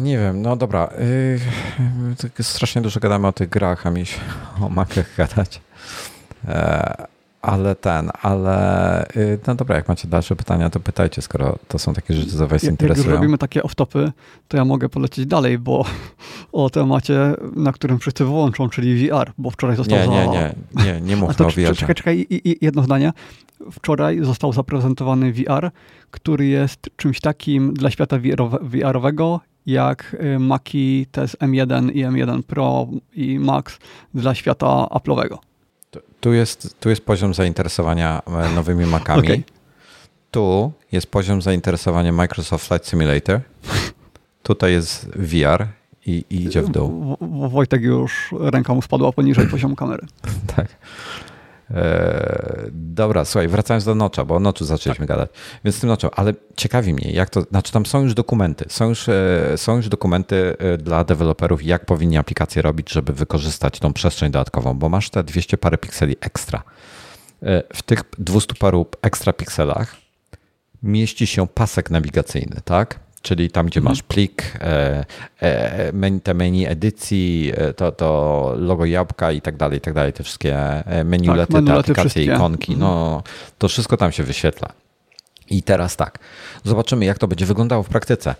Nie 0.00 0.18
wiem, 0.18 0.42
no 0.42 0.56
dobra. 0.56 0.90
Yy, 2.38 2.44
strasznie 2.44 2.82
dużo 2.82 3.00
gadamy 3.00 3.26
o 3.26 3.32
tych 3.32 3.48
grach, 3.48 3.86
a 3.86 3.90
mi 3.90 4.06
się 4.06 4.18
o 4.60 4.68
Macach 4.68 5.16
gadać. 5.16 5.60
E, 6.48 7.06
ale 7.46 7.74
ten, 7.74 8.10
ale 8.22 9.06
y, 9.16 9.38
no 9.46 9.54
dobra, 9.54 9.76
jak 9.76 9.88
macie 9.88 10.08
dalsze 10.08 10.36
pytania, 10.36 10.70
to 10.70 10.80
pytajcie, 10.80 11.22
skoro 11.22 11.58
to 11.68 11.78
są 11.78 11.94
takie 11.94 12.14
rzeczy, 12.14 12.36
co 12.38 12.46
was 12.48 12.62
jak, 12.62 12.70
interesują. 12.70 13.04
Jak 13.04 13.06
już 13.06 13.14
robimy 13.14 13.38
takie 13.38 13.60
off-topy, 13.60 14.10
to 14.48 14.56
ja 14.56 14.64
mogę 14.64 14.88
polecieć 14.88 15.26
dalej, 15.26 15.58
bo 15.58 15.84
o 16.52 16.70
temacie, 16.70 17.34
na 17.56 17.72
którym 17.72 17.98
wszyscy 17.98 18.24
wyłączą, 18.24 18.68
czyli 18.68 19.08
VR, 19.08 19.32
bo 19.38 19.50
wczoraj 19.50 19.76
został... 19.76 19.98
Nie, 19.98 20.08
nie, 20.08 20.28
nie, 20.28 20.54
nie, 20.84 21.00
nie 21.00 21.16
mów 21.16 21.40
o 21.40 21.44
VR. 21.44 21.76
Czekaj, 21.76 21.94
czekaj, 21.94 22.26
jedno 22.60 22.82
zdanie. 22.82 23.12
Wczoraj 23.72 24.24
został 24.24 24.52
zaprezentowany 24.52 25.32
VR, 25.32 25.70
który 26.10 26.46
jest 26.46 26.90
czymś 26.96 27.20
takim 27.20 27.74
dla 27.74 27.90
świata 27.90 28.18
VR-owego, 28.62 29.40
jak 29.66 30.16
y, 30.34 30.38
Maki 30.38 31.06
TS 31.12 31.36
M1 31.36 31.90
i 31.92 32.04
M1 32.04 32.42
Pro 32.42 32.88
i 33.12 33.38
Max 33.38 33.78
dla 34.14 34.34
świata 34.34 34.66
Apple'owego. 34.66 35.45
Tu 36.26 36.32
jest, 36.32 36.80
tu 36.80 36.90
jest 36.90 37.04
poziom 37.04 37.34
zainteresowania 37.34 38.22
e, 38.26 38.54
nowymi 38.54 38.86
Macami. 38.86 39.22
Okay. 39.22 39.42
Tu 40.30 40.72
jest 40.92 41.06
poziom 41.06 41.42
zainteresowania 41.42 42.12
Microsoft 42.12 42.68
Flight 42.68 42.88
Simulator. 42.88 43.40
Tutaj 44.42 44.72
jest 44.72 45.08
VR 45.16 45.66
i, 46.06 46.24
i 46.30 46.44
idzie 46.44 46.62
w 46.62 46.68
dół. 46.68 47.16
Wojtek 47.50 47.82
już 47.82 48.34
ręka 48.40 48.74
mu 48.74 48.82
spadła 48.82 49.12
poniżej 49.12 49.46
poziomu 49.46 49.76
kamery. 49.76 50.06
tak. 50.56 50.68
E, 51.70 52.70
dobra, 52.72 53.24
słuchaj, 53.24 53.48
wracając 53.48 53.84
do 53.84 53.94
Nocza, 53.94 54.24
bo 54.24 54.36
o 54.36 54.40
Noczu 54.40 54.64
zaczęliśmy 54.64 55.06
tak. 55.06 55.16
gadać. 55.16 55.30
Więc 55.64 55.76
z 55.76 55.80
tym 55.80 55.88
Noczu, 55.88 56.08
ale 56.16 56.34
ciekawi 56.56 56.94
mnie, 56.94 57.10
jak 57.12 57.30
to, 57.30 57.42
znaczy 57.42 57.72
tam 57.72 57.86
są 57.86 58.02
już 58.02 58.14
dokumenty, 58.14 58.64
są 58.68 58.88
już, 58.88 59.08
e, 59.08 59.52
są 59.56 59.76
już 59.76 59.88
dokumenty 59.88 60.56
e, 60.58 60.78
dla 60.78 61.04
deweloperów, 61.04 61.64
jak 61.64 61.86
powinni 61.86 62.16
aplikacje 62.16 62.62
robić, 62.62 62.90
żeby 62.90 63.12
wykorzystać 63.12 63.78
tą 63.78 63.92
przestrzeń 63.92 64.30
dodatkową, 64.30 64.74
bo 64.74 64.88
masz 64.88 65.10
te 65.10 65.24
200 65.24 65.58
parę 65.58 65.78
pikseli 65.78 66.16
ekstra. 66.20 66.62
W 67.74 67.82
tych 67.82 68.02
200 68.18 68.54
paru 68.54 68.86
ekstra 69.02 69.32
pikselach 69.32 69.96
mieści 70.82 71.26
się 71.26 71.46
pasek 71.46 71.90
nawigacyjny, 71.90 72.56
tak? 72.64 73.00
Czyli 73.26 73.50
tam, 73.50 73.66
gdzie 73.66 73.80
mhm. 73.80 73.92
masz 73.92 74.02
plik, 74.02 74.52
e, 74.60 75.04
e, 75.40 76.20
te 76.22 76.34
menu 76.34 76.66
edycji, 76.66 77.52
e, 77.56 77.72
to, 77.74 77.92
to 77.92 78.54
logo 78.58 78.84
jabłka 78.84 79.32
i 79.32 79.40
tak 79.40 79.56
dalej, 79.56 79.78
i 79.78 79.80
tak 79.80 79.94
dalej, 79.94 80.12
te 80.12 80.22
wszystkie 80.22 80.82
menulety, 81.04 81.52
tak, 81.52 81.64
te 81.64 81.74
aplikacje, 81.74 82.10
wszystkie. 82.10 82.34
ikonki, 82.34 82.76
no 82.76 83.06
mhm. 83.06 83.22
to 83.58 83.68
wszystko 83.68 83.96
tam 83.96 84.12
się 84.12 84.22
wyświetla. 84.22 84.85
I 85.50 85.62
teraz 85.62 85.96
tak, 85.96 86.18
zobaczymy 86.64 87.04
jak 87.04 87.18
to 87.18 87.28
będzie 87.28 87.46
wyglądało 87.46 87.82
w 87.82 87.88
praktyce. 87.88 88.34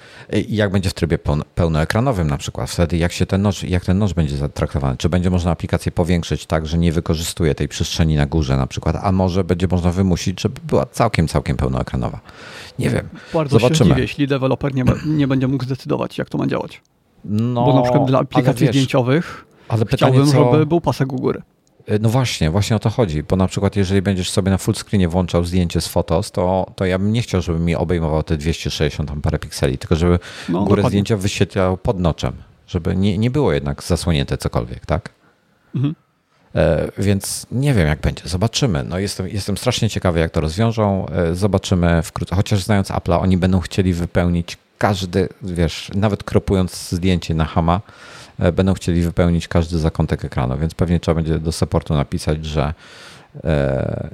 I 0.49 0.57
jak 0.57 0.71
będzie 0.71 0.91
w 0.91 0.95
trybie 0.95 1.19
pełnoekranowym 1.55 2.31
na 2.31 2.39
przykład. 2.39 2.71
Wtedy 2.71 2.97
jak, 2.97 3.13
się 3.13 3.27
ten 3.27 3.43
noż, 3.43 3.63
jak 3.63 3.85
ten 3.85 3.99
noż 3.99 4.15
będzie 4.15 4.37
zatraktowany. 4.37 4.97
Czy 4.97 5.09
będzie 5.09 5.31
można 5.31 5.51
aplikację 5.51 5.93
powiększyć 5.93 6.47
tak, 6.47 6.67
że 6.67 6.79
nie 6.79 6.93
wykorzystuje 6.93 7.55
tej 7.55 7.69
przestrzeni 7.69 8.17
na 8.17 8.27
górze 8.27 8.57
na 8.57 8.67
przykład, 8.67 8.97
a 9.03 9.13
może 9.13 9.45
będzie 9.45 9.67
można 9.71 9.93
wymusić, 9.93 10.41
żeby 10.41 10.61
była 10.69 10.87
całkiem, 10.87 11.29
całkiem 11.29 11.57
pełnoekranowa. 11.57 12.21
Nie 12.79 12.91
wiem. 12.91 13.09
Bardzo 13.35 13.59
Zobaczymy. 13.59 13.79
się 13.79 13.95
dziwię, 13.95 14.03
jeśli 14.03 14.27
deweloper 14.27 14.75
nie, 14.75 14.85
nie 15.07 15.29
będzie 15.29 15.49
mógł 15.49 15.65
zdecydować, 15.65 16.19
jak 16.19 16.29
to 16.29 16.39
ma 16.39 16.47
działać. 16.47 16.83
No, 17.25 17.65
Bo 17.65 17.75
na 17.75 17.83
przykład 17.83 18.05
dla 18.05 18.19
aplikacji 18.19 18.67
wiesz, 18.67 18.75
zdjęciowych 18.75 19.47
ale 19.69 19.85
pytanie, 19.85 20.13
chciałbym, 20.13 20.33
co... 20.33 20.53
żeby 20.53 20.67
był 20.67 20.81
pasek 20.81 21.13
u 21.13 21.17
góry. 21.17 21.43
Y, 21.91 21.99
no 22.01 22.09
właśnie, 22.09 22.51
właśnie 22.51 22.77
o 22.77 22.79
to 22.79 22.91
chodzi, 22.91 23.23
bo 23.23 23.37
na 23.37 23.47
przykład 23.47 23.77
jeżeli 23.77 24.03
będziesz 24.03 24.31
sobie 24.31 24.51
na 24.51 24.59
full 24.59 24.75
screenie 24.75 25.09
włączał 25.09 25.45
zdjęcie 25.45 25.81
z 25.81 25.87
fotos, 25.87 26.31
to, 26.31 26.73
to 26.77 26.85
ja 26.85 26.99
bym 26.99 27.13
nie 27.13 27.23
chciał, 27.23 27.43
żeby 27.43 27.59
mi 27.59 27.75
obejmował 27.75 28.23
te 28.23 28.37
260 28.37 29.09
tam 29.09 29.23
parę 29.23 29.39
pikseli, 29.39 29.79
tylko 29.79 29.97
żeby 29.97 30.19
no, 30.49 30.59
górę 30.59 30.69
dokładnie. 30.69 30.89
zdjęcia 30.89 31.17
wyświetlał 31.17 31.77
pod 31.77 32.01
noczem, 32.01 32.33
żeby 32.67 32.97
nie, 32.97 33.19
nie 33.19 33.31
było 33.31 33.53
jednak 33.53 33.83
zasłonięte 33.83 34.39
cokolwiek, 34.39 34.87
tak? 34.87 35.11
Mhm. 35.75 35.95
E, 36.55 36.91
więc 36.99 37.47
nie 37.53 37.75
wiem, 37.75 37.89
jak 37.89 38.01
będzie. 38.01 38.23
Zobaczymy. 38.25 38.85
No 38.89 38.99
jestem, 38.99 39.29
jestem 39.29 39.57
strasznie 39.57 39.91
ciekawy, 39.91 40.21
jak 40.21 40.31
to 40.31 40.41
rozwiążą. 40.41 41.07
E, 41.09 41.35
zobaczymy 41.35 42.03
wkrótce. 42.03 42.37
Chociaż 42.37 42.63
znając 42.63 42.89
Apple'a, 42.89 43.21
oni 43.23 43.37
będą 43.37 43.61
chcieli 43.61 43.93
wypełnić 43.93 44.59
każdy, 44.79 45.29
wiesz, 45.43 45.91
nawet 45.95 46.25
kropując 46.25 46.91
zdjęcie 46.91 47.35
na 47.35 47.45
Hama, 47.45 47.75
e, 47.77 47.81
będą 48.53 48.75
chcieli 48.75 49.03
wypełnić 49.03 49.49
każdy 49.49 49.79
zakątek 49.79 50.25
ekranu, 50.25 50.59
więc 50.59 50.75
pewnie 50.75 51.01
trzeba 51.01 51.15
będzie 51.15 51.39
do 51.39 51.53
supportu 51.53 51.95
napisać, 51.95 52.45
że 52.45 52.75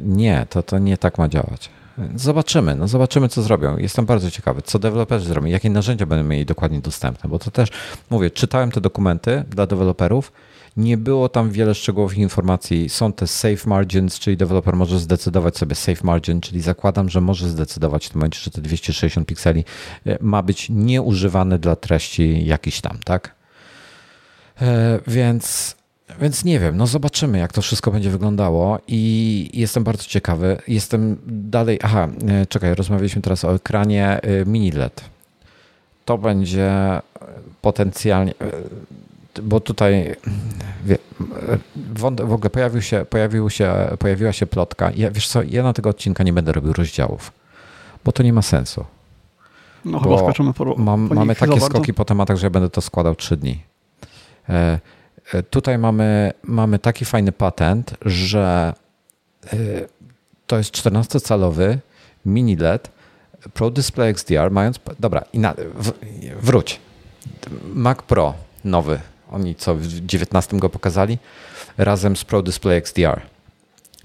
nie, 0.02 0.46
to, 0.50 0.62
to 0.62 0.78
nie 0.78 0.98
tak 0.98 1.18
ma 1.18 1.28
działać. 1.28 1.70
Zobaczymy, 2.14 2.74
no 2.74 2.88
zobaczymy, 2.88 3.28
co 3.28 3.42
zrobią. 3.42 3.78
Jestem 3.78 4.06
bardzo 4.06 4.30
ciekawy, 4.30 4.62
co 4.62 4.78
deweloperzy 4.78 5.26
zrobią, 5.26 5.46
jakie 5.48 5.70
narzędzia 5.70 6.06
będą 6.06 6.28
mieli 6.28 6.46
dokładnie 6.46 6.80
dostępne, 6.80 7.30
bo 7.30 7.38
to 7.38 7.50
też, 7.50 7.68
mówię, 8.10 8.30
czytałem 8.30 8.70
te 8.70 8.80
dokumenty 8.80 9.44
dla 9.50 9.66
deweloperów 9.66 10.32
nie 10.76 10.96
było 10.96 11.28
tam 11.28 11.50
wiele 11.50 11.74
szczegółowych 11.74 12.18
informacji. 12.18 12.88
Są 12.88 13.12
te 13.12 13.26
safe 13.26 13.68
margins, 13.68 14.18
czyli 14.18 14.36
deweloper 14.36 14.76
może 14.76 14.98
zdecydować 14.98 15.58
sobie 15.58 15.74
safe 15.74 16.04
margin, 16.04 16.40
czyli 16.40 16.60
zakładam, 16.60 17.08
że 17.08 17.20
może 17.20 17.48
zdecydować 17.48 18.06
w 18.06 18.10
tym 18.10 18.18
momencie, 18.18 18.40
że 18.40 18.50
te 18.50 18.60
260 18.60 19.28
pikseli 19.28 19.64
e, 20.06 20.18
ma 20.20 20.42
być 20.42 20.70
nieużywane 20.70 21.58
dla 21.58 21.76
treści 21.76 22.46
jakiś 22.46 22.80
tam, 22.80 22.98
tak? 23.04 23.34
E, 24.61 25.00
więc 25.07 25.76
więc 26.20 26.44
nie 26.44 26.61
wiem, 26.61 26.76
no 26.76 26.86
zobaczymy, 26.86 27.38
jak 27.38 27.53
to 27.53 27.62
wszystko 27.62 27.90
będzie 27.90 28.11
wyglądało 28.11 28.78
i 28.88 29.50
jestem 29.55 29.84
bardzo 29.84 30.05
ciekawy. 30.05 30.59
Jestem 30.68 31.16
dalej. 31.26 31.78
Aha, 31.82 32.09
e, 32.28 32.46
czekaj, 32.46 32.74
rozmawialiśmy 32.74 33.22
teraz 33.22 33.44
o 33.44 33.55
ekranie 33.55 34.20
mini 34.46 34.72
LED. 34.72 35.05
To 36.05 36.18
będzie 36.18 37.00
potencjalnie 37.62 38.34
bo 39.42 39.61
tutaj 39.61 40.16
w 41.94 42.32
ogóle 42.32 42.50
pojawił 42.50 42.82
się, 42.82 43.07
pojawił 43.11 43.50
się, 43.50 43.74
pojawiła 43.98 44.32
się 44.32 44.46
plotka. 44.46 44.90
Ja, 44.96 45.11
wiesz 45.11 45.28
co, 45.28 45.42
ja 45.42 45.62
na 45.62 45.72
tego 45.72 45.90
odcinka 45.90 46.24
nie 46.24 46.32
będę 46.32 46.53
robił 46.53 46.72
rozdziałów, 46.72 47.32
bo 48.05 48.12
to 48.12 48.22
nie 48.22 48.32
ma 48.32 48.42
sensu. 48.42 48.84
No 49.84 50.00
chyba 50.00 50.18
skoczymy 50.18 50.53
po, 50.53 50.64
mam, 50.76 51.09
po 51.09 51.14
Mamy 51.14 51.34
takie 51.34 51.61
skoki 51.61 51.94
po 51.94 52.05
tematach, 52.05 52.36
że 52.36 52.46
ja 52.46 52.50
będę 52.50 52.70
to 52.70 52.80
składał 52.80 53.14
trzy 53.14 53.36
dni. 53.36 53.62
E, 54.49 54.80
e, 55.32 55.43
tutaj 55.43 55.78
mamy, 55.78 56.32
mamy 56.43 56.78
taki 56.78 57.05
fajny 57.05 57.32
patent, 57.32 57.95
że 58.03 58.74
e, 59.53 59.57
to 60.47 60.59
jest 60.59 60.74
14-calowy 60.74 61.78
mini 62.26 62.57
LED 62.57 62.90
Pro 63.55 63.70
Display 63.70 64.11
XDR, 64.11 64.51
mając... 64.51 64.80
Dobra, 65.01 65.24
na, 65.34 65.55
w, 65.74 65.93
wróć. 66.40 66.80
Mac 67.74 68.03
Pro 68.03 68.34
nowy 68.64 69.01
oni 69.32 69.55
co 69.55 69.74
w 69.74 69.86
19 69.86 70.59
go 70.59 70.70
pokazali, 70.70 71.18
razem 71.78 72.16
z 72.16 72.24
Pro 72.24 72.43
Display 72.43 72.76
XDR. 72.76 73.20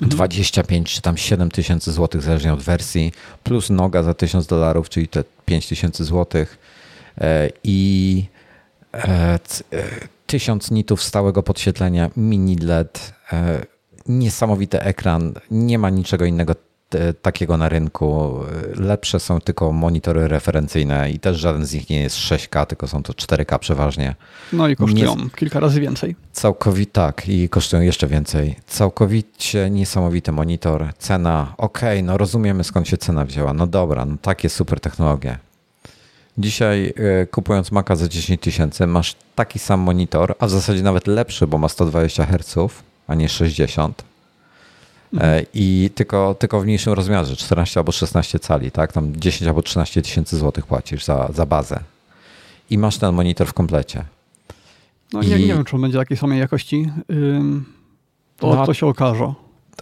Mhm. 0.02 0.10
25 0.10 0.94
czy 0.94 1.02
tam 1.02 1.18
7 1.18 1.52
tysięcy 1.52 1.92
złotych, 1.92 2.22
zależnie 2.22 2.54
od 2.54 2.62
wersji, 2.62 3.12
plus 3.44 3.70
noga 3.70 4.04
za 4.04 4.14
1000 4.14 4.48
dolarów, 4.48 4.90
czyli 4.90 5.08
te 5.08 5.24
5 5.46 5.68
tysięcy 5.68 6.04
złotych 6.04 6.58
i 7.64 8.24
1000 10.28 10.72
e, 10.72 10.76
nitów 10.76 11.04
stałego 11.04 11.44
podświetlenia, 11.44 12.10
mini 12.18 12.56
LED, 12.56 13.14
e, 13.34 13.66
niesamowity 14.06 14.82
ekran, 14.82 15.34
nie 15.52 15.80
ma 15.80 15.90
niczego 15.90 16.26
innego 16.26 16.54
takiego 17.22 17.58
na 17.58 17.70
rynku. 17.70 18.40
Lepsze 18.76 19.20
są 19.20 19.42
tylko 19.42 19.72
monitory 19.72 20.28
referencyjne 20.28 21.12
i 21.12 21.20
też 21.20 21.38
żaden 21.38 21.66
z 21.66 21.74
nich 21.74 21.90
nie 21.90 22.02
jest 22.02 22.18
6K, 22.18 22.66
tylko 22.66 22.88
są 22.88 23.04
to 23.04 23.14
4K 23.14 23.60
przeważnie. 23.60 24.16
No 24.54 24.68
i 24.68 24.76
kosztują 24.76 25.16
nie... 25.16 25.30
kilka 25.30 25.60
razy 25.60 25.82
więcej. 25.82 26.16
Całkowicie 26.32 26.92
tak 26.92 27.30
i 27.30 27.50
kosztują 27.50 27.82
jeszcze 27.82 28.08
więcej. 28.08 28.56
Całkowicie 28.68 29.70
niesamowity 29.70 30.32
monitor. 30.32 30.94
Cena, 30.98 31.54
ok, 31.58 31.82
no 32.04 32.18
rozumiemy 32.18 32.64
skąd 32.64 32.88
się 32.88 32.98
cena 32.98 33.26
wzięła. 33.26 33.54
No 33.54 33.68
dobra, 33.68 34.06
no 34.06 34.18
takie 34.22 34.50
super 34.50 34.80
technologie. 34.80 35.38
Dzisiaj 36.38 36.94
e, 36.96 37.26
kupując 37.26 37.72
Maca 37.72 37.96
za 37.96 38.08
10 38.08 38.42
tysięcy 38.42 38.88
masz 38.88 39.16
taki 39.36 39.60
sam 39.60 39.80
monitor, 39.80 40.36
a 40.40 40.48
w 40.48 40.50
zasadzie 40.50 40.84
nawet 40.84 41.08
lepszy, 41.08 41.48
bo 41.48 41.58
ma 41.58 41.70
120 41.70 42.26
Hz, 42.26 42.74
a 43.08 43.16
nie 43.16 43.30
60 43.30 44.04
E, 45.18 45.46
I 45.54 45.90
tylko, 45.96 46.36
tylko 46.40 46.62
w 46.62 46.64
mniejszym 46.64 46.94
rozmiarze, 46.94 47.36
14 47.36 47.80
albo 47.80 47.92
16 47.92 48.40
cali, 48.40 48.72
tak? 48.72 48.94
Tam 48.94 49.16
10 49.16 49.48
albo 49.48 49.62
13 49.62 50.02
tysięcy 50.02 50.38
złotych 50.38 50.66
płacisz 50.66 51.06
za, 51.06 51.30
za 51.34 51.46
bazę. 51.46 51.80
I 52.70 52.78
masz 52.78 52.98
ten 52.98 53.16
monitor 53.16 53.48
w 53.48 53.54
komplecie. 53.54 54.04
No 55.14 55.22
I... 55.22 55.28
nie, 55.28 55.40
nie 55.40 55.48
wiem, 55.48 55.64
czy 55.64 55.76
on 55.76 55.82
będzie 55.82 55.98
takiej 55.98 56.18
samej 56.18 56.40
jakości. 56.40 56.92
To, 58.38 58.56
no, 58.56 58.66
to 58.66 58.74
się 58.74 58.88
okaże. 58.88 59.34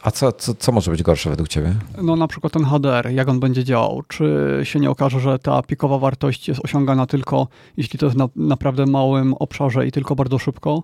A 0.02 0.12
co, 0.12 0.32
co, 0.32 0.56
co 0.56 0.72
może 0.72 0.91
być 0.91 1.04
gorsze 1.04 1.30
według 1.30 1.50
Ciebie? 1.50 1.76
No 2.02 2.16
na 2.16 2.28
przykład 2.28 2.54
ten 2.54 2.66
HDR, 2.66 3.12
jak 3.12 3.30
on 3.30 3.39
będzie 3.39 3.64
działał. 3.64 4.02
Czy 4.08 4.60
się 4.64 4.80
nie 4.80 4.89
okaże, 4.89 5.20
że 5.20 5.39
ta 5.39 5.62
pikowa 5.62 5.98
wartość 5.98 6.48
jest 6.48 6.62
osiągana 6.64 7.06
tylko, 7.06 7.48
jeśli 7.78 8.00
to 8.00 8.06
jest 8.06 8.18
na 8.18 8.30
naprawdę 8.36 8.86
małym 8.86 9.34
obszarze 9.34 9.88
i 9.88 9.91
tylko 9.91 10.16
bardzo 10.16 10.38
szybko, 10.38 10.84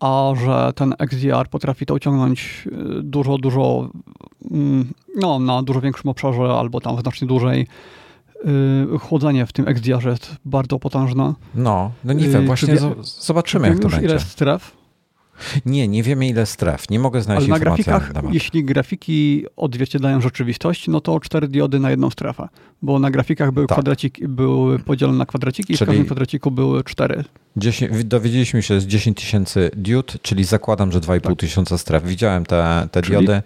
a 0.00 0.32
że 0.44 0.72
ten 0.74 0.94
XDR 0.98 1.48
potrafi 1.50 1.86
to 1.86 1.94
uciągnąć 1.94 2.68
y, 2.98 3.02
dużo, 3.02 3.38
dużo, 3.38 3.88
mm, 4.50 4.92
no, 5.16 5.38
na 5.38 5.62
dużo 5.62 5.80
większym 5.80 6.10
obszarze 6.10 6.42
albo 6.42 6.80
tam 6.80 7.00
znacznie 7.00 7.28
dłużej. 7.28 7.66
Y, 8.94 8.98
chłodzenie 8.98 9.46
w 9.46 9.52
tym 9.52 9.68
XDR 9.68 10.06
jest 10.06 10.36
bardzo 10.44 10.78
potężne. 10.78 11.34
No, 11.54 11.90
no 12.04 12.12
nie 12.12 12.28
wiem, 12.28 12.42
y, 12.42 12.46
właśnie 12.46 12.76
zobaczymy, 13.02 13.68
jak 13.68 13.78
to 13.78 13.88
będzie. 13.88 14.06
ile 14.06 14.20
stref? 14.20 14.83
Nie, 15.66 15.88
nie 15.88 16.02
wiemy 16.02 16.28
ile 16.28 16.46
stref. 16.46 16.90
Nie 16.90 16.98
mogę 16.98 17.22
znaleźć 17.22 17.48
Ale 17.48 17.58
na 17.58 17.64
grafikach, 17.64 18.14
na 18.14 18.22
jeśli 18.32 18.64
grafiki 18.64 19.44
odzwierciedlają 19.56 20.20
rzeczywistość, 20.20 20.88
no 20.88 21.00
to 21.00 21.20
cztery 21.20 21.48
diody 21.48 21.80
na 21.80 21.90
jedną 21.90 22.10
strefę. 22.10 22.48
Bo 22.82 22.98
na 22.98 23.10
grafikach 23.10 23.52
były, 23.52 23.66
tak. 23.66 23.74
kwadraciki, 23.74 24.28
były 24.28 24.78
podzielone 24.78 25.18
na 25.18 25.26
kwadraciki 25.26 25.66
czyli 25.66 25.74
i 25.74 25.84
w 25.84 25.86
każdym 25.86 26.04
kwadraciku 26.04 26.50
były 26.50 26.84
cztery. 26.84 27.24
10, 27.56 28.04
dowiedzieliśmy 28.04 28.62
się 28.62 28.80
z 28.80 28.86
10 28.86 29.16
tysięcy 29.18 29.70
diod, 29.76 30.16
czyli 30.22 30.44
zakładam, 30.44 30.92
że 30.92 31.00
2,5 31.00 31.20
tak. 31.20 31.38
tysiąca 31.38 31.78
stref. 31.78 32.04
Widziałem 32.04 32.46
te, 32.46 32.88
te 32.90 33.02
czyli, 33.02 33.18
diody. 33.18 33.42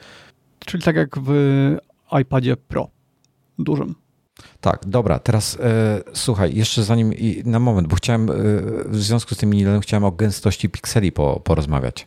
Czyli 0.58 0.82
tak 0.82 0.96
jak 0.96 1.18
w 1.18 1.30
iPadzie 2.20 2.56
Pro 2.56 2.88
dużym. 3.58 3.94
Tak, 4.60 4.80
dobra, 4.86 5.18
teraz 5.18 5.58
e, 5.60 6.00
słuchaj, 6.14 6.54
jeszcze 6.54 6.82
zanim 6.82 7.12
na 7.44 7.58
moment, 7.58 7.88
bo 7.88 7.96
chciałem 7.96 8.30
e, 8.30 8.34
w 8.86 8.96
związku 8.96 9.34
z 9.34 9.38
tym 9.38 9.50
minilem 9.50 9.80
chciałem 9.80 10.04
o 10.04 10.12
gęstości 10.12 10.68
pikseli 10.68 11.12
po, 11.12 11.40
porozmawiać 11.40 12.06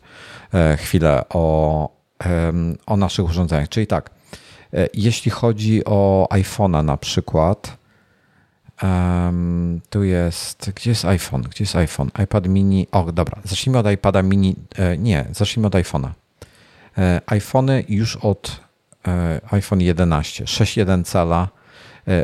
e, 0.54 0.76
chwilę 0.76 1.24
o, 1.28 1.88
o 2.86 2.96
naszych 2.96 3.24
urządzeniach. 3.24 3.68
Czyli 3.68 3.86
tak, 3.86 4.10
jeśli 4.94 5.30
chodzi 5.30 5.84
o 5.84 6.28
iPhone'a 6.30 6.84
na 6.84 6.96
przykład, 6.96 7.76
tu 9.90 10.04
jest, 10.04 10.70
gdzie 10.74 10.90
jest 10.90 11.04
iPhone? 11.04 11.42
Gdzie 11.42 11.64
jest 11.64 11.76
iPhone? 11.76 12.10
iPad 12.24 12.48
mini, 12.48 12.86
o 12.92 13.12
dobra, 13.12 13.38
zacznijmy 13.44 13.78
od 13.78 13.90
iPada 13.90 14.22
mini, 14.22 14.56
nie, 14.98 15.26
zacznijmy 15.32 15.66
od 15.66 15.74
iPhone'a. 15.74 16.08
iPhony 17.26 17.84
już 17.88 18.16
od 18.16 18.60
iPhone 19.50 19.80
11, 19.80 20.44
6,1 20.44 21.04
cala 21.04 21.48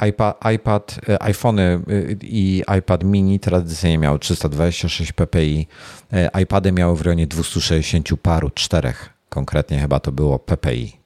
E, 0.00 0.08
iPad, 0.08 0.40
iPad 0.54 1.00
iPhony 1.20 1.80
i 2.22 2.62
iPad 2.78 3.04
mini 3.04 3.40
tradycyjnie 3.40 3.98
miały 3.98 4.18
326 4.18 5.12
ppi, 5.12 5.66
iPady 6.42 6.72
miały 6.72 6.96
w 6.96 7.02
rejonie 7.02 7.26
260 7.26 8.08
paru, 8.22 8.50
czterech 8.50 9.10
konkretnie 9.28 9.80
chyba 9.80 10.00
to 10.00 10.12
było 10.12 10.38
ppi. 10.38 10.98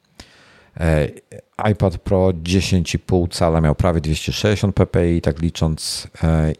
iPad 1.70 1.98
Pro 1.98 2.28
10,5 2.28 3.28
cala 3.30 3.60
miał 3.60 3.74
prawie 3.74 4.00
260 4.00 4.74
ppi, 4.74 5.20
tak 5.22 5.42
licząc, 5.42 6.08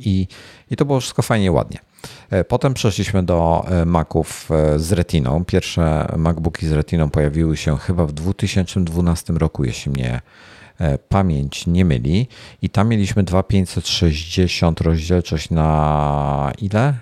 i, 0.01 0.27
i 0.71 0.77
to 0.77 0.85
było 0.85 1.01
wszystko 1.01 1.23
fajnie, 1.23 1.53
ładnie. 1.53 1.79
E, 2.31 2.45
potem 2.45 2.75
przeszliśmy 2.75 3.23
do 3.23 3.67
e, 3.69 3.85
Maców 3.85 4.51
e, 4.51 4.79
z 4.79 4.93
Retiną. 4.93 5.45
Pierwsze 5.45 6.09
MacBooki 6.17 6.67
z 6.67 6.73
Retiną 6.73 7.11
pojawiły 7.11 7.57
się 7.57 7.77
chyba 7.77 8.07
w 8.07 8.13
2012 8.13 9.33
roku, 9.33 9.65
jeśli 9.65 9.93
mnie 9.93 10.21
pamięć 11.09 11.67
nie 11.67 11.85
myli. 11.85 12.29
I 12.63 12.71
tam 12.71 12.89
mieliśmy 12.89 13.23
2560 13.23 14.81
rozdzielczość 14.81 15.51
na 15.51 16.53
ile? 16.59 16.95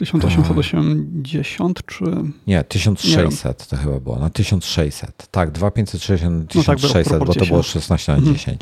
1880 0.00 1.86
czy... 1.86 2.04
Nie, 2.46 2.64
1600 2.64 3.66
to 3.66 3.76
chyba 3.76 4.00
było, 4.00 4.18
na 4.18 4.30
1600. 4.30 5.28
Tak, 5.30 5.50
2560 5.50 6.50
1600, 6.50 7.12
no 7.12 7.18
tak, 7.18 7.28
bo 7.28 7.34
to 7.34 7.46
było 7.46 7.62
16 7.62 8.12
na 8.12 8.20
10. 8.20 8.48
Mhm. 8.48 8.58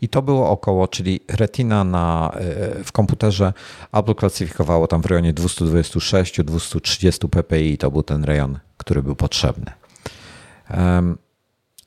I 0.00 0.08
to 0.08 0.22
było 0.22 0.50
około, 0.50 0.88
czyli 0.88 1.20
retina 1.28 1.84
na, 1.84 2.30
e, 2.34 2.84
w 2.84 2.92
komputerze 2.92 3.52
Apple 3.92 4.14
klasyfikowało 4.14 4.86
tam 4.86 5.02
w 5.02 5.06
rejonie 5.06 5.34
226-230 5.34 7.28
ppi 7.28 7.78
to 7.78 7.90
był 7.90 8.02
ten 8.02 8.24
rejon, 8.24 8.58
który 8.76 9.02
był 9.02 9.16
potrzebny. 9.16 9.72
Um, 10.76 11.18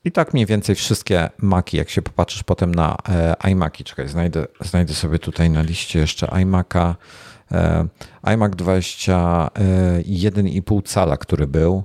i 0.03 0.11
tak 0.11 0.33
mniej 0.33 0.45
więcej 0.45 0.75
wszystkie 0.75 1.29
Maki, 1.37 1.77
jak 1.77 1.89
się 1.89 2.01
popatrzysz 2.01 2.43
potem 2.43 2.75
na 2.75 2.97
e, 3.09 3.35
iMaki, 3.51 3.83
czekaj, 3.83 4.07
znajdę, 4.07 4.47
znajdę 4.61 4.93
sobie 4.93 5.19
tutaj 5.19 5.49
na 5.49 5.61
liście 5.61 5.99
jeszcze 5.99 6.27
iMaka, 6.41 6.95
E, 7.51 7.87
iMac 8.23 8.51
21,5 8.51 10.83
cala, 10.83 11.17
który 11.17 11.47
był, 11.47 11.83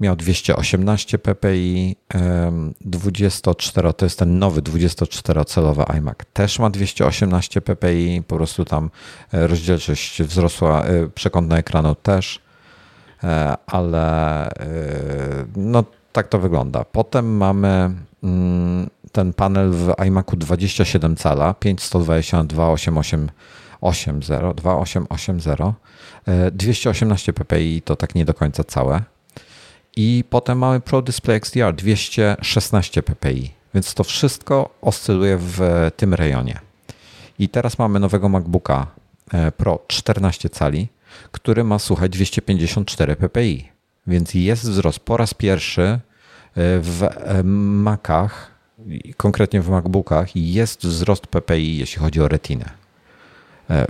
miał 0.00 0.16
218 0.16 1.18
ppi, 1.18 1.96
24, 2.80 3.92
to 3.92 4.06
jest 4.06 4.18
ten 4.18 4.38
nowy 4.38 4.62
24-calowy 4.62 5.96
iMac, 5.96 6.16
też 6.32 6.58
ma 6.58 6.70
218 6.70 7.60
ppi, 7.60 8.22
po 8.26 8.36
prostu 8.36 8.64
tam 8.64 8.90
e, 9.32 9.46
rozdzielczość 9.46 10.22
wzrosła, 10.22 10.84
e, 10.84 11.08
przekątna 11.08 11.58
ekranu 11.58 11.94
też, 11.94 12.40
ale 13.66 14.48
no 15.56 15.84
tak 16.12 16.28
to 16.28 16.38
wygląda. 16.38 16.84
Potem 16.84 17.36
mamy 17.36 17.90
mm, 18.22 18.90
ten 19.12 19.32
panel 19.32 19.70
w 19.70 19.92
iMacu 20.06 20.36
27 20.36 21.16
cala, 21.16 21.54
5122 21.54 22.70
88 22.70 23.30
2.8.0, 23.82 24.54
2.8.8.0, 24.54 25.72
218 26.52 27.32
ppi 27.32 27.82
to 27.82 27.96
tak 27.96 28.14
nie 28.14 28.24
do 28.24 28.34
końca 28.34 28.64
całe. 28.64 29.02
I 29.96 30.24
potem 30.30 30.58
mamy 30.58 30.80
Pro 30.80 31.02
Display 31.02 31.36
XDR 31.36 31.74
216 31.74 33.02
ppi, 33.02 33.50
więc 33.74 33.94
to 33.94 34.04
wszystko 34.04 34.70
oscyluje 34.82 35.36
w 35.40 35.60
tym 35.96 36.14
rejonie. 36.14 36.58
I 37.38 37.48
teraz 37.48 37.78
mamy 37.78 38.00
nowego 38.00 38.28
MacBooka 38.28 38.86
e, 39.32 39.52
Pro 39.52 39.84
14 39.86 40.48
cali, 40.48 40.88
który 41.32 41.64
ma 41.64 41.78
słuchać 41.78 42.12
254 42.12 43.16
ppi, 43.16 43.68
więc 44.06 44.34
jest 44.34 44.62
wzrost 44.62 45.00
po 45.00 45.16
raz 45.16 45.34
pierwszy 45.34 45.82
e, 45.82 46.00
w 46.80 47.02
e, 47.02 47.42
Macach, 47.42 48.50
konkretnie 49.16 49.60
w 49.60 49.68
MacBookach, 49.68 50.36
jest 50.36 50.86
wzrost 50.86 51.26
ppi, 51.26 51.76
jeśli 51.76 51.98
chodzi 51.98 52.20
o 52.20 52.28
retinę. 52.28 52.70
E, 53.70 53.86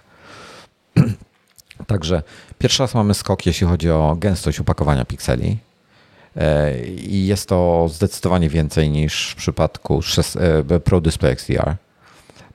Także 1.88 2.24
pierwszy 2.60 2.84
raz 2.84 2.94
mamy 2.94 3.14
skok, 3.14 3.46
jeśli 3.46 3.68
chodzi 3.68 3.92
o 3.92 4.16
gęstość 4.20 4.60
upakowania 4.60 5.06
pikseli. 5.06 5.58
E, 6.36 6.80
I 6.88 7.28
jest 7.28 7.50
to 7.50 7.88
zdecydowanie 7.90 8.50
więcej 8.50 8.90
niż 8.90 9.32
w 9.32 9.36
przypadku 9.36 10.02
e, 10.70 10.80
Pro 10.80 11.02
Display 11.02 11.32
XDR. 11.32 11.76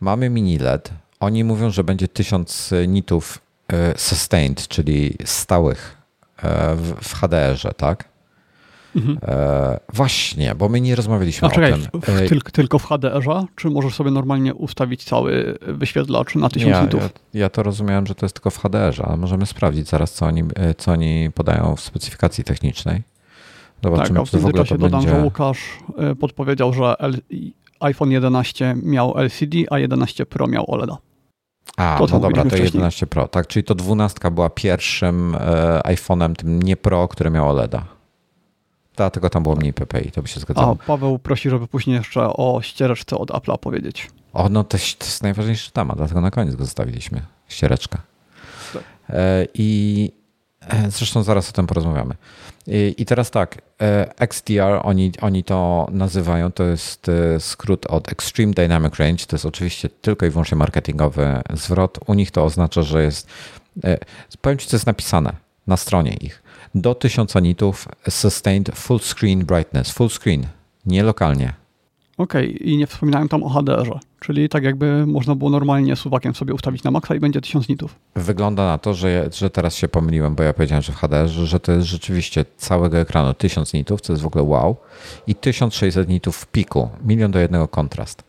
Mamy 0.03 0.31
mini 0.31 0.59
LED. 0.59 0.91
Oni 1.21 1.45
mówią, 1.45 1.71
że 1.71 1.85
będzie 1.85 2.09
1000 2.09 2.71
nitów 2.89 3.39
e, 3.69 3.99
sustained, 3.99 4.69
czyli 4.69 5.15
stałych 5.25 5.97
e, 6.43 6.77
w 6.77 7.15
HDR-ze, 7.15 7.73
tak? 7.73 8.09
Mhm. 8.97 9.19
E, 9.23 9.81
właśnie, 9.93 10.55
bo 10.55 10.69
my 10.69 10.81
nie 10.81 10.97
rozmawialiśmy 10.97 11.49
A, 11.49 11.51
o 11.51 11.55
czekaj, 11.55 11.73
tym. 11.73 12.01
W, 12.01 12.29
tylko, 12.29 12.51
tylko 12.51 12.79
w 12.79 12.87
HDR-ze? 12.87 13.47
Czy 13.57 13.71
możesz 13.71 13.95
sobie 13.95 14.11
normalnie 14.11 14.55
ustawić 14.55 15.05
cały 15.05 15.59
wyświetlacz 15.61 16.35
na 16.35 16.49
1000 16.49 16.71
ja, 16.71 16.83
nitów? 16.83 17.03
Ja, 17.03 17.41
ja, 17.41 17.49
to 17.49 17.63
rozumiałem, 17.63 18.07
że 18.07 18.15
to 18.15 18.27
jest 18.27 18.35
tylko 18.35 18.51
w 18.51 18.59
HDR-ze, 18.59 19.05
ale 19.05 19.17
możemy 19.17 19.47
sprawdzić 19.47 19.89
zaraz, 19.89 20.13
co 20.13 20.27
oni, 20.27 20.45
co 20.79 20.93
oni 20.93 21.31
podają 21.35 21.77
w 21.77 21.81
specyfikacji 21.81 22.45
technicznej. 22.45 23.03
Zobaczymy, 23.85 24.21
tak, 24.21 24.35
a 24.35 24.39
w, 24.39 24.69
to 24.69 24.79
dodam, 24.79 24.91
będzie... 24.91 25.09
że 25.17 25.23
Łukasz 25.23 25.79
podpowiedział, 26.21 26.73
że 26.73 26.97
iPhone 27.85 28.11
11 28.11 28.75
miał 28.83 29.19
LCD, 29.19 29.57
a 29.71 29.79
11 29.79 30.27
Pro 30.27 30.47
miał 30.47 30.65
OLED. 30.71 30.91
A, 31.77 31.99
to, 31.99 32.07
no 32.07 32.21
dobra, 32.21 32.43
to 32.43 32.49
wcześniej. 32.49 32.67
11 32.67 33.07
Pro, 33.07 33.29
tak? 33.29 33.47
Czyli 33.47 33.65
to 33.65 33.75
12 33.75 34.31
była 34.31 34.51
pierwszym 34.51 35.35
e, 35.35 35.39
iPhone'em, 35.85 36.37
tym 36.37 36.63
nie 36.63 36.77
Pro, 36.77 37.09
który 37.09 37.31
miał 37.31 37.49
OLEDa. 37.51 37.85
Dlatego 38.97 39.31
tam 39.31 39.43
było 39.43 39.57
mniej 39.57 39.73
PPI, 39.73 40.13
to 40.13 40.23
by 40.23 40.29
się 40.29 40.41
zgadzało. 40.41 40.77
A 40.81 40.87
Paweł 40.87 41.19
prosi, 41.19 41.51
żeby 41.51 41.67
później 41.67 41.97
jeszcze 41.97 42.23
o 42.23 42.61
ściereczce 42.63 43.19
od 43.19 43.31
Apple'a 43.31 43.59
powiedzieć. 43.59 44.11
O, 44.33 44.49
no 44.49 44.65
to, 44.65 44.79
to 44.79 45.05
jest 45.05 45.23
najważniejszy 45.23 45.73
temat, 45.73 45.97
dlatego 45.97 46.21
na 46.21 46.31
koniec 46.31 46.55
go 46.55 46.65
zostawiliśmy. 46.65 47.23
Ściereczkę. 47.49 47.99
Tak. 48.73 48.83
E, 49.09 49.47
I 49.55 50.11
e, 50.61 50.91
zresztą 50.91 51.23
zaraz 51.23 51.51
o 51.51 51.53
tym 51.53 51.67
porozmawiamy. 51.67 52.15
I, 52.67 53.07
teraz 53.07 53.31
tak, 53.31 53.63
e, 53.81 54.19
XDR, 54.19 54.81
oni, 54.83 55.13
oni 55.21 55.45
to 55.45 55.87
nazywają, 55.93 56.53
to 56.53 56.65
jest 56.65 57.09
e, 57.09 57.41
skrót 57.41 57.87
od 57.87 58.13
Extreme 58.13 58.53
Dynamic 58.53 58.97
Range, 58.97 59.27
to 59.27 59.37
jest 59.37 59.47
oczywiście 59.47 59.89
tylko 59.89 60.27
i 60.27 60.31
wyłącznie 60.31 60.57
marketingowy 60.57 61.43
zwrot. 61.55 61.99
U 62.07 62.15
nich 62.15 62.31
to 62.31 62.45
oznacza, 62.45 62.83
że 62.83 63.03
jest, 63.03 63.29
e, 63.85 63.99
powiem 64.41 64.59
Ci, 64.59 64.69
co 64.69 64.77
jest 64.77 64.87
napisane 64.87 65.33
na 65.67 65.77
stronie 65.77 66.15
ich. 66.15 66.43
Do 66.75 66.95
1000 66.95 67.35
nitów 67.43 67.89
sustained 68.09 68.71
full 68.75 69.01
screen 69.01 69.45
brightness, 69.45 69.91
full 69.91 70.11
screen, 70.11 70.47
nie 70.87 71.03
lokalnie. 71.03 71.62
Okej, 72.19 72.55
okay. 72.55 72.67
i 72.67 72.77
nie 72.77 72.87
wspominałem 72.87 73.29
tam 73.29 73.43
o 73.43 73.49
HDR-ze, 73.49 73.99
czyli 74.21 74.49
tak 74.49 74.65
jakby 74.65 75.07
można 75.07 75.35
było 75.35 75.51
normalnie 75.51 75.97
suwakiem 75.97 76.35
sobie 76.35 76.55
ustawić 76.55 76.83
na 76.83 76.91
maksa 76.91 77.15
i 77.15 77.21
będzie 77.21 77.41
1000 77.41 77.69
nitów. 77.69 77.95
Wygląda 78.17 78.67
na 78.67 78.79
to, 78.79 78.95
że, 78.95 79.29
że 79.33 79.51
teraz 79.51 79.75
się 79.75 79.89
pomyliłem, 79.89 80.35
bo 80.35 80.43
ja 80.43 80.53
powiedziałem, 80.53 80.83
że 80.83 80.93
w 80.93 80.97
HDR, 80.97 81.29
że 81.29 81.61
to 81.61 81.73
jest 81.73 81.87
rzeczywiście 81.87 82.45
całego 82.57 82.99
ekranu 82.99 83.35
1000 83.35 83.73
nitów, 83.73 84.01
co 84.01 84.13
jest 84.13 84.23
w 84.23 84.27
ogóle 84.27 84.45
wow, 84.45 84.77
i 85.27 85.35
1600 85.35 86.09
nitów 86.09 86.37
w 86.37 86.47
piku, 86.47 86.89
milion 87.05 87.31
do 87.31 87.39
jednego 87.39 87.69
kontrast. 87.69 88.25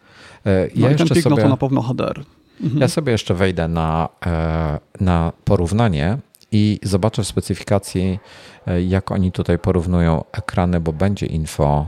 E, 0.45 0.67
ja 0.67 0.69
no 0.75 0.89
jeszcze 0.89 1.05
ten 1.05 1.15
pik, 1.15 1.23
sobie, 1.23 1.35
no 1.35 1.41
to 1.41 1.49
na 1.49 1.57
pewno 1.57 1.81
HDR. 1.81 2.23
Mhm. 2.61 2.81
Ja 2.81 2.87
sobie 2.87 3.11
jeszcze 3.11 3.33
wejdę 3.33 3.67
na, 3.67 4.09
e, 4.25 4.79
na 4.99 5.31
porównanie 5.45 6.17
i 6.51 6.79
zobaczę 6.83 7.23
w 7.23 7.27
specyfikacji, 7.27 8.19
e, 8.67 8.83
jak 8.83 9.11
oni 9.11 9.31
tutaj 9.31 9.59
porównują 9.59 10.23
ekrany, 10.31 10.79
bo 10.79 10.93
będzie 10.93 11.25
info 11.25 11.85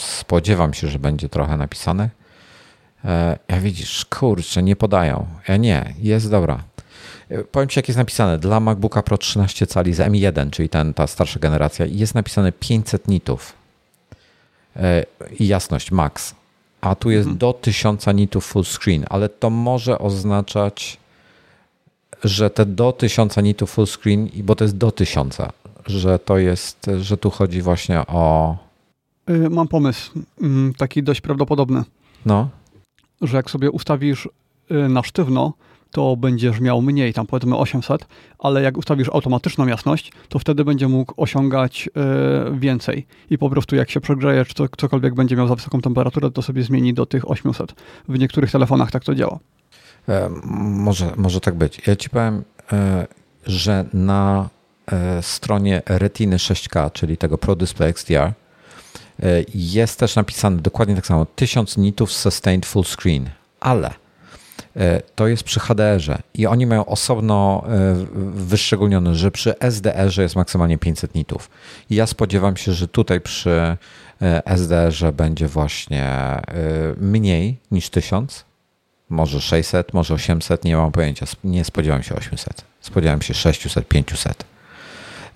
spodziewam 0.00 0.74
się, 0.74 0.88
że 0.88 0.98
będzie 0.98 1.28
trochę 1.28 1.56
napisane. 1.56 2.10
E, 3.04 3.38
ja 3.48 3.60
widzisz, 3.60 4.04
kurczę, 4.04 4.62
nie 4.62 4.76
podają. 4.76 5.26
Ja 5.48 5.56
nie, 5.56 5.94
jest 5.98 6.30
dobra. 6.30 6.64
E, 7.30 7.44
powiem 7.44 7.68
Ci, 7.68 7.78
jak 7.78 7.88
jest 7.88 7.98
napisane. 7.98 8.38
Dla 8.38 8.60
MacBooka 8.60 9.02
Pro 9.02 9.18
13 9.18 9.66
cali 9.66 9.94
z 9.94 9.98
M1, 9.98 10.50
czyli 10.50 10.68
ten, 10.68 10.94
ta 10.94 11.06
starsza 11.06 11.40
generacja, 11.40 11.86
jest 11.86 12.14
napisane 12.14 12.52
500 12.52 13.08
nitów. 13.08 13.52
E, 14.76 15.04
I 15.38 15.46
jasność, 15.46 15.90
max. 15.90 16.34
A 16.80 16.94
tu 16.94 17.10
jest 17.10 17.26
mhm. 17.26 17.38
do 17.38 17.52
1000 17.52 18.06
nitów 18.14 18.46
full 18.46 18.64
screen, 18.64 19.04
ale 19.08 19.28
to 19.28 19.50
może 19.50 19.98
oznaczać, 19.98 20.96
że 22.24 22.50
te 22.50 22.66
do 22.66 22.92
1000 22.92 23.36
nitów 23.36 23.70
full 23.70 23.86
screen, 23.86 24.28
bo 24.34 24.56
to 24.56 24.64
jest 24.64 24.76
do 24.76 24.92
1000, 24.92 25.38
że 25.86 26.18
to 26.18 26.38
jest, 26.38 26.90
że 27.00 27.16
tu 27.16 27.30
chodzi 27.30 27.62
właśnie 27.62 28.00
o. 28.00 28.56
Y, 29.30 29.50
mam 29.50 29.68
pomysł, 29.68 30.10
mm, 30.42 30.74
taki 30.74 31.02
dość 31.02 31.20
prawdopodobny. 31.20 31.82
No. 32.26 32.48
Że 33.22 33.36
jak 33.36 33.50
sobie 33.50 33.70
ustawisz 33.70 34.28
y, 34.70 34.88
na 34.88 35.02
sztywno, 35.02 35.52
to 35.90 36.16
będziesz 36.16 36.60
miał 36.60 36.82
mniej, 36.82 37.12
tam 37.12 37.26
powiedzmy 37.26 37.56
800, 37.56 38.06
ale 38.38 38.62
jak 38.62 38.76
ustawisz 38.76 39.08
automatyczną 39.08 39.66
jasność, 39.66 40.12
to 40.28 40.38
wtedy 40.38 40.64
będzie 40.64 40.88
mógł 40.88 41.14
osiągać 41.16 41.88
y, 41.88 42.58
więcej. 42.58 43.06
I 43.30 43.38
po 43.38 43.50
prostu 43.50 43.76
jak 43.76 43.90
się 43.90 44.00
przegrzeje, 44.00 44.44
czy 44.44 44.54
to, 44.54 44.66
cokolwiek 44.76 45.14
będzie 45.14 45.36
miał 45.36 45.48
za 45.48 45.54
wysoką 45.54 45.80
temperaturę, 45.80 46.30
to 46.30 46.42
sobie 46.42 46.62
zmieni 46.62 46.94
do 46.94 47.06
tych 47.06 47.30
800. 47.30 47.74
W 48.08 48.18
niektórych 48.18 48.50
telefonach 48.50 48.90
tak 48.90 49.04
to 49.04 49.14
działa. 49.14 49.38
E, 50.08 50.30
może, 50.60 51.12
może 51.16 51.40
tak 51.40 51.54
być. 51.54 51.86
Ja 51.86 51.96
ci 51.96 52.10
powiem, 52.10 52.44
e, 52.72 53.06
że 53.46 53.84
na 53.92 54.48
e, 54.86 55.22
stronie 55.22 55.82
Retiny 55.86 56.36
6K, 56.36 56.92
czyli 56.92 57.16
tego 57.16 57.38
Pro 57.38 57.56
Display 57.56 57.90
XDR, 57.90 58.32
jest 59.54 59.98
też 59.98 60.16
napisane 60.16 60.56
dokładnie 60.56 60.94
tak 60.94 61.06
samo 61.06 61.26
1000 61.26 61.76
nitów 61.76 62.12
sustained 62.12 62.66
full 62.66 62.84
screen, 62.84 63.30
ale 63.60 63.90
to 65.14 65.26
jest 65.26 65.42
przy 65.42 65.60
HDR-ze 65.60 66.18
i 66.34 66.46
oni 66.46 66.66
mają 66.66 66.86
osobno 66.86 67.64
wyszczególnione, 68.34 69.14
że 69.14 69.30
przy 69.30 69.58
SDR-ze 69.58 70.22
jest 70.22 70.36
maksymalnie 70.36 70.78
500 70.78 71.14
nitów. 71.14 71.50
I 71.90 71.94
ja 71.94 72.06
spodziewam 72.06 72.56
się, 72.56 72.72
że 72.72 72.88
tutaj 72.88 73.20
przy 73.20 73.76
SDR-ze 74.44 75.12
będzie 75.12 75.48
właśnie 75.48 76.06
mniej 76.96 77.56
niż 77.70 77.90
1000, 77.90 78.44
może 79.08 79.40
600, 79.40 79.92
może 79.92 80.14
800, 80.14 80.64
nie 80.64 80.76
mam 80.76 80.92
pojęcia. 80.92 81.26
Nie 81.44 81.64
spodziewałem 81.64 82.02
się 82.02 82.14
800. 82.14 82.64
Spodziewałem 82.80 83.22
się 83.22 83.34
600, 83.34 83.88
500. 83.88 84.44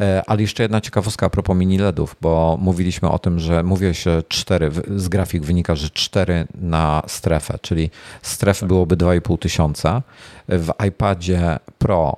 E, 0.01 0.23
ale 0.27 0.43
jeszcze 0.43 0.63
jedna 0.63 0.81
ciekawostka 0.81 1.27
a 1.27 1.31
propos 1.31 1.57
mini 1.57 1.79
LEDów, 1.79 2.17
bo 2.21 2.59
mówiliśmy 2.61 3.11
o 3.11 3.19
tym, 3.19 3.39
że 3.39 3.63
mówię 3.63 3.95
się 3.95 4.23
4, 4.29 4.71
z 4.97 5.09
grafik 5.09 5.43
wynika, 5.43 5.75
że 5.75 5.91
4 5.91 6.47
na 6.55 7.03
strefę, 7.07 7.59
czyli 7.63 7.91
stref 8.23 8.65
byłoby 8.65 8.97
2,5 8.97 9.39
tysiąca. 9.39 10.03
W 10.49 10.71
iPadzie 10.89 11.59
Pro 11.79 12.17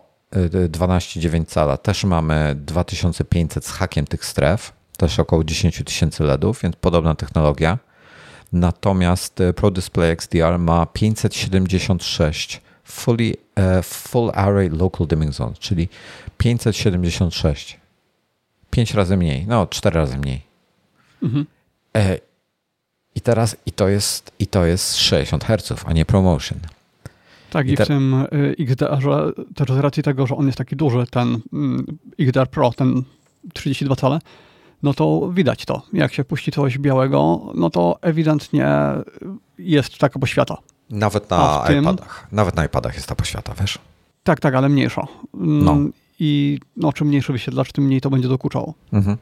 12,9 0.69 1.43
e, 1.43 1.45
cala 1.45 1.77
też 1.77 2.05
mamy 2.05 2.55
2500 2.57 3.67
z 3.67 3.71
hakiem 3.71 4.07
tych 4.07 4.25
stref, 4.25 4.73
też 4.97 5.19
około 5.19 5.45
10 5.45 5.83
tysięcy 5.85 6.25
LEDów, 6.25 6.61
więc 6.63 6.77
podobna 6.77 7.15
technologia. 7.15 7.79
Natomiast 8.53 9.41
e, 9.41 9.53
Pro 9.53 9.71
Display 9.71 10.11
XDR 10.11 10.59
ma 10.59 10.87
576 10.87 12.63
fully, 12.85 13.37
uh, 13.57 13.85
full 13.85 14.31
array 14.35 14.69
local 14.69 15.07
dimming 15.07 15.33
zones, 15.33 15.59
czyli 15.59 15.89
576. 16.39 17.83
5 18.71 18.95
razy 18.95 19.17
mniej, 19.17 19.47
no 19.47 19.67
4 19.67 19.97
razy 19.97 20.19
mniej. 20.19 20.43
Mhm. 21.23 21.47
E, 21.97 22.19
I 23.15 23.21
teraz 23.21 23.57
i 23.67 23.73
to 23.73 23.89
jest 23.89 24.33
i 24.39 24.47
to 24.47 24.65
jest 24.65 24.97
60 24.97 25.45
Hz, 25.45 25.85
a 25.87 25.93
nie 25.93 26.05
promotion. 26.05 26.59
Tak, 27.51 27.69
i, 27.69 27.73
i 27.73 27.77
te... 27.77 27.85
w 27.85 27.89
tym 27.89 28.15
e, 28.15 28.27
XDR-ze, 28.59 29.33
też 29.55 29.69
z 29.69 29.79
racji 29.79 30.03
tego, 30.03 30.27
że 30.27 30.37
on 30.37 30.47
jest 30.47 30.59
taki 30.59 30.77
duży, 30.77 31.05
ten 31.11 31.41
mm, 31.53 31.99
XDR 32.21 32.49
Pro, 32.49 32.73
ten 32.73 33.03
32 33.53 33.97
cale, 33.97 34.19
no 34.83 34.95
to 34.95 35.31
widać 35.33 35.65
to. 35.65 35.83
Jak 35.93 36.15
się 36.15 36.25
puści 36.25 36.53
coś 36.53 36.79
białego, 36.79 37.53
no 37.55 37.71
to 37.71 37.99
ewidentnie 38.01 38.69
jest 39.59 39.99
taka 39.99 40.19
poświata. 40.19 40.59
Nawet 40.91 41.31
na 41.31 41.65
tym, 41.67 41.83
iPadach. 41.83 42.27
Nawet 42.33 42.57
na 42.57 42.65
iPadach 42.65 42.95
jest 42.95 43.07
ta 43.07 43.15
poświata, 43.15 43.55
wiesz? 43.61 43.79
Tak, 44.23 44.41
tak, 44.41 44.55
ale 44.55 44.69
mniejsza. 44.69 45.07
Mm, 45.35 45.65
no. 45.65 45.77
I 46.19 46.59
no, 46.77 46.93
czym 46.93 47.09
mniejszy 47.09 47.33
wyświetlacz, 47.33 47.73
tym 47.73 47.85
mniej 47.85 48.01
to 48.01 48.11
będzie 48.11 48.29
dokuczało. 48.29 48.75
Mhm. 48.93 49.17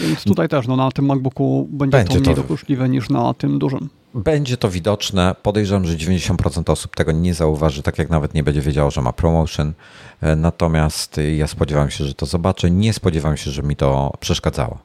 Więc 0.00 0.24
tutaj 0.24 0.48
też 0.48 0.66
no, 0.66 0.76
na 0.76 0.90
tym 0.90 1.06
MacBooku 1.06 1.68
będzie, 1.70 1.96
będzie 1.98 2.14
to 2.14 2.20
mniej 2.20 2.34
to... 2.34 2.42
dokuczliwe 2.42 2.88
niż 2.88 3.10
na 3.10 3.34
tym 3.34 3.58
dużym. 3.58 3.88
Będzie 4.14 4.56
to 4.56 4.70
widoczne. 4.70 5.34
Podejrzewam, 5.42 5.84
że 5.84 5.96
90% 5.96 6.72
osób 6.72 6.96
tego 6.96 7.12
nie 7.12 7.34
zauważy, 7.34 7.82
tak 7.82 7.98
jak 7.98 8.10
nawet 8.10 8.34
nie 8.34 8.42
będzie 8.42 8.60
wiedziało, 8.60 8.90
że 8.90 9.02
ma 9.02 9.12
promotion. 9.12 9.72
E, 10.20 10.36
natomiast 10.36 11.20
ja 11.36 11.46
spodziewam 11.46 11.90
się, 11.90 12.04
że 12.04 12.14
to 12.14 12.26
zobaczę. 12.26 12.70
Nie 12.70 12.92
spodziewam 12.92 13.36
się, 13.36 13.50
że 13.50 13.62
mi 13.62 13.76
to 13.76 14.12
przeszkadzało. 14.20 14.78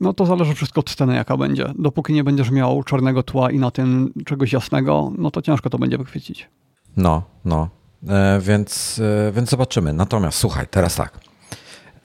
No 0.00 0.12
to 0.12 0.26
zależy 0.26 0.54
wszystko 0.54 0.80
od 0.80 0.90
sceny, 0.90 1.14
jaka 1.14 1.36
będzie. 1.36 1.72
Dopóki 1.78 2.12
nie 2.12 2.24
będziesz 2.24 2.50
miał 2.50 2.82
czarnego 2.82 3.22
tła 3.22 3.50
i 3.50 3.58
na 3.58 3.70
tym 3.70 4.12
czegoś 4.24 4.52
jasnego, 4.52 5.12
no 5.18 5.30
to 5.30 5.42
ciężko 5.42 5.70
to 5.70 5.78
będzie 5.78 5.98
wychwycić. 5.98 6.48
No, 6.96 7.22
no. 7.44 7.68
E, 8.08 8.40
więc, 8.40 9.00
e, 9.28 9.32
więc 9.32 9.50
zobaczymy. 9.50 9.92
Natomiast 9.92 10.38
słuchaj, 10.38 10.66
teraz 10.70 10.94
tak. 10.94 11.20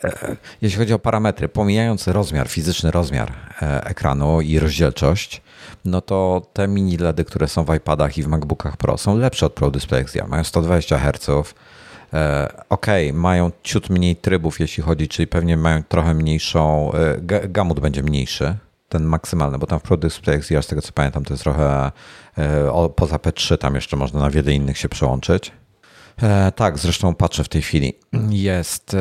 E, 0.04 0.36
jeśli 0.62 0.80
chodzi 0.80 0.94
o 0.94 1.00
parametry, 1.00 1.50
pomijając 1.50 2.08
rozmiar, 2.08 2.48
fizyczny 2.48 2.92
rozmiar 2.92 3.32
e, 3.62 3.86
ekranu 3.86 4.42
i 4.42 4.60
rozdzielczość, 4.60 5.42
no 5.86 6.02
to 6.02 6.42
te 6.54 6.68
mini 6.68 6.98
LEDy, 6.98 7.26
które 7.26 7.48
są 7.48 7.64
w 7.64 7.76
iPadach 7.76 8.18
i 8.18 8.24
w 8.24 8.28
MacBookach 8.28 8.78
Pro 8.78 8.98
są 8.98 9.18
lepsze 9.18 9.46
od 9.46 9.54
Pro 9.54 9.72
Display 9.72 10.02
XDR. 10.02 10.28
Mają 10.28 10.44
120 10.44 11.00
Hz. 11.00 11.54
E, 12.14 12.48
ok, 12.70 12.86
mają 13.14 13.52
ciut 13.64 13.90
mniej 13.90 14.16
trybów, 14.16 14.60
jeśli 14.60 14.84
chodzi, 14.84 15.08
czyli 15.08 15.28
pewnie 15.28 15.58
mają 15.58 15.84
trochę 15.84 16.14
mniejszą, 16.14 16.92
gamut 17.50 17.80
będzie 17.80 18.04
mniejszy, 18.04 18.56
ten 18.90 19.04
maksymalny, 19.04 19.58
bo 19.58 19.68
tam 19.68 19.80
w 19.80 19.84
Pro 19.84 19.98
Display 19.98 20.36
XDR, 20.38 20.64
z 20.64 20.68
tego 20.68 20.82
co 20.82 20.92
pamiętam, 20.92 21.24
to 21.24 21.34
jest 21.34 21.44
trochę 21.44 21.92
poza 22.96 23.16
P3, 23.16 23.58
tam 23.58 23.76
jeszcze 23.76 23.98
można 23.98 24.20
na 24.20 24.30
wiele 24.30 24.54
innych 24.54 24.78
się 24.78 24.90
przełączyć. 24.90 25.52
Tak, 26.56 26.80
zresztą 26.80 27.16
patrzę 27.16 27.44
w 27.44 27.50
tej 27.50 27.62
chwili. 27.62 27.94
Jest 28.30 28.96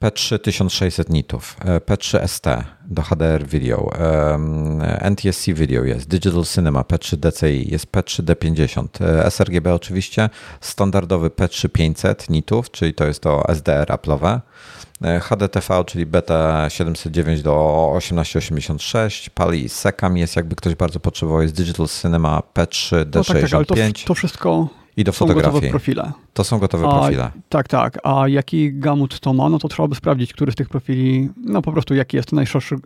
P3 0.00 0.38
1600 0.38 1.10
nitów, 1.10 1.56
P3 1.86 2.26
ST 2.26 2.46
do 2.84 3.02
HDR 3.02 3.46
Video, 3.46 3.90
NTSC 5.00 5.46
Video 5.54 5.84
jest, 5.84 6.08
Digital 6.08 6.44
Cinema 6.44 6.82
P3 6.82 7.16
DCI, 7.16 7.70
jest 7.70 7.86
P3 7.86 8.22
D50, 8.22 8.88
sRGB 9.30 9.74
oczywiście, 9.74 10.30
standardowy 10.60 11.30
P3 11.30 11.68
500 11.68 12.30
nitów, 12.30 12.70
czyli 12.70 12.94
to 12.94 13.06
jest 13.06 13.20
to 13.20 13.48
SDR 13.48 13.86
Apple'owe, 13.86 14.40
HDTV, 15.20 15.84
czyli 15.84 16.06
beta 16.06 16.70
709 16.70 17.42
do 17.42 17.92
1886, 18.00 19.30
Pali 19.30 19.68
Secam 19.68 20.16
jest, 20.16 20.36
jakby 20.36 20.56
ktoś 20.56 20.74
bardzo 20.74 21.00
potrzebował, 21.00 21.42
jest 21.42 21.54
Digital 21.54 21.86
Cinema 22.02 22.42
P3 22.54 23.04
D65. 23.04 23.14
No 23.14 23.24
tak, 23.24 23.40
tak, 23.42 23.54
ale 23.54 23.92
to, 23.92 24.04
to 24.06 24.14
wszystko 24.14 24.68
i 24.96 25.04
do 25.04 25.12
są 25.12 25.18
fotografii. 25.18 25.52
gotowe 25.52 25.70
profile. 25.70 26.12
To 26.34 26.44
są 26.44 26.58
gotowe 26.58 26.88
a, 26.88 26.90
profile. 26.90 27.30
Tak, 27.48 27.68
tak. 27.68 27.98
A 28.02 28.28
jaki 28.28 28.78
gamut 28.78 29.20
to 29.20 29.32
ma, 29.32 29.48
no 29.48 29.58
to 29.58 29.68
trzeba 29.68 29.88
by 29.88 29.94
sprawdzić, 29.94 30.32
który 30.32 30.52
z 30.52 30.54
tych 30.54 30.68
profili, 30.68 31.30
no 31.36 31.62
po 31.62 31.72
prostu 31.72 31.94
jaki 31.94 32.16
jest 32.16 32.32
najszerszy, 32.32 32.76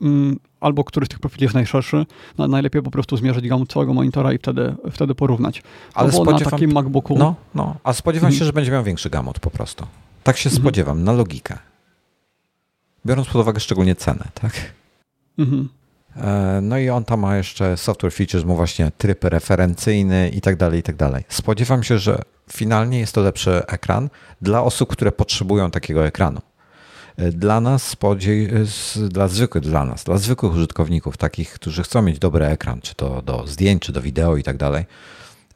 mm, 0.00 0.38
albo 0.60 0.84
który 0.84 1.06
z 1.06 1.08
tych 1.08 1.18
profili 1.18 1.42
jest 1.42 1.54
najszerszy. 1.54 2.06
No, 2.38 2.48
najlepiej 2.48 2.82
po 2.82 2.90
prostu 2.90 3.16
zmierzyć 3.16 3.48
gamut 3.48 3.72
całego 3.72 3.94
monitora 3.94 4.32
i 4.32 4.38
wtedy, 4.38 4.74
wtedy 4.90 5.14
porównać. 5.14 5.62
Ale 5.94 6.06
no, 6.06 6.12
spodziewam, 6.12 6.44
na 6.44 6.50
takim 6.50 6.72
MacBooku... 6.72 7.18
No, 7.18 7.34
no, 7.54 7.76
a 7.84 7.92
spodziewam 7.92 8.30
się, 8.30 8.34
mhm. 8.34 8.46
że 8.46 8.52
będzie 8.52 8.70
miał 8.70 8.84
większy 8.84 9.10
gamut 9.10 9.40
po 9.40 9.50
prostu. 9.50 9.86
Tak 10.22 10.36
się 10.36 10.48
mhm. 10.50 10.62
spodziewam, 10.62 11.04
na 11.04 11.12
logikę. 11.12 11.58
Biorąc 13.06 13.28
pod 13.28 13.36
uwagę 13.36 13.60
szczególnie 13.60 13.94
cenę, 13.94 14.28
tak? 14.34 14.72
Mhm. 15.38 15.68
E, 16.16 16.60
no 16.62 16.78
i 16.78 16.90
on 16.90 17.04
tam 17.04 17.20
ma 17.20 17.36
jeszcze 17.36 17.76
software 17.76 18.12
features, 18.12 18.44
mu 18.44 18.56
właśnie 18.56 18.92
tryb 18.98 19.24
referencyjny 19.24 20.28
i 20.28 20.40
tak 20.40 20.56
dalej, 20.56 20.80
i 20.80 20.82
tak 20.82 20.96
dalej. 20.96 21.24
Spodziewam 21.28 21.82
się, 21.82 21.98
że 21.98 22.22
finalnie 22.52 22.98
jest 22.98 23.14
to 23.14 23.20
lepszy 23.20 23.66
ekran 23.66 24.08
dla 24.42 24.62
osób, 24.62 24.88
które 24.88 25.12
potrzebują 25.12 25.70
takiego 25.70 26.06
ekranu. 26.06 26.40
E, 27.16 27.32
dla 27.32 27.60
nas, 27.60 27.96
dla 29.08 29.28
zwykłych, 29.28 29.64
dla 29.64 29.84
nas, 29.84 30.04
dla 30.04 30.18
zwykłych 30.18 30.52
użytkowników, 30.52 31.16
takich, 31.16 31.52
którzy 31.52 31.82
chcą 31.82 32.02
mieć 32.02 32.18
dobry 32.18 32.46
ekran, 32.46 32.80
czy 32.80 32.94
to 32.94 33.22
do 33.22 33.46
zdjęć, 33.46 33.82
czy 33.82 33.92
do 33.92 34.02
wideo 34.02 34.36
i 34.36 34.42
tak 34.42 34.56
dalej, 34.56 34.84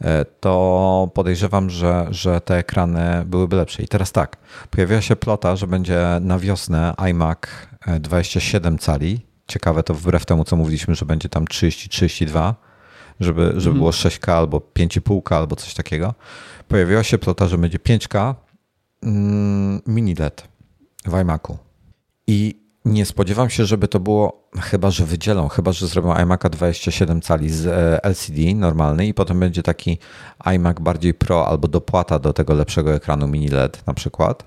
e, 0.00 0.24
to 0.24 1.10
podejrzewam, 1.14 1.70
że, 1.70 2.06
że 2.10 2.40
te 2.40 2.56
ekrany 2.56 3.24
byłyby 3.26 3.56
lepsze. 3.56 3.82
I 3.82 3.88
teraz 3.88 4.12
tak, 4.12 4.36
pojawiła 4.70 5.00
się 5.00 5.16
plota, 5.16 5.56
że 5.56 5.66
będzie 5.66 6.00
na 6.20 6.38
wiosnę 6.38 6.94
iMac 6.98 7.38
27 8.00 8.78
cali 8.78 9.25
ciekawe 9.46 9.82
to 9.82 9.94
wbrew 9.94 10.26
temu, 10.26 10.44
co 10.44 10.56
mówiliśmy, 10.56 10.94
że 10.94 11.06
będzie 11.06 11.28
tam 11.28 11.44
30-32, 11.44 12.54
żeby, 13.20 13.42
żeby 13.42 13.56
mhm. 13.56 13.76
było 13.76 13.90
6K 13.90 14.32
albo 14.32 14.58
5,5K 14.58 15.34
albo 15.34 15.56
coś 15.56 15.74
takiego. 15.74 16.14
Pojawiła 16.68 17.02
się 17.02 17.18
plota, 17.18 17.48
że 17.48 17.58
będzie 17.58 17.78
5K 17.78 18.34
mm, 19.02 19.80
mini 19.86 20.14
LED 20.14 20.48
w 21.04 21.14
iMacu. 21.20 21.58
I 22.26 22.66
Nie 22.86 23.06
spodziewam 23.06 23.50
się, 23.50 23.64
żeby 23.64 23.88
to 23.88 24.00
było, 24.00 24.48
chyba 24.60 24.90
że 24.90 25.04
wydzielą, 25.04 25.48
chyba 25.48 25.72
że 25.72 25.86
zrobią 25.86 26.14
iMac'a 26.14 26.50
27 26.50 27.20
cali 27.20 27.50
z 27.50 27.66
e, 27.66 28.04
LCD 28.04 28.54
normalny 28.54 29.06
i 29.06 29.14
potem 29.14 29.40
będzie 29.40 29.62
taki 29.62 29.98
iMac 30.44 30.80
bardziej 30.80 31.14
Pro 31.14 31.48
albo 31.48 31.68
dopłata 31.68 32.18
do 32.18 32.32
tego 32.32 32.54
lepszego 32.54 32.94
ekranu 32.94 33.28
mini 33.28 33.48
LED 33.48 33.86
na 33.86 33.94
przykład 33.94 34.44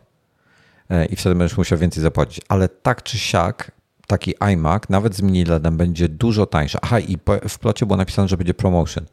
e, 0.90 1.06
i 1.06 1.16
wtedy 1.16 1.36
będziesz 1.36 1.58
musiał 1.58 1.78
więcej 1.78 2.04
zapłacić. 2.04 2.46
Ale 2.48 2.70
tak 2.70 3.04
czy 3.04 3.18
siak 3.18 3.72
taki 4.10 4.34
iMac, 4.54 4.84
nawet 4.90 5.16
z 5.16 5.22
mini 5.22 5.46
LEDem, 5.46 5.78
będzie 5.78 6.10
dużo 6.10 6.46
tańszy. 6.46 6.78
Aha, 6.82 7.00
i 7.00 7.18
w 7.50 7.60
plocie 7.60 7.86
było 7.86 7.98
napisane, 7.98 8.28
że 8.28 8.38
będzie 8.38 8.54
promotion. 8.54 9.06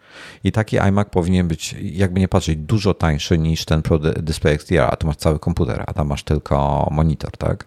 I 0.44 0.52
taki 0.52 0.78
iMac 0.78 1.09
powinien 1.10 1.48
być, 1.48 1.74
jakby 1.81 2.20
nie 2.20 2.28
patrzeć, 2.28 2.56
dużo 2.59 2.94
tańszy 2.94 3.39
niż 3.39 3.64
ten 3.64 3.82
Pro 3.82 3.98
Display 3.98 4.55
XDR, 4.55 4.81
a 4.81 4.97
tu 4.97 5.06
masz 5.06 5.16
cały 5.16 5.39
komputer, 5.39 5.85
a 5.86 5.93
tam 5.93 6.06
masz 6.06 6.23
tylko 6.23 6.89
monitor, 6.90 7.31
tak? 7.31 7.66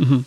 Mhm. 0.00 0.24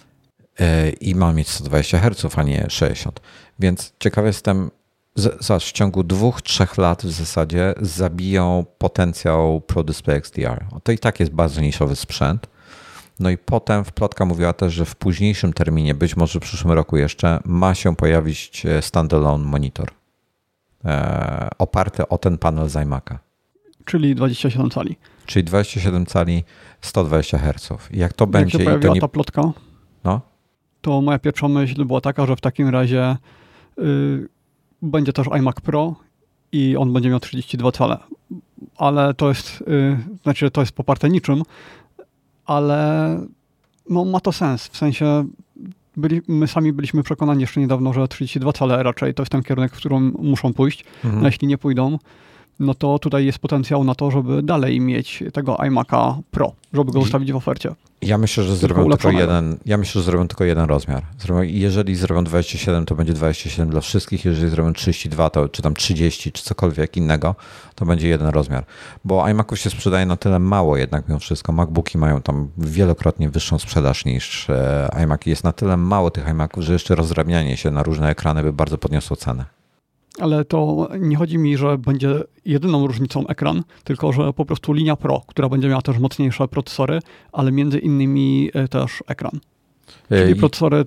E, 0.60 0.90
I 0.90 1.16
ma 1.16 1.34
mieć 1.34 1.50
120 1.50 2.00
Hz, 2.00 2.38
a 2.38 2.44
nie 2.44 2.66
60. 2.70 3.20
Więc 3.60 3.94
ciekawy 4.00 4.28
jestem, 4.28 4.72
Zobacz, 5.16 5.66
w 5.66 5.72
ciągu 5.72 6.04
dwóch, 6.04 6.42
trzech 6.42 6.78
lat 6.78 7.04
w 7.04 7.12
zasadzie 7.12 7.74
zabiją 7.82 8.66
potencjał 8.78 9.62
Pro 9.62 9.84
Display 9.84 10.18
XDR. 10.18 10.66
To 10.84 10.92
i 10.92 10.98
tak 10.98 11.20
jest 11.20 11.32
bardzo 11.32 11.62
niszowy 11.62 11.96
sprzęt, 11.96 12.48
no 13.20 13.30
i 13.30 13.38
potem 13.38 13.84
wplotka 13.86 14.26
mówiła 14.26 14.54
też, 14.54 14.74
że 14.74 14.86
w 14.86 14.96
późniejszym 14.96 15.54
terminie, 15.54 15.94
być 15.94 16.18
może 16.18 16.40
w 16.40 16.44
przyszłym 16.44 16.74
roku 16.74 16.98
jeszcze, 16.98 17.40
ma 17.46 17.76
się 17.76 17.96
pojawić 17.96 18.66
e, 18.66 18.82
standalone 18.82 19.46
monitor 19.46 19.92
e, 20.86 21.50
oparty 21.58 22.08
o 22.08 22.18
ten 22.18 22.38
panel 22.38 22.70
z 22.70 22.74
iMac'a. 22.74 23.18
Czyli 23.86 24.16
27 24.16 24.70
cali. 24.70 24.96
Czyli 25.26 25.44
27 25.44 26.06
cali, 26.06 26.44
120 26.82 27.38
Hz. 27.38 27.70
Jak 27.92 28.14
to 28.14 28.24
Jak 28.24 28.32
będzie... 28.32 28.58
się 28.58 28.64
pojawiła 28.64 28.94
nie... 28.94 29.02
ta 29.02 29.08
plotka, 29.08 29.52
no? 30.04 30.22
to 30.86 31.02
moja 31.02 31.20
pierwsza 31.20 31.48
myśl 31.48 31.86
była 31.86 32.02
taka, 32.02 32.26
że 32.26 32.36
w 32.36 32.42
takim 32.42 32.70
razie 32.70 33.18
y, 33.80 34.28
będzie 34.82 35.14
też 35.14 35.28
iMac 35.28 35.56
Pro 35.62 35.96
i 36.52 36.78
on 36.78 36.94
będzie 36.94 37.10
miał 37.10 37.20
32 37.20 37.72
cale. 37.72 37.98
Ale 38.78 39.14
to 39.14 39.30
jest, 39.30 39.62
y, 39.62 39.98
znaczy 40.24 40.52
to 40.52 40.62
jest 40.62 40.72
poparte 40.72 41.10
niczym, 41.10 41.44
ale 42.46 43.20
no, 43.90 44.06
ma 44.06 44.20
to 44.20 44.32
sens. 44.32 44.68
W 44.68 44.78
sensie 44.78 45.26
byli, 45.98 46.22
my 46.28 46.48
sami 46.48 46.74
byliśmy 46.74 47.04
przekonani 47.04 47.42
jeszcze 47.42 47.60
niedawno, 47.60 47.94
że 47.94 48.08
32 48.08 48.54
cale 48.54 48.84
raczej 48.84 49.14
to 49.14 49.24
jest 49.24 49.32
ten 49.32 49.44
kierunek, 49.44 49.74
w 49.74 49.78
którym 49.78 50.16
muszą 50.20 50.54
pójść. 50.54 50.86
Mhm. 51.04 51.22
No, 51.22 51.28
jeśli 51.28 51.48
nie 51.48 51.58
pójdą, 51.58 51.98
no 52.60 52.74
to 52.74 53.00
tutaj 53.00 53.26
jest 53.26 53.40
potencjał 53.40 53.84
na 53.84 53.96
to, 53.96 54.12
żeby 54.12 54.44
dalej 54.44 54.80
mieć 54.82 55.24
tego 55.34 55.56
iMac'a 55.56 56.22
Pro, 56.32 56.54
żeby 56.74 56.92
go 56.92 57.00
ustawić 57.00 57.32
w 57.32 57.36
ofercie. 57.36 57.76
Ja 58.02 58.18
myślę, 58.18 58.44
że 58.44 58.56
zrobią 58.56 58.90
tylko 58.90 59.12
jeden. 59.12 59.58
Ja 59.66 59.78
myślę, 59.78 60.02
że 60.02 60.06
zrobią 60.06 60.28
tylko 60.28 60.44
jeden 60.44 60.66
rozmiar. 60.66 61.04
Zrobią, 61.20 61.42
jeżeli 61.42 61.96
zrobią 61.96 62.24
27, 62.24 62.86
to 62.86 62.96
będzie 62.96 63.14
27 63.14 63.70
dla 63.70 63.82
wszystkich. 63.82 64.26
Jeżeli 64.26 64.50
zrobią 64.50 64.74
32, 64.74 65.30
to 65.30 65.50
czy 65.50 65.62
tam 65.62 65.74
30, 65.74 66.32
czy 66.32 66.44
cokolwiek 66.44 66.98
innego, 66.98 67.36
to 67.76 67.86
będzie 67.86 68.08
jeden 68.08 68.28
rozmiar. 68.28 68.66
Bo 69.06 69.30
iMaców 69.30 69.60
się 69.60 69.70
sprzedaje 69.70 70.06
na 70.06 70.18
tyle 70.18 70.40
mało 70.40 70.78
jednak 70.78 71.08
mimo 71.08 71.20
wszystko. 71.20 71.52
MacBooki 71.52 71.98
mają 71.98 72.22
tam 72.22 72.50
wielokrotnie 72.58 73.30
wyższą 73.30 73.60
sprzedaż 73.60 74.06
niż 74.06 74.50
e, 74.50 74.90
iMac. 74.94 75.26
Jest 75.26 75.44
na 75.44 75.52
tyle 75.52 75.78
mało 75.78 76.12
tych 76.12 76.28
iMaców, 76.28 76.64
że 76.64 76.74
jeszcze 76.74 76.96
rozrabianie 76.96 77.58
się 77.58 77.72
na 77.72 77.84
różne 77.84 78.10
ekrany 78.10 78.44
by 78.44 78.54
bardzo 78.54 78.78
podniosło 78.78 79.16
cenę 79.16 79.55
ale 80.20 80.46
to 80.46 80.90
nie 81.00 81.16
chodzi 81.16 81.38
mi, 81.38 81.58
że 81.58 81.78
będzie 81.78 82.24
jedyną 82.46 82.88
różnicą 82.88 83.28
ekran, 83.28 83.64
tylko 83.84 84.14
że 84.14 84.34
po 84.34 84.46
prostu 84.46 84.74
linia 84.74 84.96
Pro, 84.96 85.22
która 85.28 85.50
będzie 85.50 85.68
miała 85.68 85.82
też 85.82 85.98
mocniejsze 85.98 86.48
procesory, 86.48 87.00
ale 87.32 87.52
między 87.52 87.80
innymi 87.80 88.50
e, 88.54 88.68
też 88.68 89.04
ekran. 89.08 89.40
Czyli 90.10 90.36
procesory 90.36 90.86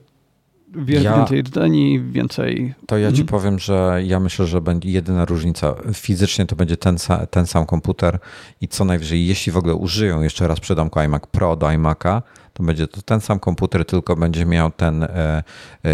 Wie, 0.75 1.03
ja, 1.03 1.17
więcej 1.17 1.43
rdzeni, 1.43 2.01
więcej. 2.01 2.75
To 2.87 2.99
ja 2.99 3.13
ci 3.13 3.21
mhm. 3.21 3.27
powiem, 3.27 3.59
że 3.59 4.01
ja 4.05 4.21
myślę, 4.21 4.47
że 4.47 4.61
będzie 4.61 4.91
jedyna 4.91 5.25
różnica. 5.25 5.75
Fizycznie 5.95 6.47
to 6.47 6.57
będzie 6.57 6.77
ten, 6.77 6.97
ten 7.31 7.47
sam 7.47 7.67
komputer 7.67 8.19
i 8.61 8.69
co 8.69 8.85
najwyżej, 8.85 9.27
jeśli 9.27 9.53
w 9.53 9.57
ogóle 9.57 9.75
użyją 9.75 10.23
jeszcze 10.23 10.49
raz 10.49 10.61
przydomku 10.61 11.01
iMac 11.01 11.27
Pro 11.27 11.57
do 11.57 11.67
iMac'a, 11.67 12.23
to 12.59 12.65
będzie 12.65 12.89
to 12.89 13.03
ten 13.03 13.21
sam 13.21 13.41
komputer, 13.41 13.85
tylko 13.85 14.17
będzie 14.17 14.47
miał 14.47 14.71
ten 14.71 15.03
e, 15.03 15.09
e, 15.09 15.43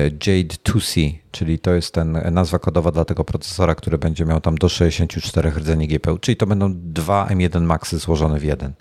Jade 0.05 0.55
2C, 0.65 1.15
czyli 1.31 1.59
to 1.59 1.74
jest 1.74 1.95
ten 1.95 2.20
nazwa 2.32 2.59
kodowa 2.59 2.91
dla 2.91 3.05
tego 3.05 3.24
procesora, 3.24 3.74
który 3.74 3.99
będzie 3.99 4.24
miał 4.24 4.41
tam 4.41 4.55
do 4.55 4.69
64 4.69 5.51
rdzeni 5.51 5.89
GPU, 5.89 6.19
czyli 6.19 6.36
to 6.36 6.47
będą 6.47 6.73
dwa 6.74 7.27
M1 7.27 7.62
Maxy 7.62 7.99
złożone 7.99 8.39
w 8.39 8.45
jeden. 8.45 8.73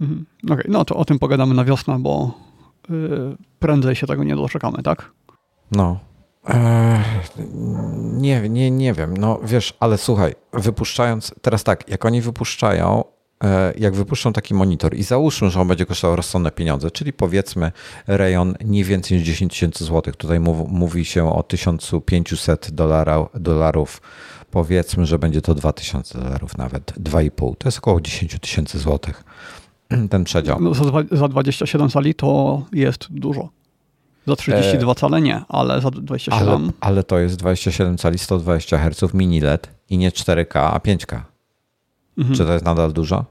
Mhm. 0.00 0.26
Okej, 0.44 0.56
okay, 0.56 0.64
no 0.68 0.84
to 0.84 0.96
o 0.96 1.04
tym 1.04 1.18
pogadamy 1.18 1.54
na 1.54 1.64
wiosnę, 1.64 1.98
bo 1.98 2.34
yy, 2.88 3.36
prędzej 3.58 3.96
się 3.96 4.06
tego 4.06 4.24
nie 4.24 4.36
doczekamy, 4.36 4.82
tak? 4.82 5.12
No. 5.72 6.00
Eee, 6.48 7.04
nie, 8.12 8.48
nie, 8.48 8.70
nie 8.70 8.92
wiem. 8.92 9.16
No 9.16 9.40
wiesz, 9.44 9.74
ale 9.80 9.98
słuchaj, 9.98 10.34
wypuszczając, 10.52 11.34
teraz 11.42 11.64
tak, 11.64 11.88
jak 11.88 12.04
oni 12.04 12.20
wypuszczają, 12.20 13.04
e, 13.04 13.04
jak 13.78 13.94
wypuszczą 13.94 14.32
taki 14.32 14.54
monitor 14.54 14.94
i 14.94 15.02
załóżmy, 15.02 15.50
że 15.50 15.60
on 15.60 15.68
będzie 15.68 15.86
kosztował 15.86 16.16
rozsądne 16.16 16.50
pieniądze, 16.50 16.90
czyli 16.90 17.12
powiedzmy 17.12 17.72
rejon 18.06 18.54
nie 18.64 18.84
więcej 18.84 19.18
niż 19.18 19.26
10 19.26 19.52
tysięcy 19.52 19.84
złotych, 19.84 20.16
tutaj 20.16 20.40
mówi 20.68 21.04
się 21.04 21.32
o 21.32 21.42
1500 21.42 22.70
dolara, 22.70 23.26
dolarów, 23.34 24.00
powiedzmy, 24.50 25.06
że 25.06 25.18
będzie 25.18 25.42
to 25.42 25.54
2000 25.54 26.18
dolarów 26.18 26.58
nawet, 26.58 26.92
2,5, 26.92 27.56
to 27.58 27.68
jest 27.68 27.78
około 27.78 28.00
10 28.00 28.38
tysięcy 28.40 28.78
złotych 28.78 29.24
ten 30.10 30.24
przedział. 30.24 30.74
Za, 30.74 31.16
za 31.16 31.28
27 31.28 31.90
sali 31.90 32.14
to 32.14 32.62
jest 32.72 33.06
dużo. 33.10 33.48
Za 34.26 34.36
32 34.36 34.92
e... 34.92 34.94
cale 34.94 35.20
nie, 35.20 35.42
ale 35.48 35.80
za 35.80 35.90
27. 35.90 36.48
Ale, 36.48 36.72
ale, 36.80 37.04
to 37.04 37.18
jest 37.18 37.36
27 37.36 37.98
cali 37.98 38.18
120 38.18 38.78
Hz 38.78 39.14
mini 39.14 39.40
LED 39.40 39.68
i 39.90 39.98
nie 39.98 40.10
4K, 40.10 40.58
a 40.58 40.78
5K. 40.78 41.31
Mhm. 42.18 42.36
Czy 42.36 42.44
to 42.44 42.52
jest 42.52 42.64
nadal 42.64 42.92
dużo? 42.92 43.24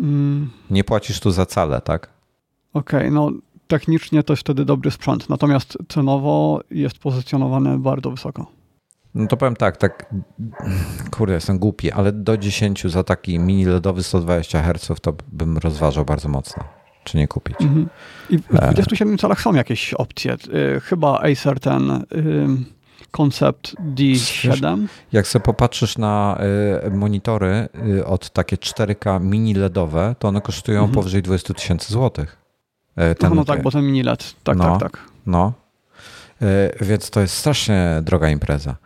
Mm. 0.00 0.50
Nie 0.70 0.84
płacisz 0.84 1.20
tu 1.20 1.30
za 1.30 1.46
cale, 1.46 1.80
tak? 1.80 2.10
Okej, 2.72 3.00
okay, 3.00 3.10
no 3.10 3.30
technicznie 3.68 4.22
to 4.22 4.32
jest 4.32 4.40
wtedy 4.40 4.64
dobry 4.64 4.90
sprzęt, 4.90 5.28
natomiast 5.28 5.78
cenowo 5.88 6.60
jest 6.70 6.98
pozycjonowany 6.98 7.78
bardzo 7.78 8.10
wysoko. 8.10 8.46
No 9.14 9.26
to 9.26 9.36
powiem 9.36 9.56
tak, 9.56 9.76
tak, 9.76 10.14
kurde, 11.10 11.34
jestem 11.34 11.58
głupi, 11.58 11.92
ale 11.92 12.12
do 12.12 12.36
10 12.36 12.84
za 12.84 13.04
taki 13.04 13.38
mini 13.38 13.64
LEDowy 13.64 14.02
120 14.02 14.62
Hz 14.62 15.00
to 15.00 15.14
bym 15.32 15.58
rozważał 15.58 16.04
bardzo 16.04 16.28
mocno 16.28 16.64
czy 17.06 17.16
nie 17.16 17.28
kupić. 17.28 17.56
Mhm. 17.60 17.88
I 18.30 18.38
w 18.38 18.48
27 18.48 19.18
calach 19.18 19.40
są 19.40 19.54
jakieś 19.54 19.94
opcje. 19.94 20.36
Y, 20.76 20.80
chyba 20.80 21.20
Acer 21.20 21.60
ten 21.60 22.04
koncept 23.10 23.74
D7. 23.94 24.86
Jak 25.12 25.26
sobie 25.26 25.42
popatrzysz 25.42 25.98
na 25.98 26.38
y, 26.86 26.90
monitory 26.90 27.68
y, 27.88 28.06
od 28.06 28.30
takie 28.30 28.56
4K 28.56 29.20
mini 29.20 29.54
LEDowe, 29.54 30.14
to 30.18 30.28
one 30.28 30.40
kosztują 30.40 30.78
mhm. 30.78 30.94
powyżej 30.94 31.22
20 31.22 31.54
tysięcy 31.54 31.92
złotych. 31.92 32.36
Ten, 33.18 33.34
no, 33.34 33.44
tak, 33.44 33.62
bo 33.62 33.70
ten 33.70 33.86
mini 33.86 34.02
LED. 34.02 34.34
Tak, 34.44 34.56
no, 34.56 34.78
tak, 34.78 34.92
tak. 34.92 35.02
No. 35.26 35.52
Więc 36.80 37.10
to 37.10 37.20
jest 37.20 37.34
strasznie 37.34 38.00
droga 38.02 38.30
impreza. 38.30 38.76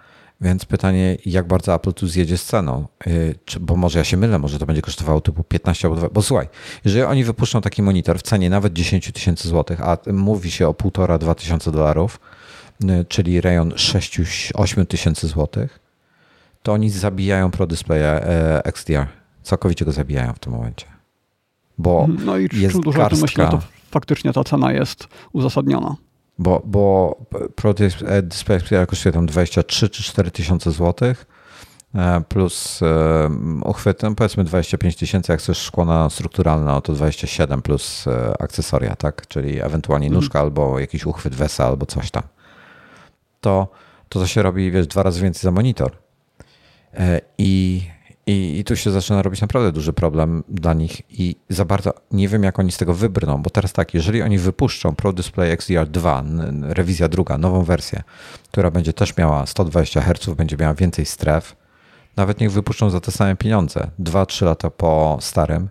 Więc 0.41 0.65
pytanie, 0.65 1.17
jak 1.27 1.47
bardzo 1.47 1.75
Apple 1.75 1.93
tu 1.93 2.07
zjedzie 2.07 2.39
z 2.39 2.45
ceną? 2.45 2.87
Y, 3.07 3.35
czy, 3.45 3.61
bo 3.61 3.77
może 3.77 3.99
ja 3.99 4.05
się 4.05 4.17
mylę, 4.17 4.39
może 4.39 4.59
to 4.59 4.67
będzie 4.67 4.83
kosztowało 4.83 5.21
typu 5.21 5.45
15 5.45 5.89
albo 5.89 5.97
2. 5.97 6.09
Bo 6.09 6.23
słuchaj, 6.23 6.49
jeżeli 6.85 7.05
oni 7.05 7.25
wypuszczą 7.25 7.61
taki 7.61 7.83
monitor 7.83 8.19
w 8.19 8.23
cenie 8.23 8.51
nawet 8.51 8.73
10 8.73 9.13
tysięcy 9.13 9.49
złotych, 9.49 9.81
a 9.81 9.99
mówi 10.13 10.51
się 10.51 10.69
o 10.69 10.73
1,5-2 10.73 11.35
tysiące 11.35 11.73
dolarów, 11.73 12.21
y, 12.25 12.30
czyli 13.09 13.41
rejon 13.41 13.71
6-8 13.71 14.87
tysięcy 14.87 15.29
złotych, 15.29 15.81
to 16.63 16.73
oni 16.73 16.91
zabijają 16.91 17.51
Pro 17.51 17.67
Display 17.67 18.01
e, 18.03 18.65
XDR. 18.65 19.07
Całkowicie 19.43 19.85
go 19.85 19.93
zabijają 19.93 20.33
w 20.33 20.39
tym 20.39 20.53
momencie. 20.53 20.87
Bo 21.79 22.09
no 22.25 22.37
i 22.37 22.49
jest 22.53 22.81
dużo 22.81 22.99
garstka... 22.99 23.47
to 23.47 23.61
faktycznie 23.91 24.33
ta 24.33 24.45
cena 24.45 24.73
jest 24.73 25.09
uzasadniona 25.33 25.97
bo, 26.41 26.63
bo 26.65 27.17
Pro 27.55 27.75
Display 28.23 28.87
kosztuje 28.87 29.13
tam 29.13 29.27
23 29.27 29.89
czy 29.89 30.03
4 30.03 30.31
tysiące 30.31 30.71
złotych 30.71 31.27
e, 31.95 32.23
plus 32.29 32.83
e, 32.83 33.31
uchwyt, 33.65 34.03
no 34.03 34.15
powiedzmy 34.15 34.45
25 34.45 34.97
tysięcy, 34.97 35.33
jak 35.33 35.41
chcesz 35.41 35.59
szkło 35.59 36.11
strukturalne, 36.11 36.73
no 36.73 36.81
to 36.81 36.93
27 36.93 37.63
plus 37.63 38.07
e, 38.07 38.43
akcesoria, 38.43 38.97
tak? 38.97 39.29
Czyli 39.29 39.61
ewentualnie 39.61 40.07
mhm. 40.07 40.23
nóżka 40.23 40.41
albo 40.41 40.79
jakiś 40.79 41.07
uchwyt 41.07 41.35
WESA 41.35 41.67
albo 41.67 41.87
coś 41.87 42.11
tam. 42.11 42.23
To, 43.41 43.69
to 44.09 44.21
to 44.21 44.27
się 44.27 44.43
robi, 44.43 44.71
wiesz, 44.71 44.87
dwa 44.87 45.03
razy 45.03 45.23
więcej 45.23 45.43
za 45.43 45.51
monitor. 45.51 45.97
I 47.39 47.83
i, 48.31 48.59
I 48.59 48.65
tu 48.65 48.77
się 48.77 48.91
zaczyna 48.91 49.23
robić 49.23 49.41
naprawdę 49.41 49.73
duży 49.73 49.93
problem 49.93 50.45
dla 50.49 50.75
nich 50.75 51.03
i 51.11 51.37
za 51.49 51.65
bardzo 51.65 51.95
nie 52.11 52.29
wiem, 52.29 52.43
jak 52.43 52.59
oni 52.59 52.73
z 52.73 52.77
tego 52.77 52.95
wybrną, 52.95 53.43
bo 53.43 53.51
teraz 53.51 53.73
tak, 53.73 53.95
jeżeli 53.95 54.23
oni 54.23 54.39
wypuszczą 54.39 54.95
Pro 54.95 55.13
Display 55.13 55.51
XDR 55.51 55.89
2, 55.89 56.25
rewizja 56.63 57.09
druga, 57.09 57.39
nową 57.39 57.65
wersję, 57.65 58.03
która 58.53 58.71
będzie 58.71 58.93
też 58.93 59.17
miała 59.17 59.47
120 59.47 60.01
Hz, 60.01 60.37
będzie 60.37 60.57
miała 60.57 60.75
więcej 60.75 61.07
stref, 61.07 61.57
nawet 62.17 62.41
niech 62.41 62.53
wypuszczą 62.53 62.91
za 62.91 63.01
te 63.01 63.11
same 63.11 63.37
pieniądze, 63.37 63.91
2-3 64.01 64.45
lata 64.45 64.71
po 64.71 65.19
starym, 65.21 65.69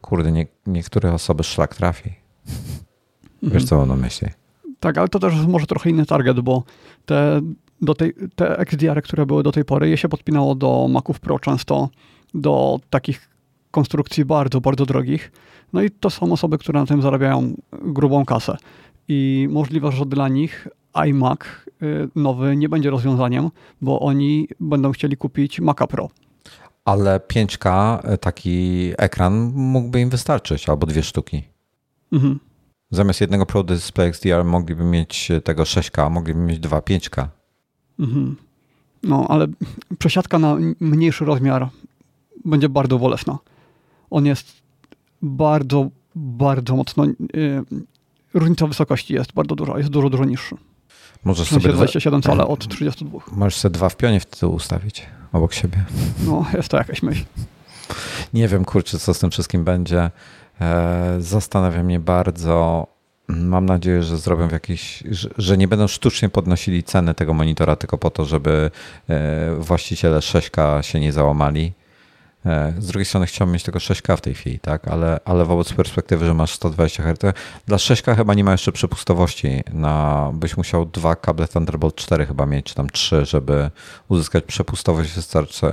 kurde, 0.00 0.32
nie, 0.32 0.46
niektóre 0.66 1.12
osoby 1.12 1.44
szlak 1.44 1.74
trafi. 1.74 2.14
Wiesz, 3.42 3.64
co 3.64 3.76
mam 3.76 3.88
na 3.88 3.96
myśli? 3.96 4.28
Tak, 4.86 4.98
ale 4.98 5.08
to 5.08 5.18
też 5.18 5.34
jest 5.34 5.48
może 5.48 5.66
trochę 5.66 5.90
inny 5.90 6.06
target, 6.06 6.40
bo 6.40 6.62
te, 7.06 7.40
do 7.82 7.94
tej, 7.94 8.14
te 8.34 8.58
XDR, 8.58 9.02
które 9.02 9.26
były 9.26 9.42
do 9.42 9.52
tej 9.52 9.64
pory, 9.64 9.88
je 9.88 9.96
się 9.96 10.08
podpinało 10.08 10.54
do 10.54 10.88
Maców 10.90 11.20
Pro 11.20 11.38
często, 11.38 11.88
do 12.34 12.80
takich 12.90 13.28
konstrukcji 13.70 14.24
bardzo, 14.24 14.60
bardzo 14.60 14.86
drogich. 14.86 15.32
No 15.72 15.82
i 15.82 15.90
to 15.90 16.10
są 16.10 16.32
osoby, 16.32 16.58
które 16.58 16.80
na 16.80 16.86
tym 16.86 17.02
zarabiają 17.02 17.54
grubą 17.72 18.24
kasę. 18.24 18.56
I 19.08 19.48
możliwe, 19.50 19.92
że 19.92 20.06
dla 20.06 20.28
nich 20.28 20.68
iMac 21.06 21.40
y, 21.82 22.08
nowy 22.14 22.56
nie 22.56 22.68
będzie 22.68 22.90
rozwiązaniem, 22.90 23.50
bo 23.80 24.00
oni 24.00 24.48
będą 24.60 24.92
chcieli 24.92 25.16
kupić 25.16 25.60
Maca 25.60 25.86
Pro. 25.86 26.08
Ale 26.84 27.18
5K, 27.18 27.98
y, 28.14 28.18
taki 28.18 28.92
ekran 28.98 29.52
mógłby 29.54 30.00
im 30.00 30.10
wystarczyć, 30.10 30.68
albo 30.68 30.86
dwie 30.86 31.02
sztuki. 31.02 31.42
Mhm. 32.12 32.45
Zamiast 32.90 33.20
jednego 33.20 33.46
Pro 33.46 33.62
Display 33.62 34.08
XDR 34.08 34.44
mogliby 34.44 34.84
mieć 34.84 35.28
tego 35.44 35.62
6K, 35.62 36.10
mogliby 36.10 36.40
mieć 36.40 36.58
dwa 36.58 36.78
5K. 36.78 37.28
Mhm. 37.98 38.36
No, 39.02 39.26
ale 39.28 39.46
przesiadka 39.98 40.38
na 40.38 40.56
mniejszy 40.80 41.24
rozmiar 41.24 41.68
będzie 42.44 42.68
bardzo 42.68 42.98
bolesna. 42.98 43.38
On 44.10 44.26
jest 44.26 44.52
bardzo, 45.22 45.88
bardzo 46.14 46.76
mocno. 46.76 47.04
Yy, 47.04 47.64
różnica 48.34 48.66
wysokości 48.66 49.14
jest 49.14 49.32
bardzo 49.32 49.54
duża, 49.54 49.78
jest 49.78 49.90
dużo, 49.90 50.10
dużo 50.10 50.24
niższy. 50.24 50.56
Możesz 51.24 51.48
sobie 51.48 51.72
27 51.72 52.22
cale 52.22 52.46
od 52.46 52.68
32. 52.68 53.18
Możesz 53.32 53.56
sobie 53.56 53.72
dwa 53.72 53.88
w 53.88 53.96
pionie 53.96 54.20
w 54.20 54.26
tył 54.26 54.54
ustawić 54.54 55.06
obok 55.32 55.54
siebie. 55.54 55.84
No, 56.26 56.46
jest 56.54 56.68
to 56.68 56.76
jakaś 56.76 57.02
myśl. 57.02 57.24
Nie 58.34 58.48
wiem, 58.48 58.64
kurczę, 58.64 58.98
co 58.98 59.14
z 59.14 59.18
tym 59.18 59.30
wszystkim 59.30 59.64
będzie. 59.64 60.10
E, 60.60 61.16
zastanawia 61.18 61.82
mnie 61.82 62.00
bardzo. 62.00 62.86
Mam 63.28 63.66
nadzieję, 63.66 64.02
że 64.02 64.18
zrobią 64.18 64.48
w 64.48 64.52
jakiś, 64.52 65.02
że, 65.38 65.56
nie 65.56 65.68
będą 65.68 65.88
sztucznie 65.88 66.28
podnosili 66.28 66.82
ceny 66.82 67.14
tego 67.14 67.34
monitora 67.34 67.76
tylko 67.76 67.98
po 67.98 68.10
to, 68.10 68.24
żeby 68.24 68.70
e, 69.08 69.54
właściciele 69.58 70.18
6K 70.18 70.82
się 70.82 71.00
nie 71.00 71.12
załamali. 71.12 71.72
E, 72.46 72.74
z 72.78 72.86
drugiej 72.86 73.04
strony 73.04 73.26
chciałbym 73.26 73.52
mieć 73.52 73.62
tego 73.62 73.78
6K 73.78 74.16
w 74.16 74.20
tej 74.20 74.34
chwili, 74.34 74.58
tak? 74.58 74.88
ale, 74.88 75.20
ale 75.24 75.44
wobec 75.44 75.72
perspektywy, 75.72 76.26
że 76.26 76.34
masz 76.34 76.52
120 76.52 77.02
Hz, 77.02 77.34
dla 77.66 77.76
6K 77.76 78.16
chyba 78.16 78.34
nie 78.34 78.44
ma 78.44 78.52
jeszcze 78.52 78.72
przepustowości. 78.72 79.62
Na, 79.72 80.30
byś 80.34 80.56
musiał 80.56 80.86
dwa 80.86 81.16
kable 81.16 81.48
Thunderbolt 81.48 81.94
4 81.94 82.26
chyba 82.26 82.46
mieć, 82.46 82.66
czy 82.66 82.74
tam 82.74 82.90
trzy, 82.90 83.24
żeby 83.24 83.70
uzyskać 84.08 84.44
przepustowość 84.44 85.10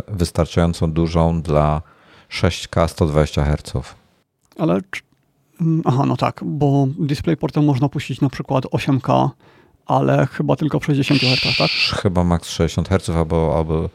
wystarczającą 0.07 0.93
dużą 0.93 1.41
dla 1.41 1.81
6K 2.30 2.88
120 2.88 3.45
Hz. 3.45 3.93
Ale 4.57 4.80
mm, 5.61 5.81
aha, 5.85 6.05
no 6.05 6.17
tak, 6.17 6.41
bo 6.45 6.88
DisplayPortem 6.99 7.65
można 7.65 7.89
puścić 7.89 8.21
na 8.21 8.30
przykład 8.30 8.65
8K, 8.65 9.30
ale 9.85 10.27
chyba 10.27 10.55
tylko 10.55 10.80
w 10.80 10.85
60 10.85 11.21
Hz, 11.21 11.57
tak? 11.57 11.69
Chyba 12.01 12.23
max 12.23 12.49
60 12.49 12.89
Hz 12.89 13.09
albo, 13.09 13.57
albo 13.57 13.89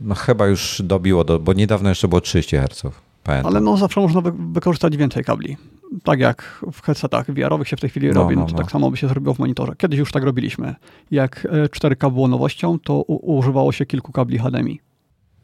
no 0.00 0.14
chyba 0.14 0.46
już 0.46 0.82
dobiło, 0.84 1.24
do, 1.24 1.38
bo 1.38 1.52
niedawno 1.52 1.88
jeszcze 1.88 2.08
było 2.08 2.20
30 2.20 2.56
Hz. 2.56 2.82
Pamiętam. 3.24 3.52
Ale 3.52 3.60
no 3.60 3.76
zawsze 3.76 4.00
można 4.00 4.20
wy 4.20 4.32
wykorzystać 4.52 4.96
więcej 4.96 5.24
kabli. 5.24 5.56
Tak 6.04 6.20
jak 6.20 6.64
w 6.72 6.82
headsetach 6.82 7.30
VR-owych 7.30 7.68
się 7.68 7.76
w 7.76 7.80
tej 7.80 7.90
chwili 7.90 8.08
no, 8.08 8.14
robi, 8.14 8.36
no, 8.36 8.42
no, 8.42 8.48
to 8.48 8.54
tak 8.54 8.70
samo 8.70 8.90
by 8.90 8.96
się 8.96 9.08
zrobiło 9.08 9.34
w 9.34 9.38
monitorze. 9.38 9.72
Kiedyś 9.78 9.98
już 9.98 10.12
tak 10.12 10.22
robiliśmy. 10.22 10.74
Jak 11.10 11.46
4K 11.70 12.06
e, 12.06 12.10
było 12.10 12.28
nowością, 12.28 12.78
to 12.78 13.02
używało 13.02 13.72
się 13.72 13.86
kilku 13.86 14.12
kabli 14.12 14.38
HDMI. 14.38 14.80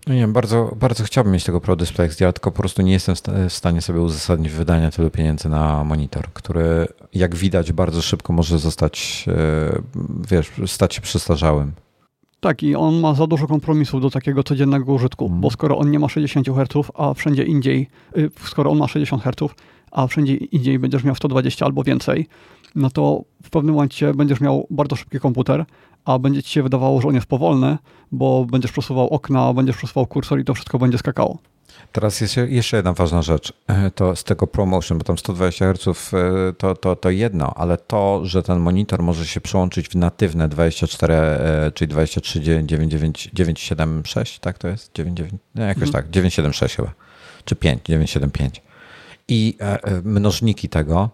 No 0.07 0.15
nie 0.15 0.21
wiem, 0.21 0.33
bardzo, 0.33 0.77
bardzo 0.81 1.05
chciałbym 1.05 1.33
mieć 1.33 1.45
tego 1.45 1.61
Pro 1.61 1.77
Display 1.77 2.07
XDR, 2.07 2.33
tylko 2.33 2.51
po 2.51 2.59
prostu 2.59 2.83
nie 2.83 2.93
jestem 2.93 3.15
w 3.49 3.53
stanie 3.53 3.81
sobie 3.81 4.01
uzasadnić 4.01 4.53
wydania 4.53 4.91
tylu 4.91 5.11
pieniędzy 5.11 5.49
na 5.49 5.85
monitor, 5.85 6.29
który 6.33 6.87
jak 7.15 7.35
widać 7.35 7.73
bardzo 7.73 8.03
szybko 8.03 8.33
może 8.33 8.59
zostać, 8.59 9.25
e, 9.29 9.83
wiesz, 10.31 10.51
stać 10.67 10.95
się 10.95 11.01
przestarzałym. 11.01 11.73
Tak, 12.41 12.63
i 12.63 12.75
on 12.75 13.01
ma 13.01 13.15
za 13.15 13.27
dużo 13.27 13.47
kompromisów 13.47 14.03
do 14.03 14.11
takiego 14.11 14.43
codziennego 14.43 14.93
użytku, 14.93 15.27
mm. 15.27 15.41
bo 15.41 15.51
skoro 15.51 15.79
on 15.79 15.91
nie 15.91 15.99
ma 15.99 16.09
60 16.09 16.49
Hz, 16.49 16.91
a 16.95 17.15
wszędzie 17.15 17.43
indziej, 17.43 17.89
y, 18.17 18.31
skoro 18.45 18.71
on 18.71 18.79
ma 18.79 18.89
60 18.89 19.23
Hz, 19.23 19.55
a 19.91 20.07
wszędzie 20.07 20.35
indziej 20.35 20.79
będziesz 20.79 21.05
miał 21.05 21.15
120 21.15 21.67
albo 21.67 21.83
więcej, 21.83 22.27
no 22.75 22.91
to 22.91 23.25
w 23.43 23.51
pewnym 23.51 23.75
momencie 23.75 24.15
będziesz 24.15 24.41
miał 24.41 24.67
bardzo 24.71 24.97
szybki 24.97 25.21
komputer, 25.21 25.65
a 26.05 26.19
będzie 26.19 26.43
ci 26.43 26.51
się 26.51 26.63
wydawało, 26.63 27.01
że 27.01 27.09
on 27.09 27.15
jest 27.15 27.27
powolny, 27.27 27.79
bo 28.13 28.45
będziesz 28.45 28.73
przesuwał 28.73 29.09
okna, 29.09 29.53
będziesz 29.53 29.77
przesuwał 29.77 30.07
kursor 30.07 30.41
i 30.41 30.45
to 30.45 30.55
wszystko 30.55 30.79
będzie 30.79 30.99
skakało. 30.99 31.39
Teraz 31.93 32.21
jest 32.21 32.37
jeszcze 32.49 32.77
jedna 32.77 32.93
ważna 32.93 33.23
rzecz, 33.23 33.53
e, 33.67 33.91
to 33.91 34.17
z 34.17 34.25
tego 34.25 34.47
promotion, 34.47 34.99
bo 34.99 35.05
tam 35.05 35.19
120 35.19 35.73
Hz 35.73 36.15
e, 36.15 36.53
to, 36.53 36.75
to, 36.75 36.97
to 36.97 37.11
jedno, 37.11 37.55
ale 37.57 37.77
to, 37.77 38.21
że 38.25 38.43
ten 38.43 38.59
monitor 38.59 39.03
może 39.03 39.27
się 39.27 39.41
przełączyć 39.41 39.89
w 39.89 39.95
natywne 39.95 40.49
24, 40.49 41.15
e, 41.15 41.73
czyli 41.75 41.89
23 41.89 42.41
976, 42.41 44.39
tak 44.39 44.59
to 44.59 44.69
jest? 44.69 44.91
99, 44.95 45.43
nie, 45.55 45.63
jakoś 45.63 45.83
hmm. 45.83 45.93
tak, 45.93 46.11
976 46.11 46.77
chyba, 46.77 46.93
czy 47.45 47.57
5, 47.57 47.81
975. 47.85 48.63
I 49.29 49.57
mnożniki 50.05 50.69
tego, 50.69 51.11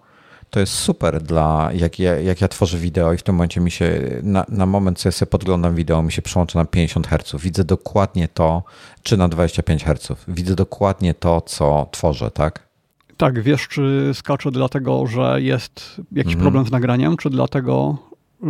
to 0.51 0.61
jest 0.61 0.73
super 0.73 1.23
dla, 1.23 1.71
jak 1.75 1.99
ja, 1.99 2.21
jak 2.21 2.41
ja 2.41 2.49
tworzę 2.49 2.79
wideo 2.79 3.13
i 3.13 3.17
w 3.17 3.23
tym 3.23 3.35
momencie 3.35 3.61
mi 3.61 3.71
się, 3.71 4.01
na, 4.23 4.47
na 4.49 4.67
moment, 4.67 4.99
co 4.99 5.09
ja 5.09 5.13
sobie 5.13 5.31
podglądam 5.31 5.75
wideo, 5.75 6.03
mi 6.03 6.13
się 6.13 6.23
przełącza 6.23 6.59
na 6.59 6.65
50 6.65 7.07
Hz. 7.07 7.43
Widzę 7.43 7.65
dokładnie 7.65 8.29
to, 8.29 8.63
czy 9.03 9.17
na 9.17 9.29
25 9.29 9.85
Hz. 9.85 10.13
Widzę 10.29 10.55
dokładnie 10.55 11.15
to, 11.15 11.41
co 11.41 11.89
tworzę, 11.91 12.31
tak? 12.31 12.69
Tak, 13.17 13.43
wiesz, 13.43 13.69
czy 13.69 14.11
skacze 14.15 14.51
dlatego, 14.51 15.07
że 15.07 15.43
jest 15.43 16.01
jakiś 16.13 16.33
mhm. 16.33 16.43
problem 16.43 16.67
z 16.67 16.71
nagraniem, 16.71 17.17
czy 17.17 17.31
dlatego, 17.31 17.99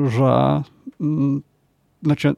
że 0.08 0.62
mm, 1.00 1.42
znaczy 2.02 2.34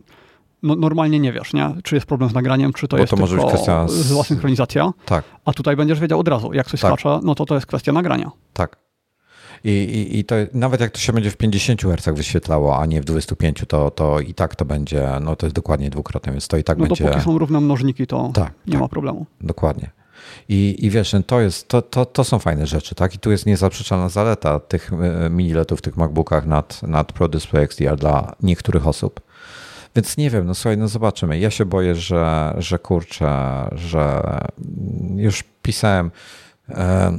no, 0.62 0.76
normalnie 0.76 1.20
nie 1.20 1.32
wiesz, 1.32 1.52
nie? 1.52 1.74
czy 1.84 1.94
jest 1.94 2.06
problem 2.06 2.30
z 2.30 2.34
nagraniem, 2.34 2.72
czy 2.72 2.88
to 2.88 2.96
Bo 2.96 3.00
jest 3.00 3.10
to 3.10 3.16
może 3.16 3.36
tylko 3.36 3.46
być 3.46 3.54
kwestia 3.54 3.88
zła 3.88 4.24
synchronizacja. 4.24 4.92
Tak. 5.04 5.24
A 5.44 5.52
tutaj 5.52 5.76
będziesz 5.76 6.00
wiedział 6.00 6.20
od 6.20 6.28
razu, 6.28 6.52
jak 6.52 6.66
coś 6.66 6.80
tak. 6.80 6.90
skacze, 6.90 7.20
no 7.22 7.34
to 7.34 7.46
to 7.46 7.54
jest 7.54 7.66
kwestia 7.66 7.92
nagrania. 7.92 8.30
Tak. 8.52 8.76
I, 9.64 9.70
i, 9.70 10.18
i 10.18 10.24
to 10.24 10.34
nawet 10.52 10.80
jak 10.80 10.90
to 10.90 10.98
się 10.98 11.12
będzie 11.12 11.30
w 11.30 11.36
50 11.36 11.82
Hz 11.82 12.16
wyświetlało, 12.16 12.78
a 12.78 12.86
nie 12.86 13.00
w 13.00 13.04
25, 13.04 13.64
to, 13.68 13.90
to 13.90 14.20
i 14.20 14.34
tak 14.34 14.56
to 14.56 14.64
będzie, 14.64 15.08
no 15.20 15.36
to 15.36 15.46
jest 15.46 15.56
dokładnie 15.56 15.90
dwukrotnie, 15.90 16.32
więc 16.32 16.48
to 16.48 16.56
i 16.56 16.64
tak 16.64 16.78
no 16.78 16.86
będzie... 16.86 17.04
No 17.04 17.10
dopóki 17.10 17.24
są 17.24 17.38
równe 17.38 17.60
mnożniki, 17.60 18.06
to 18.06 18.30
tak, 18.34 18.52
nie 18.66 18.72
tak, 18.72 18.80
ma 18.80 18.88
problemu. 18.88 19.26
Dokładnie. 19.40 19.90
I, 20.48 20.76
I 20.78 20.90
wiesz, 20.90 21.14
to, 21.26 21.40
jest, 21.40 21.68
to, 21.68 21.82
to, 21.82 22.06
to 22.06 22.24
są 22.24 22.38
fajne 22.38 22.66
rzeczy, 22.66 22.94
tak? 22.94 23.14
I 23.14 23.18
tu 23.18 23.30
jest 23.30 23.46
niezaprzeczalna 23.46 24.08
zaleta 24.08 24.60
tych 24.60 24.92
e, 24.92 25.30
miniletów 25.30 25.78
w 25.78 25.82
tych 25.82 25.96
MacBookach 25.96 26.46
nad, 26.46 26.82
nad 26.82 27.12
Pro 27.12 27.28
Display 27.28 27.64
XDR 27.64 27.96
dla 27.96 28.34
niektórych 28.42 28.86
osób. 28.86 29.20
Więc 29.96 30.16
nie 30.16 30.30
wiem, 30.30 30.46
no 30.46 30.54
słuchaj, 30.54 30.78
no 30.78 30.88
zobaczymy. 30.88 31.38
Ja 31.38 31.50
się 31.50 31.64
boję, 31.64 31.94
że, 31.94 32.54
że 32.58 32.78
kurczę, 32.78 33.30
że 33.72 34.22
już 35.16 35.44
pisałem, 35.62 36.10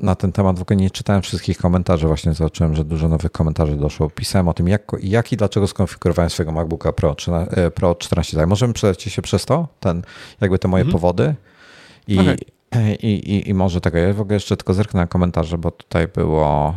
na 0.01 0.15
ten 0.15 0.31
temat. 0.31 0.59
W 0.59 0.61
ogóle 0.61 0.77
nie 0.77 0.91
czytałem 0.91 1.21
wszystkich 1.21 1.57
komentarzy, 1.57 2.07
właśnie 2.07 2.33
zobaczyłem, 2.33 2.75
że 2.75 2.85
dużo 2.85 3.07
nowych 3.07 3.31
komentarzy 3.31 3.75
doszło. 3.75 4.09
Pisałem 4.09 4.47
o 4.47 4.53
tym, 4.53 4.67
jak, 4.67 4.91
jak 5.01 5.33
i 5.33 5.37
dlaczego 5.37 5.67
skonfigurowałem 5.67 6.29
swojego 6.29 6.51
MacBooka 6.51 6.91
Pro, 6.91 7.15
e, 7.27 7.71
Pro 7.71 7.95
14. 7.95 8.37
Tak, 8.37 8.47
możemy 8.47 8.73
przejść 8.73 9.01
się 9.01 9.21
przez 9.21 9.45
to, 9.45 9.67
ten, 9.79 10.01
jakby 10.41 10.59
te 10.59 10.67
moje 10.67 10.81
mhm. 10.81 10.91
powody 10.91 11.35
i, 12.07 12.19
okay. 12.19 12.37
i, 13.01 13.07
i, 13.07 13.49
i 13.49 13.53
może 13.53 13.81
tego. 13.81 13.97
Ja 13.97 14.13
w 14.13 14.21
ogóle 14.21 14.33
jeszcze 14.33 14.57
tylko 14.57 14.73
zerknę 14.73 14.99
na 14.99 15.07
komentarze, 15.07 15.57
bo 15.57 15.71
tutaj 15.71 16.07
było 16.07 16.75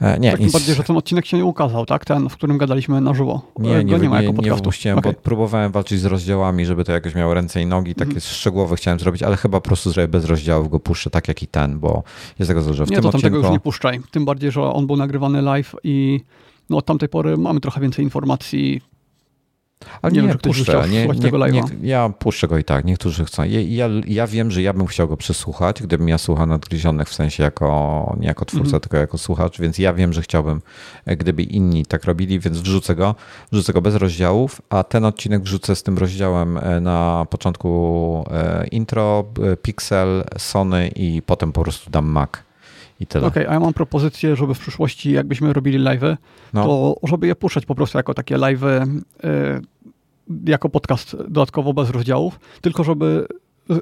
E, 0.00 0.18
nie, 0.18 0.30
Takim 0.30 0.50
bardziej, 0.50 0.74
że 0.74 0.82
ten 0.82 0.96
odcinek 0.96 1.26
się 1.26 1.36
nie 1.36 1.44
ukazał, 1.44 1.86
tak? 1.86 2.04
Ten, 2.04 2.28
w 2.28 2.34
którym 2.34 2.58
gadaliśmy 2.58 3.00
na 3.00 3.14
żywo. 3.14 3.42
Nie, 3.58 3.84
nie, 3.84 3.98
nie, 3.98 4.08
ma 4.08 4.22
jako 4.22 4.42
nie, 4.42 4.50
nie 4.50 4.56
wypuściłem, 4.56 4.98
okay. 4.98 5.12
bo 5.12 5.20
próbowałem 5.20 5.72
walczyć 5.72 6.00
z 6.00 6.04
rozdziałami, 6.04 6.66
żeby 6.66 6.84
to 6.84 6.92
jakoś 6.92 7.14
miało 7.14 7.34
ręce 7.34 7.62
i 7.62 7.66
nogi, 7.66 7.94
takie 7.94 8.10
mm. 8.10 8.20
szczegółowe 8.20 8.76
chciałem 8.76 9.00
zrobić, 9.00 9.22
ale 9.22 9.36
chyba 9.36 9.60
po 9.60 9.68
prostu 9.68 9.90
zrobię 9.90 10.08
bez 10.08 10.24
rozdziałów, 10.24 10.70
go 10.70 10.80
puszczę 10.80 11.10
tak 11.10 11.28
jak 11.28 11.42
i 11.42 11.46
ten, 11.46 11.78
bo 11.78 12.02
jest 12.38 12.48
tego, 12.48 12.74
że 12.74 12.86
w 12.86 12.90
nie, 12.90 12.96
tym 12.96 13.02
to 13.02 13.08
odcinku... 13.08 13.26
tego 13.26 13.38
już 13.38 13.50
nie 13.50 13.60
puszczaj. 13.60 14.00
Tym 14.10 14.24
bardziej, 14.24 14.50
że 14.50 14.62
on 14.62 14.86
był 14.86 14.96
nagrywany 14.96 15.42
live 15.42 15.74
i 15.84 16.20
no, 16.70 16.76
od 16.76 16.86
tamtej 16.86 17.08
pory 17.08 17.36
mamy 17.36 17.60
trochę 17.60 17.80
więcej 17.80 18.04
informacji, 18.04 18.80
ale 20.02 20.12
nie, 20.12 20.22
nie 20.22 20.28
wiem, 20.28 20.38
puszczę. 20.38 20.84
Nie, 20.88 21.06
nie, 21.06 21.30
nie, 21.50 21.62
ja 21.82 22.08
puszczę 22.08 22.48
go 22.48 22.58
i 22.58 22.64
tak, 22.64 22.84
niektórzy 22.84 23.24
chcą. 23.24 23.44
Ja, 23.44 23.60
ja, 23.60 23.88
ja, 24.06 24.26
wiem, 24.26 24.50
że 24.50 24.62
ja 24.62 24.72
bym 24.72 24.86
chciał 24.86 25.08
go 25.08 25.16
przesłuchać, 25.16 25.82
gdybym 25.82 26.08
ja 26.08 26.18
słuchał 26.18 26.46
nadgryzionych 26.46 27.08
w 27.08 27.14
sensie 27.14 27.42
jako, 27.42 28.16
nie 28.20 28.26
jako 28.26 28.44
twórca, 28.44 28.68
mm. 28.68 28.80
tylko 28.80 28.96
jako 28.96 29.18
słuchacz, 29.18 29.60
więc 29.60 29.78
ja 29.78 29.94
wiem, 29.94 30.12
że 30.12 30.22
chciałbym, 30.22 30.62
e, 31.06 31.16
gdyby 31.16 31.42
inni 31.42 31.86
tak 31.86 32.04
robili, 32.04 32.40
więc 32.40 32.58
wrzucę 32.58 32.94
go, 32.94 33.14
wrzucę 33.52 33.72
go 33.72 33.82
bez 33.82 33.94
rozdziałów, 33.94 34.62
a 34.70 34.84
ten 34.84 35.04
odcinek 35.04 35.42
wrzucę 35.42 35.76
z 35.76 35.82
tym 35.82 35.98
rozdziałem 35.98 36.58
e, 36.58 36.80
na 36.80 37.26
początku 37.30 38.24
e, 38.30 38.66
intro, 38.66 39.24
Pixel, 39.62 40.24
Sony 40.38 40.88
i 40.88 41.22
potem 41.22 41.52
po 41.52 41.62
prostu 41.62 41.90
dam 41.90 42.06
Mac. 42.06 42.45
I 43.00 43.06
tyle. 43.06 43.26
Okej, 43.26 43.42
okay, 43.42 43.50
a 43.50 43.54
ja 43.54 43.60
mam 43.60 43.72
propozycję, 43.72 44.36
żeby 44.36 44.54
w 44.54 44.58
przyszłości, 44.58 45.12
jakbyśmy 45.12 45.52
robili 45.52 45.78
live'y, 45.78 46.16
no. 46.52 46.64
to 46.64 46.96
żeby 47.02 47.26
je 47.26 47.36
puszczać 47.36 47.66
po 47.66 47.74
prostu 47.74 47.98
jako 47.98 48.14
takie 48.14 48.36
live'y, 48.36 48.86
y, 49.24 50.50
jako 50.50 50.68
podcast 50.68 51.16
dodatkowo 51.16 51.72
bez 51.72 51.90
rozdziałów, 51.90 52.40
tylko 52.60 52.84
żeby 52.84 53.26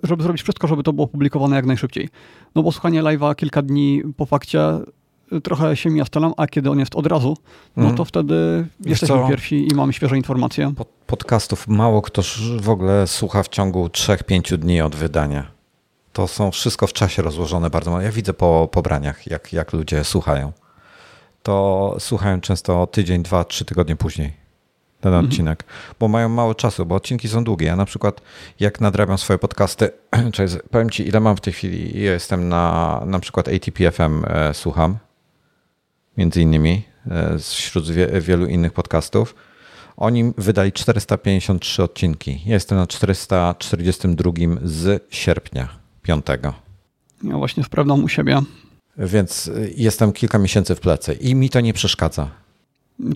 żeby 0.02 0.22
zrobić 0.22 0.42
wszystko, 0.42 0.66
żeby 0.66 0.82
to 0.82 0.92
było 0.92 1.06
publikowane 1.06 1.56
jak 1.56 1.66
najszybciej. 1.66 2.08
No 2.54 2.62
bo 2.62 2.72
słuchanie 2.72 3.02
live'a 3.02 3.34
kilka 3.34 3.62
dni 3.62 4.02
po 4.16 4.26
fakcie 4.26 4.60
trochę 5.42 5.76
się 5.76 5.90
mija 5.90 6.04
stalam, 6.04 6.32
a 6.36 6.46
kiedy 6.46 6.70
on 6.70 6.78
jest 6.78 6.94
od 6.94 7.06
razu, 7.06 7.36
no 7.76 7.84
to 7.84 7.94
mm. 7.94 8.04
wtedy 8.04 8.66
Wiesz 8.80 8.90
jesteśmy 8.90 9.16
co? 9.16 9.28
pierwsi 9.28 9.68
i 9.72 9.74
mamy 9.74 9.92
świeże 9.92 10.16
informacje. 10.16 10.72
Pod, 10.76 10.88
podcastów 11.06 11.68
mało 11.68 12.02
kto 12.02 12.22
w 12.60 12.68
ogóle 12.68 13.06
słucha 13.06 13.42
w 13.42 13.48
ciągu 13.48 13.86
3-5 13.86 14.56
dni 14.56 14.80
od 14.80 14.94
wydania. 14.94 15.53
To 16.14 16.28
są 16.28 16.50
wszystko 16.50 16.86
w 16.86 16.92
czasie 16.92 17.22
rozłożone 17.22 17.70
bardzo. 17.70 18.00
Ja 18.00 18.12
widzę 18.12 18.34
po 18.34 18.68
pobraniach, 18.72 19.26
jak, 19.26 19.52
jak 19.52 19.72
ludzie 19.72 20.04
słuchają. 20.04 20.52
To 21.42 21.96
słuchają 21.98 22.40
często 22.40 22.86
tydzień, 22.86 23.22
dwa, 23.22 23.44
trzy 23.44 23.64
tygodnie 23.64 23.96
później 23.96 24.32
ten 25.00 25.14
mhm. 25.14 25.26
odcinek, 25.26 25.64
bo 26.00 26.08
mają 26.08 26.28
mało 26.28 26.54
czasu, 26.54 26.86
bo 26.86 26.94
odcinki 26.94 27.28
są 27.28 27.44
długie. 27.44 27.66
Ja 27.66 27.76
na 27.76 27.84
przykład, 27.84 28.20
jak 28.60 28.80
nadrabiam 28.80 29.18
swoje 29.18 29.38
podcasty, 29.38 29.90
powiem 30.70 30.90
ci, 30.90 31.08
ile 31.08 31.20
mam 31.20 31.36
w 31.36 31.40
tej 31.40 31.52
chwili. 31.52 32.02
Ja 32.04 32.12
jestem 32.12 32.48
na 32.48 33.02
na 33.06 33.18
przykład 33.18 33.48
ATPFM 33.48 34.24
e, 34.24 34.54
słucham, 34.54 34.98
między 36.16 36.42
innymi, 36.42 36.82
e, 37.10 37.38
wśród 37.38 37.90
wie, 37.90 38.20
wielu 38.20 38.46
innych 38.46 38.72
podcastów. 38.72 39.34
Oni 39.96 40.32
wydali 40.38 40.72
453 40.72 41.82
odcinki. 41.82 42.42
Ja 42.46 42.54
jestem 42.54 42.78
na 42.78 42.86
442 42.86 44.32
z 44.62 45.06
sierpnia 45.10 45.83
5. 46.04 46.26
Ja 47.22 47.38
właśnie 47.38 47.64
sprawdzam 47.64 48.04
u 48.04 48.08
siebie. 48.08 48.40
Więc 48.98 49.48
e, 49.48 49.68
jestem 49.76 50.12
kilka 50.12 50.38
miesięcy 50.38 50.74
w 50.74 50.80
plecy 50.80 51.12
i 51.12 51.34
mi 51.34 51.50
to 51.50 51.60
nie 51.60 51.72
przeszkadza. 51.72 52.30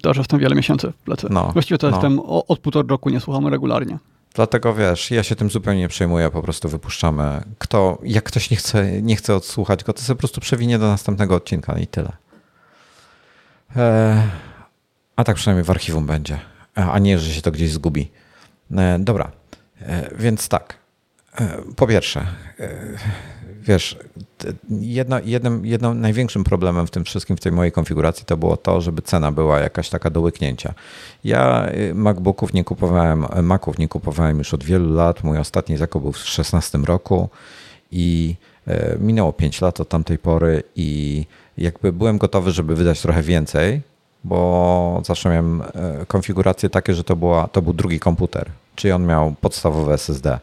To, 0.03 0.15
że 0.15 0.21
jestem 0.21 0.41
wiele 0.41 0.55
miesięcy 0.55 0.93
w 0.93 0.97
plecy. 0.97 1.27
No, 1.31 1.51
Właściwie 1.53 1.79
to 1.79 1.91
no. 1.91 1.97
jestem 1.97 2.21
od 2.25 2.59
półtora 2.59 2.89
roku, 2.89 3.11
nie 3.11 3.21
słuchamy 3.21 3.51
regularnie. 3.51 3.99
Dlatego 4.35 4.75
wiesz, 4.75 5.11
ja 5.11 5.23
się 5.23 5.37
tym 5.37 5.51
zupełnie 5.51 5.81
nie 5.81 5.89
przejmuję, 5.89 6.31
po 6.31 6.43
prostu 6.43 6.69
wypuszczamy. 6.69 7.41
Kto, 7.59 7.99
jak 8.03 8.25
ktoś 8.25 8.51
nie 8.51 8.57
chce, 8.57 9.03
nie 9.03 9.17
chce 9.17 9.35
odsłuchać 9.35 9.85
go, 9.85 9.93
to 9.93 10.03
sobie 10.03 10.17
po 10.17 10.19
prostu 10.19 10.41
przewinie 10.41 10.79
do 10.79 10.87
następnego 10.87 11.35
odcinka 11.35 11.79
i 11.79 11.87
tyle. 11.87 12.13
E, 13.77 14.23
a 15.17 15.25
tak 15.25 15.37
przynajmniej 15.37 15.65
w 15.65 15.71
archiwum 15.71 16.07
będzie, 16.07 16.39
a 16.75 16.99
nie, 16.99 17.19
że 17.19 17.33
się 17.33 17.43
to 17.43 17.51
gdzieś 17.51 17.73
zgubi. 17.73 18.11
E, 18.77 18.99
dobra, 18.99 19.31
e, 19.81 20.11
więc 20.19 20.49
tak. 20.49 20.78
Po 21.77 21.87
pierwsze, 21.87 22.27
wiesz, 23.63 23.99
jedno, 24.71 25.21
jednym, 25.25 25.67
jednym 25.67 26.01
największym 26.01 26.45
problemem 26.45 26.87
w 26.87 26.91
tym 26.91 27.05
wszystkim, 27.05 27.37
w 27.37 27.41
tej 27.41 27.53
mojej 27.53 27.73
konfiguracji, 27.73 28.25
to 28.25 28.37
było 28.37 28.57
to, 28.57 28.81
żeby 28.81 29.03
cena 29.03 29.33
była 29.33 29.61
jakaś 29.61 29.89
taka 29.89 30.11
do 30.11 30.21
łyknięcia. 30.21 30.75
Ja 31.25 31.69
MacBooków 31.95 32.53
nie 32.53 32.65
kupowałem, 32.65 33.27
Maców 33.43 33.79
nie 33.79 33.89
kupowałem 33.89 34.39
już 34.39 34.55
od 34.55 34.65
wielu 34.65 34.95
lat. 34.95 35.25
Mój 35.25 35.39
ostatni 35.39 35.77
zakup 35.77 36.03
był 36.03 36.13
w 36.13 36.17
2016 36.17 36.79
roku 36.79 37.29
i 37.93 38.37
minęło 39.01 39.33
5 39.33 39.61
lat 39.61 39.81
od 39.81 39.89
tamtej 39.89 40.19
pory 40.19 40.63
i 40.77 41.25
jakby 41.59 41.93
byłem 41.93 42.19
gotowy, 42.19 42.53
żeby 42.53 42.77
wydać 42.77 43.01
trochę 43.01 43.23
więcej, 43.23 43.81
bo 44.25 45.03
zawsze 45.05 45.29
miałem 45.29 45.63
e, 45.63 46.07
konfiguracje 46.07 46.71
takie, 46.71 46.95
że 46.95 47.05
to, 47.05 47.17
była, 47.17 47.49
to 47.49 47.63
był 47.63 47.73
drugi 47.73 48.01
komputer, 48.01 48.51
czyli 48.75 48.93
on 48.93 49.07
miał 49.07 49.35
podstawowe 49.41 49.95
SSD, 49.95 50.39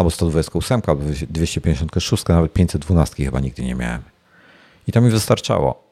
albo 0.00 0.10
128, 0.10 0.82
albo 0.86 1.02
256, 1.30 2.28
nawet 2.28 2.52
512 2.52 3.24
chyba 3.24 3.40
nigdy 3.40 3.62
nie 3.62 3.74
miałem. 3.74 4.02
I 4.88 4.92
to 4.92 5.00
mi 5.00 5.10
wystarczało, 5.10 5.82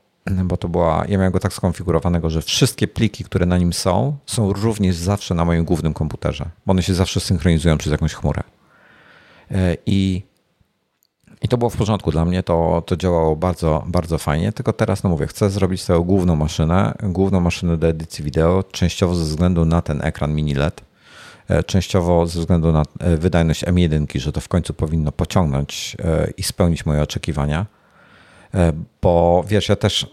bo 0.44 0.56
to 0.56 0.68
była, 0.68 1.04
ja 1.08 1.18
miałem 1.18 1.32
go 1.32 1.40
tak 1.40 1.52
skonfigurowanego, 1.52 2.30
że 2.30 2.42
wszystkie 2.42 2.88
pliki, 2.88 3.24
które 3.24 3.46
na 3.46 3.58
nim 3.58 3.72
są, 3.72 4.16
są 4.26 4.52
również 4.52 4.96
zawsze 4.96 5.34
na 5.34 5.44
moim 5.44 5.64
głównym 5.64 5.94
komputerze, 5.94 6.48
bo 6.66 6.70
one 6.70 6.82
się 6.82 6.94
zawsze 6.94 7.20
synchronizują 7.20 7.78
przez 7.78 7.92
jakąś 7.92 8.14
chmurę. 8.14 8.42
E, 9.50 9.76
I 9.86 10.22
i 11.42 11.48
to 11.48 11.58
było 11.58 11.70
w 11.70 11.76
porządku 11.76 12.10
dla 12.10 12.24
mnie, 12.24 12.42
to, 12.42 12.82
to 12.86 12.96
działało 12.96 13.36
bardzo, 13.36 13.84
bardzo 13.86 14.18
fajnie, 14.18 14.52
tylko 14.52 14.72
teraz, 14.72 15.02
no 15.02 15.10
mówię, 15.10 15.26
chcę 15.26 15.50
zrobić 15.50 15.82
swoją 15.82 16.02
główną 16.02 16.36
maszynę, 16.36 16.94
główną 17.02 17.40
maszynę 17.40 17.76
do 17.76 17.88
edycji 17.88 18.24
wideo, 18.24 18.62
częściowo 18.62 19.14
ze 19.14 19.24
względu 19.24 19.64
na 19.64 19.82
ten 19.82 20.00
ekran 20.04 20.34
mini 20.34 20.54
LED, 20.54 20.80
częściowo 21.66 22.26
ze 22.26 22.40
względu 22.40 22.72
na 22.72 22.82
e, 23.00 23.16
wydajność 23.16 23.64
M1, 23.64 24.18
że 24.20 24.32
to 24.32 24.40
w 24.40 24.48
końcu 24.48 24.74
powinno 24.74 25.12
pociągnąć 25.12 25.96
e, 26.04 26.30
i 26.36 26.42
spełnić 26.42 26.86
moje 26.86 27.02
oczekiwania. 27.02 27.66
E, 28.54 28.72
bo 29.02 29.44
wiesz, 29.46 29.68
ja 29.68 29.76
też, 29.76 30.06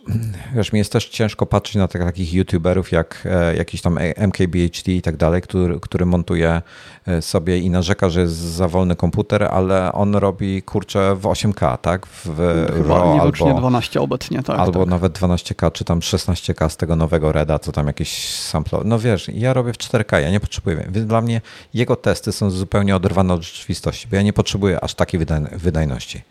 wiesz, 0.56 0.74
mi 0.74 0.80
jest 0.80 0.92
też 0.92 1.10
ciężko 1.10 1.46
patrzeć 1.46 1.76
na 1.76 1.88
takich 1.88 2.34
youtuberów 2.34 2.92
jak 2.92 3.28
e, 3.32 3.56
jakiś 3.56 3.82
tam 3.82 3.98
MKBHD 4.16 4.92
i 4.92 5.02
tak 5.02 5.18
dalej, 5.18 5.42
który, 5.42 5.80
który 5.80 6.06
montuje 6.06 6.62
e, 7.08 7.22
sobie 7.22 7.60
i 7.60 7.70
narzeka, 7.70 8.10
że 8.10 8.22
jest 8.22 8.36
za 8.36 8.68
wolny 8.68 8.96
komputer, 8.96 9.44
ale 9.44 9.94
on 9.94 10.16
robi 10.16 10.62
kurczę 10.62 11.16
w 11.16 11.22
8K, 11.22 11.78
tak? 11.78 12.08
W 12.08 12.40
RAW 12.88 13.22
albo 13.22 13.60
12 13.60 14.02
obecnie, 14.02 14.44
tak. 14.44 14.60
Albo 14.60 14.80
tak. 14.80 14.90
nawet 14.90 15.20
12K, 15.20 15.72
czy 15.72 15.86
tam 15.86 16.00
16K 16.00 16.70
z 16.70 16.78
tego 16.78 16.96
nowego 16.96 17.32
Reda, 17.32 17.60
co 17.60 17.72
tam 17.72 17.88
jakieś 17.88 18.30
sample. 18.40 18.80
No 18.86 19.00
wiesz, 19.00 19.30
ja 19.34 19.54
robię 19.54 19.74
w 19.74 19.78
4K, 19.78 20.18
ja 20.18 20.32
nie 20.32 20.40
potrzebuję, 20.40 20.88
więc 20.90 21.08
dla 21.08 21.22
mnie 21.22 21.42
jego 21.74 21.96
testy 21.96 22.32
są 22.32 22.50
zupełnie 22.50 22.96
oderwane 22.96 23.34
od 23.34 23.42
rzeczywistości, 23.42 24.08
bo 24.08 24.16
ja 24.16 24.22
nie 24.22 24.34
potrzebuję 24.34 24.84
aż 24.84 24.94
takiej 24.94 25.20
wydajności. 25.52 26.22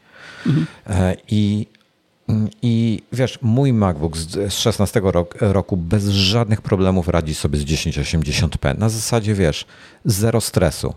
Mhm. 0.46 0.66
I 1.28 1.66
i 2.62 3.02
wiesz, 3.12 3.38
mój 3.42 3.72
MacBook 3.72 4.16
z 4.16 4.52
16 4.52 5.00
roku 5.40 5.76
bez 5.76 6.08
żadnych 6.08 6.62
problemów 6.62 7.08
radzi 7.08 7.34
sobie 7.34 7.58
z 7.58 7.64
1080p. 7.64 8.78
Na 8.78 8.88
zasadzie, 8.88 9.34
wiesz, 9.34 9.66
zero 10.04 10.40
stresu. 10.40 10.94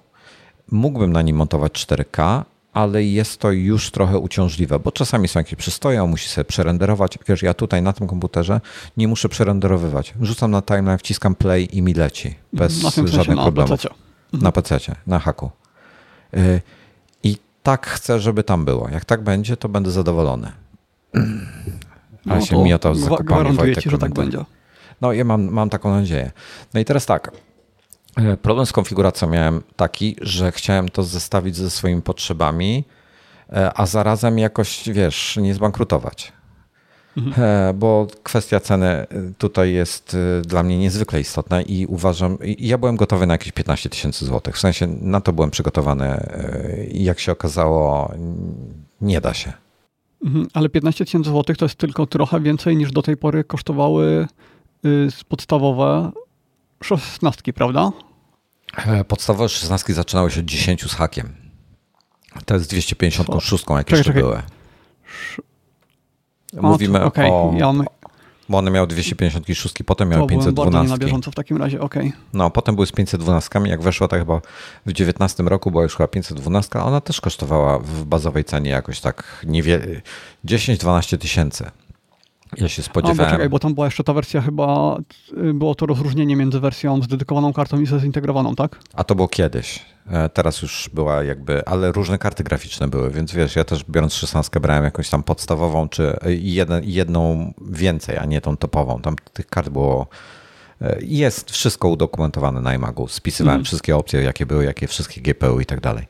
Mógłbym 0.72 1.12
na 1.12 1.22
nim 1.22 1.36
montować 1.36 1.72
4K, 1.72 2.44
ale 2.74 3.04
jest 3.04 3.40
to 3.40 3.52
już 3.52 3.92
trochę 3.92 4.18
uciążliwe, 4.18 4.80
bo 4.80 4.92
czasami 4.92 5.28
są 5.28 5.40
jakieś 5.40 5.56
przystoje, 5.56 6.04
on 6.04 6.10
musi 6.10 6.30
sobie 6.30 6.46
przerenderować. 6.46 7.20
Wiesz, 7.28 7.44
ja 7.44 7.54
tutaj 7.54 7.82
na 7.82 7.94
tym 7.94 8.08
komputerze 8.08 8.62
nie 8.98 9.08
muszę 9.08 9.30
przerenderowywać. 9.30 10.14
Rzucam 10.22 10.52
na 10.52 10.62
timeline, 10.62 10.98
wciskam 10.98 11.36
play 11.36 11.78
i 11.78 11.82
mi 11.82 11.94
leci 11.94 12.36
bez 12.54 12.74
żadnych 13.06 13.38
problemów. 13.38 13.84
Na 14.34 14.40
Na 14.42 14.52
PC, 14.52 14.80
na 15.08 15.20
haku. 15.20 15.52
Y, 16.34 16.62
I 17.24 17.38
tak 17.64 17.88
chcę, 17.88 18.20
żeby 18.20 18.44
tam 18.44 18.66
było. 18.66 18.90
Jak 18.90 19.06
tak 19.06 19.24
będzie, 19.24 19.58
to 19.58 19.70
będę 19.70 19.92
zadowolony. 19.92 20.52
No 22.26 22.34
Ale 22.34 22.42
się 22.42 22.64
miotał 22.64 22.96
z 22.96 23.00
zakupami 23.00 23.26
Gwarantuję 23.26 23.76
ci, 23.76 23.90
że 23.90 23.98
tak 23.98 24.14
będzie. 24.14 24.46
No 25.02 25.14
ja 25.14 25.24
mam, 25.24 25.44
mam 25.44 25.70
taką 25.70 25.92
nadzieję. 25.92 26.32
No 26.74 26.80
i 26.80 26.86
teraz 26.86 27.06
tak. 27.06 27.32
E, 28.18 28.38
problem 28.38 28.66
z 28.66 28.72
konfiguracją 28.72 29.30
miałem 29.30 29.62
taki, 29.76 30.16
że 30.22 30.52
chciałem 30.52 30.90
to 30.90 31.04
zestawić 31.04 31.56
ze 31.56 31.70
swoimi 31.70 32.02
potrzebami, 32.02 32.84
e, 33.54 33.72
a 33.76 33.86
zarazem 33.86 34.40
jakoś, 34.40 34.90
wiesz, 34.90 35.38
nie 35.42 35.54
zbankrutować. 35.54 36.34
Mhm. 37.18 37.48
E, 37.48 37.74
bo 37.74 38.08
kwestia 38.24 38.60
ceny 38.60 39.08
tutaj 39.38 39.74
jest 39.74 40.18
dla 40.46 40.64
mnie 40.64 40.78
niezwykle 40.78 41.20
istotna 41.20 41.62
i 41.62 41.86
uważam, 41.86 42.38
ja 42.42 42.78
byłem 42.78 42.96
gotowy 42.96 43.28
na 43.28 43.34
jakieś 43.34 43.52
15 43.52 43.90
tysięcy 43.90 44.26
złotych. 44.26 44.56
W 44.56 44.60
sensie 44.60 44.88
na 44.88 45.22
to 45.22 45.34
byłem 45.34 45.52
przygotowany 45.52 46.28
i 46.92 47.04
jak 47.04 47.20
się 47.20 47.32
okazało, 47.32 48.12
nie 49.02 49.22
da 49.22 49.34
się. 49.34 49.54
Mhm, 50.26 50.48
ale 50.54 50.70
15 50.70 51.06
tysięcy 51.06 51.30
złotych 51.30 51.58
to 51.58 51.66
jest 51.66 51.76
tylko 51.76 52.06
trochę 52.06 52.42
więcej 52.42 52.78
niż 52.78 52.92
do 52.92 53.02
tej 53.02 53.18
pory 53.18 53.44
kosztowały 53.44 54.28
y, 54.86 55.10
podstawowe 55.28 56.12
szesnastki, 56.84 57.54
prawda? 57.54 57.92
E, 58.78 59.04
podstawowe 59.04 59.50
szesnastki 59.50 59.94
zaczynały 59.94 60.32
się 60.32 60.40
od 60.40 60.46
10 60.46 60.86
z 60.92 60.94
hakiem. 60.94 61.36
To 62.46 62.54
jest 62.54 62.70
256, 62.70 63.66
jak 63.70 63.92
jeszcze 63.92 64.04
czekaj. 64.04 64.22
były. 64.22 64.42
Mówimy 66.54 67.02
o, 67.02 67.06
okay. 67.06 67.32
o, 67.32 67.54
ja 67.58 67.74
bo 68.50 68.58
one 68.58 68.72
miały 68.72 68.88
256, 68.88 69.76
potem 69.86 70.10
miały 70.10 70.24
to 70.24 70.28
512. 70.28 70.90
na 70.90 70.98
bieżąco 70.98 71.32
w 71.32 71.36
takim 71.36 71.58
razie, 71.58 71.82
okej. 71.82 72.08
Okay. 72.08 72.20
No, 72.34 72.50
potem 72.50 72.76
były 72.76 72.88
z 72.88 72.92
512. 72.92 73.60
Jak 73.66 73.82
weszła, 73.82 74.08
to 74.08 74.16
chyba 74.16 74.42
w 74.86 74.94
19 74.94 75.44
roku 75.44 75.72
była 75.72 75.84
już 75.84 75.96
chyba 75.96 76.08
512, 76.08 76.80
a 76.80 76.84
ona 76.84 77.02
też 77.02 77.22
kosztowała 77.22 77.80
w 77.80 78.06
bazowej 78.06 78.44
cenie 78.44 78.70
jakoś 78.70 79.02
tak 79.02 79.46
niewiele, 79.48 80.02
10-12 80.46 81.18
tysięcy. 81.18 81.72
Ja 82.58 82.68
się 82.68 82.84
spodziewałem. 82.84 83.22
A, 83.22 83.26
bo 83.26 83.32
czekaj, 83.32 83.50
bo 83.50 83.60
tam 83.60 83.74
była 83.74 83.88
jeszcze 83.88 84.04
ta 84.04 84.14
wersja 84.14 84.42
chyba, 84.42 84.98
y, 85.50 85.54
było 85.54 85.76
to 85.76 85.86
rozróżnienie 85.86 86.36
między 86.36 86.60
wersją 86.60 87.02
z 87.02 87.08
dedykowaną 87.08 87.54
kartą 87.54 87.80
i 87.80 87.88
zintegrowaną, 87.88 88.56
tak? 88.56 88.80
A 88.94 89.04
to 89.04 89.16
było 89.16 89.28
kiedyś. 89.28 89.86
E, 90.12 90.30
teraz 90.30 90.62
już 90.62 90.90
była 90.94 91.24
jakby, 91.24 91.66
ale 91.66 91.92
różne 91.92 92.18
karty 92.18 92.44
graficzne 92.44 92.88
były, 92.88 93.12
więc 93.12 93.34
wiesz, 93.34 93.56
ja 93.56 93.64
też 93.64 93.84
biorąc 93.90 94.14
16 94.14 94.60
brałem 94.60 94.84
jakąś 94.84 95.10
tam 95.10 95.24
podstawową, 95.24 95.90
czy 95.90 96.18
jeden, 96.26 96.84
jedną 96.84 97.54
więcej, 97.62 98.18
a 98.18 98.26
nie 98.26 98.42
tą 98.42 98.58
topową. 98.58 99.02
Tam 99.02 99.16
tych 99.34 99.48
kart 99.48 99.70
było 99.70 100.08
e, 100.82 100.98
jest 101.02 101.52
wszystko 101.52 101.90
udokumentowane 101.90 102.62
na 102.62 102.74
iMagu. 102.74 103.08
Spisywałem 103.08 103.56
mm. 103.56 103.66
wszystkie 103.66 103.98
opcje, 103.98 104.22
jakie 104.22 104.46
były, 104.46 104.66
jakie 104.66 104.88
wszystkie 104.88 105.22
GPU 105.22 105.60
i 105.60 105.66
tak 105.66 105.82
dalej. 105.82 106.08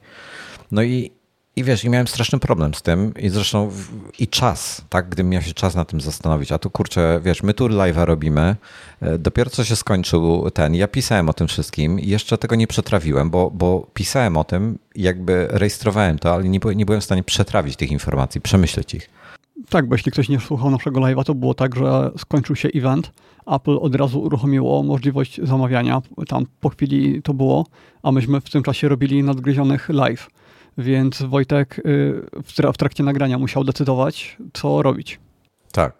No 0.71 0.83
i 0.83 1.16
i 1.57 1.63
wiesz, 1.63 1.83
i 1.83 1.89
miałem 1.89 2.07
straszny 2.07 2.39
problem 2.39 2.73
z 2.73 2.81
tym 2.81 3.13
i 3.19 3.29
zresztą 3.29 3.71
i 4.19 4.27
czas, 4.27 4.81
tak, 4.89 5.09
gdybym 5.09 5.29
miał 5.29 5.41
się 5.41 5.53
czas 5.53 5.75
na 5.75 5.85
tym 5.85 6.01
zastanowić, 6.01 6.51
a 6.51 6.57
tu 6.57 6.69
kurczę, 6.69 7.21
wiesz, 7.23 7.43
my 7.43 7.53
tu 7.53 7.67
live'a 7.67 8.05
robimy, 8.05 8.55
e, 9.01 9.17
dopiero 9.17 9.49
co 9.49 9.63
się 9.63 9.75
skończył 9.75 10.49
ten, 10.51 10.75
ja 10.75 10.87
pisałem 10.87 11.29
o 11.29 11.33
tym 11.33 11.47
wszystkim 11.47 11.99
i 11.99 12.07
jeszcze 12.07 12.37
tego 12.37 12.55
nie 12.55 12.67
przetrawiłem, 12.67 13.29
bo, 13.29 13.51
bo 13.51 13.87
pisałem 13.93 14.37
o 14.37 14.43
tym, 14.43 14.79
jakby 14.95 15.47
rejestrowałem 15.49 16.19
to, 16.19 16.33
ale 16.33 16.43
nie, 16.43 16.59
nie 16.75 16.85
byłem 16.85 17.01
w 17.01 17.03
stanie 17.03 17.23
przetrawić 17.23 17.75
tych 17.75 17.91
informacji, 17.91 18.41
przemyśleć 18.41 18.93
ich. 18.93 19.09
Tak, 19.69 19.87
bo 19.87 19.95
jeśli 19.95 20.11
ktoś 20.11 20.29
nie 20.29 20.39
słuchał 20.39 20.71
naszego 20.71 20.99
live'a, 20.99 21.23
to 21.23 21.35
było 21.35 21.53
tak, 21.53 21.75
że 21.75 22.11
skończył 22.17 22.55
się 22.55 22.69
event, 22.69 23.11
Apple 23.47 23.77
od 23.81 23.95
razu 23.95 24.21
uruchomiło 24.21 24.83
możliwość 24.83 25.39
zamawiania, 25.43 26.01
tam 26.27 26.45
po 26.59 26.69
chwili 26.69 27.21
to 27.21 27.33
było, 27.33 27.65
a 28.03 28.11
myśmy 28.11 28.41
w 28.41 28.49
tym 28.49 28.63
czasie 28.63 28.89
robili 28.89 29.23
nadgryzionych 29.23 29.89
live. 29.89 30.29
Więc 30.77 31.21
Wojtek 31.21 31.79
y, 31.79 32.73
w 32.73 32.77
trakcie 32.77 33.03
nagrania 33.03 33.37
musiał 33.37 33.63
decydować, 33.63 34.37
co 34.53 34.81
robić. 34.81 35.19
Tak. 35.71 35.93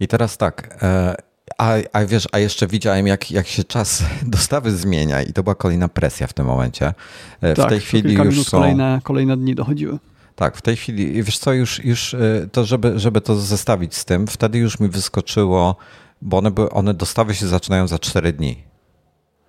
I 0.00 0.08
teraz 0.08 0.36
tak. 0.36 0.78
E, 0.82 1.16
a, 1.58 1.74
a 1.92 2.04
wiesz, 2.04 2.28
a 2.32 2.38
jeszcze 2.38 2.66
widziałem, 2.66 3.06
jak, 3.06 3.30
jak 3.30 3.46
się 3.46 3.64
czas 3.64 4.02
dostawy 4.22 4.70
zmienia, 4.70 5.22
i 5.22 5.32
to 5.32 5.42
była 5.42 5.54
kolejna 5.54 5.88
presja 5.88 6.26
w 6.26 6.32
tym 6.32 6.46
momencie. 6.46 6.94
E, 7.40 7.54
w 7.54 7.56
tak, 7.56 7.68
tej 7.68 7.80
chwili 7.80 8.14
już 8.14 8.42
są. 8.44 8.58
Kolejne, 8.58 9.00
kolejne 9.02 9.36
dni 9.36 9.54
dochodziły. 9.54 9.98
Tak, 10.36 10.56
w 10.56 10.62
tej 10.62 10.76
chwili, 10.76 11.22
wiesz 11.22 11.38
co, 11.38 11.52
już, 11.52 11.84
już 11.84 12.14
e, 12.14 12.48
to, 12.52 12.64
żeby, 12.64 12.98
żeby 12.98 13.20
to 13.20 13.36
zestawić 13.36 13.94
z 13.94 14.04
tym, 14.04 14.26
wtedy 14.26 14.58
już 14.58 14.80
mi 14.80 14.88
wyskoczyło, 14.88 15.76
bo 16.22 16.38
one, 16.38 16.50
były, 16.50 16.70
one 16.70 16.94
dostawy 16.94 17.34
się 17.34 17.46
zaczynają 17.46 17.86
za 17.86 17.98
4 17.98 18.32
dni. 18.32 18.64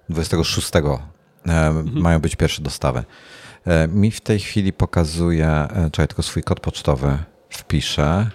26 0.09 0.71
mhm. 1.45 2.01
mają 2.01 2.19
być 2.19 2.35
pierwsze 2.35 2.61
dostawy. 2.61 3.03
Mi 3.89 4.11
w 4.11 4.21
tej 4.21 4.39
chwili 4.39 4.73
pokazuje, 4.73 5.67
czekaj, 5.91 6.07
tylko 6.07 6.23
swój 6.23 6.43
kod 6.43 6.59
pocztowy 6.59 7.17
wpiszę, 7.49 8.29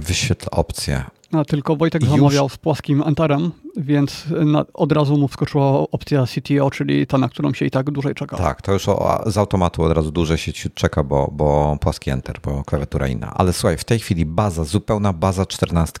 wyświetl 0.00 0.46
opcję. 0.50 1.04
A 1.32 1.44
tylko 1.44 1.76
Wojtek 1.76 2.02
Już... 2.02 2.10
zamawiał 2.10 2.48
z 2.48 2.56
płaskim 2.56 3.02
Enterem, 3.02 3.52
więc 3.76 4.24
na, 4.30 4.64
od 4.74 4.92
razu 4.92 5.18
mu 5.18 5.28
wskoczyła 5.28 5.64
opcja 5.70 6.24
CTO, 6.26 6.70
czyli 6.70 7.06
ta, 7.06 7.18
na 7.18 7.28
którą 7.28 7.54
się 7.54 7.64
i 7.64 7.70
tak 7.70 7.90
dłużej 7.90 8.14
czeka. 8.14 8.36
Tak, 8.36 8.62
to 8.62 8.72
już 8.72 8.88
o, 8.88 9.22
z 9.26 9.38
automatu 9.38 9.82
od 9.82 9.92
razu 9.92 10.10
dłużej 10.10 10.38
się 10.38 10.70
czeka, 10.70 11.02
bo, 11.02 11.30
bo 11.32 11.76
płaski 11.80 12.10
Enter, 12.10 12.40
bo 12.42 12.64
klawiatura 12.64 13.08
inna. 13.08 13.34
Ale 13.34 13.52
słuchaj, 13.52 13.76
w 13.76 13.84
tej 13.84 13.98
chwili 13.98 14.26
baza, 14.26 14.64
zupełna 14.64 15.12
baza 15.12 15.46
14, 15.46 15.98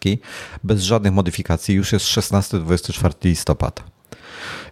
bez 0.64 0.82
żadnych 0.82 1.12
modyfikacji, 1.12 1.74
już 1.74 1.92
jest 1.92 2.06
16-24 2.06 3.24
listopad. 3.24 3.95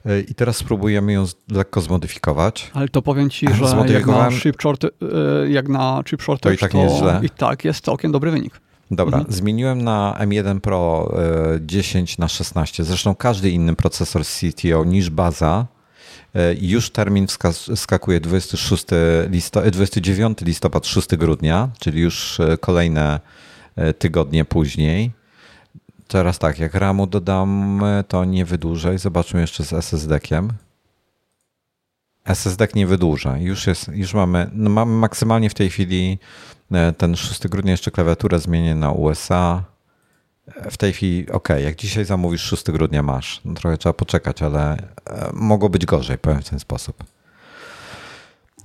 E, 0.06 0.20
I 0.20 0.34
teraz 0.34 0.56
spróbujemy 0.56 1.12
ją 1.12 1.24
lekko 1.50 1.80
zmodyfikować. 1.80 2.70
Ale 2.74 2.88
to 2.88 3.02
powiem 3.02 3.30
ci, 3.30 3.46
że 3.54 3.92
jak 3.92 4.06
na 4.06 4.30
chip, 4.30 4.62
short, 4.62 4.84
e, 4.84 4.88
jak 5.48 5.68
na 5.68 6.02
chip 6.06 6.22
shortage, 6.22 6.56
to 6.56 6.66
i 6.66 6.68
tak 6.68 6.74
nie 6.74 6.82
jest 6.82 6.96
źle. 6.96 7.20
I 7.22 7.30
tak 7.30 7.64
jest 7.64 7.84
całkiem 7.84 8.12
dobry 8.12 8.30
wynik. 8.30 8.60
Dobra, 8.90 9.18
mhm. 9.18 9.34
zmieniłem 9.34 9.82
na 9.82 10.16
M1 10.20 10.60
Pro 10.60 11.14
10 11.60 12.12
e, 12.12 12.16
na 12.18 12.28
16. 12.28 12.84
Zresztą 12.84 13.14
każdy 13.14 13.50
inny 13.50 13.76
procesor 13.76 14.22
CTO 14.24 14.84
niż 14.84 15.10
baza. 15.10 15.66
E, 16.34 16.54
już 16.54 16.90
termin 16.90 17.26
wskakuje 17.76 18.20
26 18.20 18.84
listo, 19.30 19.70
29 19.70 20.42
e, 20.42 20.44
listopad, 20.44 20.86
6 20.86 21.16
grudnia, 21.16 21.68
czyli 21.78 22.00
już 22.00 22.38
kolejne 22.60 23.20
tygodnie 23.98 24.44
później. 24.44 25.12
Teraz 26.08 26.38
tak, 26.38 26.58
jak 26.58 26.74
RAMu 26.74 27.06
dodam, 27.06 27.82
to 28.08 28.24
nie 28.24 28.44
wydłużę. 28.44 28.98
Zobaczmy 28.98 29.40
jeszcze 29.40 29.64
z 29.64 29.72
SSD-kiem. 29.72 30.48
SSD 32.24 32.68
nie 32.74 32.86
wydłuża. 32.86 33.38
Już, 33.38 33.66
jest, 33.66 33.88
już 33.88 34.14
mamy, 34.14 34.50
no 34.52 34.70
mamy 34.70 34.92
maksymalnie 34.92 35.50
w 35.50 35.54
tej 35.54 35.70
chwili 35.70 36.18
E, 36.72 36.92
ten 36.92 37.16
6 37.16 37.48
grudnia 37.48 37.70
jeszcze 37.70 37.90
klawiaturę 37.90 38.38
zmienię 38.38 38.74
na 38.74 38.92
USA. 38.92 39.64
E, 40.46 40.70
w 40.70 40.76
tej 40.76 40.92
chwili, 40.92 41.30
ok, 41.30 41.48
jak 41.48 41.76
dzisiaj 41.76 42.04
zamówisz 42.04 42.42
6 42.42 42.70
grudnia 42.70 43.02
masz. 43.02 43.40
No 43.44 43.54
trochę 43.54 43.78
trzeba 43.78 43.92
poczekać, 43.92 44.42
ale 44.42 44.72
e, 44.72 45.30
mogło 45.32 45.68
być 45.68 45.86
gorzej, 45.86 46.18
powiem 46.18 46.42
w 46.42 46.50
ten 46.50 46.60
sposób. 46.60 47.04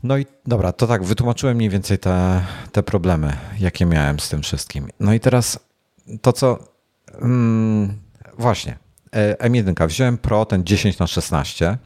No 0.04 0.18
i 0.18 0.26
dobra, 0.46 0.72
to 0.72 0.88
tak, 0.88 1.04
wytłumaczyłem 1.04 1.58
mniej 1.58 1.70
więcej 1.70 2.00
te, 2.00 2.42
te 2.72 2.84
problemy, 2.84 3.38
jakie 3.60 3.86
miałem 3.86 4.20
z 4.20 4.30
tym 4.30 4.42
wszystkim. 4.42 4.88
No 5.00 5.14
i 5.14 5.20
teraz 5.20 5.60
to, 6.22 6.34
co. 6.34 6.79
Mm, 7.22 7.94
właśnie. 8.38 8.78
M1 9.40 9.88
wziąłem 9.88 10.18
Pro, 10.18 10.46
ten 10.46 10.64
10 10.64 11.00
na 11.00 11.08
16 11.08 11.78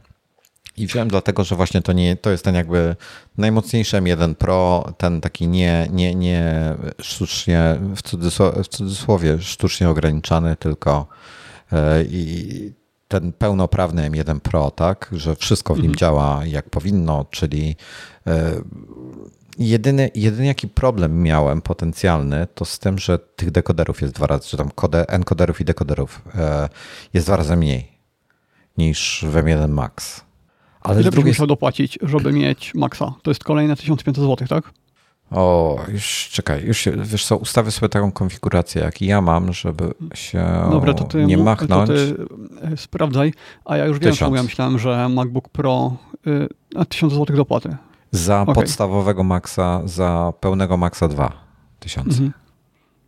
i 0.76 0.86
wziąłem 0.86 1.08
dlatego, 1.08 1.44
że 1.44 1.56
właśnie 1.56 1.82
to, 1.82 1.92
nie, 1.92 2.16
to 2.16 2.30
jest 2.30 2.44
ten 2.44 2.54
jakby 2.54 2.96
najmocniejszy 3.38 3.96
M1 3.96 4.34
Pro, 4.34 4.92
ten 4.98 5.20
taki 5.20 5.48
nie, 5.48 5.88
nie, 5.92 6.14
nie 6.14 6.74
sztucznie, 7.00 7.80
w 7.96 8.02
cudzysłowie, 8.02 8.62
w 8.62 8.68
cudzysłowie 8.68 9.38
sztucznie 9.40 9.88
ograniczany, 9.88 10.56
tylko 10.56 11.06
e, 11.72 12.04
i 12.04 12.72
ten 13.08 13.32
pełnoprawny 13.32 14.10
M1 14.10 14.40
Pro, 14.40 14.70
tak, 14.70 15.10
że 15.12 15.36
wszystko 15.36 15.74
w 15.74 15.76
nim 15.76 15.86
mhm. 15.90 15.98
działa 15.98 16.46
jak 16.46 16.70
powinno, 16.70 17.26
czyli 17.30 17.76
e, 18.26 18.52
jedyny, 19.58 20.10
jedyny 20.14 20.46
jaki 20.46 20.68
problem 20.68 21.22
miałem 21.22 21.62
potencjalny, 21.62 22.46
to 22.54 22.64
z 22.64 22.78
tym, 22.78 22.98
że 22.98 23.18
tych 23.18 23.50
dekoderów 23.50 24.02
jest 24.02 24.14
dwa 24.14 24.26
razy, 24.26 24.48
czy 24.48 24.56
tam 24.56 24.70
encoderów 25.08 25.60
i 25.60 25.64
dekoderów 25.64 26.22
e, 26.34 26.68
jest 27.14 27.26
dwa 27.26 27.36
razy 27.36 27.56
mniej 27.56 27.92
niż 28.78 29.24
w 29.28 29.34
M1 29.34 29.68
Max. 29.68 30.24
Ale 30.80 31.00
Ile 31.00 31.10
drugiej... 31.10 31.30
musiał 31.30 31.46
dopłacić, 31.46 31.98
żeby 32.02 32.32
mieć 32.32 32.74
maksa? 32.74 33.14
To 33.22 33.30
jest 33.30 33.44
kolejne 33.44 33.76
1500 33.76 34.24
zł, 34.24 34.48
tak? 34.48 34.72
O, 35.30 35.78
już 35.88 36.28
czekaj, 36.32 36.64
już 36.64 36.78
się, 36.78 36.92
wiesz 36.96 37.26
co, 37.26 37.36
ustawię 37.36 37.70
sobie 37.70 37.88
taką 37.88 38.12
konfigurację, 38.12 38.82
jak 38.82 39.02
ja 39.02 39.20
mam, 39.20 39.52
żeby 39.52 39.94
się 40.14 40.44
Dobra, 40.70 40.94
to 40.94 41.04
ty, 41.04 41.26
nie 41.26 41.38
machnąć. 41.38 41.88
To 41.88 41.94
ty 41.94 42.16
e, 42.72 42.76
sprawdzaj, 42.76 43.32
a 43.64 43.76
ja 43.76 43.84
już 43.86 43.98
wiem, 43.98 44.14
czemu 44.14 44.36
ja 44.36 44.42
myślałem, 44.42 44.78
że 44.78 45.08
MacBook 45.08 45.48
Pro 45.48 45.96
y, 46.26 46.48
a 46.76 46.84
1000 46.84 47.12
zł 47.12 47.36
dopłaty. 47.36 47.76
Za 48.14 48.42
okay. 48.42 48.54
podstawowego 48.54 49.24
maksa, 49.24 49.82
za 49.84 50.32
pełnego 50.40 50.76
maksa 50.76 51.08
2000. 51.08 52.10
Mhm. 52.10 52.32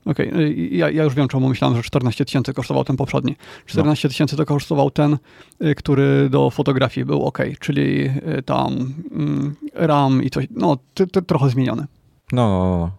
Okej, 0.07 0.29
okay. 0.29 0.55
ja, 0.55 0.91
ja, 0.91 1.05
już 1.05 1.15
wiem, 1.15 1.29
czemu 1.29 1.49
myślałem, 1.49 1.77
że 1.77 1.83
14 1.83 2.25
tysięcy 2.25 2.53
kosztował 2.53 2.85
ten 2.85 2.97
poprzedni. 2.97 3.37
14 3.67 4.09
no. 4.09 4.11
tysięcy 4.11 4.37
to 4.37 4.45
kosztował 4.45 4.91
ten, 4.91 5.19
y, 5.65 5.75
który 5.75 6.31
do 6.31 6.51
fotografii 6.51 7.05
był 7.05 7.25
ok, 7.25 7.39
czyli 7.61 8.07
y, 8.39 8.43
tam 8.43 8.95
mm, 9.13 9.57
RAM 9.75 10.23
i 10.23 10.31
coś, 10.31 10.47
no 10.51 10.77
ty, 10.95 11.07
ty, 11.07 11.23
trochę 11.23 11.51
zmieniony. 11.51 11.87
No, 12.33 12.49
no, 12.49 12.79
no. 12.79 12.91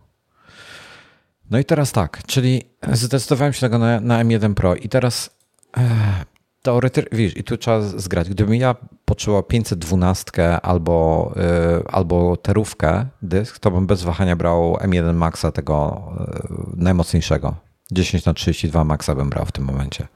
No 1.51 1.59
i 1.59 1.65
teraz 1.65 1.91
tak, 1.91 2.23
czyli 2.25 2.61
zdecydowałem 2.91 3.53
się 3.53 3.59
tego 3.59 3.77
na, 3.77 3.99
na 3.99 4.23
M1 4.23 4.53
Pro 4.53 4.75
i 4.75 4.89
teraz 4.89 5.37
e, 5.77 6.25
teoretycznie, 6.67 7.17
wiesz, 7.17 7.37
i 7.37 7.43
tu 7.43 7.57
trzeba 7.57 7.81
zgrać. 7.81 8.29
Gdybym 8.29 8.55
ja 8.55 8.75
potrzebował 9.05 9.43
512 9.43 10.61
albo, 10.61 11.31
yy, 11.35 11.83
albo 11.91 12.37
terówkę 12.37 13.05
dysk, 13.21 13.59
to 13.59 13.71
bym 13.71 13.87
bez 13.87 14.03
wahania 14.03 14.35
brał 14.35 14.73
M1 14.73 15.13
Maxa 15.13 15.51
tego 15.51 16.01
yy, 16.19 16.57
najmocniejszego. 16.75 17.55
10 17.91 18.25
na 18.25 18.33
32 18.33 18.83
Maxa 18.83 19.15
bym 19.15 19.29
brał 19.29 19.45
w 19.45 19.51
tym 19.51 19.63
momencie. 19.65 20.07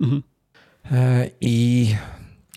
Mhm. 0.00 0.22
Yy, 0.90 1.30
I, 1.40 1.94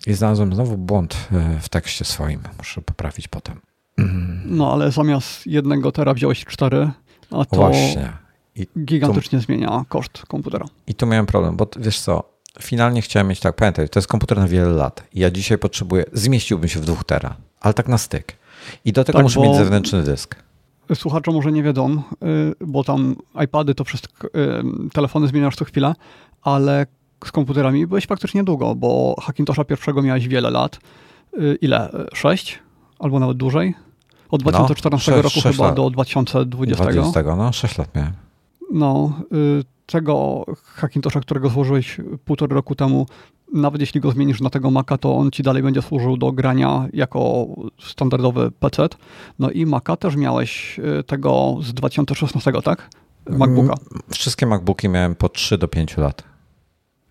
I 0.06 0.14
znalazłem 0.14 0.54
znowu 0.54 0.76
błąd 0.76 1.28
w 1.60 1.68
tekście 1.68 2.04
swoim. 2.04 2.40
Muszę 2.58 2.82
poprawić 2.82 3.28
potem. 3.28 3.60
No, 4.46 4.72
ale 4.72 4.90
zamiast 4.90 5.46
jednego 5.46 5.92
tera 5.92 6.14
wziąłeś 6.14 6.44
4, 6.44 6.90
a 7.30 7.44
to 7.44 7.56
Właśnie. 7.56 8.12
I 8.54 8.66
gigantycznie 8.84 9.38
tu, 9.38 9.44
zmienia 9.44 9.84
koszt 9.88 10.26
komputera. 10.28 10.66
I 10.86 10.94
tu 10.94 11.06
miałem 11.06 11.26
problem, 11.26 11.56
bo 11.56 11.66
wiesz 11.78 12.00
co, 12.00 12.37
finalnie 12.60 13.02
chciałem 13.02 13.28
mieć 13.28 13.40
tak, 13.40 13.56
pamiętaj, 13.56 13.88
to 13.88 13.98
jest 13.98 14.08
komputer 14.08 14.38
na 14.38 14.48
wiele 14.48 14.68
lat. 14.68 15.04
Ja 15.14 15.30
dzisiaj 15.30 15.58
potrzebuję, 15.58 16.04
zmieściłbym 16.12 16.68
się 16.68 16.80
w 16.80 16.84
dwóch 16.84 17.04
tera, 17.04 17.36
ale 17.60 17.74
tak 17.74 17.88
na 17.88 17.98
styk. 17.98 18.36
I 18.84 18.92
do 18.92 19.04
tego 19.04 19.18
tak, 19.18 19.24
muszę 19.24 19.40
mieć 19.40 19.56
zewnętrzny 19.56 20.02
dysk. 20.02 20.36
Słuchacze 20.94 21.30
może 21.30 21.52
nie 21.52 21.62
wiedzą, 21.62 22.02
y, 22.22 22.66
bo 22.66 22.84
tam 22.84 23.16
iPady 23.44 23.74
to 23.74 23.84
wszystko, 23.84 24.26
y, 24.26 24.30
telefony 24.92 25.28
zmieniasz 25.28 25.56
co 25.56 25.64
chwilę, 25.64 25.94
ale 26.42 26.86
z 27.24 27.32
komputerami 27.32 27.86
byłeś 27.86 28.06
praktycznie 28.06 28.44
długo, 28.44 28.74
bo 28.74 29.16
Hackintosha 29.22 29.64
pierwszego 29.64 30.02
miałeś 30.02 30.28
wiele 30.28 30.50
lat. 30.50 30.78
Y, 31.38 31.58
ile? 31.60 31.90
Sześć? 32.14 32.58
Albo 32.98 33.18
nawet 33.18 33.36
dłużej? 33.36 33.74
Od 34.30 34.42
2014 34.42 35.10
no, 35.10 35.16
6, 35.16 35.24
roku 35.24 35.40
6 35.40 35.56
chyba 35.56 35.66
lat. 35.66 35.76
do 35.76 35.90
2020. 35.90 36.84
20, 36.84 37.36
no, 37.36 37.52
6 37.52 37.78
lat 37.78 37.94
miałem. 37.94 38.27
No, 38.72 39.12
tego 39.86 40.44
Hackintosha, 40.64 41.20
którego 41.20 41.48
złożyłeś 41.48 42.00
półtorej 42.24 42.54
roku 42.54 42.74
temu, 42.74 43.06
nawet 43.54 43.80
jeśli 43.80 44.00
go 44.00 44.10
zmienisz 44.10 44.40
na 44.40 44.50
tego 44.50 44.70
Maca, 44.70 44.98
to 44.98 45.16
on 45.16 45.30
ci 45.30 45.42
dalej 45.42 45.62
będzie 45.62 45.82
służył 45.82 46.16
do 46.16 46.32
grania 46.32 46.88
jako 46.92 47.46
standardowy 47.80 48.50
PC. 48.50 48.88
No 49.38 49.50
i 49.50 49.66
Maca 49.66 49.96
też 49.96 50.16
miałeś 50.16 50.78
y, 51.00 51.02
tego 51.02 51.56
z 51.62 51.74
2016, 51.74 52.52
tak? 52.64 52.90
MacBooka. 53.30 53.74
Mm, 53.74 54.02
wszystkie 54.10 54.46
MacBooki 54.46 54.88
miałem 54.88 55.14
po 55.14 55.28
3 55.28 55.58
do 55.58 55.68
5 55.68 55.96
lat. 55.96 56.24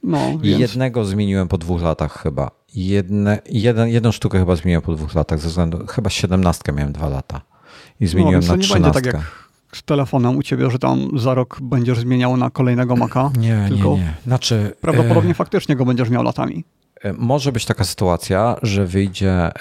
No, 0.04 0.20
więc... 0.42 0.60
Jednego 0.60 1.06
zmieniłem 1.06 1.48
po 1.48 1.58
dwóch 1.58 1.82
latach 1.82 2.22
chyba. 2.22 2.52
Jedne, 2.76 3.40
jeden, 3.50 3.90
jedną 3.90 4.12
sztukę 4.12 4.40
chyba 4.40 4.56
zmieniłem 4.56 4.82
po 4.82 4.94
dwóch 4.94 5.16
latach, 5.16 5.40
ze 5.40 5.48
względu, 5.48 5.86
chyba 5.88 6.10
17 6.10 6.72
miałem 6.72 6.92
dwa 6.92 7.10
lata. 7.10 7.42
I 8.00 8.08
zmieniłem 8.08 8.42
no, 8.48 8.56
na 8.56 8.64
13. 8.64 9.02
Tak 9.02 9.06
jak 9.06 9.47
z 9.78 9.84
telefonem 9.84 10.38
u 10.38 10.44
ciebie, 10.44 10.72
że 10.72 10.80
tam 10.80 11.20
za 11.20 11.34
rok 11.34 11.58
będziesz 11.62 12.00
zmieniał 12.00 12.38
na 12.38 12.50
kolejnego 12.50 12.96
Maca? 12.96 13.32
Nie, 13.40 13.66
tylko 13.68 13.90
nie, 13.90 13.98
nie. 13.98 14.14
Znaczy, 14.26 14.76
prawdopodobnie 14.82 15.32
e... 15.32 15.34
faktycznie 15.34 15.76
go 15.76 15.86
będziesz 15.86 16.10
miał 16.10 16.24
latami. 16.24 16.64
E, 17.02 17.14
może 17.14 17.52
być 17.52 17.66
taka 17.66 17.84
sytuacja, 17.84 18.56
że 18.62 18.86
wyjdzie 18.86 19.32
e, 19.32 19.52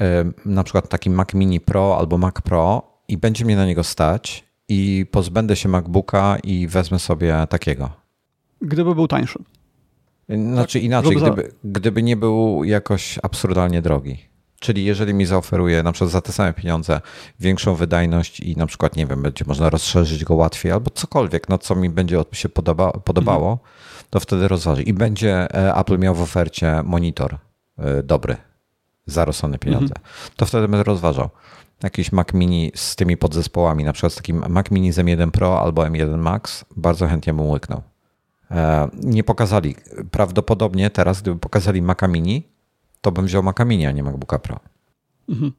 na 0.45 0.65
przykład 0.65 0.89
taki 0.89 1.11
Mac 1.11 1.35
Mini 1.35 1.61
Pro 1.61 1.99
albo 1.99 2.19
Mac 2.19 2.35
Pro 2.35 2.83
i 3.09 3.17
będzie 3.17 3.45
mnie 3.45 3.57
na 3.57 3.67
niego 3.67 3.85
stać 3.85 4.45
i 4.69 5.07
pozbędę 5.11 5.57
się 5.57 5.69
MacBooka 5.69 6.37
i 6.45 6.67
wezmę 6.67 6.99
sobie 6.99 7.47
takiego. 7.49 7.91
Gdyby 8.61 8.95
był 8.95 9.09
tańszy. 9.09 9.39
Znaczy 10.29 10.79
tak, 10.79 10.85
inaczej, 10.85 11.17
gdyby, 11.17 11.53
gdyby 11.65 12.03
nie 12.03 12.17
był 12.17 12.65
jakoś 12.65 13.19
absurdalnie 13.23 13.83
drogi. 13.83 14.26
Czyli 14.61 14.85
jeżeli 14.85 15.15
mi 15.15 15.27
zaoferuje 15.27 15.83
na 15.83 15.93
przykład 15.93 16.11
za 16.11 16.21
te 16.21 16.33
same 16.33 16.53
pieniądze 16.53 17.01
większą 17.41 17.75
wydajność 17.75 18.41
i 18.41 18.57
na 18.57 18.67
przykład, 18.67 18.97
nie 18.97 19.07
wiem, 19.07 19.23
będzie 19.23 19.45
można 19.49 19.71
rozszerzyć 19.71 20.25
go 20.25 20.35
łatwiej 20.35 20.73
albo 20.73 20.91
cokolwiek, 20.91 21.49
no 21.49 21.59
co 21.59 21.75
mi 21.75 21.91
będzie 21.91 22.23
się 22.33 22.49
podoba, 22.49 22.93
podobało, 22.93 23.53
mhm. 23.53 23.69
to 24.11 24.21
wtedy 24.21 24.49
rozważy. 24.49 24.83
I 24.83 24.93
będzie 24.93 25.55
e, 25.55 25.75
Apple 25.75 25.99
miał 25.99 26.15
w 26.15 26.23
ofercie 26.23 26.83
monitor 26.85 27.39
e, 27.79 28.03
dobry 28.03 28.37
za 29.07 29.25
rozsądne 29.25 29.59
pieniądze. 29.59 29.95
Mhm. 29.97 30.07
To 30.37 30.47
wtedy 30.47 30.69
będę 30.69 30.85
rozważał. 30.85 31.31
Jakiś 31.83 32.13
Mac 32.13 32.35
Mini 32.35 32.73
z 32.75 32.97
tymi 32.97 33.17
podzespołami, 33.17 33.85
na 33.85 33.93
przykład 33.93 34.13
z 34.13 34.17
takim 34.17 34.45
Mac 34.49 34.71
Mini 34.71 34.93
z 34.93 34.99
M1 34.99 35.31
Pro 35.31 35.61
albo 35.61 35.83
M1 35.83 36.19
Max, 36.19 36.65
bardzo 36.77 37.07
chętnie 37.09 37.35
bym 37.35 37.51
łyknął. 37.51 37.83
E, 38.51 38.89
nie 39.03 39.25
pokazali. 39.25 39.77
Prawdopodobnie 40.11 40.91
teraz, 40.91 41.23
gdyby 41.23 41.39
pokazali 41.39 41.83
Maca 41.83 42.09
Mini, 42.09 42.49
to 43.07 43.13
bym 43.13 43.27
wziął 43.27 43.43
Maca 43.43 43.65
Mini, 43.65 43.87
a 43.87 43.91
nie 43.91 44.03
MacBooka 44.03 44.39
Pro. 44.39 44.61
Mhm. 45.29 45.53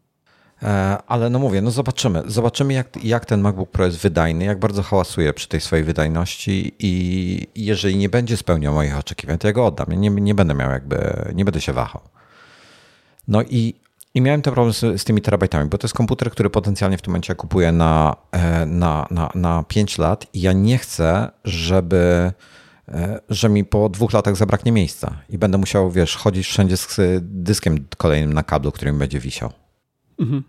E, 0.63 0.97
ale 1.07 1.29
no 1.29 1.39
mówię, 1.39 1.61
no 1.61 1.71
zobaczymy. 1.71 2.23
Zobaczymy, 2.25 2.73
jak, 2.73 3.03
jak 3.03 3.25
ten 3.25 3.41
MacBook 3.41 3.71
Pro 3.71 3.85
jest 3.85 3.97
wydajny, 3.97 4.45
jak 4.45 4.59
bardzo 4.59 4.83
hałasuje 4.83 5.33
przy 5.33 5.47
tej 5.47 5.61
swojej 5.61 5.85
wydajności 5.85 6.73
i 6.79 7.47
jeżeli 7.55 7.97
nie 7.97 8.09
będzie 8.09 8.37
spełniał 8.37 8.73
moich 8.73 8.97
oczekiwań, 8.97 9.37
to 9.37 9.47
ja 9.47 9.53
go 9.53 9.65
oddam. 9.65 9.87
nie, 9.93 10.09
nie 10.09 10.35
będę 10.35 10.53
miał 10.53 10.71
jakby, 10.71 10.97
nie 11.35 11.45
będę 11.45 11.61
się 11.61 11.73
wahał. 11.73 12.01
No 13.27 13.43
i, 13.43 13.73
i 14.13 14.21
miałem 14.21 14.41
ten 14.41 14.53
problem 14.53 14.73
z, 14.73 15.01
z, 15.01 15.03
tymi 15.03 15.21
terabajtami, 15.21 15.69
bo 15.69 15.77
to 15.77 15.85
jest 15.85 15.95
komputer, 15.95 16.31
który 16.31 16.49
potencjalnie 16.49 16.97
w 16.97 17.01
tym 17.01 17.11
momencie 17.11 17.35
kupuję 17.35 17.71
na, 17.71 18.15
e, 18.31 18.65
na, 18.65 19.07
na, 19.11 19.31
na 19.35 19.63
5 19.67 19.97
lat 19.97 20.27
i 20.33 20.41
ja 20.41 20.53
nie 20.53 20.77
chcę, 20.77 21.31
żeby 21.43 22.31
że 23.29 23.49
mi 23.49 23.65
po 23.65 23.89
dwóch 23.89 24.13
latach 24.13 24.35
zabraknie 24.35 24.71
miejsca 24.71 25.15
i 25.29 25.37
będę 25.37 25.57
musiał, 25.57 25.91
wiesz, 25.91 26.15
chodzić 26.15 26.47
wszędzie 26.47 26.77
z 26.77 26.99
dyskiem 27.21 27.85
kolejnym 27.97 28.33
na 28.33 28.43
kablu, 28.43 28.71
który 28.71 28.91
mi 28.91 28.99
będzie 28.99 29.19
wisiał. 29.19 29.51
Mhm. 30.19 30.43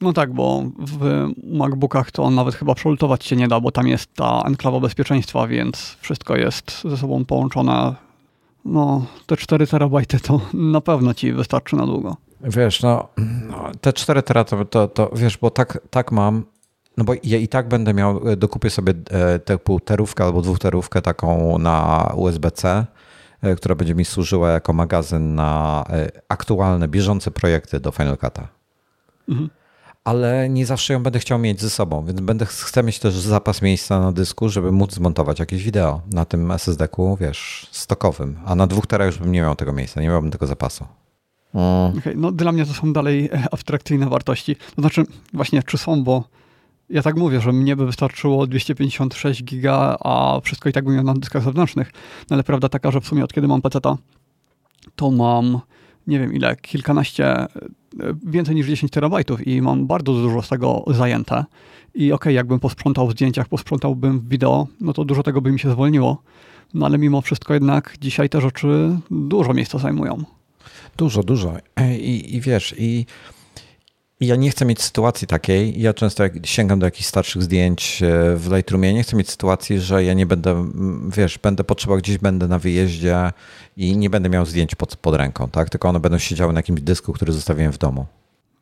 No 0.00 0.12
tak, 0.12 0.32
bo 0.32 0.64
w 0.78 1.26
MacBookach 1.44 2.10
to 2.10 2.30
nawet 2.30 2.54
chyba 2.54 2.74
przelutować 2.74 3.24
się 3.24 3.36
nie 3.36 3.48
da, 3.48 3.60
bo 3.60 3.70
tam 3.70 3.88
jest 3.88 4.14
ta 4.14 4.42
enklawa 4.46 4.80
bezpieczeństwa, 4.80 5.46
więc 5.46 5.96
wszystko 6.00 6.36
jest 6.36 6.82
ze 6.84 6.96
sobą 6.96 7.24
połączone. 7.24 7.94
No, 8.64 9.06
te 9.26 9.36
4 9.36 9.66
terabajty 9.66 10.20
to 10.20 10.40
na 10.54 10.80
pewno 10.80 11.14
ci 11.14 11.32
wystarczy 11.32 11.76
na 11.76 11.86
długo. 11.86 12.16
Wiesz, 12.40 12.82
no, 12.82 13.08
no 13.48 13.70
te 13.80 13.92
4 13.92 14.22
terabajty 14.22 14.56
to, 14.70 14.88
to, 14.88 14.88
to, 14.88 15.16
wiesz, 15.16 15.38
bo 15.38 15.50
tak, 15.50 15.78
tak 15.90 16.12
mam, 16.12 16.44
no 16.96 17.04
bo 17.04 17.12
ja 17.24 17.38
i 17.38 17.48
tak 17.48 17.68
będę 17.68 17.94
miał, 17.94 18.28
e, 18.28 18.36
dokupię 18.36 18.70
sobie 18.70 18.94
e, 19.10 19.38
tę 19.38 19.58
półterówkę 19.58 20.24
albo 20.24 20.42
dwuterówkę 20.42 21.02
taką 21.02 21.58
na 21.58 22.12
USB-C, 22.16 22.86
e, 23.42 23.56
która 23.56 23.74
będzie 23.74 23.94
mi 23.94 24.04
służyła 24.04 24.50
jako 24.50 24.72
magazyn 24.72 25.34
na 25.34 25.84
aktualne, 26.28 26.88
bieżące 26.88 27.30
projekty 27.30 27.80
do 27.80 27.90
Final 27.90 28.14
Cut'a. 28.14 28.42
Mhm. 29.28 29.50
Ale 30.04 30.48
nie 30.48 30.66
zawsze 30.66 30.92
ją 30.92 31.02
będę 31.02 31.18
chciał 31.18 31.38
mieć 31.38 31.60
ze 31.60 31.70
sobą, 31.70 32.04
więc 32.04 32.20
będę 32.20 32.46
chcę 32.46 32.82
mieć 32.82 32.98
też 32.98 33.14
zapas 33.14 33.62
miejsca 33.62 34.00
na 34.00 34.12
dysku, 34.12 34.48
żeby 34.48 34.72
móc 34.72 34.94
zmontować 34.94 35.40
jakieś 35.40 35.62
wideo 35.62 36.00
na 36.12 36.24
tym 36.24 36.50
SSD-ku, 36.50 37.16
wiesz, 37.20 37.68
stokowym. 37.72 38.38
A 38.44 38.54
na 38.54 38.66
dwóch 38.66 38.86
terach 38.86 39.06
już 39.06 39.18
bym 39.18 39.32
nie 39.32 39.40
miał 39.40 39.56
tego 39.56 39.72
miejsca, 39.72 40.00
nie 40.00 40.08
miałbym 40.08 40.30
tego 40.30 40.46
zapasu. 40.46 40.86
Mm. 41.54 41.98
Okay, 41.98 42.14
no 42.16 42.32
dla 42.32 42.52
mnie 42.52 42.66
to 42.66 42.74
są 42.74 42.92
dalej 42.92 43.30
abstrakcyjne 43.50 44.08
wartości. 44.08 44.56
To 44.56 44.82
znaczy, 44.82 45.04
właśnie, 45.32 45.62
czy 45.62 45.78
są, 45.78 46.04
bo 46.04 46.24
ja 46.90 47.02
tak 47.02 47.16
mówię, 47.16 47.40
że 47.40 47.52
mnie 47.52 47.76
by 47.76 47.86
wystarczyło 47.86 48.46
256 48.46 49.44
giga, 49.44 49.96
a 50.00 50.40
wszystko 50.44 50.68
i 50.68 50.72
tak 50.72 50.84
bym 50.84 50.94
miał 50.94 51.04
na 51.04 51.14
dyskach 51.14 51.42
zewnętrznych. 51.42 51.92
No 52.30 52.34
ale 52.34 52.44
prawda 52.44 52.68
taka, 52.68 52.90
że 52.90 53.00
w 53.00 53.06
sumie 53.06 53.24
od 53.24 53.32
kiedy 53.32 53.48
mam 53.48 53.62
PC, 53.62 53.80
to 54.96 55.10
mam 55.10 55.60
nie 56.06 56.18
wiem 56.18 56.34
ile, 56.34 56.56
kilkanaście, 56.56 57.26
e, 57.26 57.48
więcej 58.26 58.54
niż 58.54 58.66
10 58.66 58.92
terabajtów 58.92 59.46
i 59.46 59.62
mam 59.62 59.86
bardzo 59.86 60.12
dużo 60.12 60.42
z 60.42 60.48
tego 60.48 60.84
zajęte. 60.86 61.44
I 61.94 62.12
okej, 62.12 62.12
okay, 62.12 62.32
jakbym 62.32 62.60
posprzątał 62.60 63.08
w 63.08 63.12
zdjęciach, 63.12 63.48
posprzątałbym 63.48 64.20
w 64.20 64.28
wideo, 64.28 64.66
no 64.80 64.92
to 64.92 65.04
dużo 65.04 65.22
tego 65.22 65.40
by 65.40 65.52
mi 65.52 65.58
się 65.58 65.70
zwolniło. 65.70 66.22
No 66.74 66.86
ale 66.86 66.98
mimo 66.98 67.20
wszystko 67.20 67.54
jednak 67.54 67.94
dzisiaj 68.00 68.28
te 68.28 68.40
rzeczy 68.40 68.98
dużo 69.10 69.54
miejsca 69.54 69.78
zajmują. 69.78 70.24
Dużo, 70.96 71.22
dużo. 71.22 71.56
I, 72.00 72.36
i 72.36 72.40
wiesz, 72.40 72.74
i 72.78 73.06
ja 74.20 74.36
nie 74.36 74.50
chcę 74.50 74.64
mieć 74.64 74.82
sytuacji 74.82 75.26
takiej, 75.26 75.80
ja 75.80 75.94
często 75.94 76.22
jak 76.22 76.46
sięgam 76.46 76.78
do 76.78 76.86
jakichś 76.86 77.06
starszych 77.06 77.42
zdjęć 77.42 78.02
e, 78.02 78.36
w 78.36 78.52
Lightroomie, 78.52 78.94
nie 78.94 79.02
chcę 79.02 79.16
mieć 79.16 79.30
sytuacji, 79.30 79.80
że 79.80 80.04
ja 80.04 80.14
nie 80.14 80.26
będę, 80.26 80.70
wiesz, 81.08 81.38
będę 81.38 81.64
potrzebował 81.64 81.98
gdzieś, 81.98 82.18
będę 82.18 82.48
na 82.48 82.58
wyjeździe 82.58 83.32
i 83.76 83.96
nie 83.96 84.10
będę 84.10 84.28
miał 84.28 84.46
zdjęć 84.46 84.74
pod, 84.74 84.96
pod 84.96 85.14
ręką, 85.14 85.48
tak? 85.48 85.70
Tylko 85.70 85.88
one 85.88 86.00
będą 86.00 86.18
siedziały 86.18 86.52
na 86.52 86.58
jakimś 86.58 86.80
dysku, 86.80 87.12
który 87.12 87.32
zostawiłem 87.32 87.72
w 87.72 87.78
domu. 87.78 88.06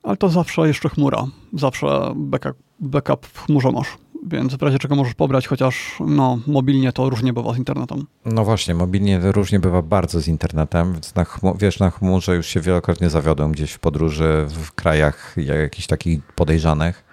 Ale 0.03 0.17
to 0.17 0.29
zawsze 0.29 0.67
jeszcze 0.69 0.89
chmura. 0.89 1.25
Zawsze 1.53 2.13
backup, 2.17 2.57
backup 2.81 3.27
w 3.27 3.41
chmurze 3.41 3.73
masz 3.73 3.89
więc 4.25 4.55
w 4.55 4.63
razie 4.63 4.79
czego 4.79 4.97
możesz 4.97 5.15
pobrać, 5.15 5.47
chociaż 5.47 5.97
no, 6.07 6.39
mobilnie 6.47 6.93
to 6.93 7.11
różnie 7.11 7.33
bywa 7.33 7.55
z 7.55 7.59
internetem. 7.59 8.07
No 8.25 8.45
właśnie, 8.45 8.75
mobilnie 8.75 9.21
różnie 9.23 9.61
bywa 9.61 9.83
bardzo 9.83 10.21
z 10.21 10.29
internetem, 10.29 10.93
więc 10.93 11.15
na 11.15 11.27
wiesz, 11.59 11.79
na 11.79 11.91
chmurze 11.91 12.37
już 12.37 12.47
się 12.47 12.61
wielokrotnie 12.61 13.11
zawiodłem 13.11 13.53
gdzieś 13.53 13.73
w 13.73 13.79
podróży 13.79 14.47
w 14.49 14.73
krajach 14.73 15.37
jakichś 15.37 15.87
takich 15.87 16.23
podejrzanych. 16.23 17.05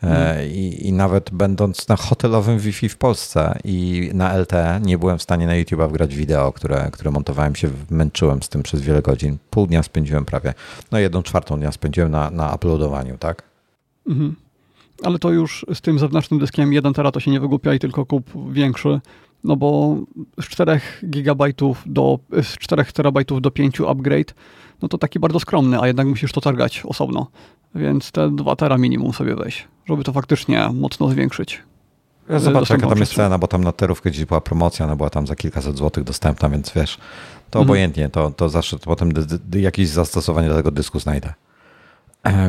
Hmm. 0.00 0.48
I, 0.50 0.88
I, 0.88 0.92
nawet 0.92 1.30
będąc 1.30 1.88
na 1.88 1.96
hotelowym 1.96 2.58
Wi-Fi 2.58 2.88
w 2.88 2.96
Polsce 2.96 3.58
i 3.64 4.10
na 4.14 4.36
LTE 4.36 4.80
nie 4.82 4.98
byłem 4.98 5.18
w 5.18 5.22
stanie 5.22 5.46
na 5.46 5.54
YouTube 5.54 5.82
wgrać 5.82 6.16
wideo, 6.16 6.52
które, 6.52 6.90
które 6.92 7.10
montowałem 7.10 7.54
się, 7.54 7.70
męczyłem 7.90 8.42
z 8.42 8.48
tym 8.48 8.62
przez 8.62 8.80
wiele 8.80 9.02
godzin. 9.02 9.38
Pół 9.50 9.66
dnia 9.66 9.82
spędziłem 9.82 10.24
prawie, 10.24 10.54
no 10.92 10.98
jedną 10.98 11.22
czwartą 11.22 11.58
dnia 11.58 11.72
spędziłem 11.72 12.10
na, 12.10 12.30
na 12.30 12.54
uploadowaniu, 12.54 13.18
tak? 13.18 13.42
Mhm 14.08 14.45
ale 15.02 15.18
to 15.18 15.30
już 15.30 15.66
z 15.74 15.80
tym 15.80 15.98
zewnętrznym 15.98 16.40
dyskiem 16.40 16.72
1 16.72 16.92
tera 16.92 17.12
to 17.12 17.20
się 17.20 17.30
nie 17.30 17.40
wygłupiaj, 17.40 17.78
tylko 17.78 18.06
kup 18.06 18.52
większy, 18.52 19.00
no 19.44 19.56
bo 19.56 19.96
z 20.40 20.44
4 20.44 20.80
gigabajtów 21.10 21.82
do, 21.86 22.18
z 22.42 22.58
4 22.58 22.84
terabajtów 22.84 23.42
do 23.42 23.50
5 23.50 23.80
upgrade, 23.80 24.34
no 24.82 24.88
to 24.88 24.98
taki 24.98 25.20
bardzo 25.20 25.40
skromny, 25.40 25.80
a 25.80 25.86
jednak 25.86 26.06
musisz 26.06 26.32
to 26.32 26.40
targać 26.40 26.82
osobno. 26.84 27.26
Więc 27.74 28.12
te 28.12 28.30
2 28.30 28.56
tera 28.56 28.78
minimum 28.78 29.12
sobie 29.12 29.34
weź, 29.34 29.68
żeby 29.86 30.04
to 30.04 30.12
faktycznie 30.12 30.68
mocno 30.74 31.08
zwiększyć. 31.08 31.62
Ja 32.28 32.38
zobaczę, 32.38 32.74
jaka 32.74 32.86
tam 32.88 32.98
jest 32.98 33.14
cena, 33.14 33.38
bo 33.38 33.46
tam 33.46 33.64
na 33.64 33.72
terówkę 33.72 34.10
gdzieś 34.10 34.24
była 34.24 34.40
promocja, 34.40 34.86
ona 34.86 34.96
była 34.96 35.10
tam 35.10 35.26
za 35.26 35.36
kilkaset 35.36 35.76
złotych 35.76 36.04
dostępna, 36.04 36.48
więc 36.48 36.72
wiesz, 36.72 36.96
to 37.50 37.58
mhm. 37.58 37.62
obojętnie, 37.62 38.08
to, 38.08 38.30
to 38.30 38.48
zawsze 38.48 38.78
to 38.78 38.84
potem 38.84 39.12
jakieś 39.54 39.88
zastosowanie 39.88 40.48
do 40.48 40.56
tego 40.56 40.70
dysku 40.70 41.00
znajdę. 41.00 41.34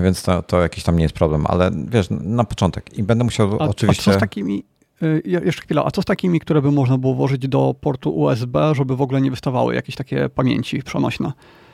Więc 0.03 0.23
to, 0.23 0.43
to 0.43 0.61
jakiś 0.61 0.83
tam 0.83 0.97
nie 0.97 1.03
jest 1.03 1.15
problem, 1.15 1.45
ale 1.47 1.71
wiesz, 1.87 2.07
na 2.09 2.43
początek. 2.43 2.97
I 2.97 3.03
będę 3.03 3.23
musiał 3.23 3.53
a, 3.53 3.57
oczywiście. 3.57 4.11
A 4.11 4.13
co 4.13 4.19
z 4.19 4.19
takimi, 4.19 4.63
y, 5.03 5.21
jeszcze 5.25 5.61
chwilę, 5.61 5.81
a 5.85 5.91
co 5.91 6.01
z 6.01 6.05
takimi, 6.05 6.39
które 6.39 6.61
by 6.61 6.71
można 6.71 6.97
było 6.97 7.13
włożyć 7.13 7.47
do 7.47 7.75
portu 7.81 8.19
USB, 8.19 8.75
żeby 8.75 8.95
w 8.95 9.01
ogóle 9.01 9.21
nie 9.21 9.31
wystawały 9.31 9.75
jakieś 9.75 9.95
takie 9.95 10.29
pamięci 10.29 10.83
przenośne? 10.83 11.31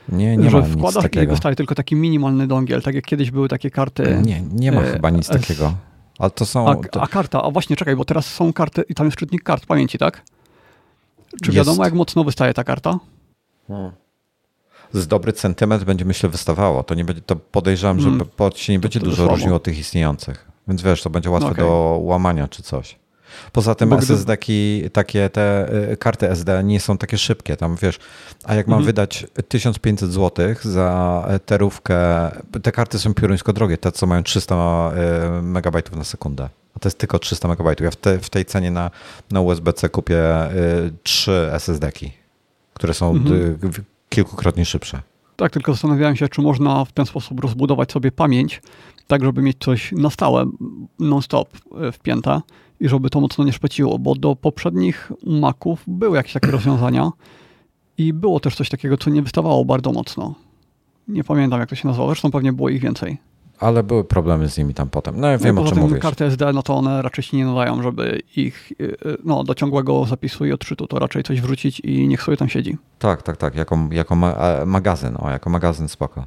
Nie, 0.08 0.36
nie 0.36 0.50
że 0.50 0.60
ma 0.60 0.62
wkładasz 0.62 0.94
nic 0.94 1.02
takiego. 1.02 1.24
i 1.24 1.26
wystaje 1.26 1.56
tylko 1.56 1.74
taki 1.74 1.96
minimalny 1.96 2.46
dongiel, 2.46 2.82
tak 2.82 2.94
jak 2.94 3.04
kiedyś 3.04 3.30
były 3.30 3.48
takie 3.48 3.70
karty. 3.70 4.20
Nie, 4.24 4.42
nie 4.52 4.72
ma 4.72 4.82
y, 4.82 4.84
chyba 4.84 5.10
nic 5.10 5.28
takiego. 5.28 5.74
Ale 6.18 6.30
to 6.30 6.46
są. 6.46 6.68
A, 6.68 6.76
a, 7.00 7.06
karta, 7.06 7.42
a 7.42 7.50
właśnie 7.50 7.76
czekaj, 7.76 7.96
bo 7.96 8.04
teraz 8.04 8.26
są 8.26 8.52
karty 8.52 8.82
i 8.88 8.94
tam 8.94 9.06
jest 9.06 9.16
czytnik 9.16 9.42
kart 9.42 9.66
pamięci, 9.66 9.98
tak? 9.98 10.22
Czy 11.42 11.50
jest. 11.50 11.56
wiadomo, 11.56 11.84
jak 11.84 11.94
mocno 11.94 12.24
wystaje 12.24 12.54
ta 12.54 12.64
karta? 12.64 12.98
Hmm 13.68 14.03
z 14.94 15.06
dobry 15.06 15.32
centymetr 15.32 15.84
będzie 15.84 16.04
myślę 16.04 16.28
wystawało. 16.28 16.82
To, 16.82 16.94
nie 16.94 17.04
będzie, 17.04 17.22
to 17.22 17.36
podejrzewam, 17.36 18.00
że 18.00 18.08
mm. 18.08 18.26
się 18.54 18.72
nie 18.72 18.78
będzie 18.78 19.00
to 19.00 19.06
dużo 19.06 19.28
różnił 19.28 19.54
od 19.54 19.62
tych 19.62 19.78
istniejących. 19.78 20.46
Więc 20.68 20.82
wiesz, 20.82 21.02
to 21.02 21.10
będzie 21.10 21.30
łatwe 21.30 21.50
okay. 21.50 21.64
do 21.64 21.98
łamania 22.02 22.48
czy 22.48 22.62
coś. 22.62 22.96
Poza 23.52 23.74
tym 23.74 23.92
SSD 23.92 24.36
takie 24.92 25.30
te 25.30 25.74
y, 25.92 25.96
karty 25.96 26.30
SD 26.30 26.64
nie 26.64 26.80
są 26.80 26.98
takie 26.98 27.18
szybkie, 27.18 27.56
tam 27.56 27.76
wiesz, 27.82 27.98
a 28.44 28.54
jak 28.54 28.66
mam 28.66 28.78
mhm. 28.78 28.86
wydać 28.86 29.26
1500 29.48 30.12
zł 30.12 30.54
za 30.62 31.28
terówkę, 31.46 32.30
te 32.62 32.72
karty 32.72 32.98
są 32.98 33.14
pioruńsko 33.14 33.52
drogie, 33.52 33.78
te 33.78 33.92
co 33.92 34.06
mają 34.06 34.22
300 34.22 34.92
y, 35.38 35.42
megabajtów 35.42 35.96
na 35.96 36.04
sekundę. 36.04 36.48
A 36.76 36.78
to 36.78 36.88
jest 36.88 36.98
tylko 36.98 37.18
300 37.18 37.48
megabajtów. 37.48 37.84
Ja 37.84 37.90
w, 37.90 37.96
te, 37.96 38.18
w 38.18 38.30
tej 38.30 38.44
cenie 38.44 38.70
na, 38.70 38.90
na 39.30 39.40
USB-C 39.40 39.88
kupię 39.88 40.50
y, 40.52 40.92
3 41.02 41.50
SSD-ki, 41.52 42.12
które 42.74 42.94
są 42.94 43.10
mhm 43.10 43.58
kilkukrotnie 44.14 44.64
szybsze. 44.64 45.02
Tak, 45.36 45.52
tylko 45.52 45.72
zastanawiałem 45.72 46.16
się, 46.16 46.28
czy 46.28 46.42
można 46.42 46.84
w 46.84 46.92
ten 46.92 47.06
sposób 47.06 47.40
rozbudować 47.40 47.92
sobie 47.92 48.12
pamięć, 48.12 48.62
tak 49.06 49.24
żeby 49.24 49.42
mieć 49.42 49.56
coś 49.60 49.92
na 49.92 50.10
stałe, 50.10 50.50
non-stop 50.98 51.48
e, 51.80 51.92
wpięte 51.92 52.40
i 52.80 52.88
żeby 52.88 53.10
to 53.10 53.20
mocno 53.20 53.44
nie 53.44 53.52
szpeciło, 53.52 53.98
bo 53.98 54.14
do 54.14 54.36
poprzednich 54.36 55.12
Maców 55.26 55.82
były 55.86 56.16
jakieś 56.16 56.32
takie 56.32 56.50
rozwiązania 56.50 57.10
i 57.98 58.12
było 58.12 58.40
też 58.40 58.56
coś 58.56 58.68
takiego, 58.68 58.96
co 58.96 59.10
nie 59.10 59.22
wystawało 59.22 59.64
bardzo 59.64 59.92
mocno. 59.92 60.34
Nie 61.08 61.24
pamiętam, 61.24 61.60
jak 61.60 61.68
to 61.68 61.74
się 61.74 61.88
nazywało, 61.88 62.10
zresztą 62.10 62.30
pewnie 62.30 62.52
było 62.52 62.68
ich 62.68 62.82
więcej. 62.82 63.18
Ale 63.60 63.82
były 63.82 64.04
problemy 64.04 64.48
z 64.48 64.58
nimi 64.58 64.74
tam 64.74 64.90
potem. 64.90 65.20
No 65.20 65.28
ja 65.28 65.38
wiem 65.38 65.56
no, 65.56 65.62
o 65.62 65.64
czym 65.64 65.78
mówisz. 65.78 65.98
karty 65.98 66.24
SD, 66.24 66.52
no 66.52 66.62
to 66.62 66.76
one 66.76 67.02
raczej 67.02 67.24
się 67.24 67.36
nie 67.36 67.46
nadają, 67.46 67.82
żeby 67.82 68.22
ich 68.36 68.72
y, 68.80 68.84
y, 68.84 68.96
no, 69.24 69.44
do 69.44 69.54
ciągłego 69.54 70.04
zapisu 70.04 70.44
i 70.44 70.52
odczytu, 70.52 70.86
to 70.86 70.98
raczej 70.98 71.22
coś 71.22 71.40
wrzucić 71.40 71.80
i 71.80 72.08
niech 72.08 72.22
sobie 72.22 72.36
tam 72.36 72.48
siedzi. 72.48 72.76
Tak, 72.98 73.22
tak, 73.22 73.36
tak, 73.36 73.54
jako, 73.54 73.78
jako 73.90 74.16
ma 74.16 74.32
e, 74.32 74.66
magazyn, 74.66 75.16
o, 75.18 75.30
jako 75.30 75.50
magazyn 75.50 75.88
spoko. 75.88 76.26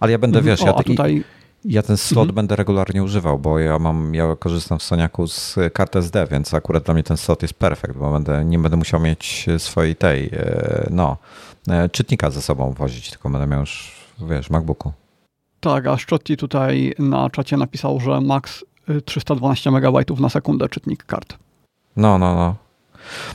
Ale 0.00 0.12
ja 0.12 0.18
będę, 0.18 0.38
mhm. 0.38 0.56
wiesz, 0.56 0.62
o, 0.62 0.66
ja, 0.66 0.72
tutaj... 0.72 1.24
ja 1.64 1.82
ten 1.82 1.96
slot 1.96 2.22
mhm. 2.22 2.34
będę 2.34 2.56
regularnie 2.56 3.02
używał, 3.02 3.38
bo 3.38 3.58
ja 3.58 3.78
mam, 3.78 4.14
ja 4.14 4.36
korzystam 4.38 4.78
w 4.78 4.82
Soniaku 4.82 5.26
z 5.26 5.56
kart 5.72 5.96
SD, 5.96 6.26
więc 6.30 6.54
akurat 6.54 6.82
dla 6.82 6.94
mnie 6.94 7.02
ten 7.02 7.16
slot 7.16 7.42
jest 7.42 7.54
perfekt, 7.54 7.96
bo 7.96 8.12
będę, 8.12 8.44
nie 8.44 8.58
będę 8.58 8.76
musiał 8.76 9.00
mieć 9.00 9.46
swojej 9.58 9.96
tej, 9.96 10.30
e, 10.32 10.88
no, 10.90 11.16
e, 11.68 11.88
czytnika 11.88 12.30
ze 12.30 12.42
sobą 12.42 12.72
wozić, 12.72 13.10
tylko 13.10 13.30
będę 13.30 13.46
miał 13.46 13.60
już, 13.60 13.96
wiesz, 14.28 14.50
MacBooku. 14.50 14.92
Tak, 15.66 15.86
a 15.86 15.96
Szczotti 15.96 16.36
tutaj 16.36 16.94
na 16.98 17.30
czacie 17.30 17.56
napisał, 17.56 18.00
że 18.00 18.20
max 18.20 18.64
312 19.04 19.70
MB 19.70 20.20
na 20.20 20.28
sekundę 20.28 20.68
czytnik 20.68 21.04
kart. 21.04 21.38
No, 21.96 22.18
no, 22.18 22.34
no. 22.34 22.54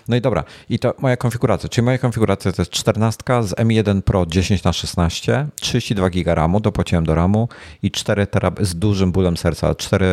No 0.07 0.15
i 0.15 0.21
dobra, 0.21 0.43
i 0.69 0.79
to 0.79 0.93
moja 0.99 1.17
konfiguracja, 1.17 1.69
czyli 1.69 1.85
moja 1.85 1.97
konfiguracja 1.97 2.51
to 2.51 2.61
jest 2.61 2.71
14 2.71 3.23
z 3.41 3.53
M1 3.53 4.01
Pro 4.01 4.25
10 4.25 4.63
na 4.63 4.73
16 4.73 5.47
32 5.55 6.09
GB 6.09 6.35
RAMu, 6.35 6.59
dopłaciłem 6.59 7.05
do 7.05 7.15
RAMu 7.15 7.49
i 7.83 7.91
4 7.91 8.27
terab 8.27 8.59
z 8.61 8.75
dużym 8.75 9.11
bólem 9.11 9.37
serca, 9.37 9.75
4, 9.75 10.05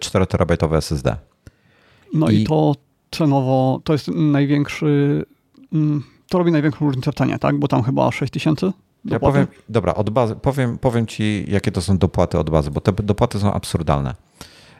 4 0.00 0.26
terabajtowe 0.26 0.76
SSD. 0.76 1.16
No 2.14 2.30
i, 2.30 2.42
i 2.42 2.44
to 2.44 2.74
cenowo, 3.10 3.80
to 3.84 3.92
jest 3.92 4.08
największy, 4.08 5.24
mm, 5.72 6.02
to 6.28 6.38
robi 6.38 6.52
największą 6.52 6.86
różnicę 6.86 7.12
w 7.12 7.14
cenie, 7.14 7.38
tak? 7.38 7.58
Bo 7.58 7.68
tam 7.68 7.82
chyba 7.82 8.12
6000 8.12 8.72
ja 9.10 9.20
powiem, 9.20 9.46
dobra, 9.68 9.94
od 9.94 10.10
bazy, 10.10 10.36
powiem, 10.36 10.78
powiem 10.78 11.06
ci, 11.06 11.44
jakie 11.48 11.72
to 11.72 11.82
są 11.82 11.98
dopłaty 11.98 12.38
od 12.38 12.50
bazy, 12.50 12.70
bo 12.70 12.80
te 12.80 12.92
dopłaty 12.92 13.38
są 13.38 13.52
absurdalne. 13.52 14.14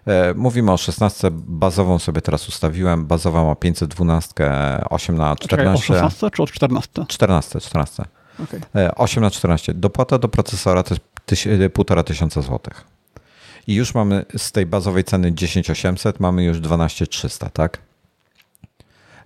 E, 0.06 0.34
mówimy 0.34 0.72
o 0.72 0.76
16 0.76 1.28
bazową 1.32 1.98
sobie 1.98 2.22
teraz 2.22 2.48
ustawiłem. 2.48 3.06
Bazowa 3.06 3.44
ma 3.44 3.54
512, 3.54 4.34
8 4.90 5.16
na 5.16 5.36
14. 5.36 5.48
Czekaj, 5.48 5.66
o 5.66 5.76
16 5.76 6.30
czy 6.30 6.42
od 6.42 6.50
14? 6.50 7.04
14, 7.08 7.60
14. 7.60 8.04
Okay. 8.44 8.94
8 8.94 9.22
na 9.22 9.30
14. 9.30 9.74
Dopłata 9.74 10.18
do 10.18 10.28
procesora 10.28 10.82
to 10.82 10.94
jest 10.94 11.46
1,5 11.46 12.04
tysiąca 12.04 12.42
złotych. 12.42 12.84
I 13.66 13.74
już 13.74 13.94
mamy 13.94 14.24
z 14.36 14.52
tej 14.52 14.66
bazowej 14.66 15.04
ceny 15.04 15.32
10800, 15.32 16.20
mamy 16.20 16.44
już 16.44 16.60
12300, 16.60 17.50
tak? 17.50 17.78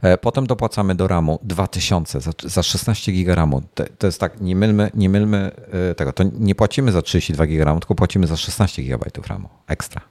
E, 0.02 0.18
potem 0.18 0.46
dopłacamy 0.46 0.94
do 0.94 1.08
RAMu 1.08 1.38
2000 1.42 2.20
za, 2.20 2.30
za 2.44 2.62
16 2.62 3.12
GB 3.12 3.34
RAMu. 3.34 3.62
To, 3.74 3.84
to, 3.98 4.06
jest 4.06 4.20
tak, 4.20 4.40
nie 4.40 4.56
mylmy, 4.56 4.90
nie 4.94 5.08
mylmy 5.08 5.50
e, 5.90 5.94
tego. 5.94 6.12
To 6.12 6.24
nie 6.38 6.54
płacimy 6.54 6.92
za 6.92 7.02
32 7.02 7.46
GB 7.46 7.64
RAMu, 7.64 7.80
tylko 7.80 7.94
płacimy 7.94 8.26
za 8.26 8.36
16 8.36 8.82
GB 8.82 9.06
RAMu 9.28 9.48
ekstra. 9.66 10.02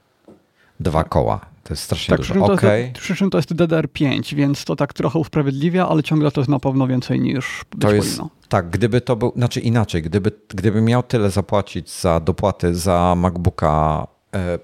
Dwa 0.80 1.04
koła. 1.04 1.40
To 1.64 1.72
jest 1.72 1.82
strasznie 1.82 2.16
tak, 2.16 2.26
dużo. 2.26 2.44
Okay. 2.44 2.92
Przy 2.94 3.16
czym 3.16 3.30
to 3.30 3.38
jest 3.38 3.54
DDR5, 3.54 4.34
więc 4.34 4.64
to 4.64 4.76
tak 4.76 4.92
trochę 4.92 5.18
usprawiedliwia, 5.18 5.88
ale 5.88 6.02
ciągle 6.02 6.30
to 6.30 6.40
jest 6.40 6.50
na 6.50 6.58
pewno 6.58 6.86
więcej 6.86 7.20
niż 7.20 7.64
być 7.70 7.80
to 7.80 7.92
jest, 7.92 8.08
powinno. 8.08 8.30
Tak, 8.48 8.70
gdyby 8.70 9.00
to 9.00 9.16
był, 9.16 9.32
znaczy 9.36 9.60
inaczej, 9.60 10.02
gdyby, 10.02 10.32
gdyby 10.48 10.80
miał 10.80 11.02
tyle 11.02 11.30
zapłacić 11.30 12.00
za 12.00 12.20
dopłaty 12.20 12.74
za 12.74 13.14
MacBooka 13.16 14.06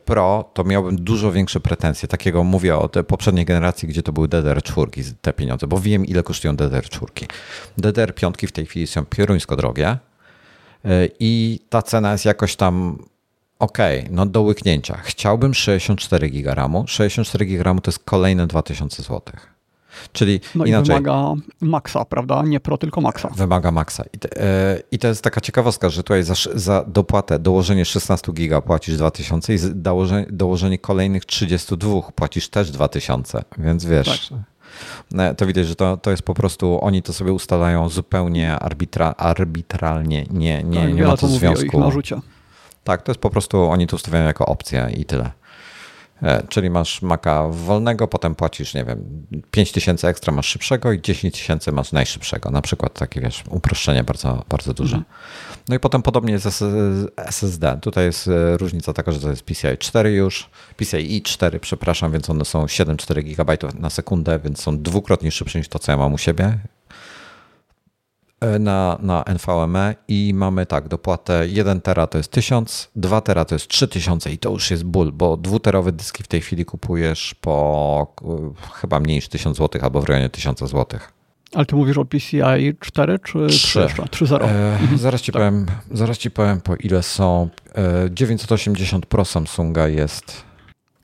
Pro, 0.05 0.51
to 0.55 0.64
miałbym 0.64 0.97
dużo 0.97 1.32
większe 1.32 1.60
pretensje. 1.60 2.09
Takiego 2.09 2.44
mówię 2.44 2.76
o 2.76 2.88
poprzedniej 2.88 3.44
generacji, 3.44 3.88
gdzie 3.88 4.02
to 4.02 4.12
były 4.12 4.28
DDR4 4.28 5.12
te 5.20 5.32
pieniądze, 5.32 5.66
bo 5.66 5.80
wiem 5.80 6.06
ile 6.06 6.22
kosztują 6.22 6.56
DDR4. 6.56 7.26
DDR5 7.78 8.47
w 8.47 8.52
tej 8.52 8.66
chwili 8.66 8.86
są 8.86 9.05
pioruńsko 9.05 9.56
drogie 9.56 9.88
e, 9.88 11.09
i 11.20 11.60
ta 11.68 11.82
cena 11.82 12.12
jest 12.12 12.24
jakoś 12.24 12.56
tam 12.56 12.98
ok, 13.59 13.78
no 14.10 14.26
do 14.26 14.43
łyknięcia. 14.43 14.97
Chciałbym 14.97 15.55
64 15.55 16.30
GB 16.30 16.55
RAMu. 16.55 16.84
64 16.86 17.47
GB 17.47 17.62
RAMu 17.62 17.80
to 17.80 17.90
jest 17.90 18.05
kolejne 18.05 18.47
2000 18.47 19.02
złotych. 19.02 19.56
Czyli 20.12 20.40
no 20.55 20.64
inaczej. 20.64 20.97
i 20.97 20.98
wymaga 20.98 21.35
maksa, 21.60 22.05
prawda? 22.05 22.43
Nie 22.43 22.60
pro, 22.60 22.78
tylko 22.78 23.01
maksa. 23.01 23.28
Wymaga 23.36 23.70
maksa. 23.70 24.05
I, 24.12 24.18
te, 24.18 24.28
i 24.93 24.98
to 24.98 25.09
jest 25.09 25.23
taka 25.23 25.40
ciekawostka, 25.40 25.89
że 25.89 26.02
tutaj 26.02 26.23
za, 26.23 26.35
za 26.55 26.85
dopłatę, 26.86 27.39
dołożenie 27.39 27.85
16 27.85 28.32
giga 28.32 28.60
płacisz 28.60 28.97
2000 28.97 29.55
i 29.55 29.59
dołożenie, 29.74 30.27
dołożenie 30.31 30.78
kolejnych 30.78 31.24
32 31.24 32.02
płacisz 32.14 32.48
też 32.48 32.70
2000. 32.70 33.43
Więc 33.59 33.85
wiesz. 33.85 34.28
Tak. 34.28 34.39
E, 35.18 35.35
to 35.35 35.47
widać, 35.47 35.66
że 35.66 35.77
to, 35.77 35.97
to 35.97 36.10
jest 36.10 36.23
po 36.23 36.35
prostu, 36.35 36.85
oni 36.85 37.02
to 37.02 37.12
sobie 37.12 37.32
ustalają 37.32 37.89
zupełnie 37.89 38.59
arbitra, 38.59 39.14
arbitralnie, 39.16 40.27
nie, 40.31 40.62
nie, 40.62 40.81
tak, 40.81 40.94
nie 40.94 41.02
ma 41.02 41.16
to 41.16 41.28
związku. 41.28 41.82
Tak, 42.85 43.02
to 43.02 43.12
jest 43.12 43.20
po 43.20 43.31
prostu, 43.31 43.62
oni 43.62 43.86
to 43.86 43.97
ustawiają 43.97 44.27
jako 44.27 44.47
opcję 44.47 44.89
i 44.97 45.05
tyle. 45.05 45.31
E, 46.22 46.43
czyli 46.48 46.70
masz 46.70 47.02
maka 47.02 47.48
wolnego, 47.48 48.09
potem 48.09 48.34
płacisz, 48.34 48.74
nie 48.74 48.84
wiem, 48.84 49.26
5 49.51 49.72
tysięcy 49.72 50.09
ekstra 50.09 50.32
masz 50.32 50.47
szybszego 50.47 50.93
i 50.93 51.01
10 51.02 51.34
tysięcy 51.34 51.72
masz 51.72 51.93
najszybszego. 51.93 52.51
Na 52.51 52.62
przykład 52.62 52.98
takie, 52.98 53.20
wiesz, 53.20 53.44
uproszczenie 53.51 54.05
bardzo, 54.05 54.44
bardzo 54.48 54.74
duże. 54.74 54.97
Mhm. 54.97 55.14
No 55.68 55.74
i 55.76 55.80
potem 55.80 56.02
podobnie 56.02 56.32
jest 56.32 56.47
SSD. 57.16 57.78
Tutaj 57.82 58.05
jest 58.05 58.28
e, 58.28 58.56
różnica 58.56 58.93
taka, 58.93 59.12
że 59.12 59.20
to 59.20 59.30
jest 59.30 59.43
PCI 59.43 59.78
4 59.78 60.12
już, 60.12 60.51
PCI 60.76 61.22
4, 61.22 61.60
przepraszam, 61.60 62.12
więc 62.12 62.30
one 62.30 62.44
są 62.44 62.66
7,4 62.66 63.22
GB 63.22 63.56
na 63.78 63.90
sekundę, 63.90 64.38
więc 64.38 64.62
są 64.62 64.82
dwukrotnie 64.82 65.30
szybsze 65.30 65.59
niż 65.59 65.68
to, 65.68 65.78
co 65.78 65.93
ja 65.93 65.98
mam 65.98 66.14
u 66.14 66.18
siebie. 66.18 66.59
E, 68.41 68.59
na, 68.59 68.99
na 69.03 69.25
NVMe 69.27 69.95
i 70.09 70.35
mamy 70.35 70.67
tak, 70.67 70.89
dopłatę 70.89 71.49
1 71.49 71.81
tera 71.81 72.07
to 72.07 72.19
jest 72.19 72.31
1000, 72.31 72.91
2 72.97 73.21
tera 73.21 73.45
to 73.45 73.55
jest 73.55 73.69
3000 73.69 74.33
i 74.33 74.39
to 74.39 74.51
już 74.51 74.71
jest 74.71 74.85
ból, 74.85 75.13
bo 75.13 75.37
dwuterowe 75.37 75.93
dyski 75.93 76.23
w 76.23 76.29
tej 76.29 76.41
chwili 76.41 76.65
kupujesz 76.65 77.35
po 77.41 78.15
chyba 78.73 79.01
mniej 79.01 79.17
niż 79.17 79.29
1000 79.29 79.57
zł 79.57 79.81
albo 79.85 80.01
w 80.01 80.05
rejonie 80.05 80.31
1000 80.31 80.59
zł. 80.59 81.01
Ale 81.55 81.67
ty 81.67 81.77
mówisz 81.77 81.99
o 81.99 82.05
PCI 82.05 82.75
4 82.81 83.19
czy 83.19 83.47
3 83.47 83.81
3.0? 83.81 84.45
E, 84.45 84.73
mhm. 84.73 84.99
zaraz, 84.99 85.21
ci 85.21 85.33
tak. 85.33 85.43
powiem, 85.43 85.67
zaraz 85.91 86.19
ci 86.19 86.31
powiem 86.31 86.61
po 86.61 86.77
ile 86.77 87.03
są. 87.03 87.49
E, 87.75 88.11
980 88.11 89.07
Pro 89.07 89.25
Samsunga 89.25 89.89
jest 89.89 90.45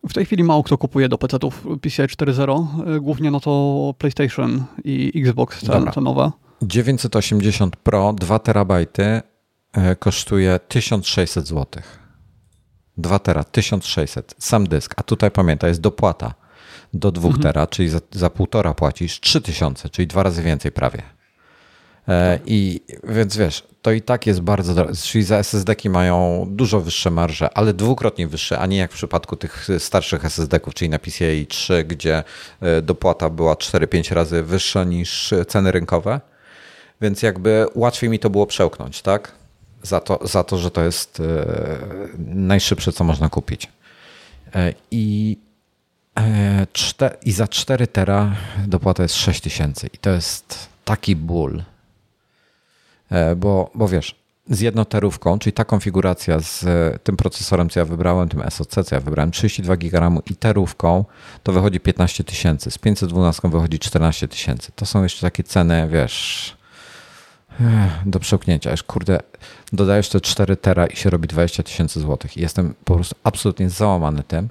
w 0.09 0.13
tej 0.13 0.25
chwili 0.25 0.45
mało 0.45 0.63
kto 0.63 0.79
kupuje 0.79 1.09
do 1.09 1.19
PC-ów 1.19 1.67
PCI 1.81 2.03
4.0, 2.03 2.67
e, 2.97 3.01
głównie 3.01 3.31
no 3.31 3.41
to 3.41 3.95
PlayStation 3.99 4.65
i 4.85 5.13
Xbox 5.15 5.61
te, 5.61 5.83
te 5.95 6.01
nowe. 6.01 6.31
980 6.63 7.77
Pro 7.77 8.13
2 8.13 8.39
terabajty 8.39 9.21
e, 9.73 9.97
kosztuje 9.97 10.61
1600 10.69 11.47
zł. 11.49 11.83
2 12.97 13.19
tera, 13.19 13.45
1600, 13.45 14.35
sam 14.39 14.67
dysk. 14.67 14.95
A 14.97 15.03
tutaj 15.03 15.31
pamiętaj, 15.31 15.71
jest 15.71 15.81
dopłata 15.81 16.35
do 16.95 17.13
2 17.13 17.27
mhm. 17.27 17.43
tera, 17.43 17.67
czyli 17.67 17.89
za, 17.89 18.01
za 18.13 18.31
półtora 18.31 18.75
płacisz 18.75 19.21
3000, 19.21 19.89
czyli 19.89 20.07
dwa 20.07 20.23
razy 20.23 20.43
więcej 20.43 20.73
prawie. 20.73 21.03
E, 22.09 22.39
I 22.47 22.81
więc 23.05 23.37
wiesz, 23.37 23.67
to 23.83 23.93
i 23.93 24.03
tak 24.03 24.27
jest 24.27 24.41
bardzo 24.41 24.75
drogie. 24.75 24.95
Czyli 24.95 25.25
za 25.25 25.39
SSD-ki 25.39 25.91
mają 25.91 26.47
dużo 26.51 26.81
wyższe 26.81 27.11
marże, 27.11 27.59
ale 27.59 27.75
dwukrotnie 27.75 28.29
wyższe, 28.29 28.59
a 28.59 28.67
nie 28.67 28.77
jak 28.77 28.93
w 28.93 28.95
przypadku 28.95 29.37
tych 29.37 29.69
starszych 29.79 30.25
SSD-ków, 30.25 30.75
czyli 30.75 30.89
na 30.89 30.99
PCIe 30.99 31.47
3, 31.49 31.85
gdzie 31.85 32.23
e, 32.61 32.83
dopłata 32.83 33.31
była 33.31 33.55
4-5 33.55 34.15
razy 34.15 34.43
wyższa 34.43 34.85
niż 34.85 35.35
ceny 35.49 35.73
rynkowe. 35.73 36.21
Więc 37.03 37.23
jakby 37.23 37.67
łatwiej 37.75 38.11
mi 38.11 38.19
to 38.19 38.31
było 38.31 38.47
przełknąć, 38.47 39.03
tak? 39.03 39.33
Za 39.83 40.01
to, 40.01 40.27
za 40.27 40.45
to 40.45 40.59
że 40.59 40.71
to 40.71 40.85
jest 40.85 41.21
e, 41.21 41.47
najszybsze, 42.19 42.93
co 42.93 43.05
można 43.05 43.29
kupić. 43.29 43.69
E, 44.55 44.75
I, 44.91 45.39
e, 46.19 46.67
I 47.25 47.33
za 47.33 47.49
4 47.49 47.87
tera 47.87 48.37
dopłata 48.67 49.03
jest 49.03 49.15
6 49.15 49.41
tysięcy. 49.41 49.91
I 49.93 49.99
to 49.99 50.11
jest 50.11 50.69
taki 50.85 51.17
ból. 51.17 51.63
Bo, 53.37 53.71
bo 53.75 53.89
wiesz, 53.89 54.15
z 54.51 54.61
jednoterówką, 54.61 55.39
czyli 55.39 55.53
ta 55.53 55.65
konfiguracja 55.65 56.41
z 56.41 56.65
tym 57.03 57.17
procesorem, 57.17 57.71
co 57.71 57.81
ja 57.81 57.87
wybrałem, 57.87 58.29
tym 58.29 58.43
SoC, 58.51 58.87
co 58.87 58.95
ja 58.95 59.01
wybrałem, 59.01 59.31
32 59.31 59.77
GB 59.77 60.11
i 60.31 60.37
terówką, 60.37 61.05
to 61.43 61.53
wychodzi 61.53 61.81
15 61.81 62.25
tysięcy. 62.25 62.71
Z 62.71 62.79
512 62.79 63.49
wychodzi 63.49 63.79
14 63.79 64.29
tysięcy. 64.29 64.73
To 64.75 64.87
są 64.87 65.03
jeszcze 65.03 65.21
takie 65.21 65.45
ceny, 65.45 65.89
wiesz, 65.89 66.57
do 68.07 68.21
przełknięcia. 68.21 68.71
Już 68.71 68.83
kurde, 68.83 69.19
dodajesz 69.73 70.09
te 70.09 70.21
4 70.21 70.57
tera 70.57 70.87
i 70.87 70.97
się 70.97 71.11
robi 71.11 71.29
20 71.29 71.63
tysięcy 71.63 72.01
złotych. 72.01 72.37
Jestem 72.37 72.75
po 72.85 72.95
prostu 72.95 73.15
absolutnie 73.25 73.71
załamany 73.71 74.23
tym, 74.23 74.49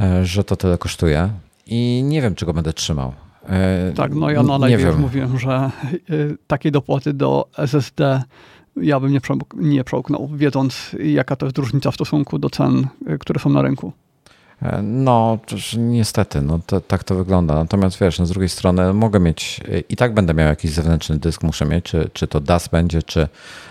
e, 0.00 0.26
że 0.26 0.44
to 0.44 0.56
tyle 0.56 0.78
kosztuje 0.78 1.30
i 1.66 2.02
nie 2.04 2.22
wiem, 2.22 2.34
czego 2.34 2.54
będę 2.54 2.72
trzymał. 2.72 3.12
E, 3.48 3.92
tak, 3.92 4.14
no 4.14 4.30
ja 4.30 4.42
na 4.42 4.58
live 4.58 4.80
już 4.80 4.96
mówiłem, 4.96 5.38
że 5.38 5.50
e, 5.54 5.70
takiej 6.46 6.72
dopłaty 6.72 7.12
do 7.12 7.48
SSD 7.58 8.22
ja 8.76 9.00
bym 9.00 9.12
nie, 9.12 9.20
nie 9.54 9.84
przełknął, 9.84 10.28
wiedząc 10.34 10.96
jaka 11.04 11.36
to 11.36 11.46
jest 11.46 11.58
różnica 11.58 11.90
w 11.90 11.94
stosunku 11.94 12.38
do 12.38 12.50
cen, 12.50 12.86
które 13.20 13.40
są 13.40 13.50
na 13.50 13.62
rynku. 13.62 13.92
E, 14.64 14.82
no, 14.82 15.38
niestety, 15.78 16.42
no 16.42 16.60
to, 16.66 16.80
tak 16.80 17.04
to 17.04 17.14
wygląda. 17.14 17.54
Natomiast 17.54 17.98
wiesz, 18.00 18.18
no 18.18 18.26
z 18.26 18.28
drugiej 18.28 18.48
strony 18.48 18.92
mogę 18.92 19.20
mieć, 19.20 19.60
e, 19.68 19.78
i 19.78 19.96
tak 19.96 20.14
będę 20.14 20.34
miał 20.34 20.48
jakiś 20.48 20.70
zewnętrzny 20.70 21.18
dysk, 21.18 21.42
muszę 21.42 21.66
mieć, 21.66 21.84
czy, 21.84 22.10
czy 22.12 22.28
to 22.28 22.40
DAS 22.40 22.68
będzie, 22.68 23.02
czy, 23.02 23.28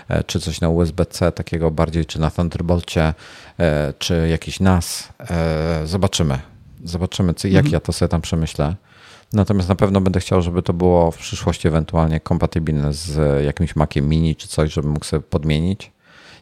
e, 0.09 0.23
czy 0.23 0.39
coś 0.39 0.61
na 0.61 0.69
USB-C 0.69 1.31
takiego 1.31 1.71
bardziej, 1.71 2.05
czy 2.05 2.19
na 2.19 2.31
Thunderbolcie, 2.31 3.13
czy 3.99 4.27
jakiś 4.29 4.59
NAS. 4.59 5.09
Zobaczymy. 5.85 6.39
Zobaczymy, 6.83 7.33
jak 7.43 7.45
mhm. 7.45 7.73
ja 7.73 7.79
to 7.79 7.93
sobie 7.93 8.09
tam 8.09 8.21
przemyślę. 8.21 8.75
Natomiast 9.33 9.69
na 9.69 9.75
pewno 9.75 10.01
będę 10.01 10.19
chciał, 10.19 10.41
żeby 10.41 10.63
to 10.63 10.73
było 10.73 11.11
w 11.11 11.17
przyszłości 11.17 11.67
ewentualnie 11.67 12.19
kompatybilne 12.19 12.93
z 12.93 13.43
jakimś 13.45 13.75
Maciem 13.75 14.09
Mini 14.09 14.35
czy 14.35 14.47
coś, 14.47 14.73
żebym 14.73 14.91
mógł 14.91 15.05
sobie 15.05 15.21
podmienić. 15.21 15.91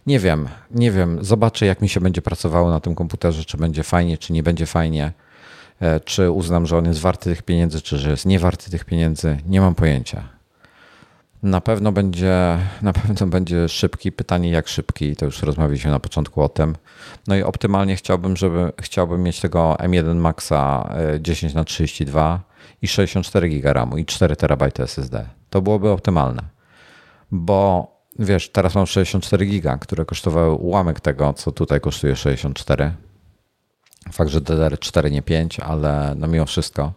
Nie 0.07 0.19
wiem, 0.19 0.49
nie 0.71 0.91
wiem. 0.91 1.23
Zobaczę, 1.23 1.65
jak 1.65 1.81
mi 1.81 1.89
się 1.89 1.99
będzie 1.99 2.21
pracowało 2.21 2.69
na 2.69 2.79
tym 2.79 2.95
komputerze, 2.95 3.45
czy 3.45 3.57
będzie 3.57 3.83
fajnie, 3.83 4.17
czy 4.17 4.33
nie 4.33 4.43
będzie 4.43 4.65
fajnie. 4.65 5.11
E, 5.79 5.99
czy 5.99 6.31
uznam, 6.31 6.65
że 6.65 6.77
on 6.77 6.85
jest 6.85 6.99
warty 6.99 7.29
tych 7.29 7.43
pieniędzy, 7.43 7.81
czy 7.81 7.97
że 7.97 8.09
jest 8.11 8.25
nie 8.25 8.39
warty 8.39 8.71
tych 8.71 8.85
pieniędzy. 8.85 9.37
Nie 9.45 9.61
mam 9.61 9.75
pojęcia. 9.75 10.23
Na 11.43 11.61
pewno 11.61 11.91
będzie, 11.91 12.57
na 12.81 12.93
pewno 12.93 13.27
będzie 13.27 13.69
szybki. 13.69 14.11
Pytanie, 14.11 14.49
jak 14.49 14.67
szybki, 14.67 15.15
to 15.15 15.25
już 15.25 15.41
rozmawialiśmy 15.41 15.91
na 15.91 15.99
początku 15.99 16.41
o 16.41 16.49
tym. 16.49 16.75
No 17.27 17.35
i 17.35 17.43
optymalnie 17.43 17.95
chciałbym, 17.95 18.37
żeby 18.37 18.71
chciałbym 18.81 19.23
mieć 19.23 19.39
tego 19.39 19.77
M1 19.79 20.15
Maxa 20.15 20.93
10 21.19 21.53
na 21.53 21.63
32 21.63 22.41
i 22.81 22.87
64 22.87 23.49
GB 23.49 23.87
i 23.97 24.05
4 24.05 24.35
TB 24.35 24.79
SSD. 24.79 25.25
To 25.49 25.61
byłoby 25.61 25.89
optymalne. 25.89 26.43
Bo 27.31 27.87
wiesz, 28.25 28.49
teraz 28.49 28.75
mam 28.75 28.85
64 28.85 29.45
giga, 29.45 29.77
które 29.77 30.05
kosztowały 30.05 30.51
ułamek 30.51 30.99
tego, 30.99 31.33
co 31.33 31.51
tutaj 31.51 31.81
kosztuje 31.81 32.15
64. 32.15 32.93
Fakt, 34.11 34.31
że 34.31 34.41
DDR4 34.41 35.11
nie 35.11 35.21
5, 35.21 35.59
ale 35.59 36.13
no 36.17 36.27
mimo 36.27 36.45
wszystko. 36.45 36.93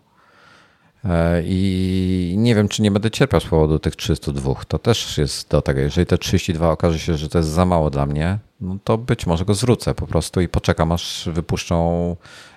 E, 1.04 1.42
I 1.44 2.34
nie 2.38 2.54
wiem, 2.54 2.68
czy 2.68 2.82
nie 2.82 2.90
będę 2.90 3.10
cierpiał 3.10 3.40
z 3.40 3.44
powodu 3.44 3.78
tych 3.78 3.96
302. 3.96 4.54
To 4.68 4.78
też 4.78 5.18
jest 5.18 5.50
do 5.50 5.62
tego. 5.62 5.80
Jeżeli 5.80 6.06
te 6.06 6.18
32 6.18 6.70
okaże 6.70 6.98
się, 6.98 7.16
że 7.16 7.28
to 7.28 7.38
jest 7.38 7.50
za 7.50 7.64
mało 7.64 7.90
dla 7.90 8.06
mnie, 8.06 8.38
no 8.60 8.78
to 8.84 8.98
być 8.98 9.26
może 9.26 9.44
go 9.44 9.54
zwrócę 9.54 9.94
po 9.94 10.06
prostu 10.06 10.40
i 10.40 10.48
poczekam, 10.48 10.92
aż 10.92 11.28
wypuszczą 11.32 12.16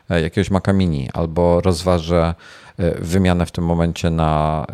jakiegoś 0.10 0.52
Maca 0.52 0.74
Mini 0.74 1.10
albo 1.14 1.62
rozważę 1.62 2.36
E, 2.78 3.02
wymianę 3.02 3.46
w 3.46 3.52
tym 3.52 3.64
momencie 3.64 4.10
na 4.10 4.66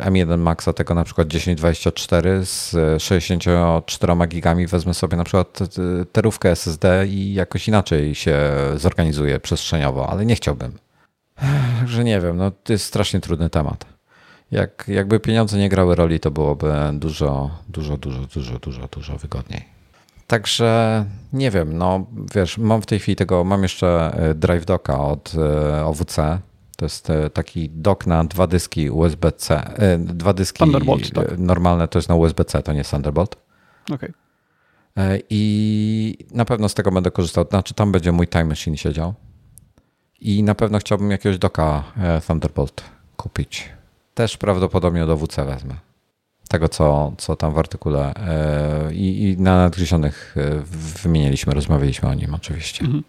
e, 0.00 0.10
M1 0.10 0.38
Maxa 0.38 0.72
tego 0.72 0.94
na 0.94 1.04
przykład 1.04 1.28
1024 1.28 2.44
z 2.44 2.76
64 3.02 4.14
gigami 4.28 4.66
wezmę 4.66 4.94
sobie 4.94 5.16
na 5.16 5.24
przykład 5.24 5.58
terówkę 6.12 6.50
SSD 6.50 7.06
i 7.06 7.34
jakoś 7.34 7.68
inaczej 7.68 8.14
się 8.14 8.38
zorganizuję 8.76 9.40
przestrzeniowo, 9.40 10.10
ale 10.10 10.26
nie 10.26 10.36
chciałbym. 10.36 10.72
Także 11.78 12.04
nie 12.04 12.20
wiem, 12.20 12.36
no 12.36 12.50
to 12.50 12.72
jest 12.72 12.84
strasznie 12.84 13.20
trudny 13.20 13.50
temat. 13.50 13.86
Jak, 14.50 14.84
jakby 14.88 15.20
pieniądze 15.20 15.58
nie 15.58 15.68
grały 15.68 15.94
roli, 15.94 16.20
to 16.20 16.30
byłoby 16.30 16.72
dużo, 16.92 17.50
dużo, 17.68 17.96
dużo, 17.96 18.20
dużo, 18.34 18.58
dużo, 18.58 18.88
dużo 18.88 19.18
wygodniej. 19.18 19.73
Także 20.26 21.04
nie 21.32 21.50
wiem, 21.50 21.78
no 21.78 22.06
wiesz, 22.34 22.58
mam 22.58 22.82
w 22.82 22.86
tej 22.86 22.98
chwili 22.98 23.16
tego, 23.16 23.44
mam 23.44 23.62
jeszcze 23.62 24.14
e, 24.14 24.34
Drive 24.34 24.64
Docka 24.64 25.00
od 25.00 25.32
OWC, 25.84 26.40
to 26.76 26.84
jest 26.84 27.10
e, 27.10 27.30
taki 27.30 27.70
dock 27.70 28.06
na 28.06 28.24
dwa 28.24 28.46
dyski 28.46 28.90
USB-C. 28.90 29.56
E, 29.76 29.98
dwa 29.98 30.32
dyski 30.32 30.58
Thunderbolt, 30.58 31.10
tak. 31.10 31.38
normalne 31.38 31.88
to 31.88 31.98
jest 31.98 32.08
na 32.08 32.14
USB-C, 32.14 32.62
to 32.62 32.72
nie 32.72 32.78
jest 32.78 32.90
Thunderbolt. 32.90 33.36
Okay. 33.94 34.12
E, 34.96 35.18
I 35.30 36.26
na 36.30 36.44
pewno 36.44 36.68
z 36.68 36.74
tego 36.74 36.90
będę 36.90 37.10
korzystał. 37.10 37.46
Znaczy, 37.50 37.74
tam 37.74 37.92
będzie 37.92 38.12
mój 38.12 38.28
Time 38.28 38.44
Machine 38.44 38.76
siedział. 38.76 39.14
I 40.20 40.42
na 40.42 40.54
pewno 40.54 40.78
chciałbym 40.78 41.10
jakiegoś 41.10 41.38
doka 41.38 41.84
Thunderbolt 42.26 42.84
kupić. 43.16 43.68
Też 44.14 44.36
prawdopodobnie 44.36 45.06
do 45.06 45.16
WC 45.16 45.44
wezmę. 45.44 45.74
Tego, 46.48 46.68
co, 46.68 47.12
co 47.18 47.36
tam 47.36 47.52
w 47.54 47.58
artykule 47.58 48.14
i, 48.92 49.22
i 49.22 49.42
na 49.42 49.56
nadgryzionych 49.56 50.36
wymienialiśmy, 51.02 51.54
rozmawialiśmy 51.54 52.08
o 52.08 52.14
nim 52.14 52.34
oczywiście. 52.34 52.84
Mhm. 52.84 53.02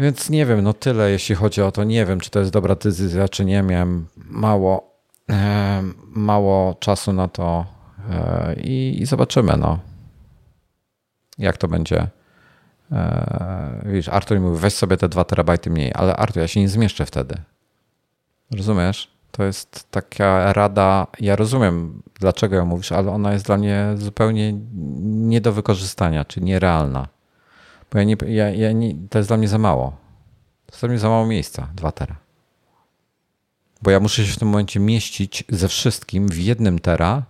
Więc 0.00 0.30
nie 0.30 0.46
wiem, 0.46 0.62
no 0.62 0.72
tyle 0.72 1.10
jeśli 1.10 1.34
chodzi 1.34 1.62
o 1.62 1.72
to. 1.72 1.84
Nie 1.84 2.06
wiem, 2.06 2.20
czy 2.20 2.30
to 2.30 2.38
jest 2.38 2.52
dobra 2.52 2.74
decyzja, 2.74 3.28
czy 3.28 3.44
nie. 3.44 3.62
Miałem 3.62 4.06
mało, 4.16 4.94
e, 5.30 5.82
mało 6.06 6.74
czasu 6.74 7.12
na 7.12 7.28
to 7.28 7.66
e, 8.10 8.54
i, 8.54 9.02
i, 9.02 9.06
zobaczymy, 9.06 9.56
no. 9.56 9.78
Jak 11.38 11.56
to 11.56 11.68
będzie. 11.68 12.06
E, 12.92 13.82
widzisz, 13.86 14.08
Artur 14.08 14.40
mówi, 14.40 14.58
weź 14.58 14.74
sobie 14.74 14.96
te 14.96 15.08
2 15.08 15.24
terabajty 15.24 15.70
mniej, 15.70 15.92
ale 15.94 16.16
Artur, 16.16 16.42
ja 16.42 16.48
się 16.48 16.60
nie 16.60 16.68
zmieszczę 16.68 17.06
wtedy. 17.06 17.34
Rozumiesz? 18.56 19.10
To 19.30 19.44
jest 19.44 19.90
taka 19.90 20.52
rada, 20.52 21.06
ja 21.20 21.36
rozumiem, 21.36 22.02
dlaczego 22.20 22.56
ją 22.56 22.66
mówisz, 22.66 22.92
ale 22.92 23.12
ona 23.12 23.32
jest 23.32 23.46
dla 23.46 23.56
mnie 23.56 23.86
zupełnie 23.96 24.52
nie 25.02 25.40
do 25.40 25.52
wykorzystania, 25.52 26.24
czy 26.24 26.40
nierealna. 26.40 27.08
Bo 27.92 27.98
ja 27.98 28.04
nie, 28.04 28.16
ja, 28.26 28.50
ja 28.50 28.72
nie, 28.72 28.94
to 29.10 29.18
jest 29.18 29.30
dla 29.30 29.36
mnie 29.36 29.48
za 29.48 29.58
mało. 29.58 29.96
To 30.66 30.72
jest 30.72 30.80
dla 30.80 30.88
mnie 30.88 30.98
za 30.98 31.08
mało 31.08 31.26
miejsca, 31.26 31.68
2 31.74 31.92
tera. 31.92 32.16
Bo 33.82 33.90
ja 33.90 34.00
muszę 34.00 34.26
się 34.26 34.32
w 34.32 34.38
tym 34.38 34.48
momencie 34.48 34.80
mieścić 34.80 35.44
ze 35.48 35.68
wszystkim 35.68 36.28
w 36.28 36.38
jednym 36.38 36.78
tera, 36.78 37.22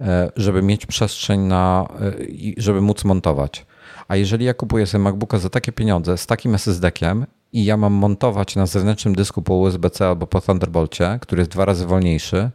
e, 0.00 0.30
żeby 0.36 0.62
mieć 0.62 0.86
przestrzeń 0.86 1.40
na, 1.40 1.88
e, 2.00 2.12
żeby 2.56 2.80
móc 2.80 3.04
montować. 3.04 3.66
A 4.08 4.16
jeżeli 4.16 4.44
ja 4.44 4.54
kupuję 4.54 4.86
sobie 4.86 5.04
MacBooka 5.04 5.38
za 5.38 5.50
takie 5.50 5.72
pieniądze, 5.72 6.18
z 6.18 6.26
takim 6.26 6.54
SSD-kiem 6.54 7.26
i 7.54 7.64
ja 7.64 7.76
mam 7.76 7.92
montować 7.92 8.56
na 8.56 8.66
zewnętrznym 8.66 9.14
dysku 9.14 9.42
po 9.42 9.54
USB-C 9.54 10.06
albo 10.08 10.26
po 10.26 10.40
Thunderbolcie, 10.40 11.18
który 11.20 11.40
jest 11.40 11.50
dwa 11.50 11.64
razy 11.64 11.86
wolniejszy, 11.86 12.50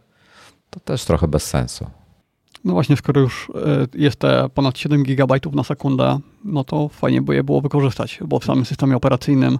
to 0.70 0.80
też 0.80 1.04
trochę 1.04 1.28
bez 1.28 1.46
sensu. 1.46 1.86
No 2.64 2.72
właśnie, 2.72 2.96
skoro 2.96 3.20
już 3.20 3.50
e, 3.54 3.86
jest 3.94 4.16
te 4.16 4.48
ponad 4.54 4.78
7 4.78 5.02
GB 5.02 5.34
na 5.52 5.64
sekundę, 5.64 6.18
no 6.44 6.64
to 6.64 6.88
fajnie 6.88 7.22
by 7.22 7.34
je 7.34 7.44
było 7.44 7.60
wykorzystać, 7.60 8.18
bo 8.24 8.38
w 8.38 8.44
samym 8.44 8.64
systemie 8.64 8.96
operacyjnym 8.96 9.58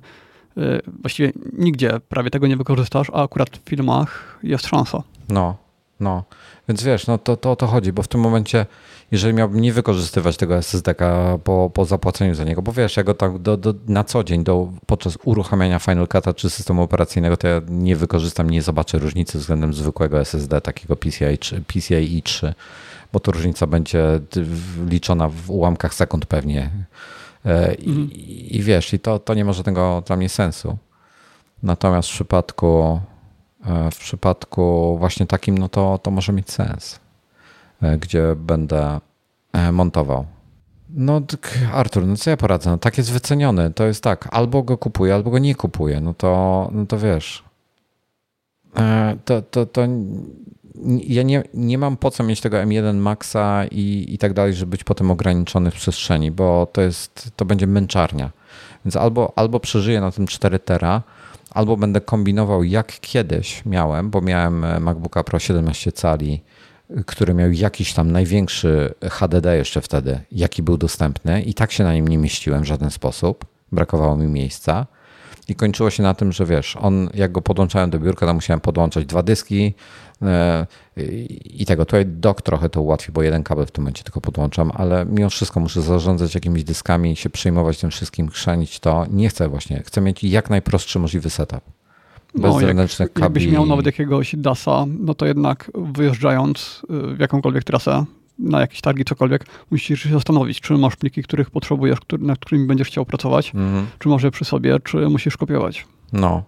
e, 0.57 0.61
właściwie 1.01 1.33
nigdzie 1.53 2.01
prawie 2.09 2.31
tego 2.31 2.47
nie 2.47 2.57
wykorzystasz, 2.57 3.11
a 3.11 3.23
akurat 3.23 3.49
w 3.51 3.69
filmach 3.69 4.39
jest 4.43 4.67
szansa. 4.67 5.03
No, 5.29 5.57
no. 6.01 6.25
Więc 6.69 6.83
wiesz, 6.83 7.07
no 7.07 7.19
to, 7.19 7.37
to 7.37 7.51
o 7.51 7.57
to 7.57 7.67
chodzi, 7.67 7.93
bo 7.93 8.03
w 8.03 8.09
tym 8.09 8.21
momencie, 8.21 8.67
jeżeli 9.13 9.35
miałbym 9.35 9.61
nie 9.61 9.73
wykorzystywać 9.73 10.37
tego 10.37 10.57
SSD-ka 10.57 11.39
po, 11.45 11.71
po 11.75 11.85
zapłaceniu 11.85 12.35
za 12.35 12.45
niego, 12.45 12.63
bo 12.63 12.73
wiesz, 12.73 12.97
ja 12.97 13.03
go 13.03 13.15
tak 13.15 13.39
do, 13.39 13.57
do, 13.57 13.75
na 13.87 14.05
co 14.05 14.25
dzień 14.25 14.45
do, 14.45 14.69
podczas 14.87 15.19
uruchamiania 15.25 15.79
Final 15.79 16.05
Cut'a 16.05 16.35
czy 16.35 16.51
systemu 16.51 16.83
operacyjnego, 16.83 17.37
to 17.37 17.49
ja 17.49 17.61
nie 17.69 17.97
wykorzystam, 17.97 18.51
nie 18.51 18.63
zobaczę 18.63 18.99
różnicy 18.99 19.39
względem 19.39 19.75
zwykłego 19.75 20.21
SSD, 20.21 20.61
takiego 20.61 20.97
PCI, 20.97 21.39
PCIe 21.67 22.23
3 22.23 22.55
bo 23.13 23.21
to 23.21 23.33
różnica 23.33 23.67
będzie 23.67 24.21
liczona 24.89 25.29
w 25.29 25.51
ułamkach 25.51 25.95
sekund 25.95 26.27
pewnie. 26.27 26.71
E, 27.45 27.75
I, 27.75 27.89
mhm. 27.89 28.11
i 28.51 28.63
wiesz, 28.63 28.95
i 28.95 28.99
to, 28.99 29.19
to 29.19 29.35
nie 29.35 29.45
ma 29.45 29.53
żadnego 29.53 30.03
dla 30.07 30.17
mnie 30.17 30.29
sensu. 30.29 30.79
Natomiast 31.63 32.09
w 32.09 32.13
przypadku, 32.13 33.01
e, 33.67 33.91
w 33.91 33.99
przypadku 33.99 34.97
właśnie 34.99 35.27
takim, 35.27 35.59
no 35.59 35.69
to, 35.69 35.99
to 36.03 36.11
może 36.11 36.33
mieć 36.33 36.51
sens, 36.51 37.01
gdzie 37.99 38.37
będę 38.37 39.01
montował. 39.73 40.27
No, 40.95 41.23
Artur, 41.73 42.07
no 42.07 42.17
co 42.17 42.31
ja 42.31 42.37
poradzę? 42.37 42.71
No, 42.71 42.79
tak 42.79 42.99
jest 42.99 43.13
wyceniony. 43.13 43.71
To 43.71 43.85
jest 43.85 44.05
tak, 44.05 44.29
albo 44.31 44.63
go 44.63 44.79
kupuję, 44.79 45.15
albo 45.15 45.31
go 45.31 45.39
nie 45.39 45.55
kupuję. 45.55 46.01
No 46.01 46.15
to, 46.15 46.69
no 46.73 46.87
to 46.87 46.99
wiesz. 46.99 47.45
To, 49.25 49.43
to, 49.43 49.67
to 49.67 49.83
ja 51.07 51.23
nie, 51.23 51.43
nie 51.55 51.79
mam 51.79 51.97
po 51.97 52.11
co 52.11 52.25
mieć 52.25 52.41
tego 52.41 52.57
M1 52.57 52.95
Maxa 52.95 53.65
i, 53.71 54.07
i 54.09 54.19
tak 54.19 54.33
dalej, 54.33 54.55
żeby 54.55 54.71
być 54.71 54.85
potem 54.85 55.11
ograniczony 55.11 55.71
w 55.71 55.75
przestrzeni, 55.75 56.31
bo 56.31 56.69
to 56.73 56.81
jest, 56.81 57.31
to 57.37 57.45
będzie 57.45 57.67
męczarnia. 57.67 58.31
Więc 58.85 58.97
albo, 58.97 59.33
albo 59.37 59.61
przeżyję 59.61 60.01
na 60.01 60.11
tym 60.11 60.27
4 60.27 60.59
tera, 60.59 61.03
albo 61.51 61.77
będę 61.77 62.01
kombinował 62.01 62.65
jak 62.65 63.01
kiedyś 63.01 63.65
miałem, 63.67 64.11
bo 64.11 64.21
miałem 64.21 64.83
MacBooka 64.83 65.25
Pro 65.25 65.39
17 65.39 65.93
cali, 65.93 66.43
który 67.07 67.35
miał 67.35 67.51
jakiś 67.51 67.95
tam 67.95 68.13
największy 68.13 68.95
HDD 69.11 69.57
jeszcze 69.57 69.81
wtedy, 69.81 70.21
jaki 70.33 70.63
był 70.63 70.77
dostępny 70.77 71.43
i 71.43 71.55
tak 71.55 71.73
się 71.73 71.85
na 71.85 71.95
nim 71.95 72.09
nie 72.09 72.19
mieściłem 72.19 72.63
w 72.63 72.67
żaden 72.67 72.91
sposób. 72.91 73.45
Brakowało 73.73 74.17
mi 74.17 74.27
miejsca. 74.27 74.87
I 75.49 75.55
kończyło 75.55 75.91
się 75.91 76.03
na 76.03 76.15
tym, 76.15 76.33
że 76.33 76.47
wiesz, 76.47 76.77
on, 76.77 77.11
jak 77.15 77.33
go 77.33 77.43
podłączałem 77.43 77.91
do 77.91 77.99
biurka, 77.99 78.27
to 78.27 78.35
musiałem 78.35 78.61
podłączać 78.61 79.07
dwa 79.07 79.23
dyski, 79.23 79.75
E, 80.23 80.67
i 81.45 81.67
tego. 81.67 81.85
Tutaj 81.85 82.07
dok 82.07 82.43
trochę 82.43 82.69
to 82.69 82.83
ułatwi, 82.83 83.13
bo 83.13 83.23
jeden 83.23 83.43
kabel 83.43 83.67
w 83.67 83.71
tym 83.71 83.85
momencie 83.85 84.05
tylko 84.05 84.21
podłączam, 84.21 84.73
ale 84.75 85.07
mimo 85.07 85.31
wszystko 85.31 85.61
muszę 85.61 85.83
zarządzać 85.83 86.35
jakimiś 86.35 86.65
dyskami, 86.65 87.17
się 87.17 87.31
przejmować 87.31 87.79
tym 87.79 87.91
wszystkim, 87.91 88.29
chrzanić 88.29 88.81
to. 88.81 89.07
Nie 89.11 89.29
chcę 89.29 89.49
właśnie. 89.49 89.83
Chcę 89.87 90.01
mieć 90.01 90.25
jak 90.25 90.51
najprostszy 90.51 90.99
możliwy 90.99 91.31
setup. 91.31 91.80
Bez 92.35 92.55
no, 92.55 92.61
zewnętrznych 92.61 93.09
jak. 93.15 93.19
Jakbyś 93.19 93.47
miał 93.47 93.67
nawet 93.67 93.87
jakiegoś 93.87 94.37
DASa, 94.37 94.87
no 95.01 95.15
to 95.15 95.27
jednak 95.27 95.71
wyjeżdżając 95.75 96.83
y, 97.13 97.15
w 97.17 97.21
jakąkolwiek 97.21 97.65
trasę, 97.65 98.05
na 98.39 98.61
jakieś 98.61 98.81
targi, 98.81 99.05
cokolwiek, 99.05 99.47
musisz 99.71 100.03
się 100.03 100.09
zastanowić, 100.09 100.61
czy 100.61 100.73
masz 100.75 100.97
pliki, 100.97 101.23
których 101.23 101.51
potrzebujesz, 101.51 101.99
nad 102.19 102.39
którymi 102.39 102.67
będziesz 102.67 102.89
chciał 102.89 103.05
pracować, 103.05 103.53
mhm. 103.55 103.87
czy 103.99 104.09
masz 104.09 104.23
je 104.23 104.31
przy 104.31 104.45
sobie, 104.45 104.81
czy 104.81 105.09
musisz 105.09 105.37
kopiować. 105.37 105.87
No, 106.13 106.43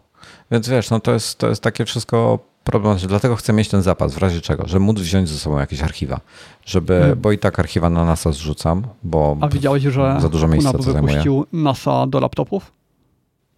więc 0.51 0.69
wiesz, 0.69 0.91
no 0.91 1.01
to 1.01 1.13
jest, 1.13 1.39
to 1.39 1.49
jest 1.49 1.63
takie 1.63 1.85
wszystko 1.85 2.39
problematyczne. 2.65 3.09
Dlatego 3.09 3.37
chcę 3.37 3.53
mieć 3.53 3.69
ten 3.69 3.83
zapas, 3.83 4.15
w 4.15 4.19
razie 4.19 4.41
czego, 4.41 4.69
żeby 4.69 4.85
móc 4.85 5.01
wziąć 5.01 5.29
ze 5.29 5.39
sobą 5.39 5.59
jakieś 5.59 5.83
archiwa, 5.83 6.21
żeby, 6.65 6.99
hmm. 6.99 7.21
bo 7.21 7.33
i 7.33 7.39
tak 7.39 7.59
archiwa 7.59 7.91
na 7.91 8.05
NASA 8.05 8.33
zrzucam, 8.33 8.83
bo 9.03 9.37
A 9.41 9.49
widziałeś, 9.49 9.83
że 9.83 10.17
za 10.21 10.29
dużo 10.29 10.49
miejsca 10.49 10.73
to 10.73 10.79
wypuścił 10.79 11.47
NASA 11.53 12.07
do 12.07 12.21
laptopów? 12.21 12.73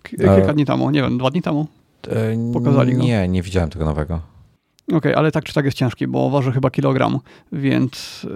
E, 0.05 0.37
kilka 0.37 0.53
dni 0.53 0.65
temu, 0.65 0.91
nie 0.91 1.03
wiem, 1.03 1.19
dwa 1.19 1.31
dni 1.31 1.43
temu? 1.43 1.67
E, 2.09 2.53
Pokazali 2.53 2.95
go. 2.95 3.03
Nie, 3.03 3.29
nie 3.29 3.43
widziałem 3.43 3.71
tego 3.71 3.85
nowego. 3.85 4.21
Okej, 4.87 4.99
okay, 4.99 5.17
ale 5.17 5.33
tak 5.33 5.45
czy 5.45 5.55
tak 5.55 5.65
jest 5.65 5.77
ciężki, 5.77 6.07
bo 6.07 6.31
waży 6.31 6.53
chyba 6.53 6.71
kilogram, 6.71 7.19
więc 7.53 8.27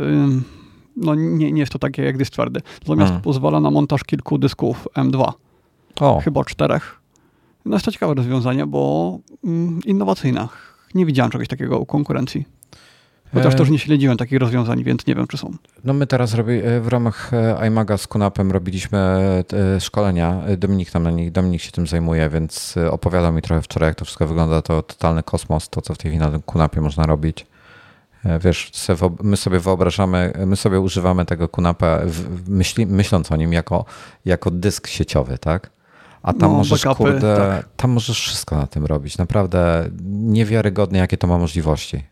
no 0.99 1.15
nie, 1.15 1.53
nie 1.53 1.61
jest 1.61 1.73
to 1.73 1.79
takie 1.79 2.03
jak 2.03 2.19
dysk 2.19 2.33
twardy. 2.33 2.61
Natomiast 2.81 3.09
hmm. 3.09 3.23
pozwala 3.23 3.61
na 3.61 3.71
montaż 3.71 4.05
kilku 4.05 4.39
dysków 4.39 4.89
M2. 4.97 5.33
O. 6.01 6.21
Chyba 6.21 6.45
czterech. 6.45 7.01
No 7.65 7.77
jest 7.77 7.85
to 7.85 7.93
ciekawe 7.93 8.15
rozwiązanie, 8.15 8.67
bo 8.67 9.19
mm, 9.45 9.81
innowacyjne. 9.87 10.49
Nie 10.95 11.07
widziałem 11.07 11.31
czegoś 11.31 11.49
takiego 11.49 11.79
u 11.79 11.87
konkurencji. 11.87 12.45
Chociaż 13.35 13.55
też 13.55 13.71
nie 13.71 13.79
śledziłem 13.79 14.17
takich 14.17 14.39
rozwiązań, 14.39 14.85
więc 14.85 15.07
nie 15.07 15.15
wiem, 15.15 15.27
czy 15.27 15.39
są. 15.39 15.53
No 15.85 15.93
my 15.93 16.07
teraz 16.07 16.35
robi, 16.35 16.53
e, 16.53 16.81
w 16.81 16.89
ramach 16.89 17.35
e, 17.35 17.67
iMaga 17.67 17.97
z 17.97 18.07
Kunapem 18.07 18.53
robiliśmy 18.53 18.99
e, 19.77 19.81
szkolenia. 19.81 20.43
Dominik 20.59 20.91
tam 20.91 21.03
na 21.03 21.11
nich, 21.11 21.33
Dominik 21.33 21.63
się 21.63 21.73
tym 21.73 21.87
zajmuje, 21.87 22.31
więc 22.31 22.75
opowiadał 22.91 23.33
mi 23.33 23.43
trochę 23.43 23.63
wczoraj, 23.63 23.89
jak 23.89 23.97
to 23.97 24.05
wszystko 24.05 24.27
wygląda. 24.27 24.63
To 24.63 24.83
totalny 24.83 25.23
kosmos, 25.23 25.69
to 25.69 25.83
co 25.83 25.95
w 25.95 25.99
tej 25.99 26.11
chwili 26.11 26.25
na 26.25 26.31
tym 26.31 26.43
Kunapie 26.43 26.81
można 26.81 27.07
robić. 27.07 27.47
Wiesz, 28.45 28.73
my 29.23 29.37
sobie 29.37 29.61
wyobrażamy, 29.61 30.33
my 30.47 30.57
sobie 30.57 30.81
używamy 30.81 31.25
tego 31.25 31.49
Kunapa, 31.49 32.01
myśli, 32.49 32.87
myśląc 32.87 33.33
o 33.33 33.37
nim 33.37 33.53
jako, 33.53 33.85
jako 34.25 34.51
dysk 34.51 34.87
sieciowy, 34.87 35.39
tak? 35.39 35.71
A 36.23 36.33
tam 36.33 36.51
no, 36.51 36.57
możesz, 36.57 36.85
backupy, 36.85 37.11
kurde, 37.11 37.37
tak. 37.37 37.69
tam 37.77 37.91
możesz 37.91 38.21
wszystko 38.21 38.57
na 38.57 38.67
tym 38.67 38.87
robić. 38.87 39.19
Naprawdę 39.19 39.91
niewiarygodne, 40.09 40.99
jakie 40.99 41.17
to 41.17 41.27
ma 41.27 41.39
możliwości 41.39 42.05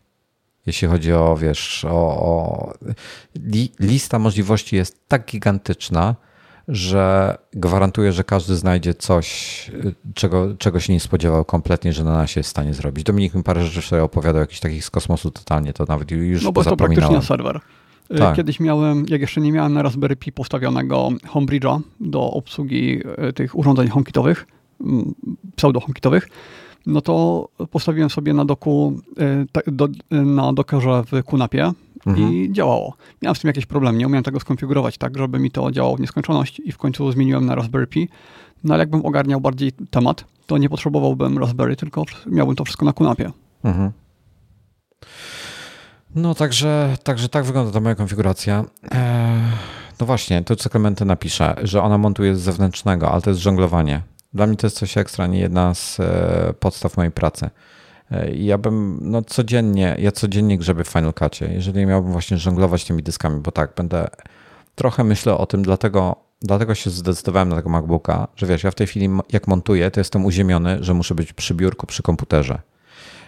jeśli 0.67 0.87
chodzi 0.87 1.13
o, 1.13 1.37
wiesz, 1.37 1.85
o, 1.85 2.21
o 2.25 2.73
li, 3.35 3.71
lista 3.79 4.19
możliwości 4.19 4.75
jest 4.75 5.07
tak 5.07 5.25
gigantyczna, 5.25 6.15
że 6.67 7.37
gwarantuję, 7.53 8.11
że 8.11 8.23
każdy 8.23 8.55
znajdzie 8.55 8.93
coś, 8.93 9.71
czego, 10.13 10.55
czego 10.57 10.79
się 10.79 10.93
nie 10.93 10.99
spodziewał 10.99 11.45
kompletnie, 11.45 11.93
że 11.93 12.03
na 12.03 12.11
nas 12.11 12.35
jest 12.35 12.47
w 12.47 12.49
stanie 12.49 12.73
zrobić. 12.73 13.03
Dominik 13.03 13.33
mi 13.33 13.43
parę 13.43 13.65
rzeczy 13.65 13.87
sobie 13.87 14.03
opowiadał, 14.03 14.41
jakichś 14.41 14.59
takich 14.59 14.85
z 14.85 14.89
kosmosu 14.89 15.31
totalnie, 15.31 15.73
to 15.73 15.85
nawet 15.87 16.11
już 16.11 16.43
No 16.43 16.51
bo 16.51 16.63
to 16.63 16.77
praktycznie 16.77 17.21
serwer. 17.21 17.59
Y, 18.11 18.17
tak. 18.17 18.35
Kiedyś 18.35 18.59
miałem, 18.59 19.05
jak 19.09 19.21
jeszcze 19.21 19.41
nie 19.41 19.51
miałem 19.51 19.73
na 19.73 19.81
Raspberry 19.81 20.15
Pi 20.15 20.31
postawionego 20.31 21.09
Homebridge'a 21.27 21.79
do 21.99 22.31
obsługi 22.31 23.01
y, 23.29 23.33
tych 23.33 23.57
urządzeń 23.57 23.87
HomeKitowych, 23.87 24.47
mm, 24.81 25.13
pseudo-HomeKitowych, 25.55 26.29
no 26.87 27.01
to 27.01 27.47
postawiłem 27.71 28.09
sobie 28.09 28.33
na 28.33 28.45
doku, 28.45 28.99
e, 29.65 29.71
do, 29.71 29.87
na 30.11 30.53
dokerze 30.53 31.03
w 31.11 31.23
Kunapie 31.23 31.71
mhm. 32.07 32.33
i 32.33 32.51
działało. 32.51 32.93
Miałem 33.21 33.35
z 33.35 33.39
tym 33.39 33.47
jakiś 33.47 33.65
problem, 33.65 33.97
nie 33.97 34.07
umiałem 34.07 34.23
tego 34.23 34.39
skonfigurować 34.39 34.97
tak, 34.97 35.17
żeby 35.17 35.39
mi 35.39 35.51
to 35.51 35.71
działało 35.71 35.95
w 35.95 35.99
nieskończoność 35.99 36.61
i 36.65 36.71
w 36.71 36.77
końcu 36.77 37.11
zmieniłem 37.11 37.45
na 37.45 37.55
Raspberry 37.55 37.87
Pi. 37.87 38.09
No 38.63 38.73
ale 38.73 38.81
jakbym 38.81 39.05
ogarniał 39.05 39.41
bardziej 39.41 39.71
temat, 39.71 40.25
to 40.47 40.57
nie 40.57 40.69
potrzebowałbym 40.69 41.37
Raspberry, 41.37 41.75
tylko 41.75 42.03
miałbym 42.25 42.55
to 42.55 42.65
wszystko 42.65 42.85
na 42.85 42.93
Kunapie. 42.93 43.31
Mhm. 43.63 43.91
No 46.15 46.35
także, 46.35 46.97
także 47.03 47.29
tak 47.29 47.45
wygląda 47.45 47.71
ta 47.71 47.79
moja 47.79 47.95
konfiguracja. 47.95 48.65
Eee, 48.91 49.41
no 49.99 50.05
właśnie, 50.05 50.43
to 50.43 50.55
co 50.55 50.69
Klementy 50.69 51.05
napisze, 51.05 51.55
że 51.63 51.81
ona 51.81 51.97
montuje 51.97 52.35
z 52.35 52.39
zewnętrznego, 52.39 53.11
ale 53.11 53.21
to 53.21 53.29
jest 53.29 53.41
żonglowanie. 53.41 54.01
Dla 54.37 54.47
mnie 54.47 54.57
to 54.57 54.67
jest 54.67 54.77
coś 54.77 54.97
ekstra, 54.97 55.27
nie 55.27 55.39
jedna 55.39 55.73
z 55.73 55.99
e, 55.99 56.53
podstaw 56.59 56.97
mojej 56.97 57.11
pracy. 57.11 57.49
E, 58.11 58.31
ja 58.31 58.57
bym, 58.57 58.99
no 59.01 59.21
codziennie, 59.21 59.95
ja 59.99 60.11
codziennie 60.11 60.57
grzebię 60.57 60.83
w 60.83 60.87
Final 60.87 61.13
Cutie, 61.13 61.53
jeżeli 61.53 61.85
miałbym 61.85 62.11
właśnie 62.11 62.37
żonglować 62.37 62.85
tymi 62.85 63.03
dyskami, 63.03 63.41
bo 63.41 63.51
tak, 63.51 63.73
będę, 63.75 64.07
trochę 64.75 65.03
myślę 65.03 65.37
o 65.37 65.45
tym, 65.45 65.63
dlatego, 65.63 66.15
dlatego 66.41 66.75
się 66.75 66.89
zdecydowałem 66.89 67.49
na 67.49 67.55
tego 67.55 67.69
MacBooka, 67.69 68.27
że 68.35 68.45
wiesz, 68.45 68.63
ja 68.63 68.71
w 68.71 68.75
tej 68.75 68.87
chwili 68.87 69.09
jak 69.31 69.47
montuję, 69.47 69.91
to 69.91 69.99
jestem 69.99 70.25
uziemiony, 70.25 70.77
że 70.81 70.93
muszę 70.93 71.15
być 71.15 71.33
przy 71.33 71.53
biurku, 71.53 71.87
przy 71.87 72.03
komputerze. 72.03 72.61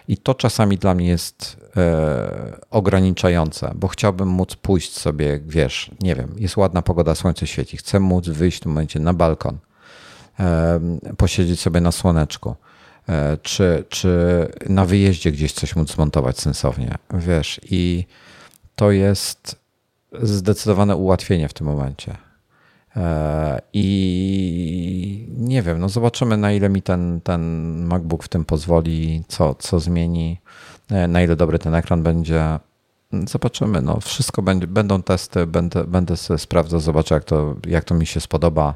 I 0.08 0.16
to 0.16 0.34
czasami 0.34 0.78
dla 0.78 0.94
mnie 0.94 1.08
jest 1.08 1.56
e, 1.76 2.60
ograniczające, 2.70 3.72
bo 3.74 3.88
chciałbym 3.88 4.28
móc 4.28 4.56
pójść 4.56 4.98
sobie, 4.98 5.40
wiesz, 5.46 5.90
nie 6.02 6.14
wiem, 6.14 6.34
jest 6.36 6.56
ładna 6.56 6.82
pogoda, 6.82 7.14
słońce 7.14 7.46
świeci, 7.46 7.76
chcę 7.76 8.00
móc 8.00 8.28
wyjść 8.28 8.56
w 8.56 8.60
tym 8.60 8.72
momencie 8.72 9.00
na 9.00 9.14
balkon, 9.14 9.58
posiedzieć 11.16 11.60
sobie 11.60 11.80
na 11.80 11.92
słoneczku, 11.92 12.54
e, 13.08 13.38
czy, 13.42 13.84
czy 13.88 14.08
na 14.68 14.84
wyjeździe 14.84 15.32
gdzieś 15.32 15.52
coś 15.52 15.76
móc 15.76 15.94
zmontować 15.94 16.38
sensownie, 16.38 16.94
wiesz, 17.14 17.60
i 17.70 18.04
to 18.76 18.90
jest 18.90 19.56
zdecydowane 20.22 20.96
ułatwienie 20.96 21.48
w 21.48 21.54
tym 21.54 21.66
momencie. 21.66 22.16
E, 22.96 23.60
I 23.72 25.26
nie 25.38 25.62
wiem, 25.62 25.78
no 25.78 25.88
zobaczymy 25.88 26.36
na 26.36 26.52
ile 26.52 26.68
mi 26.68 26.82
ten, 26.82 27.20
ten 27.20 27.40
MacBook 27.86 28.24
w 28.24 28.28
tym 28.28 28.44
pozwoli, 28.44 29.24
co, 29.28 29.54
co 29.54 29.80
zmieni, 29.80 30.40
e, 30.90 31.08
na 31.08 31.22
ile 31.22 31.36
dobry 31.36 31.58
ten 31.58 31.74
ekran 31.74 32.02
będzie. 32.02 32.58
Zobaczymy, 33.28 33.82
no 33.82 34.00
wszystko 34.00 34.42
będzie, 34.42 34.66
będą 34.66 35.02
testy, 35.02 35.46
będę, 35.46 35.84
będę 35.84 36.16
sobie 36.16 36.38
sprawdzał, 36.38 36.80
zobaczę 36.80 37.14
jak 37.14 37.24
to, 37.24 37.56
jak 37.66 37.84
to 37.84 37.94
mi 37.94 38.06
się 38.06 38.20
spodoba. 38.20 38.74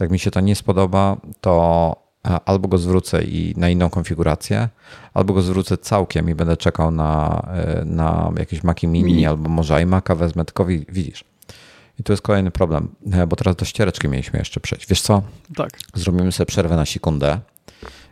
Jak 0.00 0.10
mi 0.10 0.18
się 0.18 0.30
to 0.30 0.40
nie 0.40 0.56
spodoba, 0.56 1.16
to 1.40 1.96
e, 2.24 2.40
albo 2.44 2.68
go 2.68 2.78
zwrócę 2.78 3.24
i 3.24 3.54
na 3.56 3.68
inną 3.68 3.90
konfigurację, 3.90 4.68
albo 5.14 5.34
go 5.34 5.42
zwrócę 5.42 5.78
całkiem 5.78 6.30
i 6.30 6.34
będę 6.34 6.56
czekał 6.56 6.90
na, 6.90 7.42
e, 7.54 7.84
na 7.84 8.32
jakieś 8.38 8.64
Maci 8.64 8.86
Mini, 8.86 9.04
Mini. 9.04 9.26
albo 9.26 9.48
może 9.48 9.74
iMac'a 9.74 10.16
wezmę, 10.16 10.44
tylko 10.44 10.64
widzisz. 10.64 11.24
I 11.98 12.02
tu 12.02 12.12
jest 12.12 12.22
kolejny 12.22 12.50
problem, 12.50 12.88
e, 13.12 13.26
bo 13.26 13.36
teraz 13.36 13.56
do 13.56 13.64
ściereczki 13.64 14.08
mieliśmy 14.08 14.38
jeszcze 14.38 14.60
przejść. 14.60 14.86
Wiesz 14.86 15.00
co? 15.00 15.22
Tak. 15.56 15.70
Zrobimy 15.94 16.32
sobie 16.32 16.46
przerwę 16.46 16.76
na 16.76 16.86
sekundę, 16.86 17.40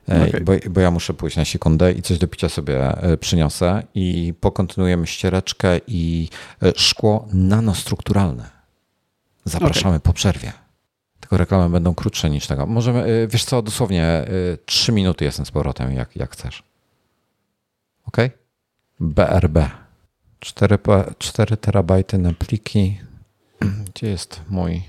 okay. 0.08 0.40
bo, 0.40 0.52
bo 0.70 0.80
ja 0.80 0.90
muszę 0.90 1.14
pójść 1.14 1.36
na 1.36 1.44
sekundę 1.44 1.92
i 1.92 2.02
coś 2.02 2.18
do 2.18 2.28
picia 2.28 2.48
sobie 2.48 2.96
przyniosę 3.20 3.82
i 3.94 4.34
pokontynuujemy 4.40 5.06
ściereczkę 5.06 5.80
i 5.86 6.28
szkło 6.76 7.28
nanostrukturalne. 7.32 8.50
Zapraszamy 9.44 9.96
okay. 9.96 10.00
po 10.00 10.12
przerwie. 10.12 10.65
Tylko 11.26 11.36
reklamy 11.36 11.70
będą 11.70 11.94
krótsze 11.94 12.30
niż 12.30 12.46
tego. 12.46 12.66
Możemy, 12.66 13.06
y, 13.06 13.28
wiesz 13.28 13.44
co, 13.44 13.62
dosłownie 13.62 14.24
3 14.66 14.92
y, 14.92 14.94
minuty 14.94 15.24
jestem 15.24 15.46
z 15.46 15.50
powrotem, 15.50 15.92
jak, 15.92 16.16
jak 16.16 16.30
chcesz. 16.30 16.62
Ok? 18.06 18.16
BRB. 19.00 19.58
4, 20.40 20.78
4 21.18 21.56
terabajty 21.56 22.18
na 22.18 22.32
pliki. 22.32 23.00
Gdzie 23.94 24.08
jest 24.08 24.40
mój, 24.48 24.82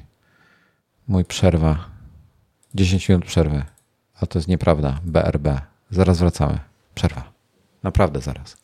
mój 1.08 1.26
przerwa? 1.26 1.90
10 2.76 3.10
minut 3.10 3.26
przerwy. 3.26 3.64
A 4.22 4.26
to 4.26 4.40
jest 4.40 4.48
nieprawda. 4.48 5.00
BRB. 5.04 5.48
Zaraz 5.92 6.20
wracamy. 6.20 6.60
Przerwa. 6.96 7.32
Naprawdę 7.84 8.22
zaraz. 8.22 8.58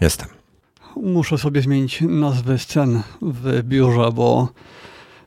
Jestem 0.00 0.28
muszę 0.96 1.38
sobie 1.38 1.60
zmienić 1.60 2.00
nazwę 2.00 2.58
scen 2.58 3.02
w 3.22 3.62
biurze, 3.62 4.12
bo 4.14 4.48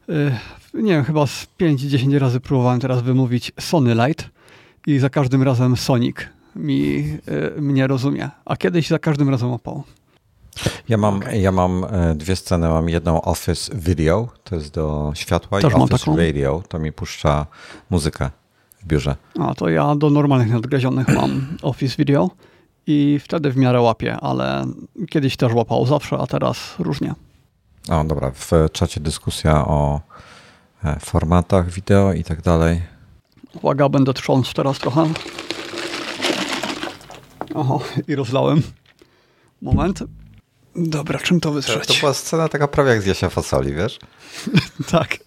y, 0.09 0.31
nie 0.73 0.91
wiem, 0.91 1.03
chyba 1.03 1.27
z 1.27 1.47
5-10 1.59 2.17
razy 2.17 2.39
próbowałem 2.39 2.79
teraz 2.79 3.01
wymówić 3.01 3.51
Sony 3.59 3.95
Light 3.95 4.29
i 4.87 4.99
za 4.99 5.09
każdym 5.09 5.43
razem 5.43 5.77
Sonic 5.77 6.17
mi, 6.55 7.09
y, 7.57 7.61
mnie 7.61 7.87
rozumie, 7.87 8.29
a 8.45 8.57
kiedyś 8.57 8.87
za 8.87 8.99
każdym 8.99 9.29
razem 9.29 9.51
opał. 9.51 9.83
Ja 10.89 10.97
mam, 10.97 11.15
okay. 11.15 11.37
ja 11.37 11.51
mam 11.51 11.83
e, 11.83 12.15
dwie 12.15 12.35
sceny. 12.35 12.67
Mam 12.67 12.89
jedną 12.89 13.21
Office 13.21 13.75
Video, 13.75 14.29
to 14.43 14.55
jest 14.55 14.73
do 14.73 15.11
światła, 15.15 15.61
Też 15.61 15.73
i 15.73 15.75
Office 15.75 16.15
Radio, 16.17 16.63
to 16.69 16.79
mi 16.79 16.91
puszcza 16.91 17.45
muzykę 17.89 18.29
w 18.81 18.87
biurze. 18.87 19.15
A 19.39 19.55
to 19.55 19.69
ja 19.69 19.95
do 19.95 20.09
normalnych 20.09 20.49
nadgryzionych 20.49 21.07
mam 21.07 21.47
Office 21.61 21.95
Video 21.97 22.29
i 22.87 23.19
wtedy 23.19 23.51
w 23.51 23.57
miarę 23.57 23.81
łapie, 23.81 24.17
ale 24.21 24.65
kiedyś 25.09 25.37
też 25.37 25.53
łapał 25.53 25.85
zawsze, 25.85 26.17
a 26.17 26.27
teraz 26.27 26.75
różnie. 26.79 27.13
O, 27.89 28.03
dobra, 28.03 28.31
w 28.31 28.51
czacie 28.71 29.01
dyskusja 29.01 29.67
o 29.67 30.01
e, 30.83 30.99
formatach 30.99 31.71
wideo 31.71 32.13
i 32.13 32.23
tak 32.23 32.41
dalej. 32.41 32.81
Uwaga, 33.53 33.89
będę 33.89 34.13
trząsł 34.13 34.53
teraz 34.53 34.79
trochę. 34.79 35.09
Oho, 37.55 37.81
i 38.07 38.15
rozlałem. 38.15 38.61
Moment. 39.61 40.03
Dobra, 40.75 41.19
czym 41.19 41.39
to 41.39 41.51
wytrzeć? 41.51 41.87
To 41.87 41.93
była 41.99 42.13
scena 42.13 42.49
taka 42.49 42.67
prawie 42.67 42.89
jak 42.89 43.01
z 43.01 43.05
Jasia 43.05 43.29
Fasoli, 43.29 43.73
wiesz? 43.73 43.99
tak. 44.91 45.17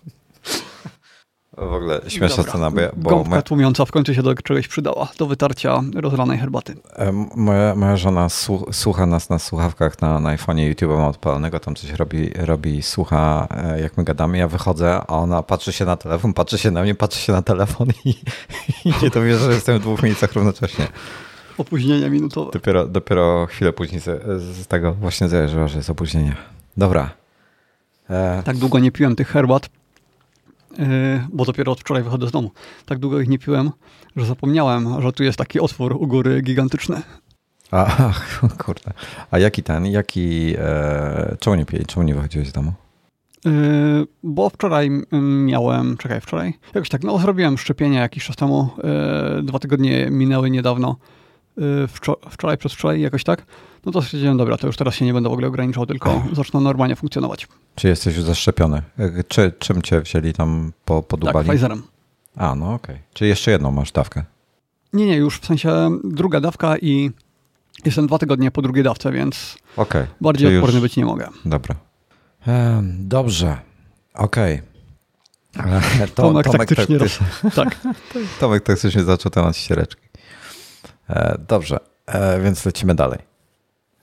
W 1.61 1.73
ogóle 1.73 2.01
śmieszna 2.09 2.37
Dobra. 2.37 2.53
scena, 2.53 2.71
bo, 2.71 2.81
ja- 2.81 2.91
bo 2.97 3.11
Gąbka 3.11 3.31
moja, 3.31 3.43
tłumiąca 3.43 3.85
w 3.85 3.91
końcu 3.93 4.15
się 4.15 4.23
do 4.23 4.35
czegoś 4.35 4.69
przydała, 4.69 5.09
do 5.19 5.27
wytarcia 5.27 5.81
rozlanej 5.95 6.39
herbaty. 6.39 6.77
e, 6.97 7.13
moja, 7.37 7.75
moja 7.75 7.97
żona 7.97 8.27
słu- 8.29 8.73
słucha 8.73 9.07
nas 9.07 9.31
na 9.31 9.39
słuchawkach 9.39 10.01
na, 10.03 10.21
na 10.21 10.37
iPhone'ie 10.37 10.69
YouTube 10.69 10.91
ma 10.91 11.09
odpalonego, 11.09 11.61
tam 11.61 11.75
coś 11.75 11.91
robi, 11.91 12.31
robi 12.37 12.83
słucha 12.83 13.49
e, 13.51 13.81
jak 13.81 13.97
my 13.97 14.05
gadamy, 14.05 14.39
ja 14.39 14.49
wychodzę, 14.49 14.95
a 14.95 15.07
ona 15.07 15.43
patrzy 15.43 15.73
się 15.73 15.85
na 15.85 15.97
telefon, 15.97 16.33
patrzy 16.35 16.59
się 16.59 16.71
na 16.71 16.83
mnie, 16.83 16.95
patrzy 16.95 17.21
się 17.21 17.33
na 17.33 17.43
telefon 17.43 17.89
i, 18.05 18.11
i 18.89 18.93
nie 19.03 19.11
to 19.11 19.23
wie, 19.23 19.39
że 19.39 19.53
jestem 19.53 19.79
w 19.79 19.83
dwóch 19.83 20.03
miejscach 20.03 20.33
równocześnie. 20.33 20.87
Opóźnienie 21.59 22.11
minutowe. 22.11 22.51
Dopiero, 22.53 22.87
dopiero 22.87 23.47
chwilę 23.47 23.73
później 23.73 24.01
z, 24.01 24.43
z 24.43 24.67
tego 24.67 24.95
właśnie 24.95 25.29
zajęła, 25.29 25.69
że 25.69 25.77
jest 25.77 25.91
opóźnienie. 25.91 26.37
Dobra. 26.77 27.11
E, 28.11 28.43
Tak 28.45 28.57
długo 28.57 28.79
nie 28.79 28.93
piłem 28.93 29.17
tych 29.17 29.29
herbat, 29.29 29.69
bo 31.33 31.45
dopiero 31.45 31.73
od 31.73 31.81
wczoraj 31.81 32.03
wychodzę 32.03 32.29
z 32.29 32.31
domu. 32.31 32.51
Tak 32.87 32.99
długo 32.99 33.21
ich 33.21 33.29
nie 33.29 33.39
piłem, 33.39 33.71
że 34.17 34.27
zapomniałem, 34.27 35.03
że 35.03 35.13
tu 35.13 35.25
jest 35.25 35.39
taki 35.39 35.61
otwór 35.61 35.93
u 35.93 36.07
góry 36.07 36.43
gigantyczny. 36.43 37.03
a, 37.71 37.85
ach, 37.85 38.41
kurde. 38.65 38.93
A 39.31 39.39
jaki 39.39 39.63
ten, 39.63 39.87
jaki, 39.87 40.55
e, 40.59 41.37
czemu 41.41 41.57
nie 41.57 41.67
pij, 41.67 41.87
czemu 41.87 42.07
nie 42.07 42.15
wychodziłeś 42.15 42.49
z 42.49 42.53
domu? 42.53 42.73
Yy, 43.45 44.07
bo 44.23 44.51
wczoraj 44.51 44.87
mm, 44.87 45.47
miałem, 45.47 45.97
czekaj, 45.97 46.21
wczoraj? 46.21 46.55
Jakoś 46.75 46.89
tak, 46.89 47.05
no 47.05 47.19
zrobiłem 47.19 47.59
szczepienie 47.59 47.99
jakiś 47.99 48.25
czas 48.25 48.37
temu, 48.37 48.69
yy, 49.37 49.43
dwa 49.43 49.59
tygodnie 49.59 50.09
minęły 50.11 50.51
niedawno, 50.51 50.97
yy, 50.99 51.18
wczoraj, 52.31 52.59
przez 52.59 52.73
wczoraj 52.73 53.01
jakoś 53.01 53.25
tak, 53.25 53.47
no 53.87 53.93
to 53.93 54.03
stwierdziłem, 54.03 54.37
dobra, 54.37 54.57
to 54.57 54.67
już 54.67 54.77
teraz 54.77 54.95
się 54.95 55.05
nie 55.05 55.13
będę 55.13 55.29
w 55.29 55.33
ogóle 55.33 55.49
ograniczał, 55.49 55.87
tylko 55.87 56.23
zacznę 56.33 56.61
normalnie 56.61 56.97
funkcjonować. 56.97 57.49
Czy 57.75 57.89
jesteś 57.89 58.17
już 58.17 58.25
zaszczepiony? 58.25 58.83
E, 58.99 59.25
Czy, 59.29 59.53
czym 59.59 59.83
cię 59.83 60.01
wzięli 60.01 60.33
tam 60.33 60.73
po, 60.85 61.01
Tak, 61.01 61.09
podubali? 61.09 61.49
Pfizerem. 61.49 61.83
A, 62.37 62.55
no 62.55 62.75
okej. 62.75 62.97
Czy 63.15 63.27
jeszcze 63.27 63.51
jedną 63.51 63.71
masz 63.71 63.93
dawkę? 63.93 64.25
Nie, 64.93 65.07
nie, 65.07 65.17
już 65.17 65.39
w 65.41 65.47
sensie 65.47 65.91
druga 66.05 66.41
dawka 66.41 66.77
i 66.79 67.11
jestem 67.85 68.07
dwa 68.07 68.19
tygodnie 68.19 68.51
po 68.51 68.63
drugiej 68.63 68.85
dawce, 68.85 69.13
więc 69.13 69.59
Okej. 69.77 70.07
bardziej 70.21 70.51
już- 70.53 70.59
odporny 70.63 70.81
być 70.81 70.97
nie 70.97 71.05
mogę. 71.05 71.29
Dobra. 71.45 71.75
E, 72.47 72.83
dobrze. 72.99 73.57
Okej. 74.15 74.63
E, 75.57 76.09
to- 76.15 76.23
Tomek 76.23 76.47
Tomek 76.47 76.69
taktycznie 76.69 76.99
roz... 76.99 77.19
Tak. 77.55 77.77
Tomek 78.41 78.63
taktycznie 78.63 79.05
zaczął 79.05 79.31
temat 79.33 79.57
ściereczki. 79.57 80.08
E, 81.11 81.39
dobrze, 81.49 81.79
e, 82.07 82.41
więc 82.41 82.67
lecimy 82.67 82.95
dalej. 82.95 83.19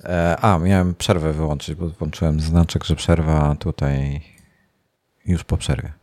E, 0.04 0.38
a, 0.42 0.60
miałem 0.60 0.96
przerwę 0.96 1.34
wyłączyć, 1.34 1.76
bo 1.76 1.90
włączyłem 1.90 2.40
znaczek, 2.40 2.84
że 2.84 2.96
przerwa 2.96 3.56
tutaj 3.60 4.22
już 5.26 5.44
po 5.44 5.58
przerwie. 5.58 5.94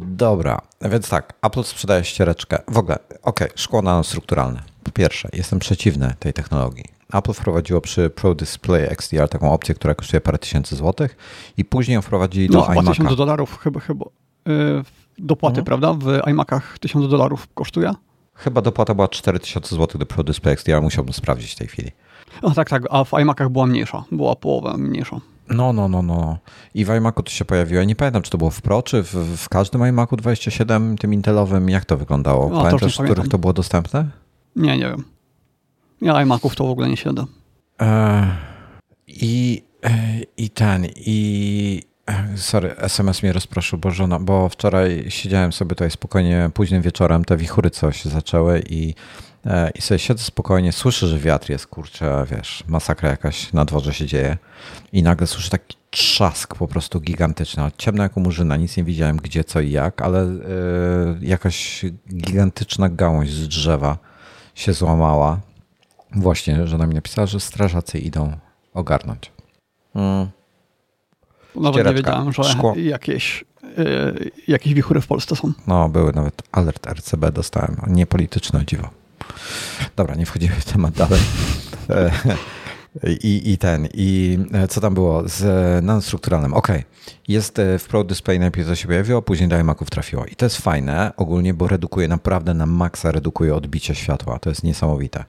Dobra, 0.00 0.60
więc 0.82 1.08
tak, 1.08 1.32
Apple 1.42 1.62
sprzedaje 1.62 2.04
ściereczkę. 2.04 2.58
W 2.68 2.78
ogóle, 2.78 2.98
okej, 3.22 3.48
szkło 3.54 3.82
nanostrukturalne. 3.82 4.62
Po 4.84 4.90
pierwsze, 4.90 5.28
jestem 5.32 5.58
przeciwny 5.58 6.14
tej 6.18 6.32
technologii. 6.32 6.84
Apple 7.12 7.32
wprowadziło 7.32 7.80
przy 7.80 8.10
Pro 8.10 8.34
Display 8.34 8.82
XDR 8.84 9.28
taką 9.28 9.52
opcję, 9.52 9.74
która 9.74 9.94
kosztuje 9.94 10.20
parę 10.20 10.38
tysięcy 10.38 10.76
złotych 10.76 11.16
i 11.56 11.64
później 11.64 11.94
ją 11.94 12.02
wprowadzili 12.02 12.48
No 12.50 12.60
do 12.60 12.66
iMac'a. 12.66 12.90
1000 12.90 13.16
dolarów, 13.16 13.58
chyba, 13.58 13.80
chyba. 13.80 14.06
Yy, 14.46 14.82
dopłaty, 15.18 15.60
Mhm. 15.60 15.64
prawda? 15.64 15.92
W 15.92 16.28
iMacach 16.30 16.78
1000 16.78 17.10
dolarów 17.10 17.48
kosztuje. 17.54 17.92
Chyba 18.34 18.60
dopłata 18.60 18.94
była 18.94 19.08
4000 19.08 19.76
zł 19.76 19.98
do 19.98 20.06
Pro 20.06 20.24
Display 20.24 20.54
XDR, 20.54 20.82
musiałbym 20.82 21.12
sprawdzić 21.12 21.52
w 21.52 21.56
tej 21.56 21.68
chwili. 21.68 21.90
A 22.42 22.50
tak, 22.50 22.70
tak, 22.70 22.82
a 22.90 23.04
w 23.04 23.12
iMacach 23.12 23.48
była 23.48 23.66
mniejsza, 23.66 24.04
była 24.12 24.36
połowę 24.36 24.74
mniejsza. 24.78 25.20
No, 25.48 25.72
no, 25.72 25.88
no, 25.88 26.02
no. 26.02 26.38
I 26.74 26.84
w 26.84 26.90
iMacu 26.90 27.22
to 27.22 27.30
się 27.30 27.44
pojawiło. 27.44 27.80
Ja 27.80 27.84
nie 27.84 27.96
pamiętam, 27.96 28.22
czy 28.22 28.30
to 28.30 28.38
było 28.38 28.50
w 28.50 28.62
Pro, 28.62 28.82
czy 28.82 29.02
w, 29.02 29.14
w 29.36 29.48
każdym 29.48 29.86
iMacu 29.86 30.16
27, 30.16 30.98
tym 30.98 31.14
Intelowym. 31.14 31.70
Jak 31.70 31.84
to 31.84 31.96
wyglądało? 31.96 32.48
Już 32.48 32.62
Pamiętasz, 32.62 32.98
w 32.98 33.04
których 33.04 33.28
to 33.28 33.38
było 33.38 33.52
dostępne? 33.52 34.10
Nie, 34.56 34.78
nie 34.78 34.84
wiem. 34.84 35.04
Ja 36.02 36.22
iMaców 36.22 36.56
to 36.56 36.64
w 36.66 36.70
ogóle 36.70 36.88
nie 36.88 36.96
śledzę. 36.96 37.24
E, 37.82 38.26
I, 39.06 39.62
e, 39.84 40.20
I 40.36 40.50
ten, 40.50 40.86
i... 40.96 41.82
Sorry, 42.36 42.76
SMS 42.76 43.22
mnie 43.22 43.32
rozproszył, 43.32 43.78
bo 43.78 43.90
żona, 43.90 44.18
bo 44.18 44.48
wczoraj 44.48 45.04
siedziałem 45.08 45.52
sobie 45.52 45.68
tutaj 45.68 45.90
spokojnie, 45.90 46.50
późnym 46.54 46.82
wieczorem, 46.82 47.24
te 47.24 47.36
wichury 47.36 47.70
coś 47.70 48.04
zaczęły 48.04 48.62
i, 48.68 48.94
e, 49.46 49.70
i 49.70 49.82
sobie 49.82 49.98
siedzę 49.98 50.24
spokojnie, 50.24 50.72
słyszę, 50.72 51.06
że 51.06 51.18
wiatr 51.18 51.50
jest, 51.50 51.66
kurczę, 51.66 52.26
wiesz, 52.30 52.64
masakra 52.68 53.08
jakaś 53.08 53.52
na 53.52 53.64
dworze 53.64 53.94
się 53.94 54.06
dzieje 54.06 54.36
i 54.92 55.02
nagle 55.02 55.26
słyszę 55.26 55.50
taki 55.50 55.76
trzask 55.90 56.54
po 56.54 56.68
prostu 56.68 57.00
gigantyczny, 57.00 57.62
ciemno 57.78 58.02
jak 58.02 58.16
murzyna, 58.16 58.56
nic 58.56 58.76
nie 58.76 58.84
widziałem 58.84 59.16
gdzie, 59.16 59.44
co 59.44 59.60
i 59.60 59.70
jak, 59.70 60.02
ale 60.02 60.22
e, 60.22 60.30
jakaś 61.20 61.84
gigantyczna 62.14 62.88
gałąź 62.88 63.32
z 63.32 63.48
drzewa 63.48 63.98
się 64.54 64.72
złamała. 64.72 65.40
Właśnie, 66.16 66.66
żona 66.66 66.86
mi 66.86 66.94
napisała, 66.94 67.26
że 67.26 67.40
strażacy 67.40 67.98
idą 67.98 68.36
ogarnąć. 68.74 69.32
Mm. 69.94 70.28
Nawet 71.56 71.86
nie 71.86 71.94
wiedziałem, 71.94 72.32
że 72.32 72.44
szkło. 72.44 72.74
jakieś, 72.76 73.44
yy, 73.78 74.30
jakieś 74.48 74.74
wichury 74.74 75.00
w 75.00 75.06
Polsce 75.06 75.36
są. 75.36 75.52
No, 75.66 75.88
były 75.88 76.12
nawet 76.12 76.42
alert 76.52 76.86
RCB 76.86 77.32
dostałem, 77.32 77.76
niepolityczne 77.86 78.64
dziwo. 78.66 78.90
Dobra, 79.96 80.14
nie 80.14 80.26
wchodzimy 80.26 80.54
w 80.54 80.64
temat 80.72 80.94
dalej. 80.94 81.20
E, 81.90 82.10
I, 83.22 83.52
I 83.52 83.58
ten, 83.58 83.88
i 83.94 84.38
e, 84.52 84.68
co 84.68 84.80
tam 84.80 84.94
było 84.94 85.28
z 85.28 85.42
e, 85.44 85.82
nanostrukturalnym? 85.82 86.54
Okej, 86.54 86.84
jest 87.28 87.58
e, 87.58 87.78
w 87.78 87.86
Pro 87.88 88.04
Display 88.04 88.38
najpierw 88.38 88.68
to 88.68 88.74
się 88.74 88.86
pojawiło, 88.86 89.22
później 89.22 89.48
do 89.48 89.58
iMaców 89.58 89.90
trafiło. 89.90 90.24
I 90.24 90.36
to 90.36 90.46
jest 90.46 90.56
fajne 90.56 91.12
ogólnie, 91.16 91.54
bo 91.54 91.68
redukuje 91.68 92.08
naprawdę 92.08 92.54
na 92.54 92.66
maksa, 92.66 93.12
redukuje 93.12 93.54
odbicie 93.54 93.94
światła. 93.94 94.38
To 94.38 94.50
jest 94.50 94.62
niesamowite. 94.64 95.24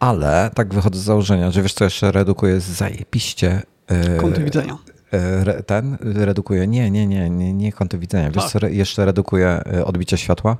Ale 0.00 0.50
tak 0.54 0.74
wychodzę 0.74 0.98
z 0.98 1.02
założenia, 1.02 1.50
że 1.50 1.62
wiesz 1.62 1.74
co 1.74 1.84
jeszcze 1.84 2.12
redukuje 2.12 2.60
zajebiście 2.60 3.62
e, 3.86 4.16
Kąty 4.16 4.44
widzenia. 4.44 4.78
Re- 5.16 5.62
ten 5.62 5.96
redukuje, 6.02 6.66
nie, 6.66 6.90
nie, 6.90 7.06
nie, 7.06 7.30
nie, 7.30 7.52
nie 7.52 7.72
kąty 7.72 7.98
widzenia. 7.98 8.30
Wiesz, 8.30 8.42
Tak. 8.42 8.52
co 8.52 8.58
re- 8.58 8.72
jeszcze 8.72 9.04
redukuje 9.04 9.48
e, 9.48 9.84
odbicie 9.84 10.16
światła? 10.18 10.56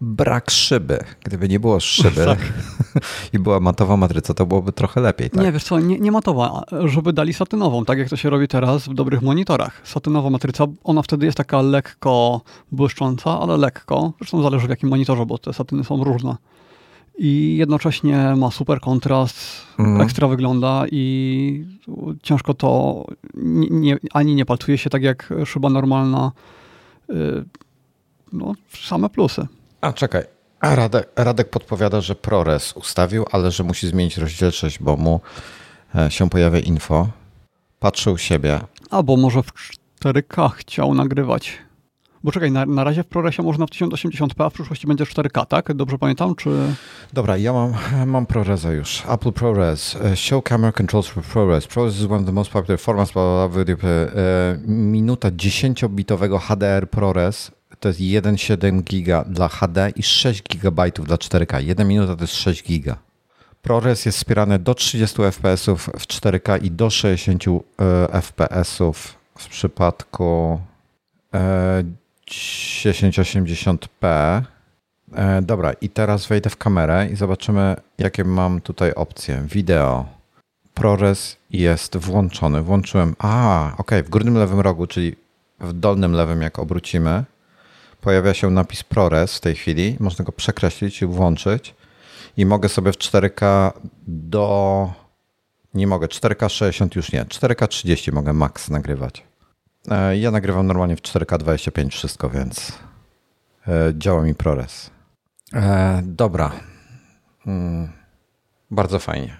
Brak 0.00 0.50
szyby. 0.50 0.98
Gdyby 1.24 1.48
nie 1.48 1.60
było 1.60 1.80
szyby 1.80 2.24
Tak. 2.34 2.38
i 3.32 3.38
była 3.38 3.60
matowa 3.60 3.96
matryca, 3.96 4.34
to 4.34 4.46
byłoby 4.46 4.72
trochę 4.72 5.00
lepiej. 5.00 5.30
Tak? 5.30 5.44
Nie, 5.44 5.52
wiesz 5.52 5.64
co, 5.64 5.80
nie, 5.80 5.98
nie 5.98 6.12
matowa, 6.12 6.62
żeby 6.84 7.12
dali 7.12 7.32
satynową, 7.34 7.84
tak 7.84 7.98
jak 7.98 8.08
to 8.08 8.16
się 8.16 8.30
robi 8.30 8.48
teraz 8.48 8.88
w 8.88 8.94
dobrych 8.94 9.22
monitorach. 9.22 9.80
Satynowa 9.84 10.30
matryca, 10.30 10.66
ona 10.84 11.02
wtedy 11.02 11.26
jest 11.26 11.38
taka 11.38 11.62
lekko 11.62 12.40
błyszcząca, 12.72 13.40
ale 13.40 13.56
lekko. 13.56 14.12
Zresztą 14.18 14.42
zależy 14.42 14.66
w 14.66 14.70
jakim 14.70 14.88
monitorze, 14.88 15.26
bo 15.26 15.38
te 15.38 15.52
satyny 15.52 15.84
są 15.84 16.04
różne. 16.04 16.36
I 17.18 17.56
jednocześnie 17.56 18.34
ma 18.36 18.50
super 18.50 18.80
kontrast, 18.80 19.64
Mhm. 19.78 20.00
ekstra 20.00 20.28
wygląda 20.28 20.84
i 20.92 21.64
ciężko 22.22 22.54
to 22.54 23.04
nie, 23.34 23.68
nie, 23.70 23.96
ani 24.12 24.34
nie 24.34 24.44
palcuje 24.44 24.78
się 24.78 24.90
tak 24.90 25.02
jak 25.02 25.32
szyba 25.44 25.70
normalna. 25.70 26.32
Yy, 27.08 27.44
No, 28.32 28.52
same 28.82 29.08
plusy. 29.10 29.46
A 29.80 29.92
czekaj. 29.92 30.22
A 30.60 30.74
Radek, 30.74 31.08
Radek 31.16 31.50
podpowiada, 31.50 32.00
że 32.00 32.14
ProRes 32.14 32.72
ustawił, 32.72 33.24
ale 33.32 33.50
że 33.50 33.64
musi 33.64 33.88
zmienić 33.88 34.16
rozdzielczość, 34.18 34.78
bo 34.78 34.96
mu 34.96 35.20
e, 35.94 36.10
się 36.10 36.30
pojawia 36.30 36.58
info. 36.58 37.08
Patrzę 37.80 38.10
u 38.12 38.18
siebie. 38.18 38.60
Albo 38.90 39.16
może 39.16 39.42
w 39.42 39.52
4K 40.04 40.50
chciał 40.50 40.94
nagrywać. 40.94 41.52
Bo 42.24 42.32
czekaj, 42.32 42.52
na, 42.52 42.66
na 42.66 42.84
razie 42.84 43.02
w 43.02 43.06
ProResie 43.06 43.42
można 43.42 43.66
w 43.66 43.70
1080p, 43.70 44.44
a 44.44 44.50
w 44.50 44.52
przyszłości 44.52 44.86
będzie 44.86 45.04
4K, 45.04 45.46
tak? 45.46 45.74
Dobrze 45.74 45.98
pamiętam, 45.98 46.34
czy... 46.34 46.50
Dobra, 47.12 47.36
ja 47.36 47.52
mam, 47.52 47.74
mam 48.06 48.26
ProResa 48.26 48.72
już. 48.72 49.02
Apple 49.08 49.32
ProRes. 49.32 49.96
E, 49.96 50.16
Show 50.16 50.44
camera 50.44 50.72
controls 50.72 51.06
for 51.06 51.22
ProRes. 51.22 51.66
ProRes 51.66 51.96
is 52.00 52.04
one 52.04 52.20
of 52.20 52.26
the 52.26 52.32
most 52.32 52.50
popular 52.50 52.80
formats. 52.80 53.12
Blah, 53.12 53.50
blah, 53.50 53.64
blah. 53.64 53.90
E, 53.90 54.58
Minuta 54.66 55.30
10-bitowego 55.30 56.38
HDR 56.38 56.90
ProRes 56.90 57.50
to 57.80 57.88
jest 57.88 58.00
1,7 58.00 58.82
giga 58.82 59.24
dla 59.24 59.48
HD 59.48 59.90
i 59.96 60.02
6 60.02 60.42
GB 60.42 60.90
dla 60.90 61.16
4K. 61.16 61.62
1 61.62 61.88
minuta 61.88 62.16
to 62.16 62.22
jest 62.22 62.34
6 62.34 62.64
giga. 62.64 62.96
ProRes 63.62 64.06
jest 64.06 64.18
wspierany 64.18 64.58
do 64.58 64.74
30 64.74 65.22
fps 65.22 65.66
w 65.66 66.06
4K 66.06 66.64
i 66.64 66.70
do 66.70 66.90
60 66.90 67.44
e, 67.46 68.22
fps 68.22 68.78
w 69.38 69.48
przypadku 69.48 70.60
1080p. 72.30 74.06
E, 75.14 75.42
dobra, 75.42 75.72
i 75.72 75.88
teraz 75.88 76.26
wejdę 76.26 76.50
w 76.50 76.56
kamerę 76.56 77.08
i 77.12 77.16
zobaczymy, 77.16 77.76
jakie 77.98 78.24
mam 78.24 78.60
tutaj 78.60 78.94
opcje. 78.94 79.42
Wideo. 79.46 80.06
ProRes 80.74 81.36
jest 81.50 81.96
włączony. 81.96 82.62
Włączyłem. 82.62 83.16
A, 83.18 83.72
ok, 83.78 83.90
w 84.04 84.10
górnym 84.10 84.34
lewym 84.34 84.60
rogu, 84.60 84.86
czyli 84.86 85.16
w 85.60 85.72
dolnym 85.72 86.12
lewym, 86.12 86.42
jak 86.42 86.58
obrócimy, 86.58 87.24
pojawia 88.00 88.34
się 88.34 88.50
napis 88.50 88.82
ProRes 88.82 89.36
w 89.36 89.40
tej 89.40 89.54
chwili. 89.54 89.96
Można 90.00 90.24
go 90.24 90.32
przekreślić 90.32 91.02
i 91.02 91.06
włączyć. 91.06 91.74
I 92.36 92.46
mogę 92.46 92.68
sobie 92.68 92.92
w 92.92 92.96
4K 92.96 93.72
do. 94.06 94.92
Nie 95.74 95.86
mogę, 95.86 96.06
4K 96.06 96.48
60 96.48 96.96
już 96.96 97.12
nie. 97.12 97.24
4K 97.24 97.68
30 97.68 98.12
mogę 98.12 98.32
max 98.32 98.68
nagrywać. 98.70 99.22
E, 99.90 100.16
Ja 100.18 100.30
nagrywam 100.30 100.66
normalnie 100.66 100.96
w 100.96 101.02
4K 101.02 101.38
25 101.38 101.94
wszystko, 101.94 102.30
więc 102.30 102.72
działa 103.94 104.22
mi 104.22 104.34
ProRes. 104.34 104.90
E, 105.54 106.02
dobra. 106.04 106.52
Mm, 107.46 107.88
bardzo 108.70 108.98
fajnie. 108.98 109.36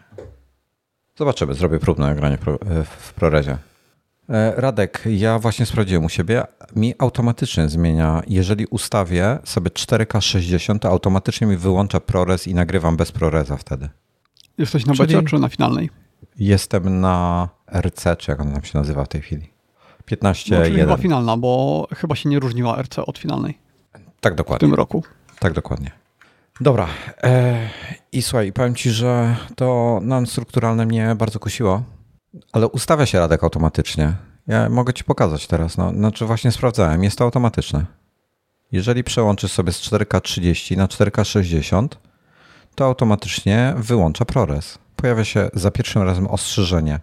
Zobaczymy, 1.18 1.54
zrobię 1.54 1.78
próbne 1.78 2.06
nagranie 2.06 2.38
w 2.84 3.12
ProResie. 3.12 3.56
Radek, 4.56 5.02
ja 5.06 5.38
właśnie 5.38 5.66
sprawdziłem 5.66 6.04
u 6.04 6.08
siebie. 6.08 6.42
Mi 6.76 6.94
automatycznie 6.98 7.68
zmienia, 7.68 8.22
jeżeli 8.26 8.66
ustawię 8.66 9.38
sobie 9.44 9.70
4K60, 9.70 10.78
to 10.78 10.88
automatycznie 10.88 11.46
mi 11.46 11.56
wyłącza 11.56 12.00
ProRes 12.00 12.46
i 12.46 12.54
nagrywam 12.54 12.96
bez 12.96 13.12
ProResa 13.12 13.56
wtedy. 13.56 13.88
Jesteś 14.58 14.86
na 14.86 14.94
becie 14.94 15.22
czy 15.22 15.38
na 15.38 15.48
finalnej? 15.48 15.90
Jestem 16.38 17.00
na 17.00 17.48
RC, 17.72 18.16
czy 18.16 18.30
jak 18.30 18.40
ona 18.40 18.62
się 18.62 18.78
nazywa 18.78 19.04
w 19.04 19.08
tej 19.08 19.20
chwili. 19.20 19.48
15 20.04 20.58
no, 20.58 20.64
czyli 20.64 20.76
chyba 20.76 20.96
finalna, 20.96 21.36
bo 21.36 21.86
chyba 21.96 22.16
się 22.16 22.28
nie 22.28 22.40
różniła 22.40 22.82
RC 22.82 23.06
od 23.06 23.18
finalnej. 23.18 23.58
Tak 24.20 24.34
dokładnie. 24.34 24.68
W 24.68 24.70
tym 24.70 24.74
roku. 24.74 25.02
Tak 25.38 25.52
dokładnie. 25.52 25.90
Dobra. 26.60 26.86
E, 27.22 27.68
I 28.12 28.22
słuchaj, 28.22 28.52
powiem 28.52 28.74
ci, 28.74 28.90
że 28.90 29.36
to 29.56 29.98
non-strukturalne 30.02 30.86
mnie 30.86 31.14
bardzo 31.18 31.38
kusiło, 31.38 31.82
ale 32.52 32.68
ustawia 32.68 33.06
się 33.06 33.18
Radek 33.18 33.44
automatycznie. 33.44 34.12
Ja 34.46 34.68
mogę 34.68 34.92
ci 34.92 35.04
pokazać 35.04 35.46
teraz. 35.46 35.76
No, 35.76 35.90
znaczy 35.90 36.26
właśnie 36.26 36.52
sprawdzałem, 36.52 37.04
jest 37.04 37.18
to 37.18 37.24
automatyczne. 37.24 37.86
Jeżeli 38.72 39.04
przełączysz 39.04 39.52
sobie 39.52 39.72
z 39.72 39.80
4K30 39.80 40.76
na 40.76 40.86
4K60, 40.86 41.88
to 42.74 42.84
automatycznie 42.84 43.74
wyłącza 43.76 44.24
ProRes. 44.24 44.78
Pojawia 44.96 45.24
się 45.24 45.50
za 45.54 45.70
pierwszym 45.70 46.02
razem 46.02 46.26
ostrzeżenie, 46.26 47.00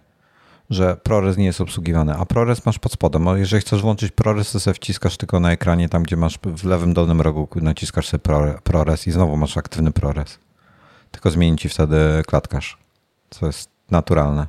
że 0.72 0.96
ProRes 0.96 1.36
nie 1.36 1.44
jest 1.44 1.60
obsługiwany, 1.60 2.14
a 2.14 2.26
ProRes 2.26 2.66
masz 2.66 2.78
pod 2.78 2.92
spodem. 2.92 3.26
Jeżeli 3.36 3.60
chcesz 3.60 3.82
włączyć 3.82 4.12
ProRes, 4.12 4.52
to 4.52 4.60
sobie 4.60 4.74
wciskasz 4.74 5.16
tylko 5.16 5.40
na 5.40 5.52
ekranie, 5.52 5.88
tam 5.88 6.02
gdzie 6.02 6.16
masz 6.16 6.38
w 6.44 6.64
lewym 6.64 6.94
dolnym 6.94 7.20
rogu, 7.20 7.48
naciskasz 7.54 8.08
sobie 8.08 8.22
ProRes 8.62 9.06
i 9.06 9.10
znowu 9.10 9.36
masz 9.36 9.56
aktywny 9.56 9.92
ProRes. 9.92 10.38
Tylko 11.10 11.30
zmieni 11.30 11.58
ci 11.58 11.68
wtedy 11.68 12.22
klatkarz, 12.26 12.78
co 13.30 13.46
jest 13.46 13.70
naturalne. 13.90 14.46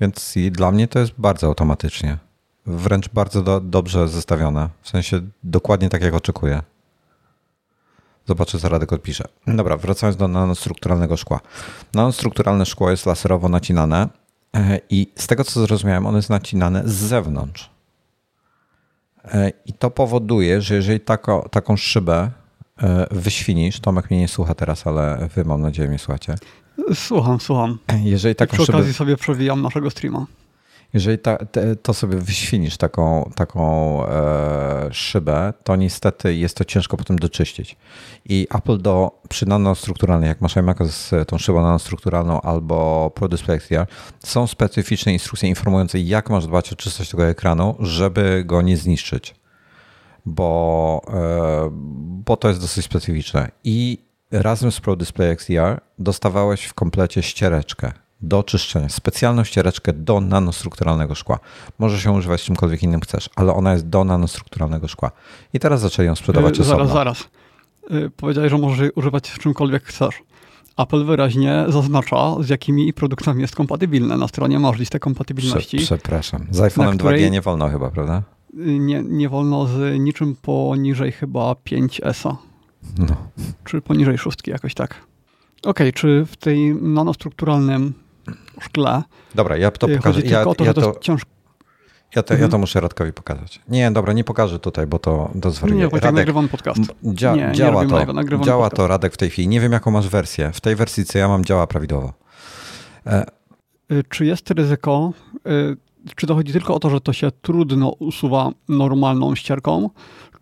Więc 0.00 0.34
dla 0.50 0.70
mnie 0.70 0.88
to 0.88 0.98
jest 0.98 1.12
bardzo 1.18 1.46
automatycznie. 1.46 2.18
Wręcz 2.66 3.08
bardzo 3.08 3.42
do, 3.42 3.60
dobrze 3.60 4.08
zestawione. 4.08 4.68
W 4.82 4.88
sensie 4.88 5.20
dokładnie 5.42 5.88
tak, 5.88 6.02
jak 6.02 6.14
oczekuję. 6.14 6.62
Zobaczę, 8.26 8.58
co 8.58 8.68
Radek 8.68 8.92
odpisze. 8.92 9.24
Dobra, 9.46 9.76
wracając 9.76 10.16
do 10.16 10.28
nanostrukturalnego 10.28 11.16
szkła. 11.16 11.40
Nanostrukturalne 11.94 12.66
szkło 12.66 12.90
jest 12.90 13.06
laserowo 13.06 13.48
nacinane 13.48 14.08
i 14.90 15.06
z 15.16 15.26
tego, 15.26 15.44
co 15.44 15.60
zrozumiałem, 15.60 16.06
ono 16.06 16.18
jest 16.18 16.30
nacinane 16.30 16.82
z 16.84 16.92
zewnątrz. 16.92 17.70
E, 19.24 19.52
I 19.66 19.72
to 19.72 19.90
powoduje, 19.90 20.60
że 20.60 20.74
jeżeli 20.74 21.00
tako, 21.00 21.48
taką 21.50 21.76
szybę 21.76 22.30
e, 22.82 23.06
wyświnisz, 23.10 23.80
Tomek 23.80 24.10
mnie 24.10 24.20
nie 24.20 24.28
słucha 24.28 24.54
teraz, 24.54 24.86
ale 24.86 25.28
wy 25.34 25.44
mam 25.44 25.62
nadzieję 25.62 25.88
mnie 25.88 25.98
słuchacie. 25.98 26.34
Słucham, 26.94 27.40
słucham. 27.40 27.78
Jeżeli 28.02 28.34
taką 28.34 28.56
I 28.56 28.60
przy 28.60 28.72
okazji 28.72 28.92
szybę... 28.92 28.98
sobie 28.98 29.16
przewijam 29.16 29.62
naszego 29.62 29.90
streama. 29.90 30.26
Jeżeli 30.94 31.18
ta, 31.18 31.36
te, 31.36 31.76
to 31.76 31.94
sobie 31.94 32.18
wyświnisz 32.18 32.76
taką, 32.76 33.30
taką 33.34 34.06
e, 34.06 34.88
szybę, 34.92 35.52
to 35.64 35.76
niestety 35.76 36.34
jest 36.34 36.56
to 36.56 36.64
ciężko 36.64 36.96
potem 36.96 37.18
doczyścić. 37.18 37.76
I 38.24 38.46
Apple 38.54 38.78
do, 38.78 39.20
przy 39.28 39.46
nanostrukturalnej, 39.46 40.28
jak 40.28 40.40
masz 40.40 40.56
iMac 40.56 40.78
z 40.82 41.28
tą 41.28 41.38
szybą 41.38 41.62
nanostrukturalną 41.62 42.40
albo 42.40 43.10
Pro 43.14 43.28
Display 43.28 43.56
XDR, 43.56 43.86
są 44.18 44.46
specyficzne 44.46 45.12
instrukcje 45.12 45.48
informujące, 45.48 45.98
jak 45.98 46.30
masz 46.30 46.46
dbać 46.46 46.72
o 46.72 46.76
czystość 46.76 47.10
tego 47.10 47.26
ekranu, 47.26 47.76
żeby 47.80 48.42
go 48.46 48.62
nie 48.62 48.76
zniszczyć. 48.76 49.34
Bo, 50.26 51.02
e, 51.08 51.68
bo 52.26 52.36
to 52.36 52.48
jest 52.48 52.60
dosyć 52.60 52.84
specyficzne. 52.84 53.50
I 53.64 53.98
razem 54.30 54.72
z 54.72 54.80
Pro 54.80 54.96
Display 54.96 55.30
XDR 55.30 55.80
dostawałeś 55.98 56.64
w 56.64 56.74
komplecie 56.74 57.22
ściereczkę 57.22 58.03
do 58.20 58.42
czyszczenia, 58.42 58.88
specjalną 58.88 59.44
ściereczkę 59.44 59.92
do 59.92 60.20
nanostrukturalnego 60.20 61.14
szkła. 61.14 61.38
Może 61.78 62.00
się 62.00 62.12
używać 62.12 62.42
czymkolwiek 62.42 62.82
innym 62.82 63.00
chcesz, 63.00 63.30
ale 63.36 63.54
ona 63.54 63.72
jest 63.72 63.88
do 63.88 64.04
nanostrukturalnego 64.04 64.88
szkła. 64.88 65.10
I 65.52 65.60
teraz 65.60 65.80
zaczęli 65.80 66.06
ją 66.06 66.14
sprzedawać 66.14 66.58
yy, 66.58 66.64
osobno. 66.64 66.86
Zaraz, 66.86 66.94
zaraz. 66.94 67.28
Yy, 67.90 68.10
powiedziałeś, 68.10 68.50
że 68.50 68.58
możesz 68.58 68.90
używać 68.94 69.30
czymkolwiek 69.30 69.84
chcesz. 69.84 70.22
Apple 70.76 71.04
wyraźnie 71.04 71.64
zaznacza, 71.68 72.34
z 72.40 72.48
jakimi 72.48 72.92
produktami 72.92 73.40
jest 73.40 73.56
kompatybilne. 73.56 74.16
Na 74.16 74.28
stronie 74.28 74.58
masz 74.58 74.78
listę 74.78 74.98
kompatybilności. 74.98 75.76
Prze 75.76 75.86
przepraszam. 75.86 76.46
Z 76.50 76.58
iPhone'em 76.58 76.96
2G 76.96 77.30
nie 77.30 77.40
wolno 77.40 77.68
chyba, 77.68 77.90
prawda? 77.90 78.22
Y, 78.54 78.78
nie, 78.78 79.02
nie 79.02 79.28
wolno 79.28 79.66
z 79.66 80.00
niczym 80.00 80.36
poniżej 80.42 81.12
chyba 81.12 81.52
5S-a. 81.52 82.36
No. 82.98 83.16
Czy 83.64 83.80
poniżej 83.80 84.18
szóstki, 84.18 84.50
jakoś 84.50 84.74
tak. 84.74 84.90
Okej, 85.62 85.70
okay, 85.70 85.92
czy 85.92 86.26
w 86.26 86.36
tej 86.36 86.74
nanostrukturalnym 86.74 87.94
szkle. 88.60 89.02
Dobra, 89.34 89.56
ja 89.56 89.70
to 89.70 89.88
y, 89.88 89.96
pokażę. 89.96 90.20
Chodzi 90.20 90.32
ja, 90.32 90.44
o 90.44 90.54
to, 90.54 90.64
ja 90.64 90.70
że 90.70 90.74
to, 90.74 90.92
to. 90.92 91.16
Ja 92.16 92.22
to, 92.22 92.34
mhm. 92.34 92.40
ja 92.40 92.48
to 92.48 92.58
muszę 92.58 92.80
Radkowi 92.80 93.12
pokazać. 93.12 93.60
Nie, 93.68 93.90
dobra, 93.90 94.12
nie 94.12 94.24
pokażę 94.24 94.58
tutaj, 94.58 94.86
bo 94.86 94.98
to, 94.98 95.30
to 95.42 95.50
zwariuje. 95.50 95.80
Nie, 95.80 95.88
Wojtek, 95.88 96.04
Radek, 96.04 96.16
nagrywam 96.16 96.48
podcast. 96.48 96.80
Dzia, 97.04 97.36
nie, 97.36 97.52
działa 97.52 97.84
nie 97.84 97.90
to, 97.90 97.96
live'a, 97.96 98.44
działa 98.44 98.64
podcast. 98.64 98.76
to, 98.76 98.86
Radek, 98.86 99.14
w 99.14 99.16
tej 99.16 99.30
chwili. 99.30 99.48
Nie 99.48 99.60
wiem, 99.60 99.72
jaką 99.72 99.90
masz 99.90 100.08
wersję. 100.08 100.52
W 100.52 100.60
tej 100.60 100.76
wersji, 100.76 101.04
co 101.04 101.18
ja 101.18 101.28
mam, 101.28 101.44
działa 101.44 101.66
prawidłowo. 101.66 102.12
E... 103.06 103.26
Y, 103.92 104.04
czy 104.08 104.26
jest 104.26 104.50
ryzyko, 104.50 105.12
y, 105.46 105.76
czy 106.16 106.26
to 106.26 106.34
chodzi 106.34 106.52
tylko 106.52 106.74
o 106.74 106.80
to, 106.80 106.90
że 106.90 107.00
to 107.00 107.12
się 107.12 107.30
trudno 107.42 107.88
usuwa 107.88 108.50
normalną 108.68 109.34
ścierką, 109.34 109.90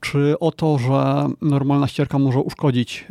czy 0.00 0.38
o 0.40 0.52
to, 0.52 0.78
że 0.78 1.28
normalna 1.42 1.88
ścierka 1.88 2.18
może 2.18 2.38
uszkodzić 2.38 3.06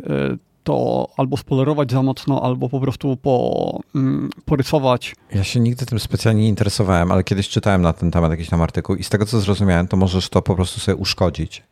to 0.64 1.08
albo 1.18 1.38
spolerować 1.38 1.92
za 1.92 2.04
mocno, 2.04 2.44
albo 2.44 2.70
po 2.70 2.80
prostu 2.80 3.18
po, 3.18 3.80
mm, 3.96 4.30
porysować. 4.46 5.16
Ja 5.32 5.44
się 5.44 5.60
nigdy 5.60 5.86
tym 5.86 6.00
specjalnie 6.00 6.42
nie 6.42 6.50
interesowałem, 6.50 7.12
ale 7.12 7.24
kiedyś 7.24 7.50
czytałem 7.50 7.82
na 7.82 7.94
ten 7.94 8.12
temat 8.12 8.32
jakiś 8.32 8.50
tam 8.50 8.62
artykuł 8.62 8.96
i 8.96 9.04
z 9.04 9.10
tego 9.10 9.26
co 9.26 9.40
zrozumiałem, 9.40 9.88
to 9.88 9.98
możesz 9.98 10.30
to 10.30 10.42
po 10.42 10.56
prostu 10.56 10.80
sobie 10.80 10.96
uszkodzić. 10.96 11.64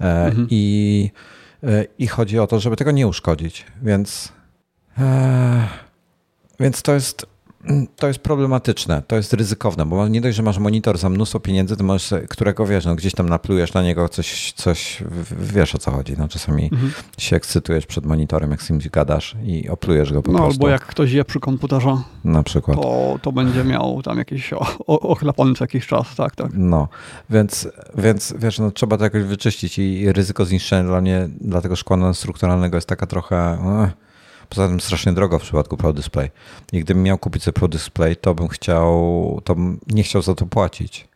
E, 0.00 0.26
mhm. 0.26 0.46
I, 0.50 1.10
e, 1.62 1.84
I 1.98 2.06
chodzi 2.06 2.38
o 2.38 2.46
to, 2.46 2.60
żeby 2.60 2.76
tego 2.76 2.90
nie 2.90 3.06
uszkodzić, 3.06 3.66
więc. 3.82 4.32
E, 4.98 5.68
więc 6.60 6.82
to 6.82 6.94
jest 6.94 7.26
to 7.96 8.08
jest 8.08 8.18
problematyczne, 8.18 9.02
to 9.06 9.16
jest 9.16 9.32
ryzykowne, 9.32 9.86
bo 9.86 10.08
nie 10.08 10.20
dość, 10.20 10.36
że 10.36 10.42
masz 10.42 10.58
monitor 10.58 10.98
za 10.98 11.08
mnóstwo 11.08 11.40
pieniędzy, 11.40 11.76
to 11.76 11.84
możesz, 11.84 12.14
którego 12.28 12.66
wiesz, 12.66 12.84
no 12.84 12.94
gdzieś 12.94 13.14
tam 13.14 13.28
naplujesz 13.28 13.74
na 13.74 13.82
niego 13.82 14.08
coś, 14.08 14.52
coś 14.52 15.02
wiesz 15.40 15.74
o 15.74 15.78
co 15.78 15.90
chodzi. 15.90 16.14
No, 16.18 16.28
czasami 16.28 16.64
mhm. 16.64 16.92
się 17.18 17.36
ekscytujesz 17.36 17.86
przed 17.86 18.06
monitorem, 18.06 18.50
jak 18.50 18.62
z 18.62 18.68
kimś 18.68 18.88
gadasz 18.88 19.36
i 19.44 19.68
oplujesz 19.68 20.12
go 20.12 20.22
po 20.22 20.32
no, 20.32 20.38
prostu. 20.38 20.58
No 20.60 20.64
albo 20.64 20.72
jak 20.72 20.86
ktoś 20.86 21.12
je 21.12 21.24
przy 21.24 21.40
komputerze, 21.40 21.96
na 22.24 22.42
przykład. 22.42 22.82
To, 22.82 23.18
to 23.22 23.32
będzie 23.32 23.64
miał 23.64 24.02
tam 24.02 24.18
jakieś 24.18 24.50
ochlapany 24.86 25.54
co 25.54 25.64
jakiś 25.64 25.86
czas, 25.86 26.14
tak, 26.16 26.36
tak. 26.36 26.50
No, 26.54 26.88
więc, 27.30 27.68
więc 27.98 28.34
wiesz, 28.38 28.58
no, 28.58 28.70
trzeba 28.70 28.98
to 28.98 29.04
jakoś 29.04 29.22
wyczyścić 29.22 29.78
i 29.78 30.12
ryzyko 30.12 30.44
zniszczenia 30.44 30.84
dla 30.84 31.00
mnie, 31.00 31.28
dla 31.40 31.60
tego 31.60 31.76
szkła 31.76 32.14
strukturalnego 32.14 32.76
jest 32.76 32.88
taka 32.88 33.06
trochę... 33.06 33.58
Poza 34.54 34.68
tym 34.68 34.80
strasznie 34.80 35.12
drogo 35.12 35.38
w 35.38 35.42
przypadku 35.42 35.76
Pro 35.76 35.92
Display. 35.92 36.30
I 36.72 36.80
gdybym 36.80 37.02
miał 37.02 37.18
kupić 37.18 37.42
sobie 37.42 37.52
Pro 37.52 37.68
Display, 37.68 38.16
to 38.16 38.34
bym 38.34 38.48
chciał, 38.48 39.40
to 39.44 39.54
bym 39.54 39.80
nie 39.86 40.02
chciał 40.02 40.22
za 40.22 40.34
to 40.34 40.46
płacić, 40.46 41.08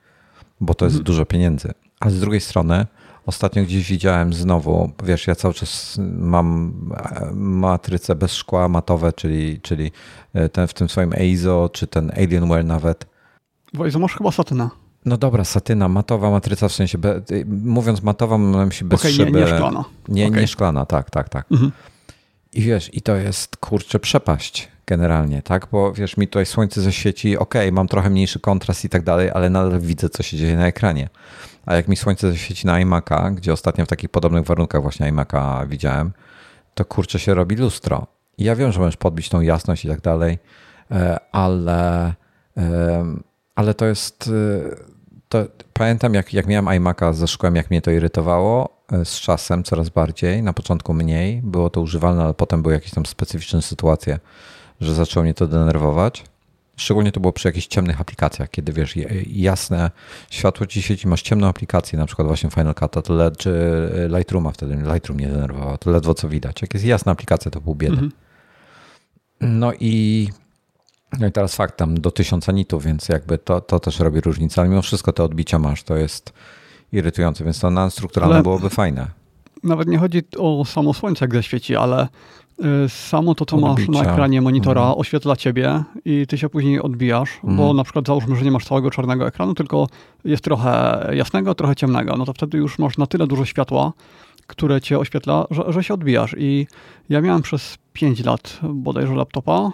bo 0.61 0.75
to 0.75 0.85
jest 0.85 0.95
mhm. 0.95 1.05
dużo 1.05 1.27
pieniędzy. 1.27 1.73
Ale 2.01 2.13
z 2.13 2.21
drugiej 2.21 2.41
strony, 2.41 2.87
ostatnio 3.27 3.63
gdzieś 3.63 3.91
widziałem 3.91 4.33
znowu, 4.33 4.91
wiesz, 5.05 5.27
ja 5.27 5.35
cały 5.35 5.55
czas 5.55 5.99
mam 6.19 6.73
e, 6.97 7.31
matryce 7.35 8.15
bez 8.15 8.35
szkła 8.35 8.69
matowe, 8.69 9.13
czyli, 9.13 9.61
czyli 9.61 9.91
e, 10.35 10.49
ten 10.49 10.67
w 10.67 10.75
tym 10.75 10.89
swoim 10.89 11.13
EIZO, 11.13 11.71
czy 11.73 11.87
ten 11.87 12.11
Alienware 12.11 12.65
nawet. 12.65 13.07
Bo 13.75 13.87
EIZO 13.87 13.99
masz 13.99 14.15
chyba 14.15 14.33
satyna. 14.33 14.71
No 15.05 15.17
dobra, 15.17 15.45
satyna, 15.45 15.89
matowa 15.89 16.31
matryca, 16.31 16.69
w 16.69 16.73
sensie, 16.73 16.99
be, 16.99 17.23
mówiąc 17.47 18.03
matowa, 18.03 18.39
mam 18.39 18.73
się 18.73 18.85
bez 18.85 19.01
okay, 19.01 19.13
szyby. 19.13 19.33
Nie, 19.33 19.41
nie 19.41 19.47
szklana. 19.47 19.85
Nie, 20.09 20.27
okay. 20.27 20.41
nie 20.41 20.47
szklana, 20.47 20.87
tak, 20.87 21.11
tak, 21.11 21.29
tak. 21.29 21.53
Mhm. 21.53 21.73
I 22.57 22.63
wiesz, 22.63 22.91
i 22.95 23.03
to 23.03 23.17
jest 23.17 23.57
kurczę 23.57 23.99
przepaść 23.99 24.69
generalnie, 24.87 25.43
tak? 25.43 25.69
Bo 25.73 25.93
wiesz, 25.93 26.17
mi 26.17 26.29
tutaj 26.29 26.47
słońce 26.47 26.81
zaświeci, 26.81 27.39
ok, 27.39 27.55
mam 27.73 27.89
trochę 27.89 28.11
mniejszy 28.11 28.41
kontrast 28.41 28.85
i 28.85 28.89
tak 28.89 29.03
dalej, 29.03 29.31
ale 29.35 29.51
nadal 29.51 29.81
widzę, 29.81 30.09
co 30.09 30.23
się 30.23 30.37
dzieje 30.37 30.57
na 30.57 30.67
ekranie. 30.67 31.09
A 31.67 31.75
jak 31.75 31.89
mi 31.89 31.97
słońce 31.97 32.31
zaświeci 32.31 32.67
na 32.67 32.73
iMac'a, 32.73 33.35
gdzie 33.35 33.53
ostatnio 33.53 33.85
w 33.85 33.89
takich 33.89 34.11
podobnych 34.11 34.45
warunkach 34.45 34.83
właśnie 34.83 35.13
iMac'a 35.13 35.69
widziałem, 35.69 36.13
to 36.75 36.85
kurczę 36.85 37.19
się 37.19 37.35
robi 37.35 37.57
lustro. 37.57 38.07
I 38.39 38.45
ja 38.45 38.57
wiem, 38.57 38.73
że 38.73 38.81
możesz 38.81 38.97
podbić 38.97 39.29
tą 39.29 39.41
jasność 39.41 39.85
i 39.85 39.89
tak 39.89 40.01
dalej, 40.01 40.39
e, 40.91 41.17
ale, 41.33 42.15
ale 43.55 43.75
to 43.75 43.87
jest. 43.87 44.31
E, 44.73 44.77
to, 45.29 45.45
pamiętam, 45.73 46.15
jak, 46.15 46.33
jak 46.33 46.47
miałem 46.47 46.67
iMac'a 46.67 47.15
ze 47.15 47.29
szkłem, 47.29 47.57
jak 47.57 47.71
mnie 47.71 47.83
to 47.83 47.91
irytowało, 47.91 48.76
z 49.05 49.21
czasem 49.21 49.65
coraz 49.65 49.89
bardziej. 49.89 50.43
Na 50.43 50.53
początku 50.53 50.95
mniej, 50.95 51.43
było 51.43 51.71
to 51.71 51.81
używalne, 51.81 52.25
ale 52.25 52.35
potem 52.35 52.63
były 52.63 52.75
jakieś 52.75 52.91
tam 52.91 53.07
specyficzne 53.07 53.63
sytuacje, 53.63 54.19
że 54.81 54.95
zaczęło 54.95 55.25
mnie 55.25 55.35
to 55.35 55.47
denerwować. 55.47 56.25
Szczególnie 56.77 57.13
to 57.13 57.21
było 57.21 57.33
przy 57.33 57.49
jakichś 57.49 57.67
ciemnych 57.67 58.01
aplikacjach, 58.01 58.51
kiedy 58.51 58.73
wiesz, 58.73 58.95
jasne 59.27 59.91
światło 60.31 60.67
ci 60.67 60.83
świeci, 60.83 61.09
masz 61.09 61.23
ciemną 61.23 61.47
aplikację, 61.47 61.99
na 61.99 62.07
przykład 62.07 62.29
właśnie 62.29 62.51
Final 62.51 62.75
Cut, 62.75 63.05
to 63.05 63.15
LED, 63.15 63.37
czy 63.37 63.51
Lightrooma 64.17 64.51
wtedy, 64.51 64.77
Lightroom 64.77 65.21
nie 65.21 65.29
denerwował, 65.29 65.79
to 65.79 65.91
ledwo 65.91 66.15
co 66.15 66.29
widać. 66.29 66.63
Jak 66.63 66.75
jest 66.75 66.87
jasna 66.87 67.13
aplikacja, 67.13 67.51
to 67.51 67.61
pół 67.61 67.75
biedy. 67.75 67.93
Mhm. 67.93 68.13
No 69.41 69.73
i, 69.81 70.29
no 71.19 71.27
i 71.27 71.33
teraz 71.33 71.55
fakt, 71.55 71.77
tam 71.77 72.01
do 72.01 72.11
1000 72.11 72.49
nitów, 72.49 72.85
więc 72.85 73.09
jakby 73.09 73.39
to, 73.39 73.61
to 73.61 73.81
też 73.81 74.01
robi 74.01 74.21
różnicę, 74.21 74.61
ale 74.61 74.71
mimo 74.71 74.83
wszystko 74.83 75.13
te 75.13 75.25
odbicia 75.25 75.59
masz, 75.59 75.83
to 75.83 75.97
jest 75.97 76.33
irytujące, 76.93 77.45
więc 77.45 77.61
to 77.61 77.71
nanostrukturalne 77.71 78.35
ale 78.35 78.43
byłoby 78.43 78.71
fajne. 78.71 79.07
Nawet 79.65 79.89
nie 79.89 79.99
chodzi 79.99 80.23
o 80.39 80.65
samo 80.65 80.95
słońce, 80.95 81.25
jak 81.25 81.35
zaświeci, 81.35 81.77
ale 81.77 82.09
y, 82.85 82.89
samo 82.89 83.35
to, 83.35 83.45
co 83.47 83.57
Odbicia. 83.57 83.93
masz 83.93 84.07
na 84.07 84.13
ekranie 84.13 84.43
monitora, 84.43 84.81
mhm. 84.81 85.01
oświetla 85.01 85.37
ciebie 85.37 85.83
i 86.05 86.27
ty 86.27 86.39
się 86.39 86.49
później 86.49 86.81
odbijasz, 86.81 87.35
mhm. 87.35 87.57
bo 87.57 87.75
na 87.75 87.85
przykład 87.85 88.07
załóżmy, 88.07 88.37
że 88.37 88.45
nie 88.45 88.51
masz 88.51 88.65
całego 88.65 88.91
czarnego 88.91 89.27
ekranu, 89.27 89.55
tylko 89.55 89.87
jest 90.25 90.45
trochę 90.45 91.03
jasnego, 91.13 91.55
trochę 91.55 91.77
ciemnego, 91.77 92.17
no 92.17 92.25
to 92.25 92.33
wtedy 92.33 92.59
już 92.59 92.79
masz 92.79 92.99
na 92.99 93.07
tyle 93.07 93.27
dużo 93.27 93.45
światła, 93.45 93.93
które 94.47 94.81
cię 94.81 94.99
oświetla, 94.99 95.47
że, 95.51 95.65
że 95.69 95.85
się 95.85 95.95
odbijasz. 95.95 96.35
I 96.39 96.67
ja 97.09 97.21
miałem 97.21 97.43
przez 97.43 97.79
5 97.93 98.25
lat 98.25 98.61
bodajże 98.63 99.15
laptopa 99.15 99.73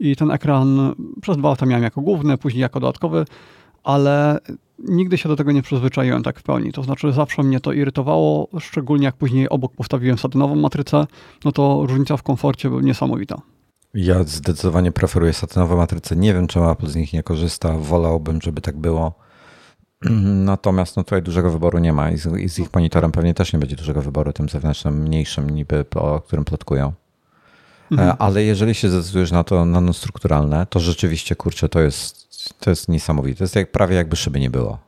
i 0.00 0.16
ten 0.16 0.30
ekran 0.30 0.94
przez 1.22 1.36
dwa 1.36 1.48
lata 1.48 1.66
miałem 1.66 1.82
jako 1.82 2.00
główny, 2.00 2.38
później 2.38 2.60
jako 2.60 2.80
dodatkowy, 2.80 3.24
ale 3.84 4.38
nigdy 4.78 5.18
się 5.18 5.28
do 5.28 5.36
tego 5.36 5.52
nie 5.52 5.62
przyzwyczaiłem 5.62 6.22
tak 6.22 6.40
w 6.40 6.42
pełni. 6.42 6.72
To 6.72 6.82
znaczy 6.82 7.12
zawsze 7.12 7.42
mnie 7.42 7.60
to 7.60 7.72
irytowało, 7.72 8.48
szczególnie 8.60 9.04
jak 9.04 9.16
później 9.16 9.48
obok 9.48 9.72
postawiłem 9.74 10.18
satynową 10.18 10.54
matrycę, 10.54 11.06
no 11.44 11.52
to 11.52 11.86
różnica 11.86 12.16
w 12.16 12.22
komforcie 12.22 12.68
była 12.68 12.82
niesamowita. 12.82 13.40
Ja 13.94 14.24
zdecydowanie 14.24 14.92
preferuję 14.92 15.32
satynowe 15.32 15.76
matryce. 15.76 16.16
Nie 16.16 16.34
wiem, 16.34 16.46
czemu 16.46 16.70
Apple 16.70 16.86
z 16.86 16.96
nich 16.96 17.12
nie 17.12 17.22
korzysta. 17.22 17.78
Wolałbym, 17.78 18.40
żeby 18.42 18.60
tak 18.60 18.76
było. 18.76 19.12
Natomiast 20.44 20.96
no, 20.96 21.04
tutaj 21.04 21.22
dużego 21.22 21.50
wyboru 21.50 21.78
nie 21.78 21.92
ma 21.92 22.10
i 22.10 22.18
z, 22.18 22.26
i 22.40 22.48
z, 22.48 22.58
ich 22.58 22.74
monitorem 22.74 23.12
pewnie 23.12 23.34
też 23.34 23.52
nie 23.52 23.58
będzie 23.58 23.76
dużego 23.76 24.02
wyboru, 24.02 24.32
tym 24.32 24.48
zewnętrznym, 24.48 25.02
mniejszym 25.02 25.50
niby, 25.50 25.84
o 25.94 26.20
którym 26.20 26.44
plotkują. 26.44 26.92
Mhm. 27.90 28.08
E, 28.08 28.16
ale 28.16 28.44
jeżeli 28.44 28.74
się 28.74 28.90
zdecydujesz 28.90 29.30
na 29.30 29.44
to 29.44 29.64
nanostrukturalne, 29.64 30.66
to 30.66 30.80
rzeczywiście, 30.80 31.36
kurczę, 31.36 31.68
to 31.68 31.80
jest, 31.80 32.27
to 32.60 32.70
jest 32.70 32.88
niesamowite. 32.88 33.38
To 33.38 33.44
jest 33.44 33.56
jak, 33.56 33.72
prawie 33.72 33.96
jakby 33.96 34.16
szyby 34.16 34.40
nie 34.40 34.50
było. 34.50 34.78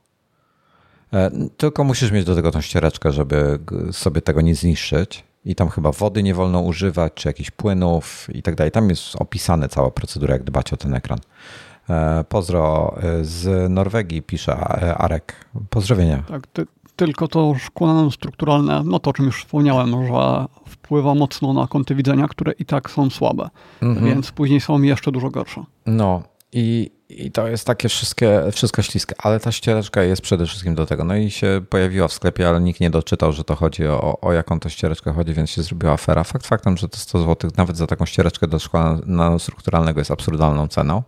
E, 1.12 1.30
tylko 1.56 1.84
musisz 1.84 2.12
mieć 2.12 2.24
do 2.24 2.34
tego 2.34 2.52
tą 2.52 2.60
ściereczkę, 2.60 3.12
żeby 3.12 3.58
sobie 3.92 4.20
tego 4.20 4.40
nie 4.40 4.54
zniszczyć. 4.54 5.24
I 5.44 5.54
tam 5.54 5.68
chyba 5.68 5.92
wody 5.92 6.22
nie 6.22 6.34
wolno 6.34 6.60
używać, 6.60 7.12
czy 7.14 7.28
jakichś 7.28 7.50
płynów 7.50 8.26
i 8.32 8.42
tak 8.42 8.54
dalej. 8.54 8.70
Tam 8.70 8.88
jest 8.88 9.16
opisane 9.16 9.68
cała 9.68 9.90
procedura, 9.90 10.34
jak 10.34 10.44
dbać 10.44 10.72
o 10.72 10.76
ten 10.76 10.94
ekran. 10.94 11.18
E, 11.90 12.24
pozdro 12.28 12.94
e, 13.02 13.24
z 13.24 13.70
Norwegii, 13.70 14.22
pisze 14.22 14.56
Arek. 14.96 15.46
Pozdrowienia. 15.70 16.22
Tak, 16.28 16.46
ty, 16.46 16.66
tylko 16.96 17.28
to 17.28 17.54
szkło 17.58 18.10
strukturalne, 18.10 18.82
no 18.84 18.98
to 18.98 19.10
o 19.10 19.12
czym 19.12 19.26
już 19.26 19.44
wspomniałem, 19.44 20.06
że 20.06 20.46
wpływa 20.68 21.14
mocno 21.14 21.52
na 21.52 21.66
kąty 21.66 21.94
widzenia, 21.94 22.28
które 22.28 22.52
i 22.52 22.64
tak 22.64 22.90
są 22.90 23.10
słabe, 23.10 23.48
mhm. 23.82 24.06
więc 24.06 24.30
później 24.30 24.60
są 24.60 24.82
jeszcze 24.82 25.12
dużo 25.12 25.30
gorsze. 25.30 25.64
No 25.86 26.22
i, 26.52 26.90
i 27.10 27.30
to 27.30 27.48
jest 27.48 27.66
takie 27.66 27.88
wszystkie, 27.88 28.42
wszystko 28.52 28.82
śliskie, 28.82 29.14
ale 29.18 29.40
ta 29.40 29.52
ściereczka 29.52 30.02
jest 30.02 30.22
przede 30.22 30.46
wszystkim 30.46 30.74
do 30.74 30.86
tego. 30.86 31.04
No 31.04 31.16
i 31.16 31.30
się 31.30 31.60
pojawiła 31.70 32.08
w 32.08 32.12
sklepie, 32.12 32.48
ale 32.48 32.60
nikt 32.60 32.80
nie 32.80 32.90
doczytał, 32.90 33.32
że 33.32 33.44
to 33.44 33.54
chodzi 33.54 33.86
o, 33.86 34.20
o 34.20 34.32
jaką 34.32 34.60
to 34.60 34.68
ściereczkę 34.68 35.12
chodzi, 35.12 35.34
więc 35.34 35.50
się 35.50 35.62
zrobiła 35.62 35.92
afera. 35.92 36.24
Fakt 36.24 36.46
faktem, 36.46 36.76
że 36.76 36.88
to 36.88 36.96
100 36.96 37.22
zł 37.22 37.50
nawet 37.56 37.76
za 37.76 37.86
taką 37.86 38.06
ściereczkę 38.06 38.46
do 38.46 38.58
szkła 38.58 38.98
nanostrukturalnego 39.06 40.00
jest 40.00 40.10
absurdalną 40.10 40.68
ceną. 40.68 41.02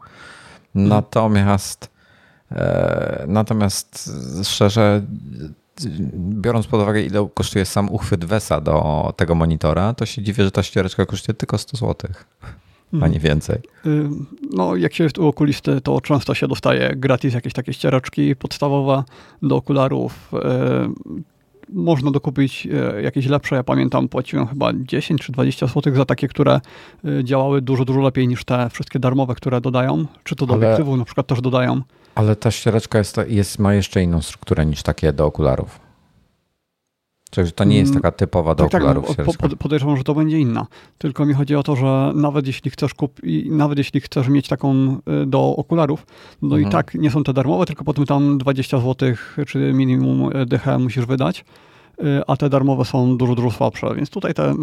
Natomiast, 0.74 1.90
e, 2.52 3.24
natomiast 3.28 4.10
szczerze, 4.44 5.02
biorąc 6.16 6.66
pod 6.66 6.80
uwagę, 6.80 7.02
ile 7.02 7.28
kosztuje 7.34 7.64
sam 7.64 7.90
uchwyt 7.90 8.24
Wesa 8.24 8.60
do 8.60 9.12
tego 9.16 9.34
monitora, 9.34 9.94
to 9.94 10.06
się 10.06 10.22
dziwię, 10.22 10.44
że 10.44 10.50
ta 10.50 10.62
ściereczka 10.62 11.06
kosztuje 11.06 11.34
tylko 11.34 11.58
100 11.58 11.76
zł, 11.76 12.10
a 13.00 13.08
nie 13.08 13.20
więcej. 13.20 13.58
Y, 13.86 14.08
no, 14.50 14.76
jak 14.76 14.94
się 14.94 15.04
jest 15.04 15.18
u 15.18 15.26
okulisty, 15.26 15.80
to 15.80 16.00
często 16.00 16.34
się 16.34 16.48
dostaje 16.48 16.96
gratis 16.96 17.34
jakieś 17.34 17.52
takie 17.52 17.72
ściereczki 17.72 18.36
podstawowe 18.36 19.04
do 19.42 19.56
okularów. 19.56 20.32
Y, 20.34 21.22
można 21.68 22.10
dokupić 22.10 22.68
e, 22.72 23.02
jakieś 23.02 23.26
lepsze. 23.26 23.56
Ja 23.56 23.64
pamiętam, 23.64 24.08
płaciłem 24.08 24.46
chyba 24.46 24.72
10 24.74 25.22
czy 25.22 25.32
20 25.32 25.66
zł 25.66 25.94
za 25.94 26.04
takie, 26.04 26.28
które 26.28 26.60
działały 27.24 27.62
dużo, 27.62 27.84
dużo 27.84 28.00
lepiej 28.00 28.28
niż 28.28 28.44
te 28.44 28.70
wszystkie 28.70 28.98
darmowe, 28.98 29.34
które 29.34 29.60
dodają, 29.60 30.06
czy 30.24 30.36
to 30.36 30.46
do 30.46 30.54
ale, 30.54 30.66
obiektywów 30.66 30.98
na 30.98 31.04
przykład 31.04 31.26
też 31.26 31.40
dodają. 31.40 31.82
Ale 32.14 32.36
ta 32.36 32.50
ściereczka 32.50 32.98
jest, 32.98 33.16
jest, 33.28 33.58
ma 33.58 33.74
jeszcze 33.74 34.02
inną 34.02 34.22
strukturę 34.22 34.66
niż 34.66 34.82
takie 34.82 35.12
do 35.12 35.26
okularów. 35.26 35.80
Czyli 37.34 37.52
to 37.52 37.64
nie 37.64 37.76
jest 37.76 37.90
mm, 37.90 38.02
taka 38.02 38.16
typowa 38.16 38.54
do 38.54 38.64
tak, 38.64 38.74
okularów. 38.74 39.16
Tak, 39.16 39.26
po, 39.26 39.56
podejrzewam, 39.56 39.96
że 39.96 40.04
to 40.04 40.14
będzie 40.14 40.38
inna. 40.38 40.66
Tylko 40.98 41.26
mi 41.26 41.34
chodzi 41.34 41.56
o 41.56 41.62
to, 41.62 41.76
że 41.76 42.12
nawet 42.14 42.46
jeśli 42.46 42.70
chcesz 42.70 42.94
kupić, 42.94 43.46
nawet 43.50 43.78
jeśli 43.78 44.00
chcesz 44.00 44.28
mieć 44.28 44.48
taką 44.48 44.96
y, 45.22 45.26
do 45.26 45.56
okularów, 45.56 46.06
no 46.42 46.56
mhm. 46.56 46.68
i 46.68 46.72
tak 46.72 46.94
nie 46.94 47.10
są 47.10 47.24
te 47.24 47.32
darmowe, 47.32 47.66
tylko 47.66 47.84
potem 47.84 48.06
tam 48.06 48.38
20 48.38 48.78
zł 48.78 49.14
czy 49.46 49.72
minimum 49.72 50.36
y, 50.36 50.46
DH 50.46 50.78
musisz 50.78 51.06
wydać, 51.06 51.44
y, 52.00 52.04
a 52.26 52.36
te 52.36 52.50
darmowe 52.50 52.84
są 52.84 53.16
dużo, 53.16 53.34
dużo 53.34 53.50
słabsze. 53.50 53.94
Więc 53.94 54.10
tutaj 54.10 54.34
te, 54.34 54.54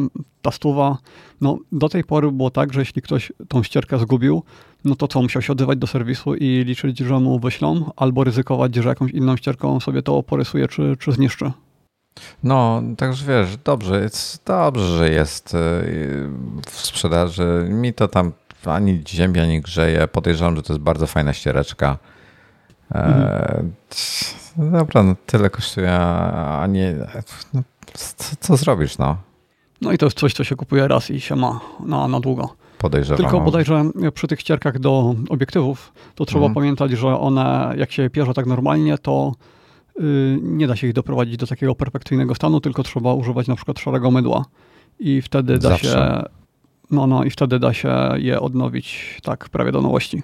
ta 0.42 0.52
stuwa, 0.52 0.98
no 1.42 1.58
do 1.72 1.90
tej 1.90 2.04
pory 2.04 2.32
było 2.32 2.50
tak, 2.50 2.74
że 2.74 2.80
jeśli 2.80 3.02
ktoś 3.02 3.32
tą 3.48 3.64
ścierkę 3.64 4.00
zgubił, 4.00 4.44
no 4.86 4.96
to 4.96 5.08
co, 5.08 5.22
musiał 5.22 5.42
się 5.42 5.54
odzywać 5.54 5.80
do 5.80 5.88
serwisu 5.88 6.36
i 6.36 6.64
liczyć, 6.66 7.00
że 7.00 7.20
mu 7.20 7.40
wyślą, 7.40 7.92
albo 7.96 8.24
ryzykować, 8.24 8.76
że 8.76 8.90
jakąś 8.90 9.12
inną 9.12 9.38
ścierką 9.38 9.80
sobie 9.80 10.02
to 10.02 10.24
porysuje 10.24 10.68
czy, 10.68 10.98
czy 11.00 11.12
zniszczy. 11.12 11.52
No, 12.44 12.82
także 12.98 13.26
wiesz, 13.26 13.58
dobrze, 13.58 14.02
jest 14.02 14.44
dobrze, 14.46 14.98
że 14.98 15.10
jest 15.10 15.54
y, 15.54 15.58
w 16.68 16.72
sprzedaży. 16.72 17.68
Mi 17.70 17.94
to 17.94 18.08
tam 18.08 18.32
ani 18.66 19.04
ziemia 19.08 19.46
nie 19.46 19.62
grzeje. 19.62 20.08
Podejrzewam, 20.08 20.56
że 20.56 20.64
to 20.64 20.74
jest 20.74 20.84
bardzo 20.84 21.08
fajna 21.08 21.34
ściereczka. 21.34 21.98
E, 22.92 23.04
mhm. 23.06 23.74
dobra, 24.72 25.04
no 25.04 25.16
tyle 25.26 25.50
kosztuje, 25.50 25.92
a 25.92 26.68
nie. 26.70 26.96
No, 27.54 27.62
co, 27.94 28.36
co, 28.40 28.58
zrobisz, 28.58 28.98
no? 28.98 29.18
No 29.82 29.92
i 29.92 29.98
to 29.98 30.06
jest 30.06 30.20
coś, 30.20 30.34
co 30.34 30.44
się 30.44 30.56
kupuje 30.56 30.88
raz 30.88 31.10
i 31.10 31.22
się 31.22 31.36
ma 31.36 31.60
na, 31.80 32.08
na 32.08 32.20
długo. 32.20 32.56
Podejrzewam. 32.78 33.18
Tylko 33.18 33.40
bodajże 33.40 33.84
przy 34.14 34.28
tych 34.28 34.40
ścierkach 34.40 34.80
do 34.80 35.16
obiektywów, 35.30 35.94
to 36.16 36.26
trzeba 36.26 36.46
mhm. 36.46 36.54
pamiętać, 36.54 36.92
że 36.92 37.20
one, 37.20 37.74
jak 37.78 37.92
się 37.92 38.10
pierze 38.10 38.34
tak 38.34 38.46
normalnie, 38.46 38.98
to 38.98 39.32
nie 40.42 40.68
da 40.68 40.76
się 40.76 40.88
ich 40.88 40.94
doprowadzić 40.94 41.38
do 41.38 41.48
takiego 41.48 41.76
perfekcyjnego 41.76 42.36
stanu, 42.36 42.62
tylko 42.62 42.84
trzeba 42.84 43.14
używać 43.14 43.48
na 43.48 43.56
przykład 43.56 43.80
szarego 43.80 44.12
mydła 44.12 44.46
i 45.00 45.22
wtedy 45.22 45.60
da 45.60 45.70
Zawsze. 45.70 45.88
się 45.88 46.24
no, 46.92 47.08
no 47.08 47.24
i 47.24 47.30
wtedy 47.30 47.60
da 47.60 47.74
się 47.74 48.10
je 48.18 48.40
odnowić 48.40 49.18
tak 49.24 49.50
prawie 49.50 49.72
do 49.72 49.82
nowości. 49.82 50.24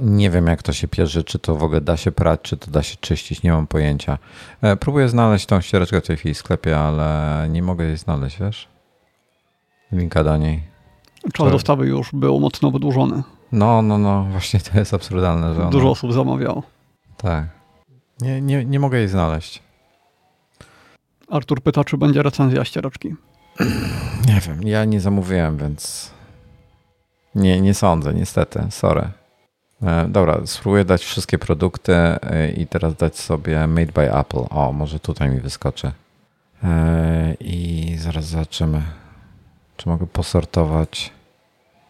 Nie 0.00 0.30
wiem, 0.30 0.46
jak 0.46 0.62
to 0.62 0.72
się 0.72 0.88
pierze, 0.88 1.24
czy 1.24 1.38
to 1.38 1.54
w 1.54 1.62
ogóle 1.62 1.80
da 1.80 1.96
się 1.96 2.12
prać, 2.12 2.40
czy 2.42 2.56
to 2.56 2.70
da 2.70 2.82
się 2.82 2.96
czyścić, 3.00 3.42
nie 3.42 3.52
mam 3.52 3.66
pojęcia. 3.66 4.18
E, 4.62 4.76
próbuję 4.76 5.08
znaleźć 5.08 5.46
tą 5.46 5.60
ściereczkę 5.60 6.00
w 6.00 6.06
tej 6.06 6.16
chwili 6.16 6.34
w 6.34 6.38
sklepie, 6.38 6.78
ale 6.78 7.48
nie 7.50 7.62
mogę 7.62 7.84
jej 7.84 7.96
znaleźć, 7.96 8.38
wiesz? 8.40 8.68
Linka 9.92 10.24
do 10.24 10.36
niej. 10.36 10.62
Czas 11.22 11.46
to... 11.46 11.50
dostawy 11.50 11.86
już 11.86 12.10
był 12.12 12.40
mocno 12.40 12.70
wydłużony. 12.70 13.22
No, 13.52 13.82
no, 13.82 13.98
no, 13.98 14.24
właśnie 14.24 14.60
to 14.60 14.78
jest 14.78 14.94
absurdalne. 14.94 15.54
Że 15.54 15.60
ona... 15.60 15.70
Dużo 15.70 15.90
osób 15.90 16.12
zamawiało. 16.12 16.62
Tak. 17.16 17.44
Nie, 18.20 18.40
nie, 18.40 18.64
nie 18.64 18.80
mogę 18.80 18.98
jej 18.98 19.08
znaleźć. 19.08 19.62
Artur 21.28 21.62
pyta, 21.62 21.84
czy 21.84 21.96
będzie 21.96 22.22
recenzja 22.22 22.64
ścieraczki. 22.64 23.14
Nie 24.28 24.40
wiem, 24.40 24.62
ja 24.62 24.84
nie 24.84 25.00
zamówiłem, 25.00 25.56
więc 25.56 26.10
nie, 27.34 27.60
nie 27.60 27.74
sądzę, 27.74 28.14
niestety, 28.14 28.66
sorry. 28.70 29.10
E, 29.82 30.08
dobra, 30.08 30.40
spróbuję 30.44 30.84
dać 30.84 31.04
wszystkie 31.04 31.38
produkty 31.38 31.92
e, 31.94 32.50
i 32.50 32.66
teraz 32.66 32.94
dać 32.94 33.18
sobie 33.18 33.66
Made 33.66 33.92
by 33.92 34.14
Apple. 34.14 34.44
O, 34.50 34.72
może 34.72 35.00
tutaj 35.00 35.30
mi 35.30 35.40
wyskoczy. 35.40 35.92
E, 36.64 37.34
I 37.40 37.96
zaraz 37.98 38.24
zobaczymy, 38.24 38.82
czy 39.76 39.88
mogę 39.88 40.06
posortować 40.06 41.12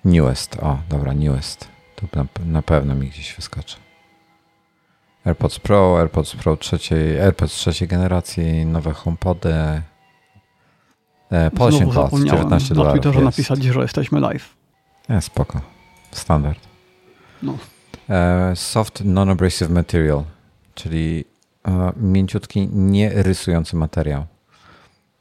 Newest. 0.04 0.56
O, 0.62 0.78
dobra, 0.88 1.12
Newest. 1.12 1.68
To 1.96 2.06
na, 2.16 2.26
na 2.46 2.62
pewno 2.62 2.94
mi 2.94 3.08
gdzieś 3.08 3.34
wyskoczy. 3.34 3.83
AirPods 5.24 5.58
Pro, 5.58 5.98
AirPods 6.00 6.36
Pro 6.36 6.56
trzeciej, 6.56 7.20
AirPods 7.20 7.52
trzeciej 7.52 7.88
generacji, 7.88 8.66
nowe 8.66 8.92
HomePody. 8.92 9.82
E, 11.30 11.50
Polishing 11.50 11.92
Cloth, 11.92 12.14
19 12.24 12.74
dolarów. 12.74 12.94
Na 12.94 13.02
Twitterze 13.02 13.20
jest. 13.24 13.38
napisać, 13.38 13.62
że 13.62 13.80
jesteśmy 13.80 14.20
live. 14.20 14.56
Nie, 15.08 15.20
spoko. 15.20 15.60
Standard. 16.10 16.58
No. 17.42 17.58
E, 18.10 18.52
soft 18.56 19.04
Non-Abrasive 19.04 19.70
Material, 19.70 20.24
czyli 20.74 21.24
e, 21.68 21.92
mięciutki, 21.96 22.68
nie 22.72 23.10
rysujący 23.22 23.76
materiał. 23.76 24.26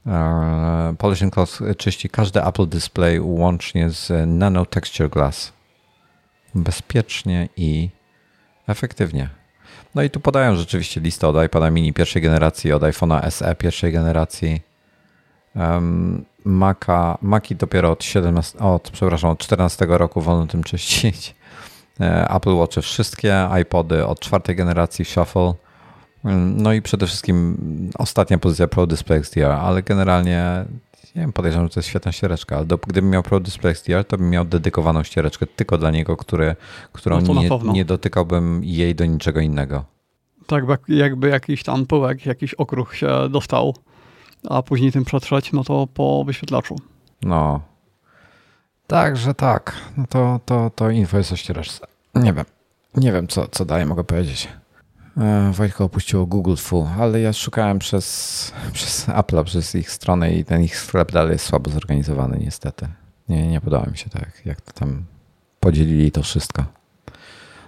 E, 0.08 0.96
Polishing 0.98 1.34
Cloth 1.34 1.60
czyści 1.78 2.10
każde 2.10 2.46
Apple 2.46 2.68
Display 2.68 3.20
łącznie 3.22 3.90
z 3.90 4.12
Nano 4.28 4.66
Texture 4.66 5.10
Glass. 5.10 5.54
bezpiecznie 6.56 7.50
i 7.58 7.90
efektywnie. 8.68 9.43
No 9.96 10.02
i 10.02 10.10
tu 10.10 10.20
podają 10.20 10.56
rzeczywiście 10.56 11.02
listę 11.02 11.28
od 11.28 11.46
iPada 11.46 11.70
mini 11.70 11.94
pierwszej 11.94 12.22
generacji, 12.22 12.74
od 12.74 12.84
iPhone'a 12.84 13.32
SE 13.32 13.56
pierwszej 13.56 13.92
generacji. 13.92 14.62
Um, 15.56 16.26
Maca, 16.46 17.18
Maki 17.22 17.56
dopiero 17.56 17.92
od 17.92 18.04
17, 18.04 18.60
od, 18.60 18.90
przepraszam, 18.92 19.32
od 19.32 19.40
14 19.40 19.86
roku 19.90 20.22
wolno 20.22 20.48
tym 20.48 20.64
czyścić. 20.64 21.36
E, 22.00 22.30
Apple 22.30 22.56
Watch 22.56 22.78
wszystkie, 22.82 23.50
iPody 23.62 24.06
od 24.06 24.20
czwartej 24.20 24.56
generacji 24.56 25.06
Shuffle. 25.06 25.54
No 26.56 26.74
i 26.74 26.82
przede 26.82 27.08
wszystkim 27.08 27.58
ostatnia 27.98 28.38
pozycja 28.38 28.68
Pro 28.68 28.88
Display 28.88 29.20
XDR, 29.20 29.52
ale 29.52 29.84
generalnie 29.84 30.66
nie 31.16 31.22
wiem, 31.22 31.34
podejrzewam, 31.34 31.68
że 31.68 31.74
to 31.74 31.80
jest 31.80 31.90
świetna 31.90 32.12
ściereczka, 32.12 32.56
ale 32.56 32.66
gdybym 32.66 33.10
miał 33.10 33.24
Pro 33.24 33.40
Display 33.40 33.72
XDR, 33.72 34.06
to 34.06 34.18
bym 34.18 34.30
miał 34.30 34.46
dedykowaną 34.46 35.04
ściereczkę 35.04 35.46
tylko 35.48 35.78
dla 35.78 35.92
niego, 35.92 36.18
który, 36.18 36.56
którą 36.92 37.22
no 37.22 37.34
nie, 37.34 37.50
nie 37.74 37.86
dotykałbym 37.86 38.62
jej 38.64 38.96
do 38.96 39.06
niczego 39.06 39.40
innego. 39.40 39.86
Tak, 40.48 40.64
jakby 40.88 41.30
jakiś 41.30 41.64
tam 41.64 41.86
pyłek, 41.86 42.26
jakiś 42.26 42.54
okruch 42.54 42.96
się 42.96 43.30
dostał, 43.30 43.76
a 44.50 44.64
później 44.64 44.92
tym 44.92 45.06
przetrzeć, 45.06 45.52
no 45.52 45.64
to 45.64 45.88
po 45.88 46.24
wyświetlaczu. 46.26 46.76
No. 47.22 47.62
Także 48.88 49.34
tak. 49.34 49.76
No 49.98 50.06
to, 50.10 50.40
to, 50.46 50.72
to 50.76 50.90
info 50.90 51.18
jest 51.18 51.32
o 51.32 51.36
ściereczce. 51.36 51.88
Nie 52.16 52.34
wiem. 52.34 52.46
Nie 52.96 53.12
wiem, 53.12 53.28
co, 53.28 53.48
co 53.48 53.66
dalej 53.66 53.86
mogę 53.86 54.04
powiedzieć. 54.04 54.48
E, 55.18 55.52
Wojtko 55.52 55.84
opuściło 55.84 56.26
Google 56.26 56.56
Fu, 56.56 56.90
ale 57.00 57.22
ja 57.22 57.34
szukałem 57.34 57.80
przez, 57.80 58.52
przez 58.74 59.10
Apple, 59.10 59.44
przez 59.44 59.76
ich 59.76 59.92
stronę 59.92 60.34
i 60.34 60.46
ten 60.46 60.64
ich 60.64 60.78
sklep 60.78 61.12
dalej 61.12 61.32
jest 61.32 61.46
słabo 61.46 61.72
zorganizowany 61.72 62.38
niestety. 62.38 62.88
Nie, 63.30 63.48
nie 63.48 63.62
podoba 63.62 63.90
mi 63.92 63.98
się 63.98 64.10
tak, 64.10 64.46
jak 64.46 64.62
to 64.62 64.72
tam 64.72 65.04
podzielili 65.60 66.12
to 66.12 66.24
wszystko. 66.24 66.66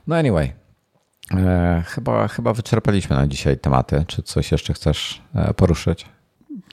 No 0.08 0.16
anyway, 0.16 0.54
e, 1.32 1.84
chyba, 1.88 2.28
chyba 2.28 2.54
wyczerpaliśmy 2.54 3.16
na 3.16 3.28
dzisiaj 3.28 3.58
tematy. 3.58 4.04
Czy 4.08 4.24
coś 4.24 4.52
jeszcze 4.52 4.74
chcesz 4.74 5.22
e, 5.36 5.54
poruszyć? 5.54 6.06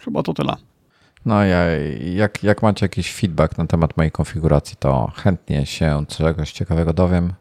Chyba 0.04 0.22
to 0.22 0.34
tyle. 0.34 0.56
No 1.24 1.44
ja, 1.44 1.64
jak, 2.14 2.42
jak 2.42 2.62
macie 2.62 2.84
jakiś 2.84 3.14
feedback 3.14 3.58
na 3.58 3.66
temat 3.66 3.96
mojej 3.96 4.12
konfiguracji, 4.12 4.76
to 4.76 5.12
chętnie 5.16 5.66
się 5.66 6.04
czegoś 6.08 6.52
ciekawego 6.52 6.92
dowiem. 6.92 7.32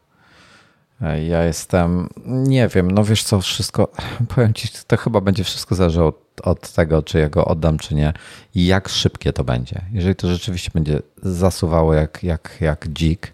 Ja 1.28 1.44
jestem, 1.44 2.08
nie 2.26 2.68
wiem, 2.68 2.90
no 2.90 3.04
wiesz 3.04 3.24
co, 3.24 3.40
wszystko, 3.40 3.88
powiem 4.34 4.54
ci, 4.54 4.68
to 4.86 4.96
chyba 4.96 5.20
będzie 5.20 5.44
wszystko 5.44 5.74
zależało 5.74 6.08
od, 6.08 6.40
od, 6.42 6.72
tego, 6.72 7.02
czy 7.02 7.18
ja 7.18 7.28
go 7.28 7.44
oddam, 7.44 7.78
czy 7.78 7.94
nie 7.94 8.12
i 8.54 8.66
jak 8.66 8.88
szybkie 8.88 9.32
to 9.32 9.44
będzie. 9.44 9.80
Jeżeli 9.92 10.16
to 10.16 10.28
rzeczywiście 10.28 10.70
będzie 10.74 11.00
zasuwało 11.22 11.94
jak, 11.94 12.22
jak, 12.24 12.56
jak 12.60 12.88
dzik, 12.88 13.32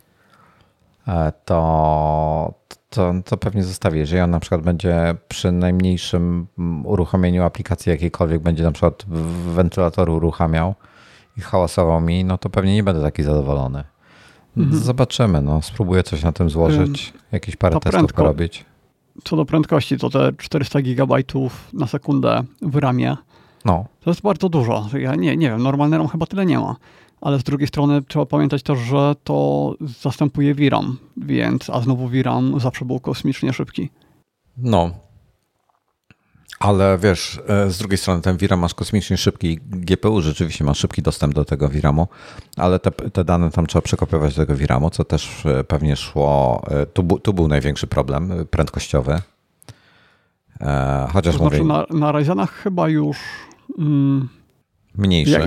e, 1.08 1.32
to, 1.44 2.54
to, 2.90 3.14
to 3.24 3.36
pewnie 3.36 3.64
zostawię. 3.64 4.00
Jeżeli 4.00 4.22
on 4.22 4.30
na 4.30 4.40
przykład 4.40 4.60
będzie 4.60 5.14
przy 5.28 5.52
najmniejszym 5.52 6.46
uruchomieniu 6.84 7.44
aplikacji 7.44 7.90
jakiejkolwiek, 7.90 8.42
będzie 8.42 8.64
na 8.64 8.72
przykład 8.72 9.04
wentylator 9.46 10.10
uruchamiał 10.10 10.74
i 11.36 11.40
hałasował 11.40 12.00
mi, 12.00 12.24
no 12.24 12.38
to 12.38 12.50
pewnie 12.50 12.74
nie 12.74 12.82
będę 12.82 13.02
taki 13.02 13.22
zadowolony. 13.22 13.84
Mhm. 14.58 14.82
Zobaczymy, 14.82 15.42
no. 15.42 15.62
Spróbuję 15.62 16.02
coś 16.02 16.22
na 16.22 16.32
tym 16.32 16.50
złożyć, 16.50 17.12
jakieś 17.32 17.56
parę 17.56 17.74
testów 17.74 17.92
prędko, 17.92 18.22
porobić. 18.22 18.64
Co 19.24 19.36
do 19.36 19.44
prędkości, 19.44 19.98
to 19.98 20.10
te 20.10 20.32
400 20.38 20.82
gigabajtów 20.82 21.68
na 21.72 21.86
sekundę 21.86 22.42
w 22.62 22.76
ramie, 22.76 23.16
no. 23.64 23.84
to 24.00 24.10
jest 24.10 24.20
bardzo 24.22 24.48
dużo. 24.48 24.86
Ja 24.98 25.14
nie, 25.14 25.36
nie 25.36 25.50
wiem, 25.50 25.62
normalny 25.62 25.98
RAM 25.98 26.08
chyba 26.08 26.26
tyle 26.26 26.46
nie 26.46 26.58
ma. 26.58 26.76
Ale 27.20 27.38
z 27.38 27.42
drugiej 27.42 27.68
strony 27.68 28.02
trzeba 28.02 28.26
pamiętać 28.26 28.62
też, 28.62 28.78
że 28.78 29.14
to 29.24 29.74
zastępuje 29.80 30.54
VRAM, 30.54 30.96
więc, 31.16 31.70
a 31.70 31.80
znowu 31.80 32.08
VRAM 32.08 32.60
zawsze 32.60 32.84
był 32.84 33.00
kosmicznie 33.00 33.52
szybki. 33.52 33.90
No, 34.56 34.90
ale 36.58 36.98
wiesz, 36.98 37.40
e, 37.48 37.70
z 37.70 37.78
drugiej 37.78 37.98
strony 37.98 38.22
ten 38.22 38.36
VRAM 38.36 38.60
masz 38.60 38.74
kosmicznie 38.74 39.16
szybki, 39.16 39.58
GPU 39.62 40.20
rzeczywiście 40.22 40.64
ma 40.64 40.74
szybki 40.74 41.02
dostęp 41.02 41.34
do 41.34 41.44
tego 41.44 41.68
VRAMu, 41.68 42.08
ale 42.56 42.78
te, 42.78 42.90
te 42.90 43.24
dane 43.24 43.50
tam 43.50 43.66
trzeba 43.66 43.82
przekopiować 43.82 44.34
do 44.34 44.46
tego 44.46 44.58
VRAMu, 44.58 44.90
co 44.90 45.04
też 45.04 45.46
e, 45.46 45.64
pewnie 45.64 45.96
szło, 45.96 46.62
e, 46.70 46.86
tu, 46.86 47.18
tu 47.18 47.34
był 47.34 47.48
największy 47.48 47.86
problem 47.86 48.46
prędkościowy. 48.50 49.20
Chociaż 51.12 51.34
to 51.34 51.38
znaczy 51.38 51.62
mówię, 51.62 51.64
na, 51.64 51.98
na 51.98 52.12
Ryzenach 52.12 52.52
chyba 52.52 52.88
już... 52.88 53.18
Mm, 53.78 54.28
mniejszy. 54.94 55.30
Ja, 55.30 55.46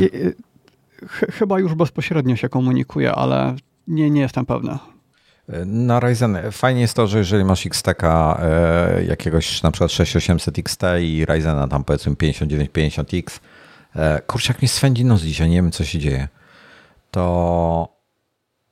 ch 1.07 1.25
chyba 1.31 1.59
już 1.59 1.73
bezpośrednio 1.73 2.35
się 2.35 2.49
komunikuje, 2.49 3.11
ale 3.11 3.55
nie, 3.87 4.09
nie 4.09 4.21
jestem 4.21 4.45
pewny. 4.45 4.77
Na 5.65 5.99
Ryzen 5.99 6.37
fajnie 6.51 6.81
jest 6.81 6.93
to, 6.93 7.07
że 7.07 7.17
jeżeli 7.17 7.43
masz 7.43 7.65
XTK 7.65 8.03
e, 8.03 9.03
jakiegoś 9.03 9.63
na 9.63 9.71
przykład 9.71 9.91
6800 9.91 10.59
XT 10.59 10.83
i 11.01 11.25
Ryzena 11.25 11.67
tam 11.67 11.83
powiedzmy 11.83 12.13
5950X, 12.13 13.39
e, 13.95 14.21
kurczę 14.21 14.53
jak 14.53 14.61
mnie 14.61 14.69
swędzi 14.69 15.05
nos 15.05 15.21
dzisiaj, 15.21 15.49
nie 15.49 15.55
wiem 15.55 15.71
co 15.71 15.85
się 15.85 15.99
dzieje, 15.99 16.27
to 17.11 17.87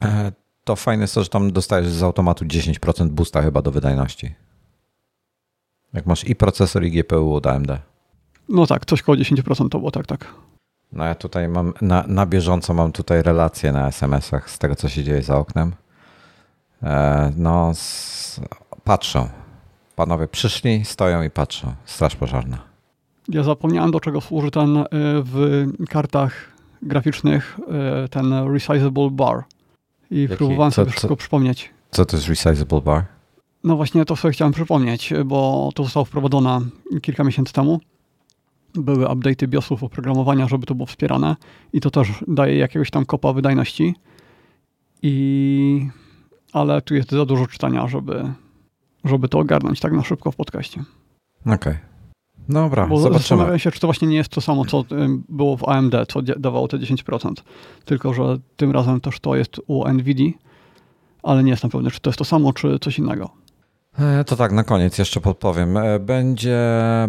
e, 0.04 0.32
to 0.64 0.76
fajne 0.76 1.04
jest 1.04 1.16
to, 1.16 1.24
że 1.24 1.30
tam 1.30 1.52
dostajesz 1.52 1.90
z 1.90 2.04
automatu 2.04 2.46
10% 2.46 3.10
boosta 3.10 3.42
chyba 3.42 3.62
do 3.62 3.72
wydajności. 3.72 4.36
Jak 5.94 6.06
masz 6.06 6.24
i 6.24 6.36
procesor 6.36 6.84
i 6.84 6.92
GPU 6.92 7.36
od 7.36 7.48
AMD. 7.48 7.72
No 8.50 8.68
tak, 8.68 8.86
coś 8.86 9.02
koło 9.02 9.18
10% 9.18 9.70
to 9.70 9.80
było, 9.80 9.92
tak, 9.92 10.08
tak. 10.08 10.34
No 10.92 11.06
ja 11.06 11.16
tutaj 11.16 11.48
mam, 11.48 11.74
na, 11.82 12.04
na 12.08 12.26
bieżąco 12.26 12.74
mam 12.74 12.92
tutaj 12.92 13.24
relacje 13.24 13.72
na 13.72 13.88
SMS-ach 13.88 14.50
z 14.50 14.58
tego, 14.58 14.76
co 14.76 14.90
się 14.90 15.04
dzieje 15.04 15.22
za 15.22 15.38
oknem. 15.38 15.74
E, 16.84 17.32
no, 17.38 17.72
patrzą. 18.84 19.30
Panowie 19.96 20.28
przyszli, 20.28 20.86
stoją 20.86 21.24
i 21.24 21.30
patrzą. 21.30 21.74
Straż 21.86 22.16
pożarna. 22.16 22.58
Ja 23.30 23.44
zapomniałem, 23.44 23.92
do 23.92 24.00
czego 24.00 24.22
służy 24.22 24.52
ten 24.52 24.78
e, 24.78 24.86
w 25.24 25.68
kartach 25.90 26.34
graficznych 26.82 27.60
e, 28.04 28.08
ten 28.08 28.34
resizable 28.54 29.10
bar. 29.12 29.44
I 30.12 30.22
Jaki? 30.22 30.36
próbowałem 30.36 30.72
sobie 30.72 30.86
co, 30.86 30.92
wszystko 30.92 31.16
przypomnieć. 31.16 31.70
Co 31.92 32.06
to 32.06 32.18
jest 32.18 32.30
resizable 32.30 32.82
bar? 32.82 33.06
No 33.64 33.76
właśnie 33.76 34.06
to 34.06 34.16
sobie 34.16 34.32
chciałem 34.32 34.54
przypomnieć, 34.54 35.14
bo 35.26 35.70
to 35.76 35.84
zostało 35.84 36.06
wprowadzone 36.06 36.60
kilka 37.02 37.24
miesięcy 37.24 37.54
temu. 37.54 37.80
Były 38.74 39.06
update'y 39.06 39.48
BIOSów 39.48 39.84
oprogramowania, 39.84 40.48
żeby 40.48 40.66
to 40.66 40.76
było 40.76 40.86
wspierane 40.86 41.36
i 41.74 41.82
to 41.82 41.92
też 41.92 42.08
daje 42.28 42.58
jakiegoś 42.58 42.92
tam 42.92 43.06
kopa 43.06 43.34
wydajności. 43.34 43.96
I 45.02 45.88
ale 46.54 46.82
tu 46.82 46.96
jest 46.96 47.12
za 47.12 47.26
dużo 47.26 47.48
czytania, 47.48 47.88
żeby, 47.88 48.34
żeby 49.04 49.30
to 49.30 49.40
ogarnąć 49.40 49.80
tak 49.80 49.94
na 49.94 50.04
szybko 50.04 50.32
w 50.32 50.36
podcaście. 50.36 50.84
Okej. 51.42 51.56
Okay. 51.56 51.78
Dobra, 52.50 52.88
Bo 52.88 52.98
zobaczymy. 52.98 53.20
Zastanawiam 53.20 53.60
się, 53.60 53.72
czy 53.72 53.80
to 53.80 53.88
właśnie 53.88 54.08
nie 54.08 54.18
jest 54.18 54.30
to 54.30 54.42
samo, 54.42 54.66
co 54.66 54.84
było 55.30 55.58
w 55.58 55.70
AMD, 55.70 55.96
co 56.08 56.22
dawało 56.22 56.68
te 56.68 56.78
10%. 56.78 57.34
Tylko, 57.86 58.14
że 58.14 58.38
tym 58.56 58.72
razem 58.72 59.02
też 59.02 59.20
to 59.20 59.36
jest 59.36 59.62
u 59.68 59.88
NVIDIA, 59.88 60.32
ale 61.24 61.44
nie 61.44 61.52
jestem 61.52 61.70
pewny, 61.70 61.92
czy 61.92 62.00
to 62.00 62.10
jest 62.10 62.20
to 62.20 62.26
samo, 62.26 62.54
czy 62.54 62.80
coś 62.80 63.00
innego. 63.00 63.30
E, 64.00 64.24
to 64.24 64.36
tak, 64.36 64.52
na 64.52 64.64
koniec 64.64 64.98
jeszcze 64.98 65.22
podpowiem. 65.22 65.78
E, 65.78 66.00
będzie, 66.00 66.60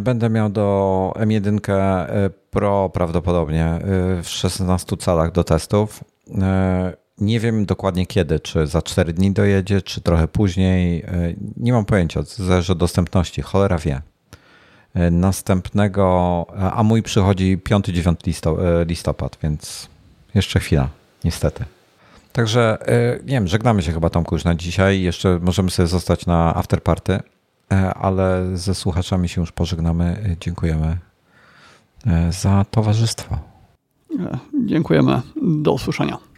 będę 0.00 0.30
miał 0.30 0.50
do 0.50 1.12
M1 1.16 1.58
e, 1.72 2.30
Pro 2.50 2.90
prawdopodobnie 2.92 3.78
w 4.22 4.28
16 4.28 4.96
calach 4.96 5.32
do 5.32 5.44
testów. 5.44 6.04
Nie 7.20 7.40
wiem 7.40 7.66
dokładnie 7.66 8.06
kiedy, 8.06 8.40
czy 8.40 8.66
za 8.66 8.82
4 8.82 9.12
dni 9.12 9.32
dojedzie, 9.32 9.82
czy 9.82 10.00
trochę 10.00 10.28
później. 10.28 11.02
E, 11.02 11.34
nie 11.56 11.72
mam 11.72 11.84
pojęcia, 11.84 12.22
zależy 12.22 12.72
od 12.72 12.78
dostępności, 12.78 13.42
cholera 13.42 13.78
wie. 13.78 14.02
E, 14.94 15.10
następnego, 15.10 16.46
a 16.74 16.82
mój 16.82 17.02
przychodzi 17.02 17.58
5-9 17.58 18.60
e, 18.60 18.84
listopad, 18.84 19.38
więc 19.42 19.88
jeszcze 20.34 20.60
chwila, 20.60 20.88
niestety. 21.24 21.64
Także 22.32 22.78
nie 23.24 23.32
wiem, 23.32 23.48
żegnamy 23.48 23.82
się 23.82 23.92
chyba 23.92 24.10
Tomku 24.10 24.34
już 24.34 24.44
na 24.44 24.54
dzisiaj. 24.54 25.02
Jeszcze 25.02 25.38
możemy 25.42 25.70
sobie 25.70 25.86
zostać 25.86 26.26
na 26.26 26.54
afterparty, 26.54 27.20
ale 27.94 28.56
ze 28.56 28.74
słuchaczami 28.74 29.28
się 29.28 29.40
już 29.40 29.52
pożegnamy. 29.52 30.36
Dziękujemy 30.40 30.98
za 32.30 32.64
towarzystwo. 32.70 33.38
Dziękujemy. 34.66 35.20
Do 35.42 35.72
usłyszenia. 35.72 36.29